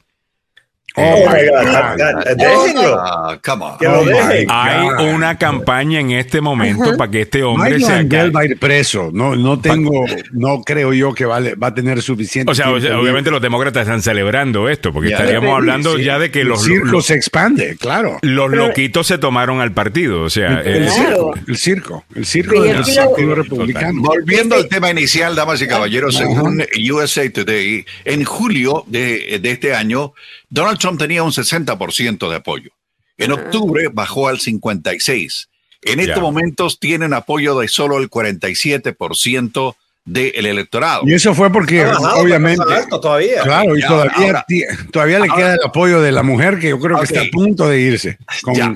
Oh, 0.98 1.30
my 1.30 1.46
God. 1.50 2.24
Déjenlo. 2.38 3.40
come 3.44 3.66
on. 3.66 4.50
Hay 4.50 5.06
una 5.14 5.38
campaña 5.38 6.00
en 6.00 6.12
este 6.12 6.42
momento 6.42 6.96
para 6.98 7.12
que 7.12 7.22
este 7.22 7.44
hombre 7.44 7.80
se 7.80 8.04
va 8.30 8.42
a 8.42 8.46
ir 8.46 8.58
preso. 8.58 9.10
No, 9.14 9.36
no 9.36 9.60
tengo, 9.60 10.06
no 10.32 10.62
creo 10.62 10.94
yo 10.94 11.14
que 11.14 11.26
va, 11.26 11.40
va 11.62 11.68
a 11.68 11.74
tener 11.74 12.02
suficiente. 12.02 12.52
O 12.52 12.56
sea, 12.56 12.70
obviamente 12.72 13.32
los 13.32 13.42
demócratas 13.42 13.84
están 13.84 14.02
celebrando 14.02 14.70
esto, 14.70 14.94
porque 14.94 15.10
estaríamos 15.12 15.56
hablando 15.56 15.98
ya 15.98 16.20
de 16.20 16.32
que 16.32 16.44
los. 16.44 16.66
El 16.66 16.74
circo 16.74 17.02
se 17.02 17.16
expande, 17.16 17.76
claro. 17.78 18.20
Los 18.22 18.52
loquitos 18.52 19.08
se 19.08 19.18
tomaron 19.18 19.60
al 19.62 19.74
partido. 19.74 20.22
O 20.22 20.30
sea, 20.30 20.62
el, 20.62 20.90
circo, 20.90 21.34
el 21.48 21.58
circo. 21.58 22.06
El 22.16 22.26
circo 22.26 22.62
del 22.62 22.76
Partido 22.76 23.36
Republicano. 23.36 24.02
Volviendo 24.02 24.56
al 24.56 24.68
tema 24.68 24.90
inicial, 24.90 25.36
damas 25.36 25.62
y 25.62 25.68
caballeros, 25.68 26.16
según 26.16 26.64
USA 26.92 27.30
Today, 27.30 27.86
en 28.06 28.24
julio 28.24 28.84
de, 28.88 29.40
de 29.42 29.52
este 29.52 29.76
año, 29.76 30.14
Donald 30.50 30.80
Trump 30.80 31.00
tenía 31.00 31.24
un 31.24 31.32
60% 31.32 32.30
de 32.30 32.36
apoyo. 32.36 32.72
En 33.18 33.32
octubre 33.32 33.90
bajó 33.92 34.28
al 34.28 34.40
56%. 34.40 35.48
En 35.82 36.00
estos 36.00 36.22
momentos 36.22 36.80
tienen 36.80 37.14
apoyo 37.14 37.60
de 37.60 37.68
solo 37.68 37.98
el 38.00 38.10
47% 38.10 39.76
del 40.06 40.46
electorado. 40.46 41.04
Y 41.06 41.14
eso 41.14 41.34
fue 41.34 41.52
porque, 41.52 41.86
obviamente, 41.86 42.64
todavía. 42.90 43.44
Claro, 43.44 43.78
y, 43.78 43.82
todavía, 43.82 44.46
todavía 44.92 45.20
le 45.20 45.30
queda 45.30 45.54
el 45.54 45.64
apoyo 45.64 46.02
de 46.02 46.12
la 46.12 46.24
mujer 46.24 46.60
que 46.60 46.70
yo 46.70 46.80
creo 46.80 46.98
que 47.00 47.06
está 47.06 47.22
a 47.22 47.30
punto 47.32 47.68
de 47.68 47.80
irse 47.82 48.18
con 48.42 48.56
ya, 48.56 48.76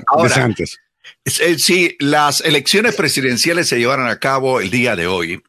Si 1.24 1.96
las 2.00 2.40
elecciones 2.40 2.94
presidenciales 2.96 3.68
se 3.68 3.78
llevaran 3.78 4.08
a 4.08 4.18
cabo 4.18 4.60
el 4.60 4.70
día 4.70 4.96
de 4.96 5.06
hoy, 5.06 5.42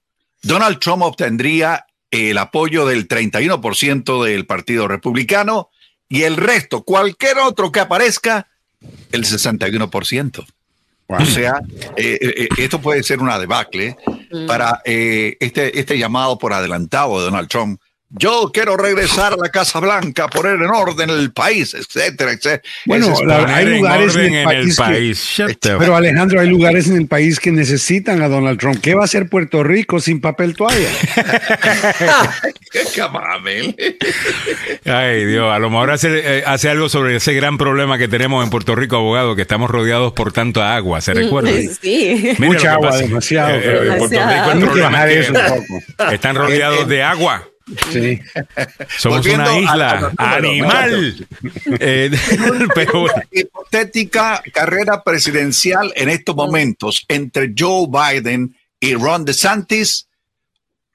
Donald 0.44 0.80
Trump 0.80 1.02
obtendría 1.02 1.86
el 2.12 2.38
apoyo 2.38 2.86
del 2.86 3.08
31% 3.08 4.24
del 4.24 4.46
Partido 4.46 4.88
Republicano 4.88 5.70
y 6.12 6.24
el 6.24 6.36
resto, 6.36 6.84
cualquier 6.84 7.38
otro 7.38 7.72
que 7.72 7.80
aparezca, 7.80 8.46
el 9.14 9.24
61%. 9.24 10.46
O 11.08 11.26
sea, 11.26 11.54
eh, 11.96 12.18
eh, 12.22 12.34
eh, 12.38 12.48
esto 12.58 12.82
puede 12.82 13.02
ser 13.04 13.20
una 13.20 13.40
debacle 13.40 13.96
mm. 14.32 14.46
para 14.46 14.82
este, 14.86 15.80
este 15.80 15.98
llamado 15.98 16.38
por 16.38 16.52
adelantado 16.52 17.18
de 17.18 17.26
Donald 17.26 17.48
Trump 17.48 17.81
yo 18.14 18.52
quiero 18.54 18.76
regresar 18.76 19.34
a 19.34 19.38
la 19.38 19.50
Casa 19.50 19.80
Blanca, 19.80 20.28
poner 20.28 20.56
en 20.56 20.70
orden 20.70 21.10
el 21.10 21.32
país, 21.32 21.74
etcétera, 21.74 22.32
etcétera. 22.34 22.62
Bueno, 22.86 23.14
hay 23.48 23.78
lugares 23.78 24.16
en 24.16 24.34
el 24.34 24.76
país, 24.76 25.42
pero 25.62 25.96
Alejandro, 25.96 26.42
hay 26.42 26.50
lugares 26.50 26.88
en 26.88 26.98
el 26.98 27.08
país 27.08 27.40
que 27.40 27.52
necesitan 27.52 28.22
a 28.22 28.28
Donald 28.28 28.60
Trump. 28.60 28.82
¿Qué 28.82 28.96
va 28.96 29.04
a 29.04 29.06
hacer 29.06 29.30
Puerto 29.30 29.64
Rico 29.64 30.00
sin 30.00 30.20
papel 30.20 30.56
toalla? 30.56 30.90
Ay, 34.86 35.26
Dios, 35.26 35.52
a 35.52 35.60
lo 35.60 35.70
mejor 35.70 35.92
hace, 35.92 36.40
eh, 36.40 36.44
hace, 36.46 36.70
algo 36.70 36.90
sobre 36.90 37.16
ese 37.16 37.34
gran 37.34 37.58
problema 37.58 37.98
que 37.98 38.08
tenemos 38.08 38.44
en 38.44 38.50
Puerto 38.50 38.76
Rico, 38.76 38.98
abogado, 38.98 39.36
que 39.36 39.44
estamos 39.44 39.70
rodeados 39.70 40.14
por 40.14 40.34
tanto 40.34 40.62
agua, 40.62 41.02
¿se 41.02 41.14
recuerda? 41.14 41.52
Sí. 41.82 42.34
Mucha 42.40 42.74
agua, 42.74 42.98
demasiado. 42.98 43.52
Eh, 43.56 43.98
Están 46.12 46.36
rodeados 46.36 46.88
de 46.88 47.04
agua. 47.04 47.51
Sí. 47.92 48.20
Somos 48.98 49.26
una 49.26 49.60
isla 49.60 50.12
animal. 50.18 51.28
Eh, 51.80 52.12
hipotética 53.32 54.44
carrera 54.54 55.04
presidencial 55.04 55.94
en 55.96 56.10
estos 56.10 56.36
momentos 56.36 57.06
entre 57.08 57.54
Joe 57.58 57.88
Biden 57.88 58.56
y 58.80 58.96
Ron 58.96 59.26
DeSantis. 59.26 60.08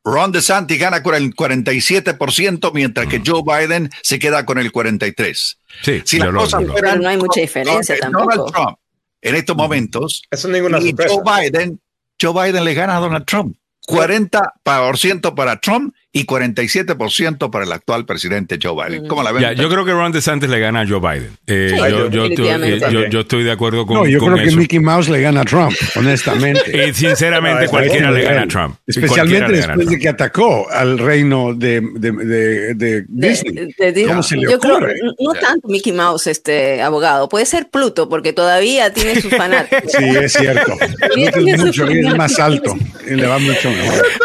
Ron 0.04 0.32
DeSantis 0.32 0.78
gana 0.78 1.02
con 1.02 1.14
el 1.14 1.34
47%, 1.34 2.72
mientras 2.72 3.08
que 3.08 3.18
mm. 3.18 3.24
Joe 3.26 3.42
Biden 3.42 3.90
se 4.02 4.18
queda 4.18 4.46
con 4.46 4.58
el 4.58 4.72
43%. 4.72 5.56
Sí, 5.82 6.02
si 6.04 6.18
las 6.18 6.30
cosas 6.30 6.64
fueran, 6.66 7.00
no 7.00 7.08
hay 7.08 7.16
mucha 7.16 7.40
diferencia 7.40 7.96
tampoco. 7.98 8.34
Donald 8.34 8.52
Trump 8.52 8.78
en 9.26 9.34
estos 9.34 9.56
momentos. 9.56 10.22
Eso 10.30 10.48
ninguna 10.48 10.78
y 10.78 10.94
Joe 10.96 11.22
Biden, 11.24 11.80
Joe 12.20 12.32
Biden 12.32 12.64
le 12.64 12.74
gana 12.74 12.96
a 12.96 13.00
Donald 13.00 13.26
Trump. 13.26 13.56
40% 13.88 15.34
para 15.34 15.60
Trump 15.60 15.94
y 16.12 16.24
47% 16.24 17.50
para 17.50 17.64
el 17.66 17.72
actual 17.72 18.06
presidente 18.06 18.58
Joe 18.62 18.74
Biden. 18.74 19.06
¿Cómo 19.06 19.22
la 19.22 19.32
ven? 19.32 19.54
yo 19.54 19.68
creo 19.68 19.84
que 19.84 19.92
Ron 19.92 20.12
DeSantis 20.12 20.48
le 20.48 20.58
gana 20.58 20.80
a 20.80 20.86
Joe 20.86 20.98
Biden. 20.98 21.36
Eh, 21.46 21.76
yo, 23.10 23.20
estoy 23.20 23.44
de 23.44 23.52
acuerdo 23.52 23.86
con 23.86 23.96
No, 23.96 24.06
yo 24.06 24.18
creo 24.20 24.36
que 24.36 24.56
Mickey 24.56 24.80
Mouse 24.80 25.10
le 25.10 25.20
gana 25.20 25.42
a 25.42 25.44
Trump, 25.44 25.74
honestamente. 25.94 26.88
y 26.88 26.94
sinceramente 26.94 27.68
cualquiera 27.68 28.10
le 28.10 28.22
gana 28.22 28.42
a 28.42 28.46
Trump. 28.46 28.76
Especialmente 28.86 29.52
después 29.52 29.88
de 29.88 29.98
que 29.98 30.08
atacó 30.08 30.70
al 30.70 30.98
reino 30.98 31.52
de, 31.54 31.82
de, 31.96 33.04
Disney. 33.08 34.06
¿Cómo 34.06 34.22
se 34.22 34.36
le 34.36 34.54
ocurre? 34.54 34.94
no 35.18 35.34
tanto 35.34 35.68
Mickey 35.68 35.92
Mouse, 35.92 36.28
este 36.28 36.80
abogado. 36.82 37.28
Puede 37.28 37.44
ser 37.46 37.68
Pluto, 37.68 38.08
porque 38.08 38.32
todavía 38.32 38.92
tiene 38.92 39.20
sus 39.20 39.34
fanáticos. 39.34 39.92
sí, 39.98 40.04
es 40.04 40.32
cierto. 40.32 40.78
Pluto 41.12 41.38
es 41.46 41.64
mucho, 41.64 41.86
es 41.86 42.16
más 42.16 42.38
alto. 42.38 42.74
Y 43.06 43.14
le 43.14 43.26
va 43.26 43.38
mucho 43.38 43.70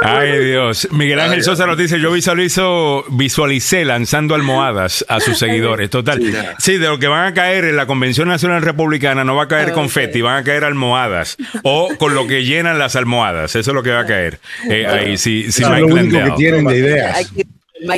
Ay, 0.01 0.45
Dios. 0.45 0.87
Miguel 0.91 1.19
Ángel 1.19 1.43
Sosa 1.43 1.65
nos 1.65 1.77
dice, 1.81 1.99
yo 1.99 2.11
visualizo, 2.11 3.03
visualicé 3.09 3.85
lanzando 3.85 4.35
almohadas 4.35 5.05
a 5.07 5.19
sus 5.19 5.37
seguidores. 5.39 5.89
Total. 5.89 6.21
Sí, 6.57 6.77
de 6.77 6.87
lo 6.87 6.99
que 6.99 7.07
van 7.07 7.27
a 7.27 7.33
caer 7.33 7.65
en 7.65 7.75
la 7.75 7.85
Convención 7.85 8.27
Nacional 8.27 8.61
Republicana 8.61 9.23
no 9.23 9.35
va 9.35 9.43
a 9.43 9.47
caer 9.47 9.73
confeti, 9.73 10.21
van 10.21 10.37
a 10.37 10.43
caer 10.43 10.63
almohadas. 10.63 11.37
O 11.63 11.89
con 11.97 12.15
lo 12.15 12.27
que 12.27 12.43
llenan 12.43 12.79
las 12.79 12.95
almohadas. 12.95 13.55
Eso 13.55 13.71
es 13.71 13.75
lo 13.75 13.83
que 13.83 13.91
va 13.91 14.01
a 14.01 14.05
caer. 14.05 14.39
Eh, 14.69 14.85
ahí, 14.85 15.17
sí, 15.17 15.51
sí, 15.51 15.63
es 15.63 15.69
lo 15.69 15.87
único 15.87 16.23
que 16.23 16.31
tienen 16.37 16.65
de 16.65 16.77
ideas. 16.77 17.31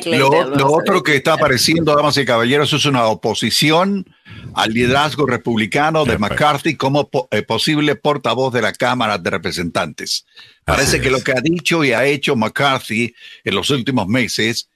Lo, 0.06 0.72
otro 0.72 1.04
que 1.04 1.18
está 1.18 1.34
apareciendo, 1.34 1.96
damas 1.96 2.18
y 2.18 2.26
caballeros, 2.26 2.72
es 2.72 2.86
una 2.86 3.06
oposición 3.06 4.06
al 4.54 4.72
liderazgo 4.72 5.26
republicano 5.26 6.06
de 6.06 6.18
McCarthy 6.18 6.76
como 6.76 7.10
eh, 7.32 7.42
posible 7.44 7.96
portavoz 7.96 8.54
de 8.54 8.62
la 8.62 8.74
Cámara 8.74 9.18
de 9.18 9.30
Representantes. 9.30 10.26
Parece 10.66 11.02
que 11.02 11.10
lo 11.10 11.22
que 11.22 11.34
ha 11.34 11.42
dicho 11.42 11.84
y 11.84 11.92
ha 11.92 12.06
hecho 12.06 12.36
McCarthy 12.36 13.14
en 13.44 13.56
los 13.56 13.70
últimos 13.70 14.08
meses 14.08 14.70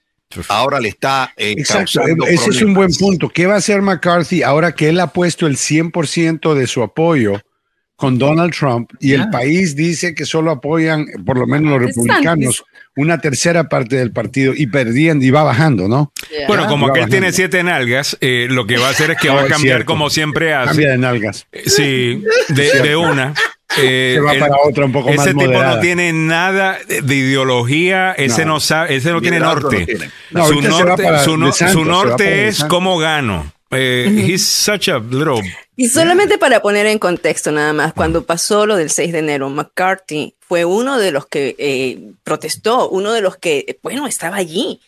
ahora 0.50 0.80
le 0.80 0.90
está 0.90 1.34
eh, 1.38 1.56
Exacto. 1.58 2.02
Ese 2.28 2.50
es 2.50 2.62
un 2.62 2.74
buen 2.74 2.94
punto. 2.94 3.30
¿Qué 3.30 3.46
va 3.46 3.56
a 3.56 3.58
hacer 3.58 3.82
McCarthy 3.82 4.44
ahora 4.44 4.74
que 4.74 4.90
él 4.90 5.00
ha 5.00 5.08
puesto 5.08 5.48
el 5.48 5.56
100% 5.56 6.54
de 6.54 6.68
su 6.68 6.84
apoyo 6.84 7.42
con 7.98 8.20
Donald 8.20 8.54
Trump 8.54 8.92
y 9.00 9.14
el 9.14 9.30
país 9.32 9.76
dice 9.76 10.14
que 10.14 10.24
solo 10.24 10.52
apoyan, 10.52 11.08
por 11.26 11.38
lo 11.38 11.48
menos 11.48 11.72
los 11.72 11.82
republicanos, 11.82 12.64
una 12.96 13.20
tercera 13.20 13.68
parte 13.68 13.96
del 13.96 14.12
partido 14.12 14.54
y 14.56 14.68
perdiendo 14.68 15.26
y 15.26 15.32
va 15.32 15.44
bajando, 15.44 15.88
¿no? 15.88 16.14
Bueno, 16.48 16.68
como 16.68 16.94
que 16.94 17.02
él 17.02 17.10
tiene 17.10 17.32
siete 17.34 17.64
nalgas, 17.64 18.16
eh, 18.22 18.48
lo 18.50 18.68
que 18.68 18.78
va 18.78 18.88
a 18.88 18.92
hacer 18.92 19.12
es 19.12 19.18
que 19.18 19.30
va 19.32 19.42
a 19.42 19.48
cambiar 19.48 19.84
como 19.84 20.12
siempre 20.12 20.54
hace. 20.54 20.68
Cambia 20.68 20.92
de 20.92 20.98
nalgas. 21.00 21.48
Eh, 21.52 21.64
sí, 21.66 22.24
de, 22.50 22.96
una. 22.96 23.34
Eh, 23.80 24.14
Se 24.16 24.22
va 24.22 24.34
para 24.40 24.56
otra 24.64 24.86
un 24.86 24.94
poco 24.94 25.10
ese 25.10 25.34
tipo 25.34 25.52
no 25.52 25.80
tiene 25.82 26.14
nada 26.14 26.78
de 26.88 27.16
ideología, 27.16 28.14
ese 28.14 28.46
no, 28.46 28.62
sabe, 28.62 28.96
ese 28.96 29.12
no 29.12 29.22
tiene 29.22 29.40
norte. 29.40 29.86
su 30.32 30.62
norte, 30.62 31.04
su, 31.74 31.86
norte 31.86 32.48
es 32.48 32.64
cómo 32.64 32.98
gano. 32.98 33.52
He's 33.72 34.46
such 34.46 34.88
a 34.90 35.00
little 35.00 35.42
y 35.80 35.90
solamente 35.90 36.40
para 36.40 36.64
poner 36.64 36.88
en 36.88 36.98
contexto 36.98 37.52
nada 37.52 37.72
más, 37.72 37.94
cuando 37.94 38.26
pasó 38.26 38.66
lo 38.66 38.76
del 38.78 38.90
6 38.90 39.12
de 39.14 39.20
enero, 39.20 39.48
McCarthy 39.52 40.34
fue 40.40 40.66
uno 40.66 40.98
de 40.98 41.12
los 41.12 41.28
que 41.28 41.56
eh, 41.60 42.14
protestó, 42.24 42.90
uno 42.90 43.14
de 43.14 43.22
los 43.22 43.38
que, 43.38 43.80
bueno, 43.84 44.08
estaba 44.08 44.38
allí. 44.38 44.82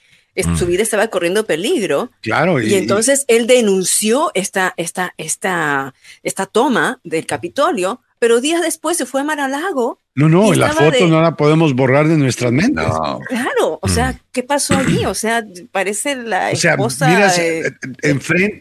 Su 0.58 0.66
vida 0.66 0.82
estaba 0.82 1.10
corriendo 1.10 1.46
peligro. 1.46 2.12
Claro. 2.22 2.62
Y, 2.62 2.74
entonces 2.74 3.26
él 3.28 3.46
denunció 3.46 4.32
esta, 4.34 4.74
esta, 4.78 5.14
esta, 5.18 5.94
esta 6.24 6.46
toma 6.46 7.00
del 7.04 7.26
Capitolio 7.26 8.02
pero 8.20 8.42
días 8.42 8.62
después 8.62 8.98
se 8.98 9.06
fue 9.06 9.22
a 9.22 9.24
Mar-a-Lago. 9.24 9.98
No, 10.20 10.28
no, 10.28 10.54
la 10.54 10.74
foto 10.74 11.08
no 11.08 11.22
la 11.22 11.38
podemos 11.38 11.74
borrar 11.74 12.10
de 12.10 12.18
nuestras 12.18 12.52
mentes. 12.52 12.86
Claro, 13.30 13.80
o 13.82 13.88
sea, 13.88 14.12
mm. 14.12 14.20
¿qué 14.34 14.44
pasó 14.44 14.76
allí? 14.76 15.06
O 15.06 15.14
sea, 15.14 15.46
parece 15.72 16.18
la 16.18 16.50
o 16.52 16.56
sea, 16.58 16.76
Mira, 16.76 17.34
eh, 17.38 17.72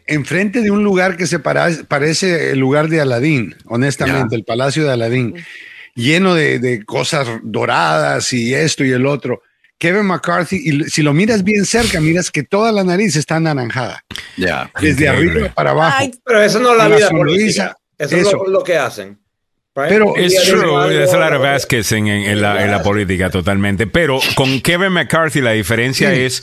enfrente, 0.06 0.60
de 0.60 0.70
un 0.70 0.84
lugar 0.84 1.16
que 1.16 1.26
se 1.26 1.40
parece 1.40 2.52
el 2.52 2.60
lugar 2.60 2.88
de 2.88 3.00
Aladín, 3.00 3.56
honestamente, 3.64 4.36
el 4.36 4.44
Palacio 4.44 4.84
de 4.84 4.92
Aladín, 4.92 5.34
lleno 5.96 6.36
de, 6.36 6.84
cosas 6.86 7.26
doradas 7.42 8.32
y 8.32 8.54
esto 8.54 8.84
y 8.84 8.92
el 8.92 9.04
otro. 9.04 9.42
Kevin 9.78 10.06
McCarthy, 10.06 10.60
y 10.62 10.84
si 10.84 11.02
lo 11.02 11.12
miras 11.12 11.42
bien 11.42 11.64
cerca, 11.64 12.00
miras 12.00 12.30
que 12.30 12.44
toda 12.44 12.70
la 12.70 12.84
nariz 12.84 13.16
está 13.16 13.36
anaranjada. 13.36 14.04
Ya. 14.36 14.70
Desde 14.80 15.08
arriba 15.08 15.48
para 15.48 15.70
abajo. 15.70 16.08
pero 16.24 16.40
eso 16.40 16.60
no 16.60 16.70
es 16.70 16.78
la 16.78 16.88
vida 16.88 17.10
política. 17.10 17.76
Eso, 17.98 18.16
es 18.16 18.32
lo 18.46 18.62
que 18.62 18.76
hacen. 18.76 19.18
Pero 19.88 20.16
es 20.16 20.44
true, 20.44 20.88
there's 20.88 21.12
a 21.12 21.18
lot 21.18 21.32
of 21.32 21.42
Vázquez 21.42 21.92
en, 21.92 22.40
la, 22.40 22.82
política 22.82 23.30
totalmente. 23.30 23.86
Pero 23.86 24.18
con 24.34 24.60
Kevin 24.60 24.92
McCarthy 24.92 25.40
la 25.40 25.52
diferencia 25.52 26.12
es, 26.12 26.42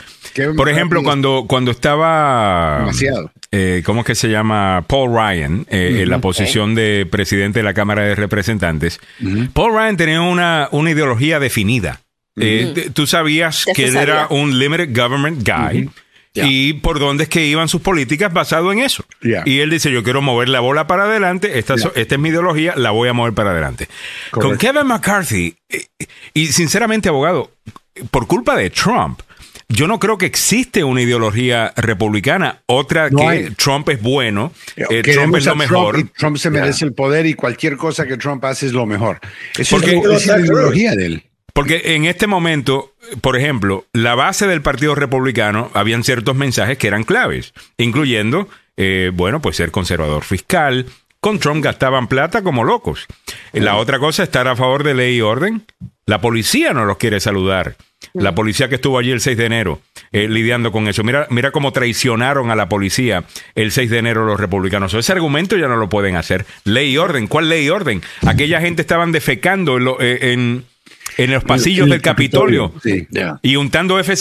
por 0.56 0.70
ejemplo, 0.70 1.04
cuando, 1.04 1.46
cuando 1.48 1.72
estaba... 1.72 2.80
Demasiado. 2.80 3.32
Eh, 3.52 3.84
¿Cómo 3.86 4.02
es 4.02 4.08
que 4.08 4.16
se 4.16 4.30
llama? 4.30 4.84
Paul 4.88 5.12
Ryan, 5.12 5.66
eh, 5.70 6.02
en 6.02 6.10
la 6.10 6.20
posición 6.20 6.76
de 6.76 7.08
presidente 7.10 7.60
de 7.60 7.64
la 7.64 7.74
Cámara 7.74 8.04
de 8.04 8.16
Representantes. 8.16 9.00
Paul 9.54 9.74
Ryan 9.74 9.98
tenía 9.98 10.22
una, 10.22 10.68
una 10.72 10.92
ideología 10.92 11.40
definida. 11.40 12.02
Eh, 12.38 12.90
tú 12.94 13.08
sabías 13.08 13.66
que 13.74 13.86
él 13.86 13.96
era 13.96 14.28
un 14.30 14.60
limited 14.60 14.90
government 14.94 15.48
guy 15.48 15.90
y 16.36 16.74
por 16.74 17.00
dónde 17.00 17.24
es 17.24 17.30
que 17.30 17.46
iban 17.46 17.68
sus 17.68 17.82
políticas 17.82 18.32
basado 18.34 18.72
en 18.72 18.80
eso. 18.80 19.06
Y 19.22 19.60
él 19.60 19.70
dice, 19.70 19.92
yo 19.92 20.04
quiero 20.04 20.22
mover 20.22 20.50
la 20.50 20.60
bola 20.60 20.88
para 20.88 21.06
adelante, 21.06 21.58
esta, 21.60 21.76
esta 21.76 22.16
es 22.16 22.20
mi 22.20 22.30
ideología, 22.30 22.74
la 22.76 22.92
voy 22.92 23.10
a 23.10 23.14
mover 23.14 23.34
para 23.34 23.52
adelante. 23.52 23.88
Con 24.32 24.58
Kevin 24.58 24.88
McCarthy, 24.88 25.56
eh, 25.70 25.86
y 26.34 26.48
sinceramente, 26.48 27.10
abogado, 27.10 27.52
por 28.12 28.28
culpa 28.28 28.56
de 28.56 28.70
Trump, 28.70 29.22
yo 29.68 29.88
no 29.88 30.00
creo 30.00 30.18
que 30.18 30.26
existe 30.26 30.84
una 30.84 31.02
ideología 31.02 31.74
republicana, 31.76 32.62
otra 32.68 33.10
que 33.10 33.52
Trump 33.58 33.90
es 33.90 34.02
bueno, 34.02 34.54
eh, 34.76 35.02
Trump 35.02 35.36
es 35.36 35.46
lo 35.46 35.56
mejor. 35.56 36.10
Trump, 36.18 36.38
se 36.38 36.50
merece 36.50 36.86
el 36.86 36.94
poder 36.94 37.26
y 37.26 37.34
cualquier 37.34 37.76
cosa 37.76 38.06
que 38.06 38.18
Trump 38.18 38.44
hace 38.46 38.68
es 38.68 38.74
lo 38.74 38.86
mejor. 38.86 39.20
Esa 39.58 39.78
es 39.78 40.28
la 40.28 40.40
ideología 40.40 40.96
de 40.96 41.06
él. 41.06 41.24
Porque 41.54 41.96
en 41.96 42.06
este 42.06 42.28
momento, 42.28 42.95
por 43.22 43.38
ejemplo, 43.38 43.86
la 43.94 44.16
base 44.16 44.48
del 44.48 44.62
Partido 44.62 44.96
Republicano, 44.96 45.70
habían 45.74 46.04
ciertos 46.04 46.36
mensajes 46.36 46.78
que 46.78 46.88
eran 46.88 47.04
claves, 47.04 47.54
incluyendo, 47.78 48.48
eh, 48.78 49.12
bueno, 49.14 49.42
pues 49.42 49.56
ser 49.58 49.72
conservador 49.72 50.24
fiscal. 50.24 50.86
Con 51.20 51.40
Trump 51.40 51.64
gastaban 51.64 52.08
plata 52.08 52.44
como 52.44 52.64
locos. 52.64 53.08
La 53.52 53.78
otra 53.78 53.98
cosa, 53.98 54.22
estar 54.22 54.48
a 54.48 54.56
favor 54.56 54.84
de 54.84 54.94
ley 54.94 55.18
y 55.18 55.22
orden. 55.22 55.66
La 56.06 56.22
policía 56.22 56.72
no 56.72 56.86
los 56.86 56.98
quiere 56.98 57.20
saludar. 57.20 57.76
La 58.14 58.36
policía 58.36 58.70
que 58.70 58.76
estuvo 58.76 59.00
allí 59.00 59.12
el 59.12 59.22
6 59.22 59.36
de 59.36 59.46
enero 59.46 59.82
eh, 60.12 60.28
lidiando 60.28 60.72
con 60.72 60.88
eso. 60.88 61.04
Mira, 61.04 61.26
mira 61.32 61.50
cómo 61.50 61.72
traicionaron 61.72 62.52
a 62.52 62.56
la 62.56 62.70
policía 62.70 63.24
el 63.56 63.72
6 63.72 63.90
de 63.90 63.98
enero 63.98 64.26
los 64.26 64.40
republicanos. 64.40 64.94
ese 64.94 65.12
argumento 65.12 65.58
ya 65.58 65.68
no 65.68 65.78
lo 65.78 65.90
pueden 65.90 66.16
hacer. 66.16 66.46
Ley 66.64 66.92
y 66.92 66.98
orden. 66.98 67.26
¿Cuál 67.26 67.50
ley 67.50 67.66
y 67.66 67.70
orden? 67.70 68.04
Aquella 68.28 68.62
gente 68.62 68.84
estaban 68.84 69.12
defecando 69.12 69.78
en, 69.78 69.88
eh, 70.00 70.34
en 70.34 70.66
en 71.18 71.32
los 71.32 71.44
pasillos 71.44 71.90
del 71.90 72.02
Capitolio 72.02 72.74
y 73.42 73.56
untando 73.56 74.00
ese 74.00 74.16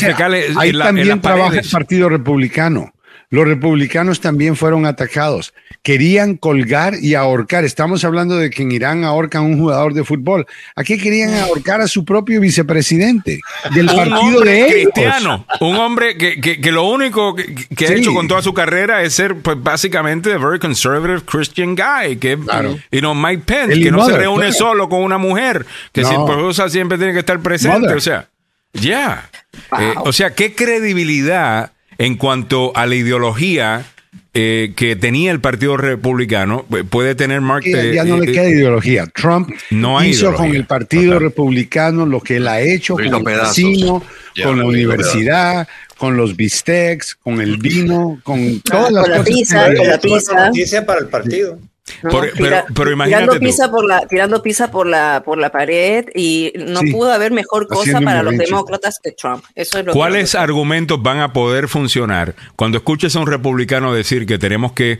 fecales 0.00 0.56
ahí 0.56 0.72
también 0.72 1.20
trabaja 1.20 1.58
el 1.58 1.68
Partido 1.68 2.08
Republicano. 2.08 2.92
Los 3.28 3.46
republicanos 3.46 4.20
también 4.20 4.54
fueron 4.54 4.86
atacados. 4.86 5.52
Querían 5.82 6.36
colgar 6.36 6.94
y 7.00 7.14
ahorcar. 7.14 7.64
Estamos 7.64 8.04
hablando 8.04 8.36
de 8.36 8.50
que 8.50 8.62
en 8.62 8.72
Irán 8.72 9.04
ahorcan 9.04 9.42
a 9.42 9.46
un 9.46 9.58
jugador 9.58 9.94
de 9.94 10.04
fútbol. 10.04 10.46
Aquí 10.76 10.96
querían 10.96 11.34
ahorcar 11.34 11.80
a 11.80 11.88
su 11.88 12.04
propio 12.04 12.40
vicepresidente 12.40 13.40
del 13.74 13.86
partido 13.86 14.40
de 14.40 14.60
ellos. 14.60 14.92
cristiano. 14.92 15.46
Un 15.60 15.76
hombre 15.76 16.16
que, 16.16 16.40
que, 16.40 16.72
lo 16.72 16.84
único 16.84 17.34
que, 17.34 17.86
ha 17.86 17.92
hecho 17.92 18.14
con 18.14 18.28
toda 18.28 18.42
su 18.42 18.54
carrera 18.54 19.02
es 19.02 19.14
ser, 19.14 19.36
pues, 19.36 19.60
básicamente, 19.60 20.32
a 20.32 20.38
very 20.38 20.58
conservative 20.60 21.22
Christian 21.22 21.74
guy. 21.74 22.16
Que, 22.16 22.38
claro. 22.38 22.78
you 22.92 23.00
know, 23.00 23.14
Mike 23.14 23.42
Pence, 23.44 23.80
que 23.80 23.90
no 23.90 24.06
se 24.06 24.16
reúne 24.16 24.52
solo 24.52 24.88
con 24.88 25.02
una 25.02 25.18
mujer, 25.18 25.66
que 25.92 26.04
siempre 26.04 26.96
tiene 26.96 27.12
que 27.12 27.20
estar 27.20 27.40
presente. 27.40 27.92
O 27.92 28.00
sea, 28.00 28.28
ya. 28.72 29.28
Eh, 29.80 29.94
o 30.04 30.12
sea, 30.12 30.34
¿qué 30.34 30.54
credibilidad 30.54 31.72
en 31.98 32.16
cuanto 32.16 32.72
a 32.76 32.86
la 32.86 32.94
ideología 32.94 33.84
eh, 34.34 34.72
que 34.76 34.96
tenía 34.96 35.30
el 35.32 35.40
Partido 35.40 35.76
Republicano, 35.76 36.66
eh, 36.76 36.84
puede 36.84 37.14
tener 37.14 37.40
Mark. 37.40 37.64
ya 37.64 38.04
no 38.04 38.18
le 38.18 38.32
queda 38.32 38.48
ideología. 38.48 39.06
Trump 39.06 39.50
hizo 40.04 40.34
con 40.34 40.54
el 40.54 40.66
Partido 40.66 41.18
Republicano 41.18 42.04
lo 42.04 42.20
que 42.20 42.36
él 42.36 42.48
ha 42.48 42.60
hecho 42.60 42.94
con 42.94 43.04
el 43.04 43.24
casino, 43.24 44.02
con 44.42 44.58
la 44.58 44.66
universidad, 44.66 45.66
con 45.96 46.16
los 46.16 46.36
bistecs, 46.36 47.14
con 47.14 47.40
el 47.40 47.56
vino, 47.56 48.20
con 48.22 48.60
todas 48.60 48.92
las 48.92 49.06
cosas. 49.06 49.24
Pizza, 49.26 49.74
con 49.74 49.86
la 49.88 49.98
pizza. 50.52 50.84
para 50.84 51.00
el 51.00 51.08
partido 51.08 51.58
pero, 52.02 52.90
imagínate 52.90 53.24
tirando 53.24 53.40
pizza 53.40 53.70
por 53.70 53.86
la 53.86 54.00
tirando 54.06 54.42
pizza 54.42 54.70
por 54.70 54.86
la 54.86 55.22
por 55.24 55.38
la 55.38 55.50
pared 55.50 56.06
y 56.14 56.52
no 56.56 56.80
pudo 56.80 57.12
haber 57.12 57.32
mejor 57.32 57.68
cosa 57.68 58.00
para 58.00 58.22
los 58.22 58.36
demócratas 58.36 58.98
que 59.02 59.12
Trump. 59.12 59.44
Eso 59.54 59.78
es 59.78 59.86
lo 59.86 59.92
¿Cuáles 59.92 60.34
argumentos 60.34 61.00
van 61.02 61.20
a 61.20 61.32
poder 61.32 61.68
funcionar 61.68 62.34
cuando 62.56 62.78
escuches 62.78 63.14
a 63.16 63.20
un 63.20 63.26
republicano 63.26 63.94
decir 63.94 64.26
que 64.26 64.38
tenemos 64.38 64.72
que 64.72 64.98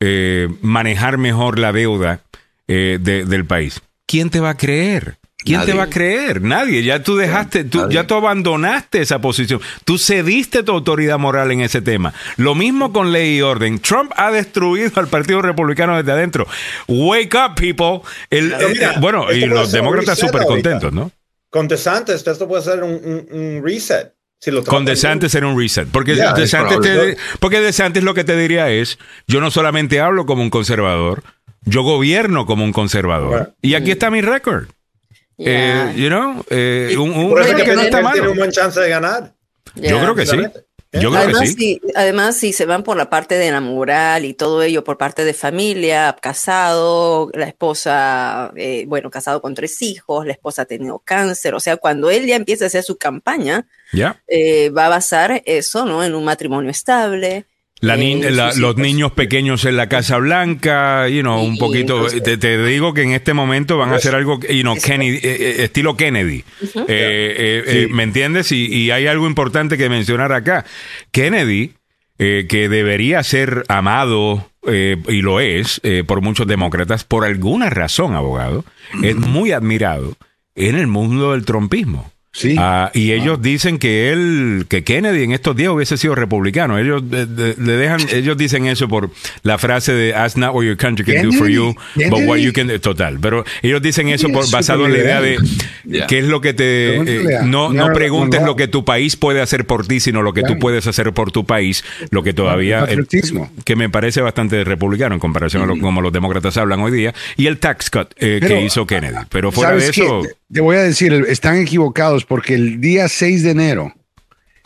eh, 0.00 0.48
manejar 0.60 1.18
mejor 1.18 1.58
la 1.58 1.72
deuda 1.72 2.20
eh, 2.66 2.98
del 3.00 3.46
país? 3.46 3.80
¿Quién 4.06 4.30
te 4.30 4.40
va 4.40 4.50
a 4.50 4.56
creer? 4.56 5.17
¿Quién 5.44 5.64
te 5.64 5.72
va 5.72 5.84
a 5.84 5.90
creer? 5.90 6.42
Nadie. 6.42 6.82
Ya 6.82 7.02
tú 7.02 7.16
dejaste, 7.16 7.64
tú, 7.64 7.88
ya 7.88 8.06
tú 8.06 8.14
abandonaste 8.14 9.00
esa 9.00 9.20
posición. 9.20 9.60
Tú 9.84 9.96
cediste 9.96 10.62
tu 10.64 10.72
autoridad 10.72 11.18
moral 11.18 11.52
en 11.52 11.60
ese 11.60 11.80
tema. 11.80 12.12
Lo 12.36 12.54
mismo 12.54 12.92
con 12.92 13.12
ley 13.12 13.38
y 13.38 13.42
orden. 13.42 13.78
Trump 13.78 14.10
ha 14.16 14.32
destruido 14.32 14.90
al 14.96 15.06
Partido 15.06 15.40
Republicano 15.40 15.96
desde 15.96 16.12
adentro. 16.12 16.46
Wake 16.88 17.36
up, 17.36 17.54
people. 17.54 18.00
El, 18.30 18.52
eh, 18.52 18.90
bueno, 19.00 19.32
y 19.32 19.46
los 19.46 19.70
demócratas 19.70 20.18
súper 20.18 20.44
contentos, 20.44 20.92
¿no? 20.92 21.12
Con 21.50 21.66
DeSantis, 21.66 22.26
esto 22.26 22.46
puede 22.46 22.62
ser 22.62 22.82
un, 22.82 23.62
reset. 23.64 24.12
Si 24.40 24.50
lo 24.50 24.62
con 24.64 24.84
DeSantis 24.84 25.34
era 25.34 25.46
un 25.46 25.58
reset. 25.58 25.88
Porque, 25.88 26.14
DeSantis 26.14 26.80
te, 26.80 27.16
porque 27.40 27.60
DeSantis 27.60 28.02
lo 28.02 28.12
que 28.12 28.24
te 28.24 28.36
diría 28.36 28.70
es, 28.70 28.98
yo 29.26 29.40
no 29.40 29.50
solamente 29.50 30.00
hablo 30.00 30.26
como 30.26 30.42
un 30.42 30.50
conservador, 30.50 31.22
yo 31.62 31.82
gobierno 31.82 32.44
como 32.44 32.64
un 32.64 32.72
conservador. 32.72 33.54
Y 33.62 33.74
aquí 33.74 33.92
está 33.92 34.10
mi 34.10 34.20
récord. 34.20 34.66
Eh, 35.38 35.94
you 35.96 36.08
know, 36.08 36.44
eh, 36.50 36.94
un, 36.98 37.10
un 37.10 37.34
que, 37.34 37.74
no 37.74 37.80
está 37.80 38.02
mal. 38.02 38.12
Tiene 38.12 38.28
un 38.28 38.36
buen 38.36 38.50
chance 38.50 38.78
de 38.80 38.88
ganar. 38.88 39.32
Yo 39.76 40.00
creo 40.00 40.14
que 40.14 40.26
sí. 40.26 40.36
Yo 40.90 41.10
creo 41.10 41.22
además, 41.22 41.40
que 41.40 41.46
sí. 41.48 41.54
Si, 41.54 41.80
además, 41.94 42.36
si 42.36 42.52
se 42.54 42.64
van 42.64 42.82
por 42.82 42.96
la 42.96 43.10
parte 43.10 43.34
de 43.34 43.50
la 43.50 43.60
moral 43.60 44.24
y 44.24 44.32
todo 44.32 44.62
ello, 44.62 44.84
por 44.84 44.96
parte 44.96 45.24
de 45.24 45.34
familia, 45.34 46.16
casado, 46.20 47.30
la 47.34 47.46
esposa, 47.46 48.52
eh, 48.56 48.84
bueno, 48.88 49.10
casado 49.10 49.42
con 49.42 49.54
tres 49.54 49.82
hijos, 49.82 50.24
la 50.26 50.32
esposa 50.32 50.62
ha 50.62 50.64
tenido 50.64 50.98
cáncer, 51.00 51.54
o 51.54 51.60
sea, 51.60 51.76
cuando 51.76 52.10
él 52.10 52.26
ya 52.26 52.36
empieza 52.36 52.64
a 52.64 52.68
hacer 52.68 52.84
su 52.84 52.96
campaña, 52.96 53.66
eh, 54.28 54.70
va 54.70 54.86
a 54.86 54.88
basar 54.88 55.42
eso, 55.44 55.84
¿no? 55.84 56.02
En 56.02 56.14
un 56.14 56.24
matrimonio 56.24 56.70
estable, 56.70 57.44
la 57.80 57.96
los 58.56 58.76
niños 58.76 59.12
pequeños 59.12 59.64
en 59.64 59.76
la 59.76 59.88
Casa 59.88 60.18
Blanca, 60.18 61.08
you 61.08 61.20
know, 61.20 61.42
un 61.42 61.58
poquito. 61.58 62.06
Te, 62.06 62.64
digo 62.64 62.92
que 62.92 63.02
en 63.02 63.12
este 63.12 63.34
momento 63.34 63.78
van 63.78 63.92
a 63.92 63.96
hacer 63.96 64.14
algo, 64.14 64.40
you 64.40 64.62
know, 64.62 64.76
Kennedy, 64.76 65.16
eh, 65.16 65.20
eh, 65.22 65.64
estilo 65.64 65.96
Kennedy. 65.96 66.44
Eh, 66.88 67.88
¿Me 67.90 68.02
entiendes? 68.02 68.50
Y, 68.52 68.90
hay 68.90 69.06
algo 69.06 69.26
importante 69.26 69.76
que 69.76 69.88
mencionar 69.88 70.32
acá. 70.32 70.64
Kennedy, 71.12 71.74
que 72.16 72.68
debería 72.68 73.22
ser 73.22 73.64
amado, 73.68 74.50
y 74.66 75.22
lo 75.22 75.40
es, 75.40 75.80
por 76.06 76.20
muchos 76.20 76.46
demócratas, 76.46 77.04
por 77.04 77.24
alguna 77.24 77.70
razón, 77.70 78.14
abogado, 78.14 78.64
es 79.02 79.16
muy 79.16 79.52
admirado 79.52 80.16
en 80.56 80.76
el 80.76 80.88
mundo 80.88 81.32
del 81.32 81.44
trompismo. 81.44 82.10
Sí. 82.38 82.54
Ah, 82.56 82.92
y 82.94 83.10
ellos 83.10 83.42
dicen 83.42 83.80
que 83.80 84.12
él, 84.12 84.66
que 84.68 84.84
Kennedy 84.84 85.24
en 85.24 85.32
estos 85.32 85.56
días 85.56 85.70
hubiese 85.70 85.96
sido 85.96 86.14
republicano. 86.14 86.78
Ellos 86.78 87.02
le 87.02 87.56
dejan, 87.56 88.00
ellos 88.12 88.36
dicen 88.36 88.66
eso 88.66 88.86
por 88.86 89.10
la 89.42 89.58
frase 89.58 89.92
de 89.92 90.14
"Ask 90.14 90.36
not 90.36 90.54
what 90.54 90.62
your 90.62 90.76
country 90.76 91.04
can 91.04 91.28
do 91.28 91.32
for 91.32 91.48
you, 91.48 91.74
but 92.08 92.20
what 92.26 92.36
you 92.36 92.52
can." 92.52 92.68
Total, 92.78 93.18
pero 93.18 93.44
ellos 93.60 93.82
dicen 93.82 94.08
eso 94.08 94.28
por, 94.28 94.48
basado 94.52 94.86
en 94.86 94.92
la 94.92 94.98
idea 94.98 95.20
de 95.20 95.38
qué 96.06 96.20
es 96.20 96.26
lo 96.26 96.40
que 96.40 96.54
te 96.54 96.96
eh, 96.96 97.38
no 97.44 97.72
no 97.72 97.92
preguntes 97.92 98.40
lo 98.42 98.54
que 98.54 98.68
tu 98.68 98.84
país 98.84 99.16
puede 99.16 99.40
hacer 99.40 99.66
por 99.66 99.88
ti, 99.88 99.98
sino 99.98 100.22
lo 100.22 100.32
que 100.32 100.42
tú 100.44 100.60
puedes 100.60 100.86
hacer 100.86 101.12
por 101.12 101.32
tu 101.32 101.44
país, 101.44 101.84
lo 102.10 102.22
que 102.22 102.32
todavía 102.32 102.86
que 103.64 103.74
me 103.74 103.90
parece 103.90 104.20
bastante 104.20 104.62
republicano 104.62 105.16
en 105.16 105.20
comparación 105.20 105.64
a 105.64 105.66
lo, 105.66 105.76
como 105.80 106.00
los 106.00 106.12
demócratas 106.12 106.56
hablan 106.56 106.78
hoy 106.80 106.92
día 106.92 107.14
y 107.36 107.46
el 107.46 107.58
tax 107.58 107.90
cut 107.90 108.12
eh, 108.18 108.40
que 108.40 108.62
hizo 108.62 108.86
Kennedy. 108.86 109.16
Pero 109.28 109.50
fuera 109.50 109.74
de 109.74 109.88
eso, 109.88 110.22
te 110.52 110.60
voy 110.60 110.76
a 110.76 110.82
decir, 110.82 111.12
están 111.28 111.58
equivocados 111.58 112.24
porque 112.24 112.54
el 112.54 112.80
día 112.80 113.08
6 113.08 113.42
de 113.42 113.50
enero, 113.50 113.94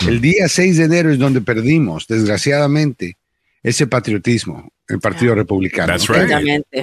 el 0.07 0.21
día 0.21 0.49
6 0.49 0.79
de 0.79 0.85
enero 0.85 1.11
es 1.11 1.19
donde 1.19 1.41
perdimos, 1.41 2.07
desgraciadamente, 2.07 3.17
ese 3.63 3.87
patriotismo, 3.87 4.73
el 4.89 4.99
Partido 4.99 5.35
Republicano. 5.35 5.95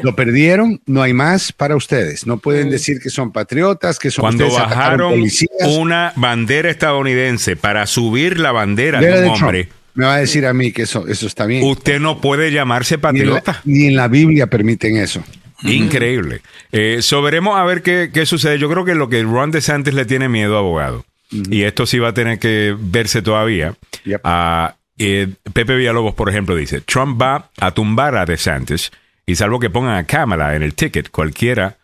Lo 0.02 0.16
perdieron, 0.16 0.82
no 0.86 1.02
hay 1.02 1.14
más 1.14 1.52
para 1.52 1.76
ustedes. 1.76 2.26
No 2.26 2.38
pueden 2.38 2.68
mm. 2.68 2.72
decir 2.72 3.00
que 3.02 3.10
son 3.10 3.32
patriotas, 3.32 4.00
que 4.00 4.12
son 4.12 4.24
Cuando 4.24 4.50
bajaron 4.50 5.22
una 5.62 6.14
bandera 6.16 6.70
estadounidense 6.70 7.56
para 7.56 7.86
subir 7.86 8.40
la 8.40 8.52
bandera 8.52 9.02
de 9.02 9.28
un 9.28 9.30
hombre. 9.30 9.70
Me 9.94 10.06
va 10.06 10.16
a 10.16 10.20
decir 10.20 10.46
a 10.46 10.54
mí 10.54 10.72
que 10.72 10.84
eso, 10.84 11.08
eso 11.08 11.28
está 11.28 11.46
bien. 11.46 11.64
Usted 11.64 12.00
no 12.00 12.22
puede 12.22 12.52
llamarse 12.52 12.98
patriota. 12.98 13.62
ni 13.66 13.88
en 13.88 13.98
la 13.98 14.08
Biblia 14.08 14.48
permiten 14.48 14.96
eso. 14.96 15.22
Increíble. 15.64 16.42
Eh, 16.72 17.02
veremos 17.24 17.58
a 17.58 17.64
ver 17.64 17.82
qué, 17.82 18.26
sucede. 18.26 18.60
Yo 18.60 18.70
creo 18.70 18.86
que 18.86 18.96
lo 18.96 19.10
que 19.10 19.22
Ron 19.24 19.52
DeSantis 19.52 19.94
le 19.94 20.06
tiene 20.06 20.30
miedo, 20.30 20.58
abogado, 20.58 21.06
y 21.32 21.64
esto 21.64 21.86
sí 21.86 22.00
va 22.00 22.10
a 22.10 22.14
tener 22.14 22.40
que 22.40 22.76
verse 22.80 23.22
todavía. 23.22 23.76
Ah, 24.24 24.76
eh, 24.98 25.28
Pepe 25.54 25.76
Villalobos, 25.76 26.14
por 26.14 26.30
ejemplo, 26.30 26.56
dice, 26.56 26.82
Trump 26.82 27.22
va 27.22 27.50
a 27.60 27.72
tumbar 27.72 28.16
a 28.16 28.26
DeSantis 28.26 28.92
y 29.26 29.36
salvo 29.36 29.60
que 29.60 29.70
pongan 29.70 29.96
a 29.96 30.06
cámara 30.06 30.56
en 30.56 30.64
el 30.64 30.74
ticket, 30.74 31.10
cualquiera 31.10 31.78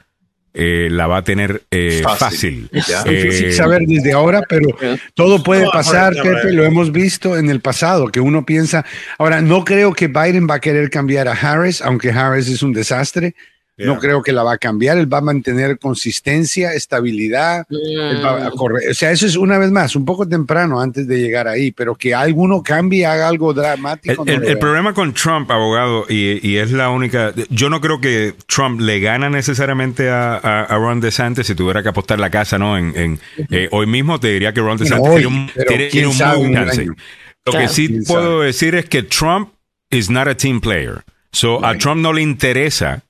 eh, 0.57 0.87
la 0.89 1.05
va 1.05 1.17
a 1.17 1.21
tener 1.21 1.63
eh, 1.69 2.01
fácil. 2.17 2.69
difícil 2.71 3.53
saber 3.53 3.81
desde 3.85 4.13
ahora, 4.13 4.41
pero 4.47 4.69
todo 5.13 5.43
puede 5.43 5.65
pasar, 5.69 6.13
Pepe, 6.13 6.53
lo 6.53 6.63
hemos 6.63 6.93
visto 6.93 7.37
en 7.37 7.49
el 7.49 7.59
pasado, 7.59 8.07
que 8.07 8.21
uno 8.21 8.45
piensa, 8.45 8.85
ahora 9.17 9.41
no 9.41 9.65
creo 9.65 9.93
que 9.93 10.07
Biden 10.07 10.47
va 10.49 10.55
a 10.55 10.59
querer 10.61 10.89
cambiar 10.89 11.27
a 11.27 11.33
Harris, 11.33 11.81
aunque 11.81 12.09
Harris 12.11 12.47
es 12.47 12.63
un 12.63 12.71
desastre, 12.71 13.35
no 13.77 13.99
creo 13.99 14.21
que 14.21 14.31
la 14.31 14.43
va 14.43 14.53
a 14.53 14.57
cambiar, 14.57 14.97
él 14.97 15.11
va 15.11 15.17
a 15.17 15.21
mantener 15.21 15.77
consistencia, 15.79 16.73
estabilidad, 16.73 17.65
O 17.69 18.93
sea, 18.93 19.11
eso 19.11 19.25
es 19.25 19.35
una 19.35 19.57
vez 19.57 19.71
más, 19.71 19.95
un 19.95 20.05
poco 20.05 20.27
temprano 20.27 20.79
antes 20.79 21.07
de 21.07 21.19
llegar 21.19 21.47
ahí, 21.47 21.71
pero 21.71 21.95
que 21.95 22.15
alguno 22.15 22.63
cambie, 22.63 23.05
haga 23.05 23.27
algo 23.27 23.53
dramático. 23.53 24.23
El, 24.25 24.57
problema 24.57 24.93
con 24.93 25.13
Trump, 25.13 25.51
abogado, 25.51 26.05
y, 26.07 26.55
es 26.55 26.71
la 26.71 26.89
única, 26.89 27.33
yo 27.49 27.69
no 27.69 27.81
creo 27.81 27.99
que 27.99 28.35
Trump 28.47 28.79
le 28.79 28.99
gana 28.99 29.29
necesariamente 29.29 30.09
a, 30.09 30.67
Ron 30.69 31.01
DeSantis 31.01 31.47
si 31.47 31.55
tuviera 31.55 31.83
que 31.83 31.89
apostar 31.89 32.19
la 32.19 32.29
casa, 32.29 32.57
¿no? 32.57 32.77
En, 32.77 33.19
eh, 33.49 33.67
hoy 33.71 33.87
mismo 33.87 34.19
te 34.19 34.29
diría 34.29 34.53
que 34.53 34.61
Ron 34.61 34.77
DeSantis 34.77 35.09
tiene 35.11 35.27
un, 35.27 35.51
tiene, 35.67 36.07
un 36.07 36.17
muy 36.43 36.53
chance. 36.53 36.87
Lo 37.45 37.51
que 37.51 37.67
sí 37.67 37.99
puedo 38.07 38.41
decir 38.41 38.75
es 38.75 38.85
que 38.85 39.03
Trump 39.03 39.49
is 39.91 40.09
not 40.09 40.27
a 40.27 40.35
team 40.35 40.61
player. 40.61 41.03
So 41.31 41.63
a 41.65 41.77
Trump 41.77 42.01
no 42.01 42.13
le 42.13 42.21
interesa 42.21 43.04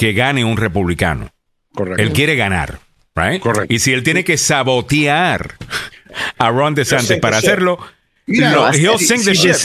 que 0.00 0.14
gane 0.14 0.46
un 0.46 0.56
republicano. 0.56 1.28
Correcto. 1.74 2.02
Él 2.02 2.14
quiere 2.14 2.34
ganar. 2.34 2.78
Right? 3.14 3.38
Correcto. 3.42 3.74
Y 3.74 3.80
si 3.80 3.92
él 3.92 4.02
tiene 4.02 4.24
que 4.24 4.38
sabotear 4.38 5.56
a 6.38 6.48
Ron 6.48 6.74
DeSantis 6.74 7.18
para 7.18 7.36
hacerlo, 7.36 7.78
Mira, 8.24 8.70
he'll 8.72 8.98
sing 8.98 9.22
the 9.22 9.34
shit. 9.34 9.56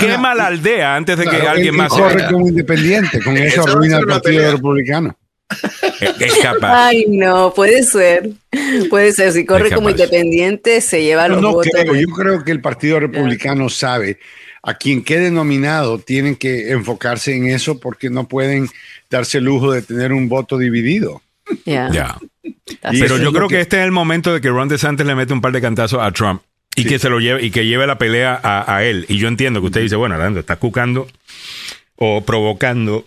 quema 0.00 0.34
la 0.34 0.48
aldea 0.48 0.94
antes 0.94 1.16
de 1.16 1.24
que 1.24 1.36
alguien 1.36 1.74
más 1.76 1.88
corre 1.88 2.26
como 2.30 2.46
independiente. 2.46 3.22
Con 3.22 3.38
eso 3.38 3.62
arruina 3.62 4.00
el 4.00 4.06
Partido 4.06 4.52
Republicano. 4.52 5.16
Es 6.20 6.38
capaz. 6.42 6.88
Ay, 6.88 7.06
no, 7.08 7.54
puede 7.54 7.84
ser. 7.84 8.32
Puede 8.90 9.12
ser. 9.12 9.32
Si 9.32 9.46
corre 9.46 9.70
como 9.70 9.88
independiente, 9.88 10.82
se 10.82 11.02
lleva 11.02 11.26
los 11.26 11.40
votos. 11.40 11.72
yo 11.72 12.08
creo 12.08 12.44
que 12.44 12.52
el 12.52 12.60
Partido 12.60 13.00
Republicano 13.00 13.70
sabe 13.70 14.18
a 14.64 14.74
quien 14.74 15.04
quede 15.04 15.30
nominado 15.30 15.98
tienen 15.98 16.36
que 16.36 16.72
enfocarse 16.72 17.36
en 17.36 17.46
eso 17.48 17.78
porque 17.78 18.10
no 18.10 18.26
pueden 18.26 18.68
darse 19.10 19.38
el 19.38 19.44
lujo 19.44 19.72
de 19.72 19.82
tener 19.82 20.12
un 20.12 20.28
voto 20.28 20.58
dividido. 20.58 21.22
Ya. 21.66 22.18
Pero 22.82 23.18
yo 23.18 23.32
creo 23.32 23.48
que... 23.48 23.60
este 23.60 23.78
es 23.78 23.84
el 23.84 23.92
momento 23.92 24.32
de 24.32 24.40
que 24.40 24.48
Ron 24.48 24.68
DeSantis 24.68 25.06
le 25.06 25.14
mete 25.14 25.32
un 25.32 25.40
par 25.40 25.52
de 25.52 25.60
cantazos 25.60 26.00
a 26.02 26.10
Trump 26.12 26.42
y 26.76 26.84
que 26.84 26.98
se 26.98 27.08
lo 27.08 27.20
lleve 27.20 27.44
y 27.44 27.50
que 27.50 27.66
lleve 27.66 27.86
la 27.86 27.98
pelea 27.98 28.40
a, 28.42 28.82
él. 28.82 29.06
Y 29.08 29.18
yo 29.18 29.28
entiendo 29.28 29.60
que 29.60 29.66
usted 29.66 29.82
dice, 29.82 29.96
bueno, 29.96 30.14
Arando, 30.14 30.40
está 30.40 30.56
cucando 30.56 31.06
o 31.96 32.22
provocando 32.22 33.04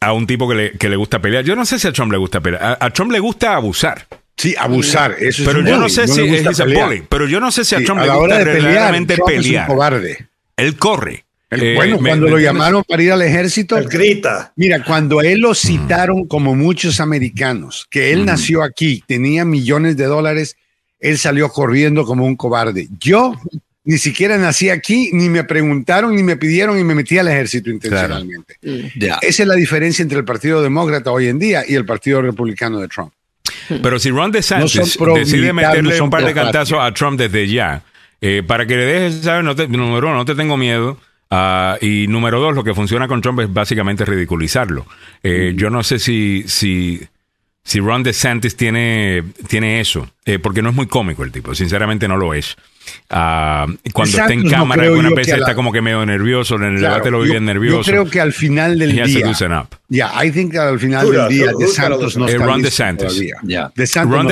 a 0.00 0.12
un 0.12 0.26
tipo 0.26 0.48
que 0.48 0.54
le, 0.54 0.72
que 0.72 0.88
le 0.88 0.96
gusta 0.96 1.20
pelear. 1.20 1.44
Yo 1.44 1.54
no 1.54 1.64
sé 1.64 1.78
si 1.78 1.86
a 1.86 1.92
Trump 1.92 2.10
le 2.12 2.18
gusta 2.18 2.40
pelear. 2.40 2.78
A, 2.80 2.90
Trump 2.90 3.12
le 3.12 3.20
gusta 3.20 3.54
abusar. 3.54 4.06
Sí, 4.36 4.54
abusar. 4.58 5.16
Eso 5.18 5.44
pero 5.44 5.60
yo 5.60 5.76
no 5.76 5.88
sé 5.88 6.08
si 6.08 6.22
es 6.22 6.62
pero 7.08 7.28
yo 7.28 7.40
no 7.40 7.52
sé 7.52 7.64
si 7.64 7.74
a 7.74 7.84
Trump 7.84 8.00
le 8.00 8.08
gusta 8.08 8.42
realmente 8.42 9.18
pelear. 9.18 9.66
cobarde. 9.66 10.29
Él 10.60 10.76
corre. 10.76 11.24
Eh, 11.50 11.74
bueno, 11.74 11.98
cuando 11.98 12.28
lo 12.28 12.38
llamaron 12.38 12.84
para 12.86 13.02
ir 13.02 13.10
al 13.10 13.22
ejército, 13.22 13.76
él 13.76 13.88
grita. 13.88 14.52
Mira, 14.54 14.84
cuando 14.84 15.20
él 15.20 15.40
lo 15.40 15.54
citaron 15.54 16.26
como 16.26 16.54
muchos 16.54 17.00
americanos, 17.00 17.86
que 17.90 18.12
él 18.12 18.24
nació 18.24 18.62
aquí, 18.62 19.02
tenía 19.06 19.44
millones 19.44 19.96
de 19.96 20.04
dólares, 20.04 20.56
él 21.00 21.18
salió 21.18 21.48
corriendo 21.48 22.04
como 22.04 22.24
un 22.24 22.36
cobarde. 22.36 22.88
Yo 23.00 23.34
ni 23.82 23.98
siquiera 23.98 24.38
nací 24.38 24.68
aquí, 24.68 25.10
ni 25.12 25.28
me 25.28 25.42
preguntaron, 25.42 26.14
ni 26.14 26.22
me 26.22 26.36
pidieron 26.36 26.78
y 26.78 26.84
me 26.84 26.94
metí 26.94 27.18
al 27.18 27.26
ejército 27.26 27.70
intencionalmente. 27.70 28.56
Esa 28.62 29.42
es 29.42 29.48
la 29.48 29.54
diferencia 29.54 30.02
entre 30.04 30.18
el 30.18 30.24
Partido 30.24 30.62
Demócrata 30.62 31.10
hoy 31.10 31.26
en 31.26 31.40
día 31.40 31.64
y 31.66 31.74
el 31.74 31.84
Partido 31.84 32.22
Republicano 32.22 32.78
de 32.78 32.86
Trump. 32.86 33.12
Pero 33.82 33.98
si 33.98 34.10
Ron 34.10 34.30
DeSantis 34.30 34.98
decide 35.14 35.52
meterle 35.52 36.00
un 36.00 36.10
par 36.10 36.24
de 36.24 36.34
cantazos 36.34 36.78
a 36.80 36.92
Trump 36.92 37.18
desde 37.18 37.48
ya, 37.48 37.82
eh, 38.20 38.42
para 38.46 38.66
que 38.66 38.76
le 38.76 38.84
dejes 38.84 39.22
saber, 39.22 39.44
no 39.44 39.54
número 39.54 40.08
uno, 40.08 40.16
no 40.16 40.24
te 40.24 40.34
tengo 40.34 40.56
miedo. 40.56 40.98
Ah, 41.30 41.78
y 41.80 42.06
número 42.08 42.40
dos, 42.40 42.56
lo 42.56 42.64
que 42.64 42.74
funciona 42.74 43.06
con 43.06 43.20
Trump 43.20 43.40
es 43.40 43.52
básicamente 43.52 44.04
ridiculizarlo. 44.04 44.86
Eh, 45.22 45.52
yo 45.56 45.70
no 45.70 45.84
sé 45.84 46.00
si, 46.00 46.42
si, 46.48 47.00
si 47.62 47.80
Ron 47.80 48.02
DeSantis 48.02 48.56
tiene, 48.56 49.22
tiene 49.48 49.80
eso, 49.80 50.08
eh, 50.24 50.38
porque 50.38 50.62
no 50.62 50.70
es 50.70 50.74
muy 50.74 50.86
cómico 50.86 51.22
el 51.24 51.30
tipo, 51.30 51.54
sinceramente 51.54 52.08
no 52.08 52.16
lo 52.16 52.34
es. 52.34 52.56
Ah, 53.10 53.66
cuando 53.92 54.18
está 54.18 54.32
en 54.32 54.48
cámara, 54.48 54.84
alguna 54.84 55.10
vez 55.10 55.28
está 55.28 55.54
como 55.54 55.70
que 55.70 55.80
medio 55.80 56.04
nervioso, 56.04 56.56
en 56.56 56.64
el 56.64 56.80
debate 56.80 57.10
lo 57.10 57.20
vive 57.20 57.38
nervioso. 57.40 57.82
Yo 57.82 57.92
creo 57.92 58.10
que 58.10 58.20
al 58.20 58.32
final 58.32 58.78
del 58.78 58.92
día. 58.92 59.04
Ya, 59.88 60.24
I 60.24 60.30
think 60.32 60.56
al 60.56 60.78
final 60.80 61.10
del 61.10 61.28
día, 61.28 61.52
DeSantis 61.58 62.16
no 62.16 62.26
está 62.26 62.44
Ron 62.44 62.62
listo 62.62 62.84
DeSantis. 62.84 63.22
Ron, 64.04 64.28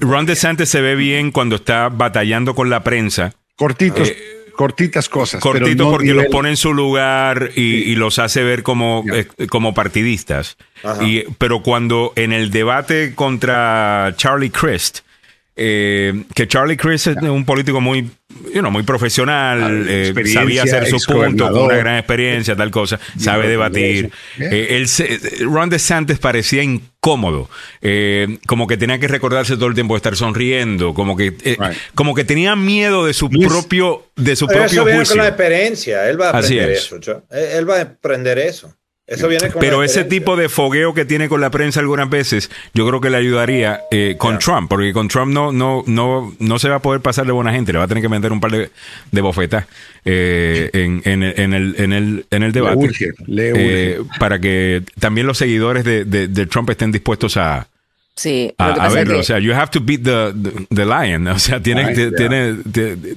Ron 0.00 0.26
DeSantis 0.26 0.68
se 0.68 0.80
ve 0.80 0.96
bien 0.96 1.30
cuando 1.30 1.56
está 1.56 1.88
batallando 1.88 2.54
con 2.54 2.70
la 2.70 2.82
prensa. 2.82 3.34
Cortitos. 3.54 4.08
Eh, 4.08 4.39
cortitas 4.60 5.08
cosas. 5.08 5.40
Cortitos 5.40 5.90
porque 5.90 6.12
los 6.12 6.26
pone 6.26 6.50
en 6.50 6.58
su 6.58 6.74
lugar 6.74 7.52
y, 7.56 7.94
los 7.94 8.18
hace 8.18 8.42
ver 8.42 8.62
como, 8.62 9.02
eh, 9.10 9.26
como 9.48 9.72
partidistas. 9.72 10.58
Y, 11.00 11.22
pero 11.38 11.62
cuando 11.62 12.12
en 12.14 12.34
el 12.34 12.50
debate 12.50 13.14
contra 13.14 14.12
Charlie 14.18 14.50
Crist, 14.50 14.98
eh, 15.56 16.24
que 16.34 16.46
Charlie 16.46 16.76
Crist 16.76 17.06
es 17.06 17.16
un 17.22 17.46
político 17.46 17.80
muy 17.80 18.10
muy 18.70 18.82
profesional, 18.82 19.86
eh, 19.88 20.12
sabía 20.32 20.62
hacer 20.62 20.86
su 20.86 20.98
punto, 21.06 21.50
con 21.50 21.62
una 21.64 21.76
gran 21.76 21.96
experiencia, 21.96 22.56
tal 22.56 22.70
cosa, 22.70 22.98
sabe 23.18 23.48
debatir. 23.48 24.10
Eh, 24.38 24.84
Ron 25.40 25.70
DeSantis 25.70 26.18
parecía 26.18 26.62
incómodo, 26.62 27.48
eh, 27.80 28.38
como 28.46 28.66
que 28.66 28.76
tenía 28.76 28.98
que 28.98 29.08
recordarse 29.08 29.56
todo 29.56 29.66
el 29.66 29.74
tiempo 29.74 29.94
de 29.94 29.98
estar 29.98 30.16
sonriendo, 30.16 30.94
como 30.94 31.16
que, 31.16 31.56
como 31.94 32.14
que 32.14 32.24
tenía 32.24 32.56
miedo 32.56 33.06
de 33.06 33.14
su 33.14 33.30
propio, 33.30 34.06
de 34.16 34.36
su 34.36 34.46
propio 34.46 34.64
eso 34.64 34.82
juicio. 34.82 35.16
con 35.16 35.18
la 35.18 35.28
experiencia, 35.28 36.08
él 36.08 36.20
va 36.20 36.26
a 36.26 36.38
aprender 36.38 36.70
eso. 36.70 36.96
Él 37.30 37.68
va 37.68 37.78
a 37.78 37.80
aprender 37.82 38.38
eso. 38.38 38.74
Pero 39.58 39.82
ese 39.82 40.04
tipo 40.04 40.36
de 40.36 40.48
fogueo 40.48 40.94
que 40.94 41.04
tiene 41.04 41.28
con 41.28 41.40
la 41.40 41.50
prensa 41.50 41.80
algunas 41.80 42.08
veces, 42.08 42.50
yo 42.74 42.86
creo 42.86 43.00
que 43.00 43.10
le 43.10 43.16
ayudaría 43.16 43.80
eh, 43.90 44.14
con 44.16 44.38
Trump, 44.38 44.68
porque 44.68 44.92
con 44.92 45.08
Trump 45.08 45.32
no, 45.32 45.50
no, 45.50 45.82
no, 45.86 46.32
no 46.38 46.58
se 46.58 46.68
va 46.68 46.76
a 46.76 46.82
poder 46.82 47.00
pasar 47.00 47.26
de 47.26 47.32
buena 47.32 47.52
gente, 47.52 47.72
le 47.72 47.78
va 47.78 47.84
a 47.84 47.88
tener 47.88 48.02
que 48.02 48.08
meter 48.08 48.32
un 48.32 48.40
par 48.40 48.52
de, 48.52 48.70
de 49.10 49.20
bofetas 49.20 49.66
eh, 50.04 50.70
en, 50.72 51.02
en, 51.04 51.22
en, 51.24 51.54
el, 51.54 51.74
en, 51.78 51.92
el, 51.92 52.26
en 52.30 52.42
el 52.44 52.52
debate. 52.52 52.88
Eh, 53.26 54.00
para 54.20 54.38
que 54.38 54.82
también 55.00 55.26
los 55.26 55.38
seguidores 55.38 55.84
de, 55.84 56.04
de 56.04 56.46
Trump 56.46 56.70
estén 56.70 56.92
dispuestos 56.92 57.36
a, 57.36 57.66
Sí, 58.20 58.52
a, 58.58 58.90
verlo, 58.90 59.20
o 59.20 59.22
sea, 59.22 59.38
you 59.38 59.54
have 59.54 59.70
to 59.70 59.80
beat 59.80 60.02
the, 60.02 60.34
the, 60.68 60.84
lion, 60.84 61.26
o 61.26 61.38
sea, 61.38 61.58
tienes, 61.58 61.96
tiene, 62.14 62.58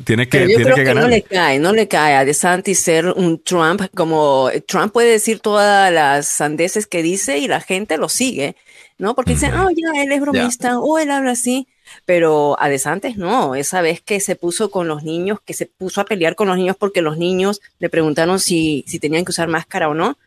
tiene 0.05 0.29
que, 0.29 0.47
que, 0.47 0.83
ganar. 0.85 1.03
No 1.03 1.09
le 1.09 1.23
cae, 1.23 1.59
no 1.59 1.73
le 1.73 1.89
cae 1.89 2.15
a 2.15 2.23
DeSantis 2.23 2.79
ser 2.79 3.07
un 3.07 3.43
Trump, 3.43 3.81
como 3.93 4.49
Trump 4.65 4.93
puede 4.93 5.11
decir 5.11 5.41
todas 5.41 5.91
las 5.91 6.29
sandeces 6.29 6.87
que 6.87 7.03
dice 7.03 7.37
y 7.39 7.49
la 7.49 7.59
gente 7.59 7.97
lo 7.97 8.07
sigue, 8.07 8.55
¿no? 8.97 9.13
Porque 9.13 9.33
dicen, 9.33 9.53
oh, 9.55 9.69
ya, 9.71 10.01
él 10.01 10.13
es 10.13 10.21
bromista, 10.21 10.79
o 10.79 10.97
él 10.97 11.11
habla 11.11 11.31
así, 11.31 11.67
pero 12.05 12.55
a 12.61 12.69
DeSantis 12.69 13.17
no, 13.17 13.55
esa 13.55 13.81
vez 13.81 13.99
que 13.99 14.21
se 14.21 14.37
puso 14.37 14.71
con 14.71 14.87
los 14.87 15.03
niños, 15.03 15.39
que 15.43 15.53
se 15.53 15.65
puso 15.65 15.99
a 15.99 16.05
pelear 16.05 16.35
con 16.35 16.47
los 16.47 16.55
niños 16.55 16.77
porque 16.79 17.01
los 17.01 17.17
niños 17.17 17.59
le 17.79 17.89
preguntaron 17.89 18.39
si, 18.39 18.85
si 18.87 18.99
tenían 18.99 19.25
que 19.25 19.31
usar 19.31 19.49
máscara 19.49 19.89
o 19.89 19.93
no, 19.93 20.17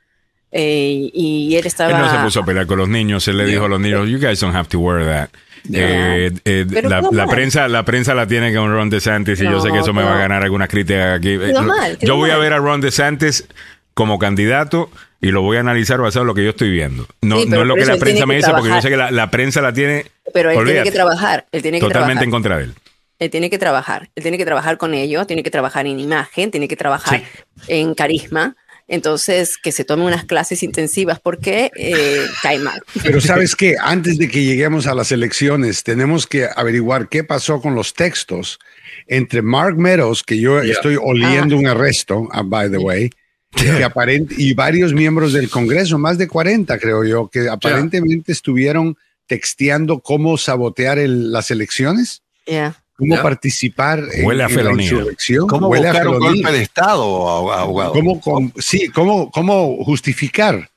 eh, 0.59 1.11
y 1.13 1.55
él 1.55 1.67
estaba. 1.67 1.91
Él 1.91 1.99
no 1.99 2.11
se 2.11 2.17
puso 2.25 2.41
a 2.41 2.45
pelear 2.47 2.67
con 2.67 2.79
los 2.79 2.89
niños. 2.89 3.29
Él 3.29 3.37
le 3.37 3.45
dijo 3.45 3.67
a 3.67 3.69
los 3.69 3.79
niños, 3.79 4.09
"You 4.09 4.19
guys 4.19 4.41
don't 4.41 4.57
have 4.57 4.69
to 4.69 4.79
wear 4.79 5.05
that." 5.05 5.29
Eh, 5.71 6.33
eh, 6.45 6.67
la, 6.83 7.27
prensa, 7.27 7.69
la 7.69 7.85
prensa 7.85 8.15
la 8.15 8.27
tiene 8.27 8.55
con 8.55 8.73
Ron 8.73 8.89
DeSantis 8.89 9.39
y 9.41 9.45
yo 9.45 9.61
sé 9.61 9.71
que 9.71 9.81
eso 9.81 9.93
me 9.93 10.03
va 10.03 10.15
a 10.15 10.19
ganar 10.19 10.43
algunas 10.43 10.69
críticas 10.69 11.19
aquí. 11.19 11.39
yo 12.01 12.17
voy 12.17 12.31
a 12.31 12.39
ver 12.39 12.55
a 12.55 12.59
Ron 12.59 12.81
DeSantis 12.81 13.47
como 13.93 14.19
candidato 14.19 14.91
y 15.21 15.31
lo 15.31 15.43
voy 15.43 15.59
a 15.59 15.61
analizar 15.61 16.01
basado 16.01 16.23
en 16.23 16.29
lo 16.29 16.35
que 16.35 16.45
yo 16.45 16.51
estoy 16.51 16.71
viendo. 16.71 17.07
No, 17.21 17.45
no 17.45 17.61
es 17.61 17.67
lo 17.67 17.75
que 17.75 17.85
la 17.85 17.97
prensa 17.97 18.25
me 18.25 18.37
dice, 18.37 18.51
porque 18.53 18.69
yo 18.71 18.81
sé 18.81 18.89
que 18.89 18.97
la, 18.97 19.31
prensa 19.31 19.61
la 19.61 19.75
tiene. 19.75 20.07
Pero 20.33 20.51
él 20.51 20.65
tiene 20.65 20.85
que 20.85 20.93
trabajar. 20.93 21.47
Él 21.53 21.61
tiene 21.61 21.81
que 21.81 21.87
totalmente 21.87 22.25
en 22.25 22.31
contra 22.31 22.57
de 22.57 22.65
él. 22.65 22.75
Él 23.19 23.31
tiene 23.31 23.51
que 23.51 23.59
trabajar. 23.59 24.09
Él 24.15 24.23
tiene 24.23 24.39
que 24.39 24.45
trabajar 24.45 24.79
con 24.79 24.95
ellos, 24.95 25.27
tiene 25.27 25.43
que 25.43 25.51
trabajar 25.51 25.87
en 25.87 25.99
imagen, 26.01 26.51
tiene 26.51 26.69
que 26.69 26.77
trabajar 26.77 27.23
en 27.67 27.95
carisma 27.95 28.57
entonces, 28.89 29.57
que 29.59 29.73
se 29.73 29.85
tome 29.85 30.05
unas 30.05 30.25
clases 30.25 30.63
intensivas 30.63 31.19
porque 31.19 31.71
eh, 31.77 32.27
cae 32.41 32.59
mal. 32.61 32.81
Pero 33.03 33.21
sabes 33.21 33.57
que 33.57 33.75
antes 33.81 34.17
de 34.17 34.29
que 34.29 34.45
lleguemos 34.45 34.87
a 34.87 34.95
las 34.95 35.11
elecciones, 35.11 35.83
tenemos 35.83 36.27
que 36.27 36.49
averiguar 36.55 37.09
qué 37.09 37.25
pasó 37.25 37.61
con 37.61 37.75
los 37.75 37.95
textos 37.95 38.61
entre 39.09 39.43
Mark 39.43 39.77
Meadows, 39.77 40.23
que 40.23 40.39
yo 40.39 40.61
estoy 40.61 40.97
oliendo 41.01 41.57
ah. 41.57 41.59
un 41.59 41.67
arresto, 41.67 42.19
uh, 42.21 42.45
by 42.45 42.71
the 42.71 42.79
way, 42.79 43.11
y 44.37 44.55
varios 44.55 44.93
miembros 44.93 45.33
del 45.33 45.49
Congreso, 45.49 45.99
más 45.99 46.19
de 46.19 46.29
40 46.29 46.79
creo 46.79 47.05
yo, 47.05 47.29
que 47.29 47.49
aparentemente 47.49 48.33
estuvieron 48.33 48.97
texteando 49.27 50.01
cómo 50.01 50.39
sabotear 50.39 50.99
las 50.99 51.51
elecciones. 51.51 52.23
Yeah 52.47 52.77
cómo 52.97 53.23
participar 53.23 54.03
en, 54.13 54.39
la 54.39 54.49
insurrección. 54.51 55.47
¿Cómo 55.47 55.69
Huele 55.69 55.89
buscar 55.89 56.09
un 56.09 56.19
golpe 56.19 56.53
de 56.53 56.63
Estado, 56.63 57.53
abogado? 57.53 57.93
¿Cómo, 57.93 58.53
sí, 58.59 58.89
cómo, 58.89 59.31
cómo 59.31 59.85
justificar 59.85 60.71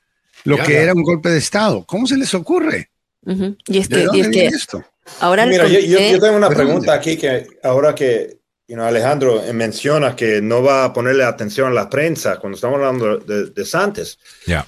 lo 0.43 0.57
que 0.57 0.77
era 0.77 0.93
un 0.93 1.03
golpe 1.03 1.29
de 1.29 1.37
Estado? 1.37 1.85
¿Cómo 1.85 2.07
se 2.07 2.17
les 2.17 2.33
ocurre? 2.33 2.89
Y 3.67 3.77
es 3.77 3.87
que, 3.87 4.07
y 4.13 4.19
es 4.21 4.27
que 4.29 4.45
esto? 4.45 4.83
ahora 5.19 5.45
Mira, 5.45 5.67
yo, 5.67 5.79
yo, 5.79 6.19
tengo 6.19 6.37
una 6.37 6.49
pregunta 6.49 6.93
aquí 6.93 7.17
que 7.17 7.47
ahora 7.63 7.95
que 7.95 8.39
Alejandro 8.77 9.41
menciona 9.53 10.15
que 10.15 10.41
no 10.41 10.61
va 10.61 10.85
a 10.85 10.93
ponerle 10.93 11.23
atención 11.23 11.71
a 11.71 11.73
la 11.73 11.89
prensa 11.89 12.37
cuando 12.37 12.55
estamos 12.55 12.75
hablando 12.75 13.17
de, 13.17 13.49
de 13.49 13.65
Santos. 13.65 14.19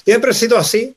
¿Siempre 0.04 0.32
ha 0.32 0.34
sido 0.34 0.58
así? 0.58 0.96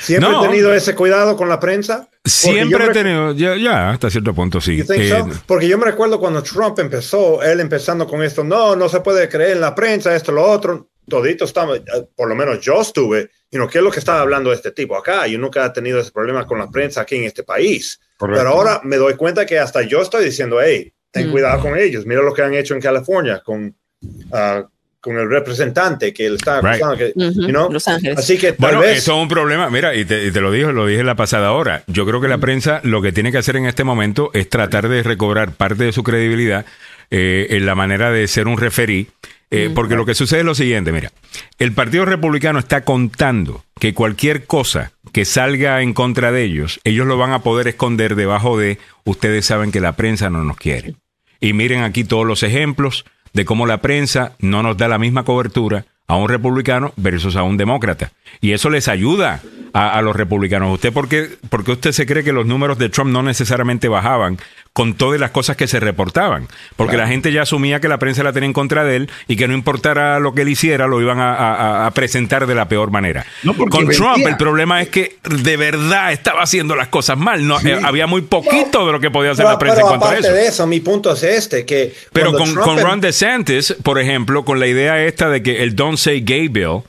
¿Siempre 0.00 0.30
he 0.30 0.48
tenido 0.48 0.74
ese 0.74 0.94
cuidado 0.94 1.36
con 1.36 1.48
la 1.48 1.60
prensa? 1.60 2.08
Siempre 2.24 2.86
he 2.86 2.90
tenido, 2.90 3.32
ya, 3.32 3.90
hasta 3.90 4.10
cierto 4.10 4.34
punto 4.34 4.60
sí. 4.60 4.82
Eh, 4.88 5.24
Porque 5.46 5.68
yo 5.68 5.78
me 5.78 5.84
recuerdo 5.84 6.18
cuando 6.18 6.42
Trump 6.42 6.78
empezó, 6.78 7.42
él 7.42 7.60
empezando 7.60 8.06
con 8.06 8.22
esto, 8.22 8.42
no, 8.42 8.74
no 8.74 8.88
se 8.88 9.00
puede 9.00 9.28
creer 9.28 9.52
en 9.52 9.60
la 9.60 9.74
prensa, 9.74 10.14
esto, 10.14 10.32
lo 10.32 10.44
otro, 10.44 10.90
todito 11.08 11.44
estaba, 11.44 11.76
eh, 11.76 11.82
por 12.14 12.28
lo 12.28 12.34
menos 12.34 12.60
yo 12.60 12.80
estuve, 12.80 13.30
y 13.50 13.56
no 13.56 13.68
¿qué 13.68 13.78
es 13.78 13.84
lo 13.84 13.90
que 13.90 14.00
estaba 14.00 14.20
hablando 14.20 14.52
este 14.52 14.72
tipo 14.72 14.96
acá? 14.96 15.26
Yo 15.28 15.38
nunca 15.38 15.64
he 15.64 15.70
tenido 15.70 16.00
ese 16.00 16.10
problema 16.10 16.46
con 16.46 16.58
la 16.58 16.68
prensa 16.68 17.02
aquí 17.02 17.16
en 17.16 17.24
este 17.24 17.44
país. 17.44 18.00
Pero 18.18 18.48
ahora 18.48 18.80
me 18.82 18.96
doy 18.96 19.14
cuenta 19.14 19.46
que 19.46 19.58
hasta 19.58 19.82
yo 19.82 20.00
estoy 20.00 20.24
diciendo, 20.24 20.60
hey, 20.60 20.92
ten 21.10 21.30
cuidado 21.30 21.60
con 21.60 21.78
ellos, 21.78 22.06
mira 22.06 22.22
lo 22.22 22.34
que 22.34 22.42
han 22.42 22.54
hecho 22.54 22.74
en 22.74 22.80
California 22.80 23.40
con... 23.44 23.76
Uh, 24.02 24.64
con 25.06 25.16
el 25.16 25.30
representante 25.30 26.12
que 26.12 26.26
él 26.26 26.34
está 26.34 26.58
acusando. 26.58 26.96
Que, 26.96 27.12
Los 27.14 27.86
Ángeles. 27.86 28.18
Así 28.18 28.36
que 28.36 28.56
bueno, 28.58 28.82
eso 28.82 29.12
es 29.16 29.22
un 29.22 29.28
problema. 29.28 29.70
Mira, 29.70 29.94
y 29.94 30.04
te, 30.04 30.32
lo 30.32 30.50
dije, 30.50 30.72
lo 30.72 30.84
dije 30.84 31.04
la 31.04 31.14
pasada 31.14 31.52
hora. 31.52 31.84
Yo 31.86 32.04
creo 32.04 32.20
que 32.20 32.26
la 32.26 32.38
prensa 32.38 32.80
lo 32.82 33.00
que 33.00 33.12
tiene 33.12 33.30
que 33.30 33.38
hacer 33.38 33.54
en 33.54 33.66
este 33.66 33.84
momento 33.84 34.32
es 34.34 34.50
tratar 34.50 34.88
de 34.88 35.04
recobrar 35.04 35.52
parte 35.52 35.84
de 35.84 35.92
su 35.92 36.02
credibilidad 36.02 36.66
eh, 37.12 37.46
en 37.50 37.66
la 37.66 37.76
manera 37.76 38.10
de 38.10 38.26
ser 38.26 38.48
un 38.48 38.58
referí. 38.58 39.06
Eh, 39.52 39.70
porque 39.72 39.94
lo 39.94 40.04
que 40.04 40.16
sucede 40.16 40.40
es 40.40 40.44
lo 40.44 40.56
siguiente, 40.56 40.90
mira, 40.90 41.12
el 41.60 41.70
Partido 41.70 42.04
Republicano 42.04 42.58
está 42.58 42.80
contando 42.80 43.64
que 43.78 43.94
cualquier 43.94 44.44
cosa 44.44 44.90
que 45.12 45.24
salga 45.24 45.82
en 45.82 45.94
contra 45.94 46.32
de 46.32 46.42
ellos, 46.42 46.80
ellos 46.82 47.06
lo 47.06 47.16
van 47.16 47.30
a 47.30 47.44
poder 47.44 47.68
esconder 47.68 48.16
debajo 48.16 48.58
de, 48.58 48.78
ustedes 49.04 49.46
saben 49.46 49.70
que 49.70 49.78
la 49.78 49.94
prensa 49.94 50.30
no 50.30 50.42
nos 50.42 50.56
quiere. 50.56 50.96
Y 51.40 51.52
miren 51.52 51.84
aquí 51.84 52.02
todos 52.02 52.26
los 52.26 52.42
ejemplos 52.42 53.04
de 53.36 53.44
cómo 53.44 53.66
la 53.66 53.82
prensa 53.82 54.32
no 54.38 54.62
nos 54.62 54.78
da 54.78 54.88
la 54.88 54.98
misma 54.98 55.22
cobertura 55.22 55.84
a 56.08 56.16
un 56.16 56.28
republicano 56.28 56.94
versus 56.96 57.36
a 57.36 57.42
un 57.42 57.58
demócrata. 57.58 58.10
Y 58.40 58.52
eso 58.52 58.70
les 58.70 58.88
ayuda 58.88 59.42
a, 59.76 60.02
los 60.02 60.16
republicanos. 60.16 60.72
¿Usted 60.72 60.92
por 60.92 61.08
qué, 61.08 61.28
usted 61.66 61.92
se 61.92 62.06
cree 62.06 62.24
que 62.24 62.32
los 62.32 62.46
números 62.46 62.78
de 62.78 62.88
Trump 62.88 63.10
no 63.10 63.22
necesariamente 63.22 63.88
bajaban 63.88 64.38
con 64.72 64.94
todas 64.94 65.20
las 65.20 65.30
cosas 65.30 65.56
que 65.56 65.66
se 65.66 65.80
reportaban? 65.80 66.48
Porque 66.76 66.96
la 66.96 67.06
gente 67.06 67.30
ya 67.30 67.42
asumía 67.42 67.78
que 67.80 67.88
la 67.88 67.98
prensa 67.98 68.22
la 68.22 68.32
tenía 68.32 68.46
en 68.46 68.52
contra 68.52 68.84
de 68.84 68.96
él 68.96 69.10
y 69.28 69.36
que 69.36 69.46
no 69.48 69.54
importara 69.54 70.18
lo 70.18 70.34
que 70.34 70.42
él 70.42 70.48
hiciera, 70.48 70.86
lo 70.86 71.00
iban 71.00 71.18
a, 71.20 71.90
presentar 71.94 72.46
de 72.46 72.54
la 72.54 72.68
peor 72.68 72.90
manera. 72.90 73.26
con 73.70 73.88
Trump 73.88 74.26
el 74.26 74.36
problema 74.36 74.82
es 74.82 74.88
que 74.88 75.18
de 75.22 75.56
verdad 75.56 76.12
estaba 76.12 76.42
haciendo 76.42 76.74
las 76.74 76.88
cosas 76.88 77.18
mal. 77.18 77.46
No, 77.46 77.60
eh, 77.60 77.78
había 77.82 78.06
muy 78.06 78.22
poquito 78.22 78.86
de 78.86 78.92
lo 78.92 79.00
que 79.00 79.10
podía 79.10 79.32
hacer 79.32 79.44
la 79.44 79.58
prensa 79.58 79.80
en 79.82 79.86
cuanto 79.86 80.08
a 80.08 80.16
eso. 80.16 80.32
de 80.32 80.46
eso, 80.46 80.66
mi 80.66 80.80
punto 80.80 81.12
es 81.12 81.22
este, 81.22 81.64
que... 81.64 81.94
Pero 82.12 82.32
con, 82.32 82.54
con 82.54 82.78
Ron 82.78 83.00
DeSantis, 83.00 83.76
por 83.82 83.98
ejemplo, 83.98 84.44
con 84.44 84.58
la 84.58 84.66
idea 84.66 85.02
esta 85.04 85.28
de 85.28 85.42
que 85.42 85.62
el 85.62 85.76
Don't 85.76 85.98
Say 85.98 86.22
Gay 86.24 86.48
Bill 86.48 86.82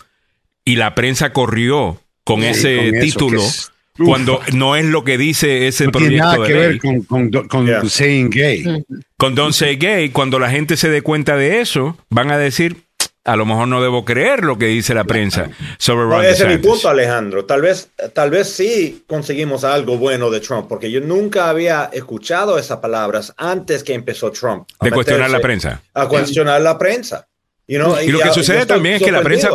y 0.66 0.76
la 0.76 0.96
prensa 0.96 1.32
corrió 1.32 2.02
con 2.28 2.44
ese 2.44 2.92
título. 3.00 3.42
cuando 4.06 4.42
no 4.54 4.76
es 4.76 4.84
lo 4.86 5.06
que 5.06 5.18
dice 5.18 5.68
ese 5.68 5.90
proyecto 5.90 6.10
tiene 6.10 6.18
nada 6.18 6.46
que 6.46 6.54
ver 6.54 6.80
con, 6.80 7.32
con, 7.48 7.90
saying 7.90 8.30
gay. 8.30 8.84
Con 9.18 9.34
don't 9.34 9.54
say 9.54 9.78
gay, 9.78 10.10
cuando 10.10 10.38
la 10.38 10.50
gente 10.50 10.76
se 10.76 10.90
dé 10.90 11.02
cuenta 11.02 11.38
de 11.38 11.62
eso, 11.62 11.98
van 12.10 12.30
a 12.30 12.38
decir, 12.38 12.76
a 13.24 13.38
lo 13.38 13.46
mejor 13.46 13.70
no 13.70 13.82
debo 13.82 14.04
creer 14.04 14.44
lo 14.44 14.58
que 14.58 14.68
dice 14.68 14.94
la 14.94 15.06
prensa 15.06 15.50
sobre 15.78 16.30
Ese 16.30 16.44
es 16.44 16.50
mi 16.50 16.58
punto, 16.58 16.90
Alejandro. 16.90 17.46
Tal 17.46 17.62
vez, 17.62 17.92
tal 18.14 18.30
vez 18.30 18.50
sí 18.50 19.06
conseguimos 19.08 19.64
algo 19.64 19.98
bueno 19.98 20.30
de 20.30 20.42
Trump, 20.42 20.68
porque 20.68 20.92
yo 20.92 21.00
nunca 21.00 21.50
había 21.50 21.90
escuchado 21.94 22.60
esas 22.60 22.80
palabras 22.80 23.34
antes 23.38 23.84
que 23.84 23.94
empezó 23.94 24.32
Trump. 24.32 24.68
De 24.82 24.92
cuestionar 24.92 25.30
la 25.30 25.40
prensa. 25.40 25.82
A 25.94 26.08
cuestionar 26.08 26.62
la 26.62 26.78
prensa 26.78 27.26
y 27.68 27.78
lo 27.78 28.20
que 28.20 28.34
sucede 28.34 28.66
también 28.66 28.96
es 28.96 29.04
que 29.04 29.12
la 29.12 29.22
prensa, 29.22 29.50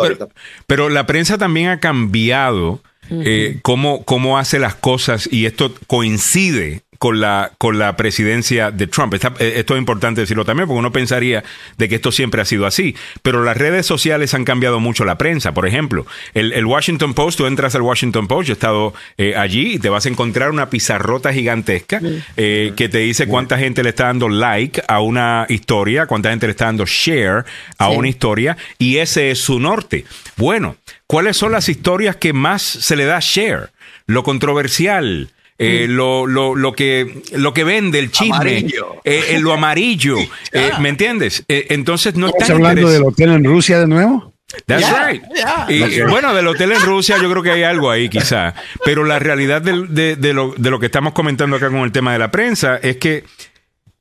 pero, 0.67 0.89
la 0.89 1.07
prensa 1.07 1.39
también 1.39 1.69
ha 1.69 1.81
cambiado 1.81 2.81
eh, 3.11 3.59
cómo, 3.63 4.05
cómo 4.05 4.39
hace 4.39 4.59
las 4.59 4.75
cosas 4.75 5.29
y 5.31 5.47
esto 5.47 5.75
coincide 5.87 6.83
con 7.03 7.20
la, 7.20 7.51
con 7.59 7.81
la 7.81 7.97
presidencia 7.97 8.70
de 8.70 8.87
Trump. 8.87 9.12
Eh, 9.15 9.55
esto 9.57 9.74
es 9.74 9.79
importante 9.81 10.20
decirlo 10.20 10.45
también, 10.45 10.69
porque 10.69 10.79
uno 10.79 10.93
pensaría 10.93 11.43
de 11.77 11.89
que 11.89 11.97
esto 11.97 12.12
siempre 12.12 12.41
ha 12.41 12.45
sido 12.45 12.65
así. 12.65 12.95
Pero 13.23 13.43
las 13.43 13.57
redes 13.57 13.87
sociales 13.87 14.35
han 14.35 14.45
cambiado 14.45 14.79
mucho 14.79 15.05
la 15.05 15.19
prensa. 15.19 15.53
Por 15.53 15.66
ejemplo, 15.66 16.07
el, 16.33 16.65
Washington 16.65 17.12
Post, 17.15 17.39
tú 17.39 17.47
entras 17.47 17.74
al 17.74 17.83
Washington 17.83 18.29
Post, 18.29 18.47
yo 18.47 18.53
he 18.53 18.55
estado 18.55 18.95
eh, 19.19 19.35
allí 19.37 19.73
y 19.73 19.79
te 19.81 19.89
vas 19.89 20.07
a 20.07 20.11
encontrar 20.11 20.53
una 20.53 20.70
pizarrota 20.70 21.33
gigantesca 21.33 22.01
eh, 22.37 22.73
que 22.77 22.89
te 22.89 22.99
dice 22.99 23.27
cuánta 23.27 23.59
gente 23.59 23.83
le 23.83 23.89
está 23.89 24.05
dando 24.05 24.29
like 24.29 24.81
a 24.87 25.01
una 25.01 25.47
historia, 25.49 26.07
cuánta 26.07 26.31
gente 26.31 26.47
le 26.47 26.53
está 26.53 26.66
dando 26.66 26.87
share 26.87 27.45
a 27.79 27.89
una 27.89 28.09
historia, 28.09 28.57
y 28.79 28.99
ese 28.99 29.33
es 29.33 29.41
su 29.41 29.59
norte. 29.59 30.05
Bueno, 30.37 30.77
¿cuáles 31.09 31.37
son 31.37 31.51
las 31.51 31.69
historias 31.69 32.15
que 32.15 32.33
más 32.33 32.62
se 32.62 32.95
le 32.95 33.07
da 33.07 33.19
share? 33.20 33.73
Lo 34.07 34.23
controversial, 34.23 35.31
eh, 35.63 35.87
mm. 35.89 35.93
lo, 35.93 36.27
lo, 36.27 36.55
lo, 36.55 36.73
que, 36.73 37.23
lo 37.33 37.55
que 37.55 37.65
vende, 37.65 37.99
el 37.99 38.11
chisme, 38.11 38.67
eh, 39.05 39.39
lo 39.41 39.53
amarillo, 39.53 40.17
eh, 40.53 40.71
¿me 40.81 40.89
entiendes? 40.89 41.45
entonces 41.49 42.15
no 42.17 42.27
¿Estás 42.27 42.51
hablando 42.51 42.91
del 42.91 43.05
hotel 43.05 43.31
en 43.31 43.45
Rusia 43.45 43.79
de 43.79 43.87
nuevo? 43.87 44.33
That's 44.67 44.87
right. 45.07 45.23
Y, 45.69 46.03
bueno, 46.03 46.35
del 46.35 46.47
hotel 46.47 46.73
en 46.73 46.83
Rusia 46.83 47.17
yo 47.23 47.31
creo 47.31 47.43
que 47.43 47.53
hay 47.53 47.63
algo 47.63 47.91
ahí 47.91 48.09
quizá, 48.09 48.55
pero 48.85 49.05
la 49.05 49.19
realidad 49.19 49.63
de, 49.63 50.17
de, 50.17 50.33
lo, 50.35 50.55
de 50.57 50.71
lo 50.71 50.79
que 50.79 50.87
estamos 50.87 51.15
comentando 51.15 51.57
acá 51.57 51.71
con 51.71 51.81
el 51.81 51.93
tema 51.93 52.13
de 52.13 52.19
la 52.19 52.31
prensa 52.31 52.77
es 52.83 52.99
que 52.99 53.25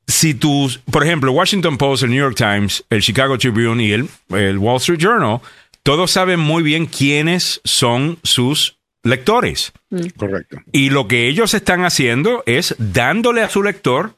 si 0.08 0.34
tú, 0.34 0.70
por 0.90 1.06
ejemplo, 1.06 1.32
Washington 1.32 1.78
Post, 1.78 2.04
el 2.04 2.10
New 2.10 2.20
York 2.20 2.36
Times, 2.36 2.84
el 2.90 3.02
Chicago 3.02 3.38
Tribune 3.38 3.84
y 3.84 3.92
el, 3.94 4.10
el 4.30 4.58
Wall 4.58 4.78
Street 4.78 5.00
Journal, 5.00 5.40
todos 5.84 6.12
saben 6.12 6.40
muy 6.40 6.64
bien 6.64 6.86
quiénes 6.86 7.62
son 7.64 8.20
sus 8.24 8.81
lectores. 9.04 9.74
Mm. 9.90 10.08
Correcto. 10.18 10.62
Y 10.72 10.90
lo 10.90 11.08
que 11.08 11.28
ellos 11.28 11.54
están 11.54 11.84
haciendo 11.84 12.44
es 12.46 12.76
dándole 12.78 13.42
a 13.42 13.50
su 13.50 13.64
lector 13.64 14.16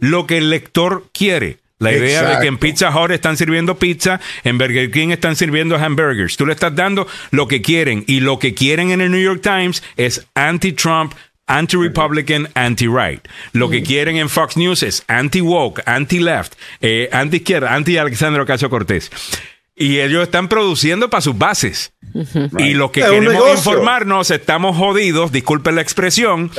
lo 0.00 0.26
que 0.26 0.38
el 0.38 0.50
lector 0.50 1.08
quiere. 1.12 1.58
La 1.78 1.92
idea 1.92 2.22
de 2.22 2.40
que 2.40 2.46
en 2.46 2.56
Pizza 2.56 2.88
Hut 2.90 3.10
están 3.10 3.36
sirviendo 3.36 3.78
pizza, 3.78 4.18
en 4.44 4.56
Burger 4.56 4.90
King 4.90 5.08
están 5.10 5.36
sirviendo 5.36 5.76
hamburgers. 5.76 6.38
Tú 6.38 6.46
le 6.46 6.54
estás 6.54 6.74
dando 6.74 7.06
lo 7.32 7.48
que 7.48 7.60
quieren. 7.60 8.02
Y 8.06 8.20
lo 8.20 8.38
que 8.38 8.54
quieren 8.54 8.92
en 8.92 9.02
el 9.02 9.10
New 9.10 9.20
York 9.20 9.42
Times 9.42 9.82
es 9.98 10.26
anti-Trump, 10.34 11.12
anti-Republican, 11.46 12.48
anti-right. 12.54 13.20
Lo 13.52 13.68
que 13.68 13.82
mm. 13.82 13.84
quieren 13.84 14.16
en 14.16 14.30
Fox 14.30 14.56
News 14.56 14.82
es 14.82 15.04
anti-woke, 15.06 15.82
anti-left, 15.84 16.54
eh, 16.80 17.10
anti-izquierda, 17.12 17.74
anti-Alexandro 17.74 18.44
Ocasio 18.44 18.70
Cortés. 18.70 19.10
Y 19.74 19.98
ellos 20.00 20.22
están 20.22 20.48
produciendo 20.48 21.10
para 21.10 21.20
sus 21.20 21.36
bases. 21.36 21.92
Y 22.58 22.74
lo 22.74 22.92
que 22.92 23.02
queremos 23.02 23.50
informarnos, 23.50 24.30
estamos 24.30 24.76
jodidos, 24.76 25.32
disculpen 25.32 25.76
la 25.76 25.82
expresión, 25.82 26.50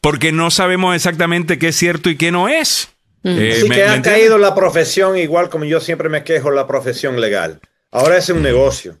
porque 0.00 0.32
no 0.32 0.50
sabemos 0.50 0.94
exactamente 0.94 1.58
qué 1.58 1.68
es 1.68 1.76
cierto 1.76 2.10
y 2.10 2.16
qué 2.16 2.32
no 2.32 2.48
es. 2.48 2.88
Eh, 3.24 3.54
Así 3.58 3.68
que 3.68 3.84
ha 3.84 4.00
caído 4.02 4.38
la 4.38 4.54
profesión, 4.54 5.18
igual 5.18 5.50
como 5.50 5.64
yo 5.64 5.80
siempre 5.80 6.08
me 6.08 6.22
quejo, 6.22 6.50
la 6.50 6.66
profesión 6.66 7.20
legal. 7.20 7.60
Ahora 7.90 8.18
es 8.18 8.28
un 8.28 8.42
negocio. 8.42 8.98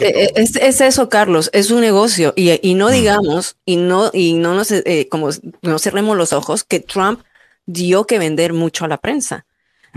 Eh, 0.00 0.32
es, 0.34 0.80
eso, 0.80 1.08
Carlos, 1.08 1.50
es 1.52 1.70
un 1.70 1.80
negocio. 1.80 2.32
Y, 2.36 2.74
no 2.74 2.88
digamos, 2.88 3.56
y 3.64 3.76
no, 3.76 4.10
y 4.12 4.34
no 4.34 4.54
nos, 4.54 4.70
eh, 4.72 5.08
como 5.10 5.30
no 5.62 5.78
cerremos 5.78 6.16
los 6.16 6.32
ojos, 6.32 6.64
que 6.64 6.80
Trump 6.80 7.20
dio 7.66 8.06
que 8.06 8.18
vender 8.18 8.52
mucho 8.54 8.84
a 8.84 8.88
la 8.88 8.96
prensa. 8.98 9.44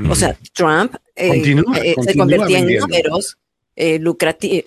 O 0.09 0.15
sea, 0.15 0.37
Trump 0.53 0.95
eh, 1.15 1.63
eh, 1.83 1.95
se 2.01 2.17
convertía 2.17 2.59
en 2.59 2.77
números, 2.77 3.37
eh, 3.75 3.99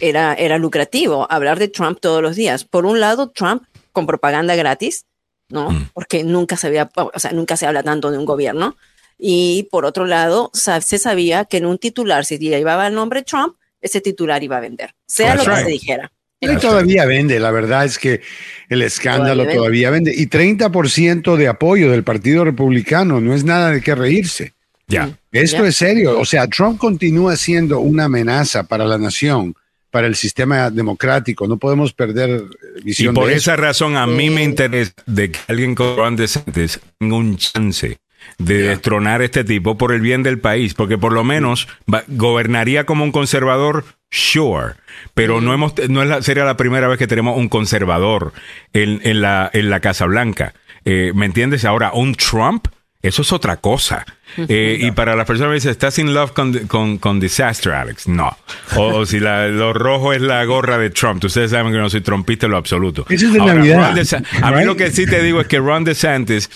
era, 0.01 0.35
era 0.35 0.59
lucrativo 0.59 1.27
hablar 1.31 1.59
de 1.59 1.69
Trump 1.69 1.99
todos 2.01 2.23
los 2.23 2.37
días. 2.37 2.65
Por 2.65 2.87
un 2.87 3.01
lado, 3.01 3.31
Trump 3.31 3.65
con 3.93 4.07
propaganda 4.07 4.57
gratis, 4.57 5.07
¿no? 5.49 5.71
Mm. 5.71 5.91
Porque 5.93 6.25
nunca 6.25 6.57
se 6.57 6.67
había, 6.67 6.91
o 6.95 7.19
sea, 7.19 7.33
nunca 7.33 7.57
se 7.57 7.67
habla 7.67 7.83
tanto 7.83 8.11
de 8.11 8.19
un 8.19 8.25
gobierno. 8.25 8.77
Y 9.19 9.69
por 9.71 9.85
otro 9.85 10.07
lado, 10.07 10.51
se 10.53 10.99
sabía 10.99 11.45
que 11.45 11.59
en 11.59 11.67
un 11.67 11.79
titular, 11.79 12.25
si 12.25 12.39
llevaba 12.39 12.87
el 12.87 12.95
nombre 12.95 13.23
Trump, 13.23 13.57
ese 13.81 14.01
titular 14.01 14.43
iba 14.43 14.57
a 14.57 14.61
vender, 14.61 14.95
sea 15.07 15.37
lo 15.37 15.45
que 15.45 15.57
se 15.57 15.67
dijera. 15.67 16.11
Y 16.41 16.57
todavía 16.57 17.07
vende, 17.07 17.39
la 17.41 17.51
verdad 17.51 17.85
es 17.85 17.99
que 17.99 18.21
el 18.69 18.83
escándalo 18.83 19.47
todavía 19.47 19.91
vende. 19.91 20.13
Y 20.15 20.27
30% 20.27 21.37
de 21.37 21.49
apoyo 21.49 21.91
del 21.91 22.05
Partido 22.05 22.45
Republicano, 22.45 23.21
no 23.21 23.35
es 23.35 23.45
nada 23.45 23.71
de 23.71 23.81
qué 23.81 23.95
reírse. 23.95 24.54
Ya. 24.87 25.19
Esto 25.33 25.65
es 25.65 25.77
serio. 25.77 26.19
O 26.19 26.25
sea, 26.25 26.47
Trump 26.47 26.79
continúa 26.79 27.37
siendo 27.37 27.81
una 27.81 28.05
amenaza 28.05 28.65
para 28.65 28.85
la 28.85 28.99
nación, 28.99 29.55
para 29.91 30.07
el 30.07 30.15
sistema 30.15 30.71
democrático. 30.71 31.47
No 31.47 31.57
podemos 31.57 31.93
perder 31.93 32.43
visión. 32.83 33.15
Y 33.15 33.17
por 33.17 33.31
esa 33.31 33.57
razón 33.57 33.97
a 33.97 34.07
mí 34.07 34.31
me 34.31 34.43
interesa 34.43 34.93
de 35.07 35.31
que 35.31 35.39
alguien 35.49 35.75
como 35.75 35.97
Ron 35.97 36.17
DeSantis 36.17 36.81
tenga 36.99 37.17
un 37.17 37.37
chance 37.37 37.99
de 38.39 38.63
destronar 38.63 39.21
a 39.21 39.25
este 39.25 39.45
tipo 39.45 39.77
por 39.77 39.93
el 39.93 40.01
bien 40.01 40.23
del 40.23 40.39
país, 40.39 40.75
porque 40.75 40.99
por 40.99 41.13
lo 41.13 41.25
menos 41.25 41.69
gobernaría 42.09 42.85
como 42.85 43.05
un 43.05 43.13
conservador, 43.13 43.85
sure, 44.11 44.75
pero 45.13 45.41
no 45.41 45.53
hemos 45.53 45.75
no 45.89 46.03
es 46.03 46.09
la, 46.09 46.23
sería 46.23 46.45
la 46.45 46.57
primera 46.57 46.89
vez 46.89 46.99
que 46.99 47.07
tenemos 47.07 47.37
un 47.37 47.49
conservador 47.49 48.33
en, 48.73 49.01
en 49.05 49.21
la 49.21 49.51
en 49.53 49.71
la 49.71 49.81
Casa 49.81 50.07
Blanca. 50.07 50.55
Eh, 50.85 51.13
¿Me 51.15 51.27
entiendes? 51.27 51.65
Ahora 51.65 51.93
un 51.93 52.15
Trump 52.15 52.67
eso 53.05 53.21
es 53.21 53.33
otra 53.33 53.59
cosa. 53.59 54.07
Eh, 54.49 54.79
y 54.81 54.91
para 54.93 55.15
las 55.15 55.27
personas 55.27 55.51
que 55.51 55.55
dicen, 55.57 55.71
¿estás 55.73 55.99
in 55.99 56.15
love 56.15 56.33
con, 56.33 56.99
con, 56.99 57.21
Disaster, 57.21 57.75
Alex? 57.75 58.09
No. 58.09 58.35
O, 58.77 59.05
si 59.05 59.21
lo 59.21 59.75
rojo 59.75 60.15
es 60.15 60.23
la 60.23 60.43
gorra 60.47 60.79
de 60.79 60.89
Trump. 60.89 61.23
Ustedes 61.23 61.51
saben 61.51 61.71
que 61.71 61.79
no 61.79 61.91
soy 61.91 62.01
trompista 62.01 62.47
en 62.47 62.53
lo 62.53 62.59
absoluto. 62.59 63.05
Eso 63.11 63.27
es 63.27 63.35
de 63.35 63.41
Navidad. 63.41 63.95
a 64.43 64.51
mí 64.53 64.65
lo 64.65 64.75
que 64.75 64.91
sí 64.91 65.05
te 65.07 65.23
digo 65.23 65.43
es 65.43 65.47
que 65.49 65.59
Ron 65.59 65.85
DeSantis, 65.85 66.49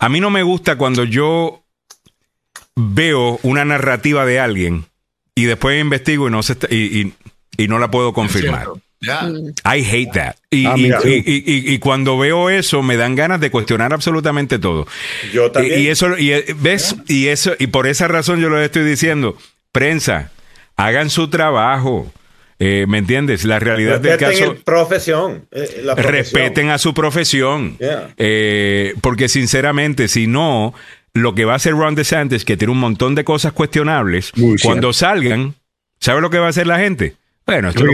a 0.00 0.08
mí 0.08 0.18
no 0.18 0.30
me 0.30 0.42
gusta 0.42 0.74
cuando 0.76 1.04
yo 1.04 1.62
veo 2.74 3.38
una 3.44 3.64
narrativa 3.64 4.26
de 4.26 4.40
alguien 4.40 4.86
y 5.36 5.44
después 5.44 5.80
investigo 5.80 6.26
y 6.26 6.32
no, 6.32 6.42
se 6.42 6.56
y, 6.70 7.12
y 7.56 7.68
no 7.68 7.78
la 7.78 7.88
puedo 7.88 8.12
confirmar. 8.12 8.66
I 9.64 9.80
hate 9.82 10.12
that. 10.12 10.36
Ah, 10.66 10.74
y, 10.76 11.78
cuando 11.78 12.18
veo 12.18 12.50
eso, 12.50 12.82
me 12.82 12.96
dan 12.96 13.14
ganas 13.14 13.40
de 13.40 13.50
cuestionar 13.50 13.92
absolutamente 13.92 14.58
todo. 14.58 14.86
Yo 15.32 15.50
también. 15.50 15.80
Y, 15.80 15.88
eso, 15.88 16.16
y, 16.18 16.32
eh, 16.32 16.54
¿ves? 16.56 16.96
Y 17.08 17.28
eso, 17.28 17.54
y 17.58 17.66
por 17.68 17.86
esa 17.86 18.08
razón 18.08 18.40
yo 18.40 18.48
lo 18.48 18.60
estoy 18.60 18.84
diciendo. 18.84 19.36
Prensa, 19.72 20.30
hagan 20.76 21.10
su 21.10 21.28
trabajo. 21.28 22.12
Eh, 22.60 22.86
¿Me 22.88 22.98
entiendes? 22.98 23.44
La 23.44 23.58
realidad 23.58 24.00
del 24.00 24.16
caso. 24.16 24.56
Profesión, 24.64 25.46
eh, 25.50 25.84
Respeten 25.96 26.70
a 26.70 26.78
su 26.78 26.94
profesión. 26.94 27.76
porque 29.00 29.28
sinceramente, 29.28 30.08
si 30.08 30.26
no, 30.28 30.72
lo 31.14 31.34
que 31.34 31.44
va 31.44 31.54
a 31.54 31.56
hacer 31.56 31.74
Ron 31.74 31.94
DeSantis, 31.94 32.44
que 32.44 32.56
tiene 32.56 32.72
un 32.72 32.80
montón 32.80 33.14
de 33.14 33.24
cosas 33.24 33.52
cuestionables, 33.52 34.32
cuando 34.62 34.92
salgan, 34.92 35.54
¿sabe 35.98 36.20
lo 36.20 36.30
que 36.30 36.38
va 36.38 36.46
a 36.46 36.50
hacer 36.50 36.66
la 36.66 36.78
gente? 36.78 37.16
Bueno, 37.46 37.68
eso, 37.68 37.78
es 37.78 37.84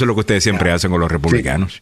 lo 0.00 0.14
que 0.14 0.20
ustedes 0.20 0.42
siempre 0.42 0.72
hacen 0.72 0.90
con 0.90 1.00
los 1.00 1.10
republicanos. 1.10 1.78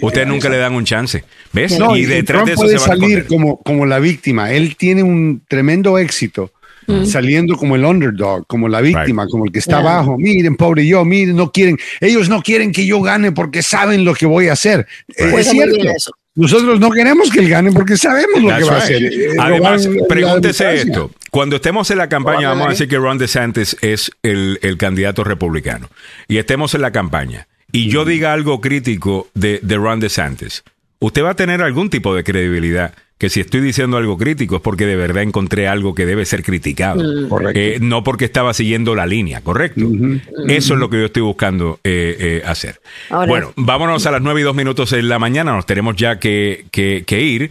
Ustedes 0.00 0.26
nunca 0.26 0.48
le 0.48 0.58
dan 0.58 0.74
un 0.74 0.84
chance. 0.84 1.24
¿Ves? 1.52 1.76
y 1.96 2.04
detrás 2.04 2.44
de 2.46 2.52
eso 2.52 2.62
puede 2.62 2.78
salir 2.78 3.26
como, 3.26 3.58
como 3.58 3.86
la 3.86 3.98
víctima. 3.98 4.52
Él 4.52 4.76
tiene 4.76 5.02
un 5.02 5.42
tremendo 5.48 5.98
éxito 5.98 6.52
mm. 6.86 7.06
saliendo 7.06 7.56
como 7.56 7.74
el 7.74 7.84
underdog, 7.84 8.46
como 8.46 8.68
la 8.68 8.80
víctima, 8.80 9.26
como 9.26 9.46
el 9.46 9.52
que 9.52 9.58
está 9.58 9.78
abajo. 9.78 10.16
Miren, 10.16 10.56
pobre 10.56 10.86
yo, 10.86 11.04
miren, 11.04 11.34
no 11.34 11.50
quieren. 11.50 11.76
Ellos 12.00 12.28
no 12.28 12.40
quieren 12.40 12.70
que 12.70 12.86
yo 12.86 13.00
gane 13.00 13.32
porque 13.32 13.62
saben 13.62 14.04
lo 14.04 14.14
que 14.14 14.26
voy 14.26 14.48
a 14.48 14.52
hacer. 14.52 14.86
es 15.08 15.48
cierto. 15.48 15.78
Nosotros 16.34 16.80
no 16.80 16.90
queremos 16.90 17.30
que 17.30 17.40
él 17.40 17.48
gane 17.48 17.72
porque 17.72 17.96
sabemos 17.96 18.42
lo 18.42 18.56
que 18.56 18.64
va 18.64 18.74
a 18.74 18.78
hacer. 18.78 19.04
Eh, 19.04 19.36
Además, 19.38 19.88
pregúntese 20.08 20.74
esto. 20.76 21.10
Cuando 21.30 21.56
estemos 21.56 21.90
en 21.90 21.98
la 21.98 22.08
campaña, 22.08 22.48
vamos 22.48 22.68
a 22.68 22.70
decir 22.70 22.88
que 22.88 22.96
Ron 22.96 23.18
DeSantis 23.18 23.76
es 23.82 24.10
el, 24.22 24.58
el 24.62 24.78
candidato 24.78 25.24
republicano. 25.24 25.88
Y 26.28 26.38
estemos 26.38 26.74
en 26.74 26.80
la 26.80 26.90
campaña. 26.90 27.48
Y 27.70 27.88
yo 27.88 28.04
diga 28.04 28.32
algo 28.32 28.60
crítico 28.60 29.28
de, 29.34 29.60
de 29.62 29.76
Ron 29.76 30.00
DeSantis. 30.00 30.62
Usted 31.00 31.22
va 31.22 31.30
a 31.30 31.36
tener 31.36 31.62
algún 31.62 31.90
tipo 31.90 32.14
de 32.14 32.24
credibilidad 32.24 32.94
que 33.22 33.30
si 33.30 33.38
estoy 33.38 33.60
diciendo 33.60 33.98
algo 33.98 34.18
crítico 34.18 34.56
es 34.56 34.62
porque 34.62 34.84
de 34.84 34.96
verdad 34.96 35.22
encontré 35.22 35.68
algo 35.68 35.94
que 35.94 36.06
debe 36.06 36.24
ser 36.24 36.42
criticado. 36.42 37.04
Mm. 37.04 37.50
Eh, 37.54 37.78
no 37.80 38.02
porque 38.02 38.24
estaba 38.24 38.52
siguiendo 38.52 38.96
la 38.96 39.06
línea, 39.06 39.42
¿correcto? 39.42 39.86
Eso 40.48 40.74
es 40.74 40.80
lo 40.80 40.90
que 40.90 40.98
yo 40.98 41.04
estoy 41.04 41.22
buscando 41.22 41.78
eh, 41.84 42.16
eh, 42.18 42.42
hacer. 42.44 42.80
bueno, 43.08 43.52
vámonos 43.54 44.06
a 44.06 44.10
las 44.10 44.22
nueve 44.22 44.40
y 44.40 44.42
dos 44.42 44.56
minutos 44.56 44.92
en 44.92 45.08
la 45.08 45.20
mañana. 45.20 45.52
Nos 45.54 45.66
tenemos 45.66 45.94
ya 45.94 46.18
que, 46.18 46.64
ir. 47.08 47.50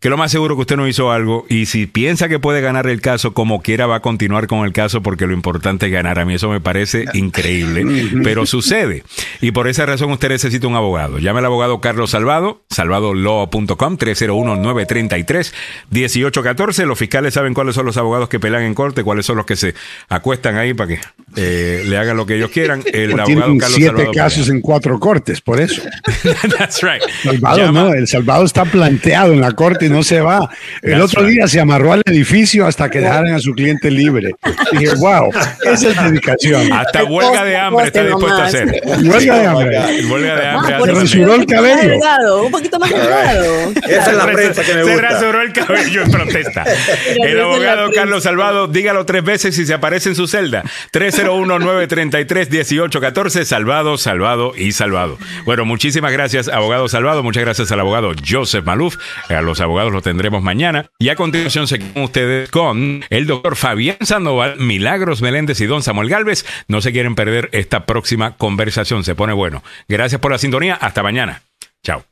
que 0.00 0.08
lo 0.08 0.16
más 0.16 0.32
seguro 0.32 0.56
que 0.56 0.62
usted 0.62 0.78
no 0.78 0.88
hizo 0.88 1.12
algo 1.12 1.44
y 1.50 1.66
si 1.66 1.86
piensa 1.86 2.30
que 2.30 2.38
puede 2.38 2.62
ganar 2.62 2.86
el 2.86 3.02
caso 3.02 3.34
como 3.34 3.60
quiera 3.60 3.86
va 3.86 3.96
a 3.96 4.00
continuar 4.00 4.46
con 4.46 4.64
el 4.64 4.72
caso 4.72 5.02
porque 5.02 5.26
lo 5.26 5.34
importante 5.34 5.84
es 5.86 5.92
ganar. 5.92 6.18
A 6.18 6.24
mí 6.24 6.32
eso 6.34 6.48
me 6.48 6.58
parece 6.58 7.04
increíble, 7.12 7.84
pero 8.24 8.46
sucede. 8.46 9.04
Y 9.42 9.50
por 9.50 9.68
esa 9.68 9.84
razón 9.84 10.10
usted 10.10 10.30
necesita 10.30 10.66
un 10.66 10.74
abogado. 10.74 11.18
Llame 11.18 11.40
al 11.40 11.44
abogado 11.44 11.82
Carlos 11.82 12.12
Salvado, 12.12 12.62
salvadolaw.com 12.70 13.98
301-933-1814. 13.98 16.86
Los 16.86 16.98
fiscales 16.98 17.34
saben 17.34 17.52
cuáles 17.52 17.74
son 17.74 17.84
los 17.84 17.98
abogados 17.98 18.30
que 18.30 18.40
pelean 18.40 18.62
en 18.62 18.72
corte, 18.72 19.04
cuáles 19.04 19.26
son 19.26 19.36
los 19.36 19.44
que 19.44 19.56
se 19.56 19.74
acuestan 20.08 20.56
ahí 20.56 20.72
para 20.72 20.88
que 20.88 20.98
eh, 21.36 21.84
le 21.86 21.98
hagan 21.98 22.16
lo 22.16 22.24
que 22.24 22.36
ellos 22.36 22.50
quieran. 22.50 22.82
El 22.90 23.20
abogado 23.20 23.54
Carlos 23.58 23.74
siete 23.74 24.08
casos 24.14 24.48
en 24.48 24.62
cuatro 24.62 24.98
cortes, 24.98 25.42
por 25.42 25.60
eso. 25.60 25.82
That's 26.56 26.82
right. 26.82 27.02
Salvado, 27.22 27.70
no, 27.70 27.92
el 27.92 28.08
Salvado 28.08 28.46
está 28.46 28.64
planteado 28.64 29.34
en 29.34 29.42
la 29.42 29.52
corte 29.52 29.89
no 29.90 30.02
se 30.02 30.20
va. 30.20 30.48
El 30.82 31.00
otro 31.00 31.24
día 31.24 31.46
se 31.46 31.60
amarró 31.60 31.92
al 31.92 32.02
edificio 32.06 32.66
hasta 32.66 32.88
que 32.88 33.00
dejaran 33.00 33.34
a 33.34 33.38
su 33.38 33.52
cliente 33.52 33.90
libre. 33.90 34.34
dije, 34.72 34.94
wow, 34.96 35.30
esa 35.64 35.88
es 35.88 36.02
dedicación. 36.02 36.72
Hasta 36.72 37.04
huelga 37.04 37.44
de 37.44 37.56
hambre 37.56 37.86
está 37.86 38.04
dispuesto 38.04 38.40
a 38.40 38.46
hacer. 38.46 38.68
Huelga 38.86 39.38
de 39.38 39.46
hambre. 39.46 40.06
Huelga 40.06 40.36
de 40.36 40.46
hambre. 40.46 40.76
Se 40.84 40.92
rasuró 40.92 41.34
el 41.34 41.46
cabello. 41.46 42.44
Un 42.44 42.50
poquito 42.50 42.78
más 42.78 42.90
delgado. 42.90 43.72
Esa 43.88 44.10
es 44.10 44.16
la 44.16 44.26
prensa 44.26 44.64
que 44.64 44.74
me 44.74 44.82
gusta. 44.82 44.96
Se 44.96 45.02
rasuró 45.02 45.42
el 45.42 45.52
cabello 45.52 46.02
en 46.02 46.10
protesta. 46.10 46.64
El 47.22 47.40
abogado 47.40 47.90
Carlos 47.94 48.22
Salvado, 48.22 48.68
dígalo 48.68 49.04
tres 49.04 49.24
veces 49.24 49.54
si 49.54 49.66
se 49.66 49.74
aparece 49.74 50.10
en 50.10 50.14
su 50.14 50.26
celda. 50.26 50.62
301-933-1814. 50.92 53.44
Salvado, 53.44 53.98
salvado 53.98 54.52
y 54.56 54.72
salvado. 54.72 55.18
Bueno, 55.44 55.64
muchísimas 55.64 56.12
gracias, 56.12 56.48
abogado 56.48 56.88
Salvado. 56.88 57.22
Muchas 57.22 57.44
gracias 57.44 57.70
al 57.72 57.80
abogado 57.80 58.12
Joseph 58.26 58.64
Maluf, 58.64 58.96
a 59.28 59.42
los 59.42 59.60
lo 59.88 60.02
tendremos 60.02 60.42
mañana. 60.42 60.90
Y 60.98 61.08
a 61.08 61.16
continuación 61.16 61.66
se 61.66 61.78
quedan 61.78 62.02
ustedes 62.04 62.50
con 62.50 63.04
el 63.08 63.26
doctor 63.26 63.56
Fabián 63.56 63.96
Sandoval, 64.00 64.58
Milagros 64.58 65.22
Meléndez 65.22 65.60
y 65.60 65.66
don 65.66 65.82
Samuel 65.82 66.10
Galvez. 66.10 66.44
No 66.68 66.80
se 66.80 66.92
quieren 66.92 67.14
perder 67.14 67.48
esta 67.52 67.86
próxima 67.86 68.36
conversación, 68.36 69.04
se 69.04 69.14
pone 69.14 69.32
bueno. 69.32 69.62
Gracias 69.88 70.20
por 70.20 70.32
la 70.32 70.38
sintonía, 70.38 70.74
hasta 70.74 71.02
mañana. 71.02 71.42
Chao. 71.82 72.09